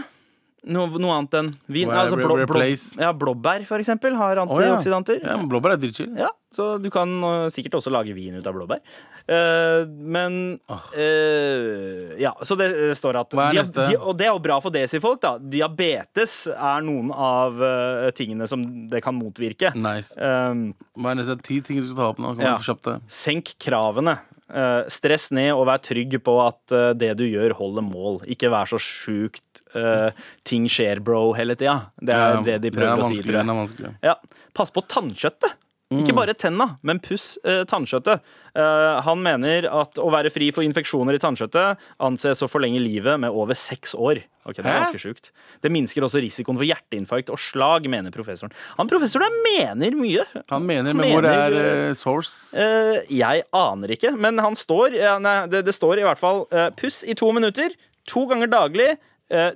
No, 0.71 0.85
noe 0.93 1.15
annet 1.17 1.37
enn 1.39 1.49
vin? 1.73 1.89
Altså, 1.89 2.19
blå, 2.19 2.35
blå, 2.45 2.61
ja, 3.01 3.09
blåbær, 3.17 3.63
for 3.65 3.81
eksempel, 3.81 4.13
har 4.19 4.37
Å, 4.43 4.59
ja. 4.61 4.75
Ja, 5.25 5.37
men 5.39 5.49
Blåbær 5.49 5.73
er 5.73 5.81
dritchill. 5.81 6.11
Ja, 6.19 6.29
så 6.55 6.65
du 6.83 6.89
kan 6.91 7.09
uh, 7.23 7.47
sikkert 7.53 7.77
også 7.79 7.91
lage 7.93 8.13
vin 8.17 8.35
ut 8.39 8.47
av 8.47 8.55
blåbær. 8.57 8.81
Uh, 9.31 9.85
men 9.87 10.59
uh, 10.69 12.15
Ja, 12.19 12.33
så 12.43 12.57
det 12.59 12.69
det 12.75 12.95
står 12.99 13.19
at 13.21 13.35
neste? 13.53 13.85
di- 13.89 13.97
Og 13.99 14.17
det 14.17 14.27
er 14.27 14.33
jo 14.33 14.41
bra 14.43 14.59
for 14.63 14.73
desi-folk, 14.73 15.21
da. 15.23 15.35
Diabetes 15.39 16.47
er 16.51 16.81
noen 16.85 17.11
av 17.13 17.55
uh, 17.61 18.09
tingene 18.17 18.47
som 18.49 18.65
det 18.91 19.03
kan 19.05 19.15
motvirke. 19.17 19.73
Nice. 19.77 20.11
Um, 20.17 20.71
Hva 20.97 21.13
er 21.13 21.21
neste 21.21 21.37
ti 21.45 21.61
ting 21.65 21.79
du 21.81 21.87
skal 21.87 22.01
ta 22.01 22.09
opp 22.13 22.19
nå? 22.23 22.35
Ja. 22.41 22.57
få 22.59 22.77
det? 22.89 22.99
senk 23.11 23.55
kravene. 23.61 24.17
Eh, 24.51 24.81
stress 24.91 25.29
ned 25.31 25.53
og 25.55 25.61
vær 25.69 25.79
trygg 25.79 26.17
på 26.25 26.33
at 26.43 26.73
eh, 26.75 26.89
det 26.99 27.13
du 27.21 27.23
gjør, 27.23 27.53
holder 27.55 27.85
mål. 27.87 28.17
Ikke 28.27 28.49
vær 28.51 28.67
så 28.67 28.75
sjukt 28.83 29.61
eh, 29.79 30.11
ting 30.43 30.65
skjer, 30.67 30.99
bro, 30.99 31.29
hele 31.37 31.55
tida. 31.55 31.77
Det 32.03 32.11
er 32.11 32.19
Ja, 32.35 32.41
det 32.43 32.57
de 32.59 32.67
det 32.67 32.73
er 32.73 32.75
prøver 32.81 33.05
å 33.05 33.07
si. 33.07 33.21
Tror 33.23 33.39
jeg. 33.39 33.93
Ja. 34.03 34.17
Pass 34.57 34.73
på 34.75 34.83
tannkjøttet. 34.91 35.55
Ikke 35.91 36.13
bare 36.15 36.33
tenna, 36.39 36.77
men 36.87 37.01
puss 37.03 37.33
eh, 37.43 37.65
tannkjøttet. 37.67 38.21
Eh, 38.55 38.99
han 39.03 39.19
mener 39.23 39.65
at 39.67 39.99
å 39.99 40.07
være 40.13 40.31
fri 40.31 40.47
for 40.55 40.63
infeksjoner 40.63 41.17
i 41.17 41.19
tannkjøttet 41.19 41.81
anses 42.07 42.39
å 42.45 42.47
forlenge 42.47 42.79
livet 42.79 43.19
med 43.19 43.35
over 43.35 43.57
seks 43.59 43.91
år. 43.99 44.21
Ok, 44.47 44.61
Det 44.61 44.65
er 44.65 44.79
ganske 44.85 45.01
sjukt. 45.03 45.29
Det 45.61 45.71
minsker 45.73 46.05
også 46.07 46.21
risikoen 46.23 46.57
for 46.57 46.65
hjerteinfarkt 46.65 47.29
og 47.33 47.41
slag, 47.43 47.89
mener 47.91 48.13
professoren. 48.15 48.55
Han 48.79 48.89
professoren 48.89 49.35
mener 49.43 49.97
mye. 49.99 50.23
Han 50.49 50.65
mener, 50.69 50.95
men 50.95 51.11
hvor 51.11 51.27
er 51.27 51.57
eh, 51.59 51.91
source? 51.99 52.55
Eh, 52.55 53.03
jeg 53.11 53.43
aner 53.51 53.95
ikke, 53.97 54.15
men 54.15 54.39
han 54.41 54.55
står 54.57 54.95
ja, 54.95 55.17
nei, 55.21 55.41
det, 55.51 55.65
det 55.67 55.75
står 55.75 55.99
i 56.01 56.07
hvert 56.07 56.21
fall 56.21 56.45
eh, 56.55 56.69
puss 56.79 57.03
i 57.03 57.17
to 57.19 57.29
minutter, 57.35 57.75
to 58.09 58.25
ganger 58.31 58.49
daglig, 58.49 58.93
eh, 59.29 59.51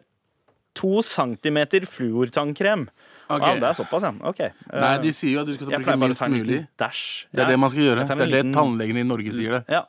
to 0.75 0.99
centimeter 1.05 1.87
fluortannkrem. 1.87 2.89
Ok. 3.25 3.41
Ah, 3.41 3.55
det 3.57 3.69
er 3.71 3.77
såpass, 3.77 4.05
ja. 4.05 4.13
Ok. 4.29 4.39
Eh, 4.45 4.53
Nei, 4.73 4.95
de 5.01 5.11
sier 5.15 5.33
jo 5.33 5.41
at 5.41 5.49
du 5.49 5.55
skal 5.57 5.71
bruke 5.71 5.97
minst 6.01 6.25
mulig. 6.29 6.61
dash. 6.77 7.25
Det 7.33 7.45
er 7.45 7.53
det 7.53 7.59
man 7.59 7.71
skal 7.73 7.87
gjøre. 7.87 8.07
Det 8.07 8.25
er 8.27 8.33
det 8.37 8.43
tannlegene 8.53 9.01
i 9.01 9.07
Norge 9.07 9.33
sier 9.33 9.59
det. 9.59 9.63
Ja. 9.71 9.85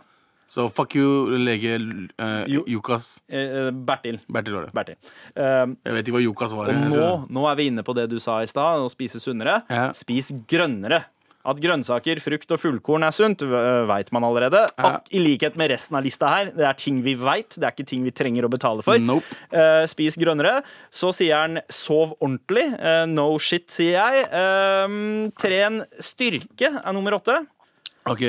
Så 0.47 0.69
fuck 0.71 0.95
you, 0.95 1.35
lege 1.43 1.75
uh, 2.23 2.45
Jo. 2.47 2.63
Jukas. 2.71 3.17
Uh, 3.27 3.73
Bertil. 3.75 4.21
Bertil 4.31 4.55
var 4.55 4.69
det. 4.69 4.73
Bertil. 4.79 4.97
Uh, 5.35 5.75
Jeg 5.83 5.97
vet 5.97 6.07
ikke 6.07 6.17
hva 6.21 6.23
Jukas 6.23 6.55
var. 6.55 6.71
og 6.71 6.95
nå, 6.95 7.09
nå 7.35 7.49
er 7.51 7.59
vi 7.59 7.67
inne 7.73 7.83
på 7.83 7.95
det 7.99 8.07
du 8.13 8.21
sa 8.23 8.39
i 8.45 8.47
stad, 8.47 8.85
å 8.85 8.91
spise 8.93 9.19
sunnere. 9.21 9.65
Ja. 9.69 9.89
Spis 9.97 10.31
grønnere. 10.47 11.03
At 11.47 11.61
grønnsaker, 11.63 12.19
frukt 12.23 12.51
og 12.55 12.59
fullkorn 12.59 13.07
er 13.07 13.15
sunt, 13.15 13.45
veit 13.87 14.11
man 14.15 14.27
allerede. 14.27 14.65
Ak 14.77 15.07
I 15.15 15.21
likhet 15.23 15.59
med 15.59 15.71
resten 15.71 15.99
av 15.99 16.07
lista 16.07 16.31
her. 16.33 16.51
Det 16.57 16.67
er 16.67 16.79
ting 16.81 17.03
vi 17.05 17.15
veit, 17.19 17.55
det 17.55 17.69
er 17.69 17.75
ikke 17.75 17.87
ting 17.87 18.07
vi 18.07 18.15
trenger 18.15 18.49
å 18.49 18.51
betale 18.53 18.83
for. 18.87 18.99
Nope. 18.99 19.39
Uh, 19.53 19.85
spis 19.91 20.19
grønnere. 20.19 20.59
Så 20.91 21.13
sier 21.15 21.39
han 21.39 21.61
sov 21.71 22.17
ordentlig. 22.19 22.67
Uh, 22.81 23.05
no 23.11 23.29
shit, 23.43 23.69
sier 23.75 24.01
jeg. 24.01 24.27
Uh, 24.33 25.31
tren 25.39 25.85
styrke 26.03 26.73
er 26.83 26.97
nummer 26.97 27.19
åtte. 27.21 27.39
Ok, 28.07 28.29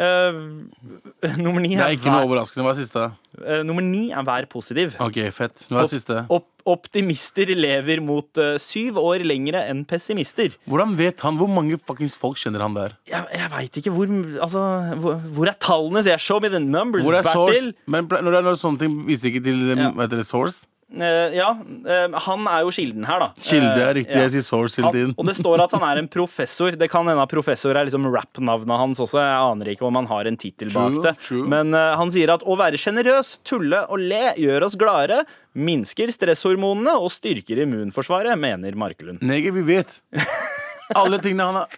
Eh, 0.00 1.34
nummer 1.44 1.60
ni 1.60 1.74
Det 1.74 1.82
er 1.82 1.90
er, 1.90 1.96
ikke 1.98 2.12
noe 2.12 2.24
overraskende. 2.28 2.64
Hva 2.64 2.72
er 2.72 2.78
siste? 2.78 3.02
Uh, 3.40 3.60
nummer 3.66 3.84
ni 3.84 4.06
er 4.16 4.24
vær 4.26 4.46
positiv. 4.50 4.94
Ok, 5.02 5.18
fett. 5.36 5.66
Hva 5.68 5.84
er 5.84 5.92
siste? 5.92 6.22
Op 6.32 6.48
optimister 6.70 7.48
lever 7.56 8.02
mot 8.04 8.36
uh, 8.38 8.52
syv 8.60 8.98
år 9.00 9.22
lengre 9.26 9.62
enn 9.70 9.80
pessimister. 9.88 10.52
Hvordan 10.68 10.92
vet 10.98 11.22
han 11.24 11.38
hvor 11.40 11.48
mange 11.50 11.78
fuckings 11.80 12.18
folk 12.20 12.38
kjenner 12.40 12.62
han 12.64 12.76
der? 12.76 12.96
Jeg, 13.08 13.24
jeg 13.34 13.52
veit 13.54 13.78
ikke 13.80 13.94
hvor 13.96 14.12
Altså, 14.44 14.64
hvor, 15.00 15.20
hvor 15.36 15.50
er 15.50 15.56
tallene? 15.60 16.04
jeg. 16.06 16.20
Show 16.20 16.40
me 16.40 16.52
the 16.52 16.60
numbers, 16.60 17.08
er? 17.08 17.24
Bertil. 17.26 17.72
Men 17.90 18.08
når 18.10 18.28
det 18.28 18.40
er 18.42 18.48
noe 18.50 18.60
sånne 18.60 18.84
ting, 18.84 19.00
viser 19.08 19.32
ikke 19.32 19.44
til 19.48 19.64
Ja. 19.76 20.22
source? 20.22 20.66
Eh, 20.90 21.34
ja, 21.36 21.50
eh, 21.86 22.08
han 22.26 22.46
er 22.50 22.64
jo 22.66 22.70
kilden 22.74 23.04
her, 23.06 23.20
da. 23.22 23.28
Kilde 23.38 23.78
er 23.78 23.90
Eh, 23.90 23.94
riktig. 24.00 24.14
ja. 24.16 24.24
Jeg 24.26 24.32
sier 24.34 24.42
source 24.42 24.76
hele 24.80 24.86
Han, 24.88 24.94
tiden. 24.96 25.14
og 25.16 25.26
det 25.26 25.36
står 25.38 25.62
at 25.62 25.70
han 25.76 25.82
er 25.86 25.98
en 26.02 26.08
professor. 26.16 26.70
Det 26.74 26.90
kan 26.90 27.06
hende 27.06 27.26
professor 27.30 27.70
er 27.78 27.86
liksom 27.86 28.08
rap-navnet 28.10 28.76
hans 28.82 28.98
også. 29.00 29.20
Jeg 29.22 29.38
aner 29.52 29.70
ikke 29.74 29.86
om 29.86 29.94
han 30.00 30.06
har 30.10 30.26
en 30.26 30.36
tittel 30.36 30.72
bak 30.74 30.98
det. 31.02 31.14
true. 31.28 31.46
Men 31.46 31.72
uh, 31.74 31.94
han 31.96 32.10
sier 32.10 32.32
at 32.34 32.42
å 32.42 32.56
være 32.58 32.76
sjenerøs, 32.80 33.38
tulle 33.46 33.84
og 33.88 33.98
le 34.02 34.32
gjør 34.36 34.66
oss 34.66 34.74
gladere, 34.76 35.22
minsker 35.54 36.10
stresshormonene 36.10 36.96
og 36.98 37.10
styrker 37.14 37.62
immunforsvaret, 37.64 38.36
mener 38.38 38.74
Markelund. 38.74 39.22
Neger, 39.22 39.52
vi 39.52 39.62
vet. 39.76 40.00
Alle 40.98 41.18
tingene 41.22 41.46
han 41.50 41.56
har 41.60 41.68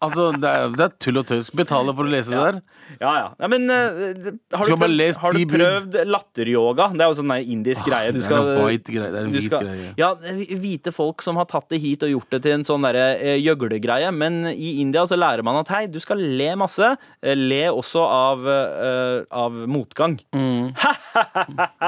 Altså, 0.00 0.26
det 0.36 0.48
er, 0.48 0.68
det 0.76 0.82
er 0.84 0.90
tull 1.00 1.18
og 1.20 1.26
tøys. 1.28 1.48
Betale 1.56 1.92
for 1.96 2.04
å 2.04 2.10
lese 2.12 2.30
det 2.34 2.40
der. 2.40 2.56
Ja, 3.00 3.10
ja. 3.16 3.28
ja 3.40 3.48
men 3.48 3.62
eh, 3.72 3.86
har, 4.52 4.64
Du 4.66 4.72
bare 4.74 4.82
prøvd, 4.82 4.96
lest 4.98 5.20
har 5.22 5.32
du 5.36 5.40
bud. 5.40 5.52
prøvd 5.54 5.96
latteryoga? 6.10 6.88
Det 6.92 7.04
er 7.04 7.08
jo 7.12 7.16
sånn 7.20 7.32
der 7.32 7.46
indisk 7.54 7.86
greie. 7.88 8.10
Du 8.12 8.18
det 8.20 8.26
er 8.28 8.34
en 8.40 8.64
white 8.66 8.92
greie. 8.92 9.10
Det 9.14 9.20
er 9.22 9.28
en 9.28 9.32
du 9.32 9.38
hvit 9.38 9.46
skal, 9.46 9.64
greie. 9.64 9.92
ja, 10.00 10.10
hvite 10.60 10.92
folk 10.92 11.24
som 11.24 11.34
har 11.40 11.46
tatt 11.50 11.68
det 11.72 11.80
hit 11.80 12.04
og 12.06 12.12
gjort 12.12 12.30
det 12.36 12.40
til 12.44 12.52
en 12.58 12.66
sånn 12.68 12.84
derre 12.84 13.06
eh, 13.16 13.38
gjøglegreie. 13.40 14.10
Men 14.12 14.42
i 14.52 14.74
India 14.82 15.06
så 15.08 15.16
lærer 15.20 15.42
man 15.46 15.56
at 15.62 15.72
hei, 15.72 15.84
du 15.92 16.00
skal 16.02 16.20
le 16.20 16.50
masse. 16.60 16.92
Eh, 17.22 17.36
Le 17.40 17.62
også 17.72 18.02
av, 18.04 18.44
eh, 18.52 19.22
av 19.32 19.56
motgang. 19.70 20.18
Mm. 20.36 20.74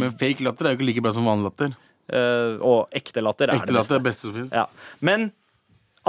Men 0.00 0.14
fake 0.18 0.44
latter 0.46 0.68
er 0.70 0.74
jo 0.74 0.80
ikke 0.80 0.88
like 0.92 1.04
bra 1.04 1.12
som 1.16 1.28
vanlig 1.28 1.50
latter. 1.50 1.76
Eh, 2.08 2.56
og 2.64 2.88
ekte 2.96 3.22
latter 3.24 3.52
er 3.52 3.60
Ekte 3.60 3.72
det 3.72 3.78
beste. 3.78 3.94
er 3.98 4.04
beste 4.04 4.26
som 4.28 4.36
finnes. 4.36 4.54
Ja. 4.54 4.66
Men 5.04 5.30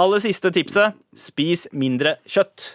aller 0.00 0.22
siste 0.22 0.52
tipset 0.54 0.96
spis 1.16 1.66
mindre 1.76 2.16
kjøtt. 2.28 2.74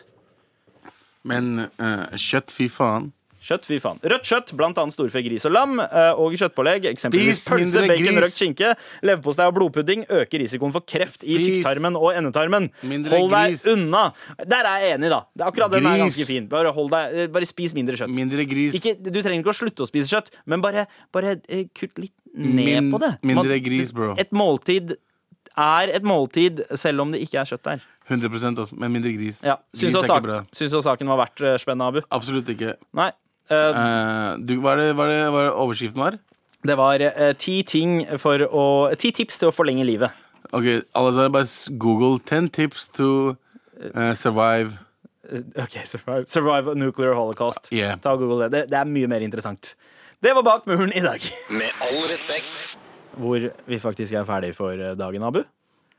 Men 1.25 1.67
uh, 1.81 2.13
kjøtt, 2.21 2.53
fy 2.53 2.67
faen. 2.69 3.09
Kjøtt, 3.45 3.67
fy 3.69 3.77
faen. 3.77 3.99
Rødt 4.01 4.25
kjøtt, 4.25 4.51
annet 4.57 4.95
storfe, 4.95 5.21
gris 5.21 5.43
og 5.45 5.53
lam, 5.53 5.75
eh, 5.83 6.17
og 6.17 6.33
kjøttpålegg. 6.33 6.87
Eksempelvis 6.89 7.43
pølse, 7.45 7.83
bacon, 7.85 8.17
røkt 8.23 8.33
skinke, 8.39 8.71
leverpostei 9.05 9.45
og 9.45 9.53
blodpudding 9.59 10.05
øker 10.09 10.41
risikoen 10.41 10.73
for 10.73 10.81
kreft 10.81 11.21
i 11.23 11.37
tykktarmen 11.43 11.97
og 11.99 12.15
endetarmen. 12.17 12.71
mindre 12.81 13.13
Hold 13.13 13.29
deg 13.35 13.53
gris. 13.53 13.65
unna. 13.69 14.13
Der 14.41 14.65
er 14.65 14.79
jeg 14.81 14.97
enig, 14.97 15.09
da. 15.13 15.21
Det 15.37 15.45
akkurat 15.45 15.71
den 15.75 15.85
er 15.85 16.01
ganske 16.01 16.25
fin. 16.25 16.47
Bare, 16.49 16.73
deg, 16.73 17.13
eh, 17.13 17.27
bare 17.27 17.45
spis 17.45 17.73
mindre 17.77 17.93
kjøtt. 17.95 18.09
Mindre 18.15 18.45
gris. 18.49 18.73
Ikke, 18.73 18.95
du 18.97 19.21
trenger 19.21 19.43
ikke 19.43 19.53
å 19.53 19.59
slutte 19.61 19.85
å 19.85 19.89
spise 19.89 20.09
kjøtt, 20.09 20.31
men 20.47 20.61
bare, 20.61 20.87
bare 21.13 21.39
eh, 21.47 21.65
kutt 21.75 21.99
litt 22.01 22.13
ned 22.33 22.55
Min- 22.55 22.91
på 22.91 22.99
det. 22.99 23.19
mindre 23.21 23.59
gris, 23.61 23.91
bro. 23.91 24.15
Et 24.17 24.31
måltid 24.31 24.95
er 25.55 25.93
et 25.93 26.03
måltid 26.03 26.65
selv 26.75 27.01
om 27.01 27.11
det 27.11 27.21
ikke 27.21 27.39
er 27.41 27.45
kjøtt 27.45 27.63
der. 27.63 27.85
100 28.09 28.57
også, 28.59 28.73
men 28.77 28.91
mindre 28.91 29.13
gris. 29.13 29.43
Ja. 29.43 29.57
Syns 29.73 29.93
du 29.93 30.81
saken 30.81 31.07
var 31.07 31.25
verdt 31.25 31.61
spennet, 31.61 31.87
Abu? 31.87 32.01
Absolutt 32.11 32.49
ikke. 32.49 32.75
Nei. 32.93 33.11
Eh, 33.49 33.57
Eh, 33.57 34.37
du, 34.41 34.55
hva 34.61 34.73
er 34.73 34.81
det, 34.81 34.87
hva 34.97 35.05
er 35.05 35.11
det, 35.11 35.19
hva 35.33 35.41
er 35.41 35.49
det 35.49 35.55
overskriften 35.63 36.01
var? 36.01 36.17
Det 36.65 36.77
var 36.79 37.01
uh, 37.05 37.33
ti 37.37 37.59
ting 37.61 37.99
for 38.17 38.41
å 38.41 38.63
Ti 38.97 39.11
tips 39.13 39.37
til 39.37 39.51
å 39.51 39.53
forlenge 39.53 39.85
livet. 39.85 40.09
Ok, 40.49 40.65
alle 40.97 41.11
sammen 41.13 41.33
bare 41.33 41.77
google 41.77 42.17
'ten 42.19 42.49
tips 42.49 42.87
to 42.97 43.35
uh, 43.93 44.13
survive. 44.17 44.79
OK, 45.61 45.77
survive, 45.85 46.25
survive 46.27 46.71
a 46.71 46.73
nuclear 46.73 47.13
holocaust. 47.13 47.69
Yeah. 47.71 47.99
Ta 48.01 48.13
og 48.13 48.19
Google 48.19 48.45
det. 48.45 48.51
det. 48.51 48.63
Det 48.71 48.79
er 48.79 48.85
mye 48.85 49.07
mer 49.07 49.21
interessant. 49.25 49.75
Det 50.21 50.33
var 50.33 50.41
Bak 50.41 50.65
muren 50.65 50.93
i 50.93 51.01
dag. 51.01 51.21
Med 51.49 51.69
all 51.81 52.09
respekt. 52.09 52.77
Hvor 53.13 53.51
vi 53.65 53.79
faktisk 53.79 54.13
er 54.13 54.25
ferdig 54.25 54.55
for 54.55 54.73
dagen, 54.97 55.23
Abu. 55.23 55.43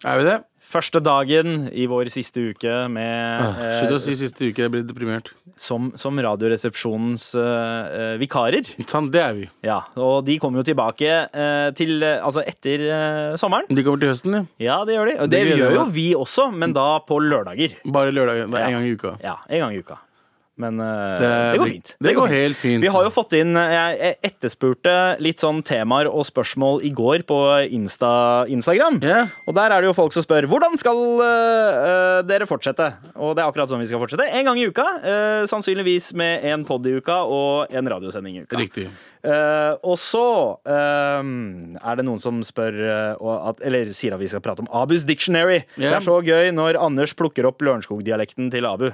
Er 0.05 0.19
vi 0.21 0.27
det? 0.29 0.37
Første 0.67 0.99
dagen 0.99 1.69
i 1.71 1.85
vår 1.87 2.09
siste 2.11 2.43
uke 2.51 2.73
med 2.91 3.45
eh, 3.63 3.77
Slutt 3.79 3.93
å 3.95 3.99
si 4.03 4.17
siste 4.19 4.49
uke, 4.51 4.65
jeg 4.65 4.73
ble 4.75 4.81
deprimert. 4.83 5.31
som, 5.57 5.93
som 5.97 6.19
Radioresepsjonens 6.19 7.29
eh, 7.39 8.17
vikarer. 8.19 8.67
Sånn, 8.91 9.13
det 9.15 9.23
er 9.23 9.37
vi. 9.39 9.47
Ja, 9.65 9.79
og 9.95 10.25
de 10.27 10.37
kommer 10.43 10.61
jo 10.61 10.67
tilbake 10.67 11.13
uh, 11.31 11.71
til 11.79 12.03
uh, 12.03 12.19
Altså 12.27 12.43
etter 12.43 12.83
sommeren. 13.39 13.71
De 13.71 13.85
kommer 13.87 14.03
til 14.03 14.11
høsten, 14.11 14.35
ja. 14.35 14.43
Ja, 14.67 14.81
det 14.89 14.99
gjør 14.99 15.13
de. 15.13 15.15
Og 15.23 15.31
Det 15.31 15.45
det 15.47 15.61
gjør 15.63 15.77
jo 15.79 15.87
vi 15.95 16.09
også, 16.19 16.49
men 16.53 16.75
da 16.77 16.89
på 17.07 17.21
lørdager. 17.23 17.79
Bare 17.87 18.11
lørdager. 18.13 18.51
Er 18.51 18.59
Ja. 18.59 18.67
en 18.67 18.77
gang 18.81 18.91
i 18.91 18.97
uka. 18.99 19.15
Ja, 19.23 19.39
en 19.49 19.63
gang 19.65 19.79
i 19.79 19.81
uka. 19.87 20.01
Men 20.57 20.81
uh, 20.81 21.19
Det, 21.21 21.29
det, 21.29 21.59
går 21.61 21.73
fint. 21.73 21.95
Det, 22.01 22.15
går 22.17 22.33
helt 22.33 22.57
fint. 22.57 22.83
Vi 22.85 22.93
har 22.93 23.05
jo 23.05 23.13
fått 23.13 23.35
inn 23.37 23.53
Jeg 23.57 23.97
jeg 23.97 24.17
etterspurte 24.25 24.95
litt 25.23 25.43
sånn 25.43 25.63
temaer 25.67 26.09
og 26.11 26.25
spørsmål 26.29 26.83
i 26.87 26.93
går 26.97 27.25
på 27.29 27.39
Insta, 27.77 28.47
Instagram. 28.53 29.01
Yeah. 29.05 29.33
Og 29.47 29.57
der 29.59 29.75
er 29.75 29.83
det 29.83 29.91
jo 29.91 29.97
folk 29.97 30.15
som 30.17 30.25
spør 30.25 30.49
hvordan 30.51 30.79
skal 30.81 31.03
eh, 31.25 31.81
eh, 31.91 32.21
dere 32.29 32.49
fortsette. 32.49 32.89
Og 33.15 33.37
det 33.37 33.45
er 33.45 33.51
akkurat 33.51 33.73
sånn 33.73 33.83
vi 33.85 33.91
skal 33.91 34.03
fortsette. 34.03 34.29
En 34.29 34.49
gang 34.49 34.61
i 34.61 34.69
uka. 34.69 34.87
Uh, 35.05 35.43
sannsynligvis 35.51 36.13
med 36.19 36.47
en 36.49 36.65
pod 36.69 36.87
i 36.89 36.97
uka 36.97 37.23
og 37.25 37.75
en 37.75 37.93
radiosending 37.93 38.41
i 38.41 38.47
uka. 38.47 38.61
Riktig. 38.61 38.89
Eh, 39.27 39.73
og 39.83 39.97
så 39.99 40.27
eh, 40.71 41.31
er 41.81 41.99
det 41.99 42.05
noen 42.07 42.21
som 42.23 42.39
spør 42.47 42.77
eh, 42.79 43.25
at, 43.49 43.63
Eller 43.67 43.91
sier 43.97 44.15
at 44.15 44.23
vi 44.23 44.29
skal 44.31 44.43
prate 44.45 44.63
om 44.63 44.71
Abus 44.71 45.07
dictionary. 45.09 45.65
Det 45.75 45.91
er 45.91 46.05
så 46.05 46.21
gøy 46.23 46.53
når 46.55 46.79
Anders 46.79 47.17
plukker 47.17 47.49
opp 47.49 47.65
Lørenskog-dialekten 47.65 48.53
til 48.55 48.69
Abu. 48.69 48.91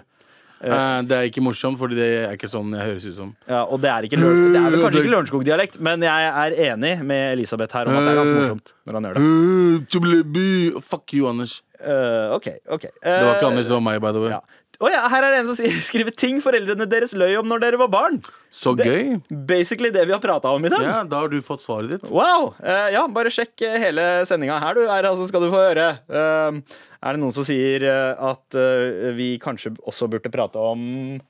Eh, 0.63 1.03
det 1.09 1.17
er 1.19 1.29
ikke 1.29 1.43
morsomt, 1.43 1.79
fordi 1.81 1.99
det 1.99 2.09
er 2.23 2.37
ikke 2.37 2.51
sånn 2.51 2.71
jeg 2.77 2.87
høres 2.87 3.07
ut 3.09 3.17
som. 3.17 3.35
Ja, 3.49 3.65
og 3.65 3.83
det 3.83 3.91
er, 3.91 4.07
ikke 4.07 4.21
Løren, 4.21 4.55
det 4.55 4.61
er 4.61 4.71
vel 4.71 4.85
kanskje 4.85 5.03
ikke 5.03 5.15
Lørenskog-dialekt, 5.17 5.81
men 5.83 6.07
jeg 6.07 6.31
er 6.45 6.57
enig 6.71 6.95
med 7.03 7.27
Elisabeth 7.35 7.75
her 7.79 7.91
om 7.91 7.99
at 7.99 8.07
det 8.07 8.15
er 8.15 8.21
ganske 8.21 8.39
morsomt 8.39 8.75
når 8.87 8.99
han 8.99 9.09
gjør 9.09 9.19
det. 9.19 10.73
Uh. 10.79 10.81
Fuck 10.87 11.15
you, 11.19 11.29
Anders. 11.31 11.61
Uh, 11.83 12.37
OK. 12.37 12.47
ok 12.71 12.85
Det 13.03 13.23
var 13.27 13.39
ikke 13.41 13.49
Anders, 13.51 13.67
det 13.67 13.75
var 13.75 13.87
meg, 13.91 14.03
by 14.03 14.15
the 14.15 14.23
way. 14.23 14.35
Ja. 14.37 14.43
Oh, 14.83 14.91
ja, 14.91 15.05
her 15.07 15.23
er 15.23 15.31
det 15.31 15.41
en 15.43 15.51
som 15.55 15.67
skriver- 15.79 16.15
ting 16.19 16.41
foreldrene 16.43 16.89
deres 16.91 17.13
løy 17.15 17.37
om 17.39 17.47
når 17.47 17.61
dere 17.63 17.79
var 17.79 17.89
barn. 17.89 18.23
Så 18.51 18.77
Det- 18.77 18.87
gøy. 18.87 19.21
Basically 19.47 19.91
det 19.91 20.07
vi 20.07 20.13
har 20.13 20.21
prata 20.21 20.49
om 20.49 20.65
i 20.65 20.69
dag. 20.69 20.83
Ja, 20.83 21.03
da 21.05 21.21
har 21.21 21.29
du 21.29 21.41
fått 21.41 21.63
svaret 21.63 21.89
ditt. 21.91 22.11
Wow! 22.11 22.55
uh, 22.63 22.91
ja, 22.91 23.07
bare 23.07 23.31
sjekk 23.31 23.63
eh, 23.63 23.79
hele 23.79 24.27
sendinga 24.27 24.59
her, 24.59 24.75
du. 24.75 24.87
Her 24.89 25.05
altså, 25.05 25.29
skal 25.29 25.41
du 25.43 25.51
få 25.51 25.63
høre. 25.71 25.99
Eh, 26.11 26.63
er 27.03 27.17
det 27.17 27.23
noen 27.23 27.35
som 27.35 27.47
sier 27.47 27.85
eh, 27.89 28.25
at 28.31 28.59
eh, 28.59 29.11
vi 29.17 29.35
kanskje 29.43 29.75
også 29.83 30.09
burde 30.13 30.33
prate 30.33 30.63
om 30.63 31.21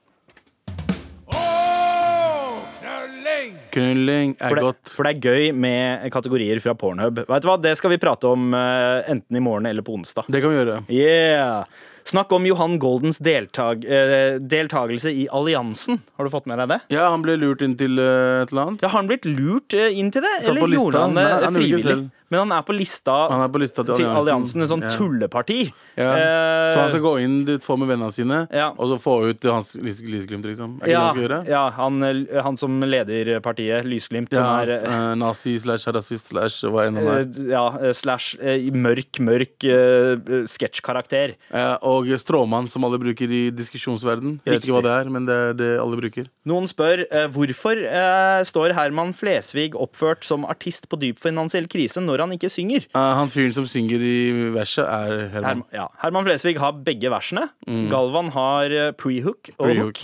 Knulling 3.72 4.34
er 4.36 4.52
for 4.52 4.58
det, 4.58 4.64
godt. 4.66 4.90
for 4.92 5.06
det 5.06 5.14
er 5.14 5.30
gøy 5.32 5.54
med 5.56 6.04
kategorier 6.12 6.58
fra 6.60 6.74
Pornhub. 6.76 7.22
Vet 7.24 7.44
du 7.44 7.48
hva? 7.48 7.56
Det 7.60 7.72
skal 7.80 7.94
vi 7.94 7.98
prate 8.02 8.28
om 8.28 8.52
eh, 8.52 9.08
enten 9.14 9.38
i 9.38 9.42
morgen 9.42 9.68
eller 9.70 9.84
på 9.86 9.94
onsdag. 9.96 10.28
Det 10.28 10.42
kan 10.44 10.52
vi 10.52 10.58
gjøre. 10.60 10.76
Yeah! 10.92 11.64
Snakk 12.04 12.32
om 12.32 12.44
Johan 12.46 12.78
Goldens 12.82 13.18
deltag, 13.22 13.84
eh, 13.84 14.38
deltagelse 14.40 15.10
i 15.12 15.28
alliansen. 15.30 16.00
Har 16.18 16.24
du 16.24 16.30
fått 16.30 16.46
med 16.46 16.58
deg 16.58 16.68
det? 16.68 16.80
Ja, 16.96 17.10
han 17.10 17.22
ble 17.22 17.36
lurt 17.38 17.62
inn 17.62 17.76
til 17.78 17.98
eh, 17.98 18.42
et 18.42 18.50
eller 18.52 18.66
annet. 18.72 18.82
Ja, 18.82 18.88
Har 18.88 18.98
han 19.02 19.08
blitt 19.08 19.24
lurt 19.28 19.74
eh, 19.74 19.92
inn 19.98 20.10
til 20.10 20.22
det, 20.22 20.34
Så 20.42 20.50
eller 20.50 20.60
på 20.66 20.70
lista? 20.72 20.82
gjorde 20.82 21.00
han 21.06 21.14
det 21.14 21.22
Nei, 21.22 21.30
han 21.32 21.40
gjorde 21.40 21.62
ikke 21.62 21.78
frivillig? 21.82 21.94
selv. 21.94 22.10
Men 22.32 22.38
han 22.48 22.52
er 22.56 22.62
på 22.64 22.72
lista 22.72 23.14
Han 23.28 23.42
er 23.44 23.48
på 23.52 23.60
lista 23.60 23.82
til 23.84 23.94
til 23.94 24.06
alliansen. 24.08 24.22
alliansen, 24.22 24.60
en 24.64 24.68
sånn 24.70 24.82
Ja. 24.86 24.88
tulleparti. 24.96 25.72
Ja. 26.00 26.12
Eh, 26.16 26.72
Så 26.72 26.78
han 26.80 26.88
skal 26.88 27.02
gå 27.04 27.12
inn 27.20 27.44
dit, 27.44 27.60
få 27.60 27.76
med 27.76 27.88
vennene 27.92 28.10
sine, 28.10 28.48
Ja. 28.50 28.70
og 28.72 28.88
så 28.88 28.96
få 28.98 29.28
ut 29.28 29.42
hans 29.52 29.74
lys- 29.76 30.00
lysglimt, 30.00 30.42
liksom. 30.48 30.78
Er 30.80 30.86
det 30.86 30.86
det 30.86 30.90
ja, 30.92 31.00
han 31.00 31.10
skal 31.14 31.28
gjøre? 31.28 31.46
ja 31.46 31.70
han, 31.70 32.02
eh, 32.02 32.40
han 32.42 32.56
som 32.56 32.80
leder 32.80 33.38
partiet, 33.44 33.84
Lysglimt, 33.84 34.32
som 34.32 34.44
er 34.44 34.72
eh, 34.78 34.82
eh, 34.82 35.14
nazi 35.14 35.58
slash 35.58 35.84
rasist 35.92 36.28
slash 36.32 36.64
hva 36.72 36.86
enn 36.88 36.96
han 36.96 37.06
er. 37.06 37.20
eh, 37.20 37.50
ja, 37.52 37.66
eh, 37.82 37.92
slash 37.92 38.36
eh, 38.40 38.70
mørk, 38.72 39.20
mørk 39.20 39.64
eh, 39.68 40.16
sketsjkarakter. 40.48 41.34
Ja, 41.52 41.76
og 41.82 41.91
stråmann, 42.20 42.68
som 42.70 42.84
alle 42.86 43.00
bruker 43.02 43.30
i 43.30 43.42
diskusjonsverden. 43.54 44.38
Jeg 44.46 44.54
vet 44.56 44.66
ikke 44.66 44.76
hva 44.76 44.84
det 44.86 44.94
er, 44.94 45.10
men 45.12 45.26
det 45.28 45.36
er 45.48 45.58
det 45.58 45.70
alle 45.82 45.98
bruker. 46.00 46.30
Noen 46.48 46.68
spør 46.70 47.04
eh, 47.08 47.28
hvorfor 47.32 47.82
eh, 47.82 48.40
står 48.48 48.74
Herman 48.78 49.12
Flesvig 49.16 49.76
oppført 49.78 50.26
som 50.26 50.46
artist 50.48 50.88
på 50.90 50.98
dyp 51.02 51.20
finansiell 51.22 51.68
krise 51.70 52.02
når 52.04 52.26
han 52.26 52.36
ikke 52.38 52.50
synger? 52.52 52.88
Eh, 52.92 53.12
han 53.18 53.32
fyren 53.32 53.54
som 53.56 53.68
synger 53.70 54.02
i 54.02 54.16
verset, 54.54 54.86
er 54.86 55.28
Herman. 55.34 55.48
Herman, 55.50 55.68
ja. 55.76 55.88
Herman 56.02 56.28
Flesvig 56.28 56.56
har 56.62 56.80
begge 56.84 57.12
versene. 57.12 57.48
Galvan 57.92 58.32
har 58.34 58.72
Prehook. 58.98 59.52
pre-hook 59.52 59.54
og 59.58 59.66
Pre-hook. 59.66 60.02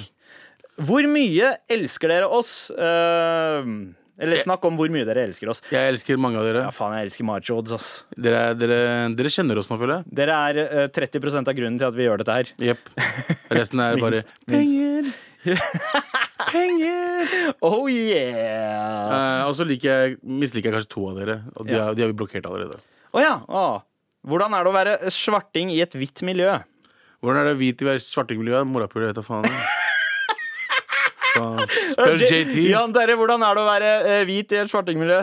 Hvor 0.79 1.07
mye 1.11 1.57
elsker 1.71 2.13
dere 2.13 2.29
oss? 2.31 2.71
Eh, 2.71 3.71
eller 4.19 4.41
snakk 4.43 4.65
om 4.69 4.77
hvor 4.79 4.91
mye 4.93 5.07
dere 5.09 5.25
elsker 5.29 5.51
oss. 5.53 5.63
Jeg 5.71 5.93
elsker 5.95 6.19
mange 6.21 6.41
av 6.41 6.47
dere. 6.49 6.65
Ja, 6.67 6.73
faen, 6.75 6.97
jeg 6.99 7.09
elsker 7.09 7.25
Macho 7.29 7.59
Odds, 7.61 7.73
ass. 7.77 7.89
Dere, 8.19 8.41
er- 8.51 8.59
dere, 8.59 8.79
dere 9.19 9.31
kjenner 9.33 9.61
oss 9.63 9.71
nå, 9.71 9.79
føler 9.81 10.01
jeg. 10.01 10.11
Dere 10.21 10.39
er 10.51 10.61
eh, 10.65 10.89
30% 10.99 11.49
av 11.53 11.57
grunnen 11.59 11.79
til 11.79 11.89
at 11.91 11.97
vi 11.99 12.07
gjør 12.09 12.23
dette 12.25 12.37
her. 12.41 12.53
Jepp. 12.71 12.93
Resten 13.55 13.81
er 13.85 13.99
bare 14.05 14.23
Minst. 14.23 14.35
Penger! 14.51 15.11
Penger! 16.53 17.35
Oh 17.65 17.87
yeah! 17.91 19.43
Eh, 19.43 19.43
og 19.49 19.55
så 19.59 19.67
liker 19.69 19.89
jeg, 19.93 20.19
misliker 20.23 20.71
jeg 20.71 20.79
kanskje 20.79 20.93
to 20.95 21.05
av 21.11 21.19
dere, 21.21 21.39
og 21.57 21.67
de, 21.69 21.77
Ja. 21.77 21.85
har, 21.89 21.95
de 21.99 22.03
har 22.07 22.11
vi 22.13 22.19
blokkert 22.19 22.47
allerede. 22.49 22.81
Å 23.15 23.23
ja. 23.23 23.35
Å. 23.49 23.65
Hvordan 24.29 24.55
er 24.59 24.65
det 24.67 24.71
å 24.73 24.77
være 24.77 24.97
svarting 25.15 25.71
i 25.73 25.81
et 25.85 25.95
hvitt 25.97 26.23
miljø? 26.27 26.59
Hvordan 27.23 27.41
er 27.41 27.49
det 27.53 27.59
hvit 27.59 27.81
i 27.83 27.95
svartingmiljøet? 28.03 28.67
Morapuler, 28.69 29.09
vet 29.11 29.19
da 29.19 29.25
faen. 29.27 29.47
Spør 31.95 32.17
JT. 32.25 32.57
Jan 32.71 32.95
Terje, 32.97 33.19
hvordan 33.21 33.45
er 33.49 33.59
det 33.59 33.65
å 33.67 33.69
være 33.69 33.93
eh, 33.99 34.25
hvit 34.29 34.57
i 34.57 34.63
et 34.63 34.73
svartingmiljø? 34.73 35.23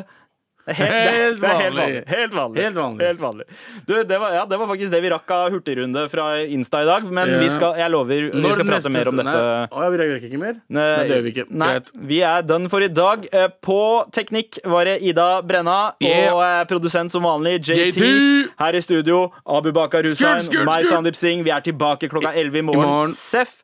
Helt 0.66 1.42
det 1.42 1.46
er 1.46 1.60
helt 1.60 1.76
vanlig. 1.78 2.00
Helt 2.10 2.34
vanlig. 2.34 2.62
Helt 2.64 2.78
vanlig. 2.78 3.06
Helt 3.06 3.20
vanlig. 3.22 3.46
Du, 3.86 3.92
det, 4.02 4.18
var, 4.18 4.32
ja, 4.34 4.46
det 4.50 4.58
var 4.58 4.70
faktisk 4.72 4.92
det 4.96 5.02
vi 5.04 5.12
rakk 5.14 5.34
av 5.36 5.52
hurtigrunde 5.54 6.06
fra 6.10 6.26
Insta 6.42 6.82
i 6.82 6.88
dag. 6.90 7.06
Men 7.06 7.36
vi 7.38 7.52
skal, 7.54 7.76
jeg 7.78 7.94
lover, 7.94 8.24
vi 8.34 8.54
skal 8.56 8.70
prate 8.72 8.92
mer 8.94 9.12
om 9.12 9.22
dette. 9.22 9.36
Å, 9.70 9.84
ja, 9.84 9.92
vi 9.94 10.00
rekker 10.02 10.26
ikke 10.26 10.42
mer? 10.42 10.56
Nei, 10.74 10.88
det 11.06 11.20
gjør 11.20 11.26
vi 11.28 11.34
ikke. 11.36 11.46
Nei, 11.62 11.70
vi 12.10 12.22
er 12.26 12.48
done 12.50 12.72
for 12.74 12.86
i 12.86 12.90
dag. 12.90 13.28
Eh, 13.30 13.46
På 13.66 13.80
teknikk 14.16 14.58
var 14.66 14.90
det 14.90 14.98
Ida 15.06 15.28
Brenna 15.46 15.78
og 16.02 16.42
eh, 16.48 16.64
produsent 16.72 17.14
som 17.14 17.26
vanlig 17.30 17.60
JT. 17.62 18.02
Her 18.58 18.80
i 18.80 18.82
studio 18.82 19.28
Abu 19.46 19.70
Bakar 19.76 20.08
Hussein, 20.10 20.42
meg. 20.66 20.90
Sandeep 20.90 21.20
Singh. 21.20 21.46
Vi 21.46 21.54
er 21.54 21.62
tilbake 21.66 22.10
klokka 22.10 22.34
11 22.34 22.64
i 22.64 22.66
morgen. 22.72 22.90
morgen. 22.90 23.14
Seff. 23.14 23.62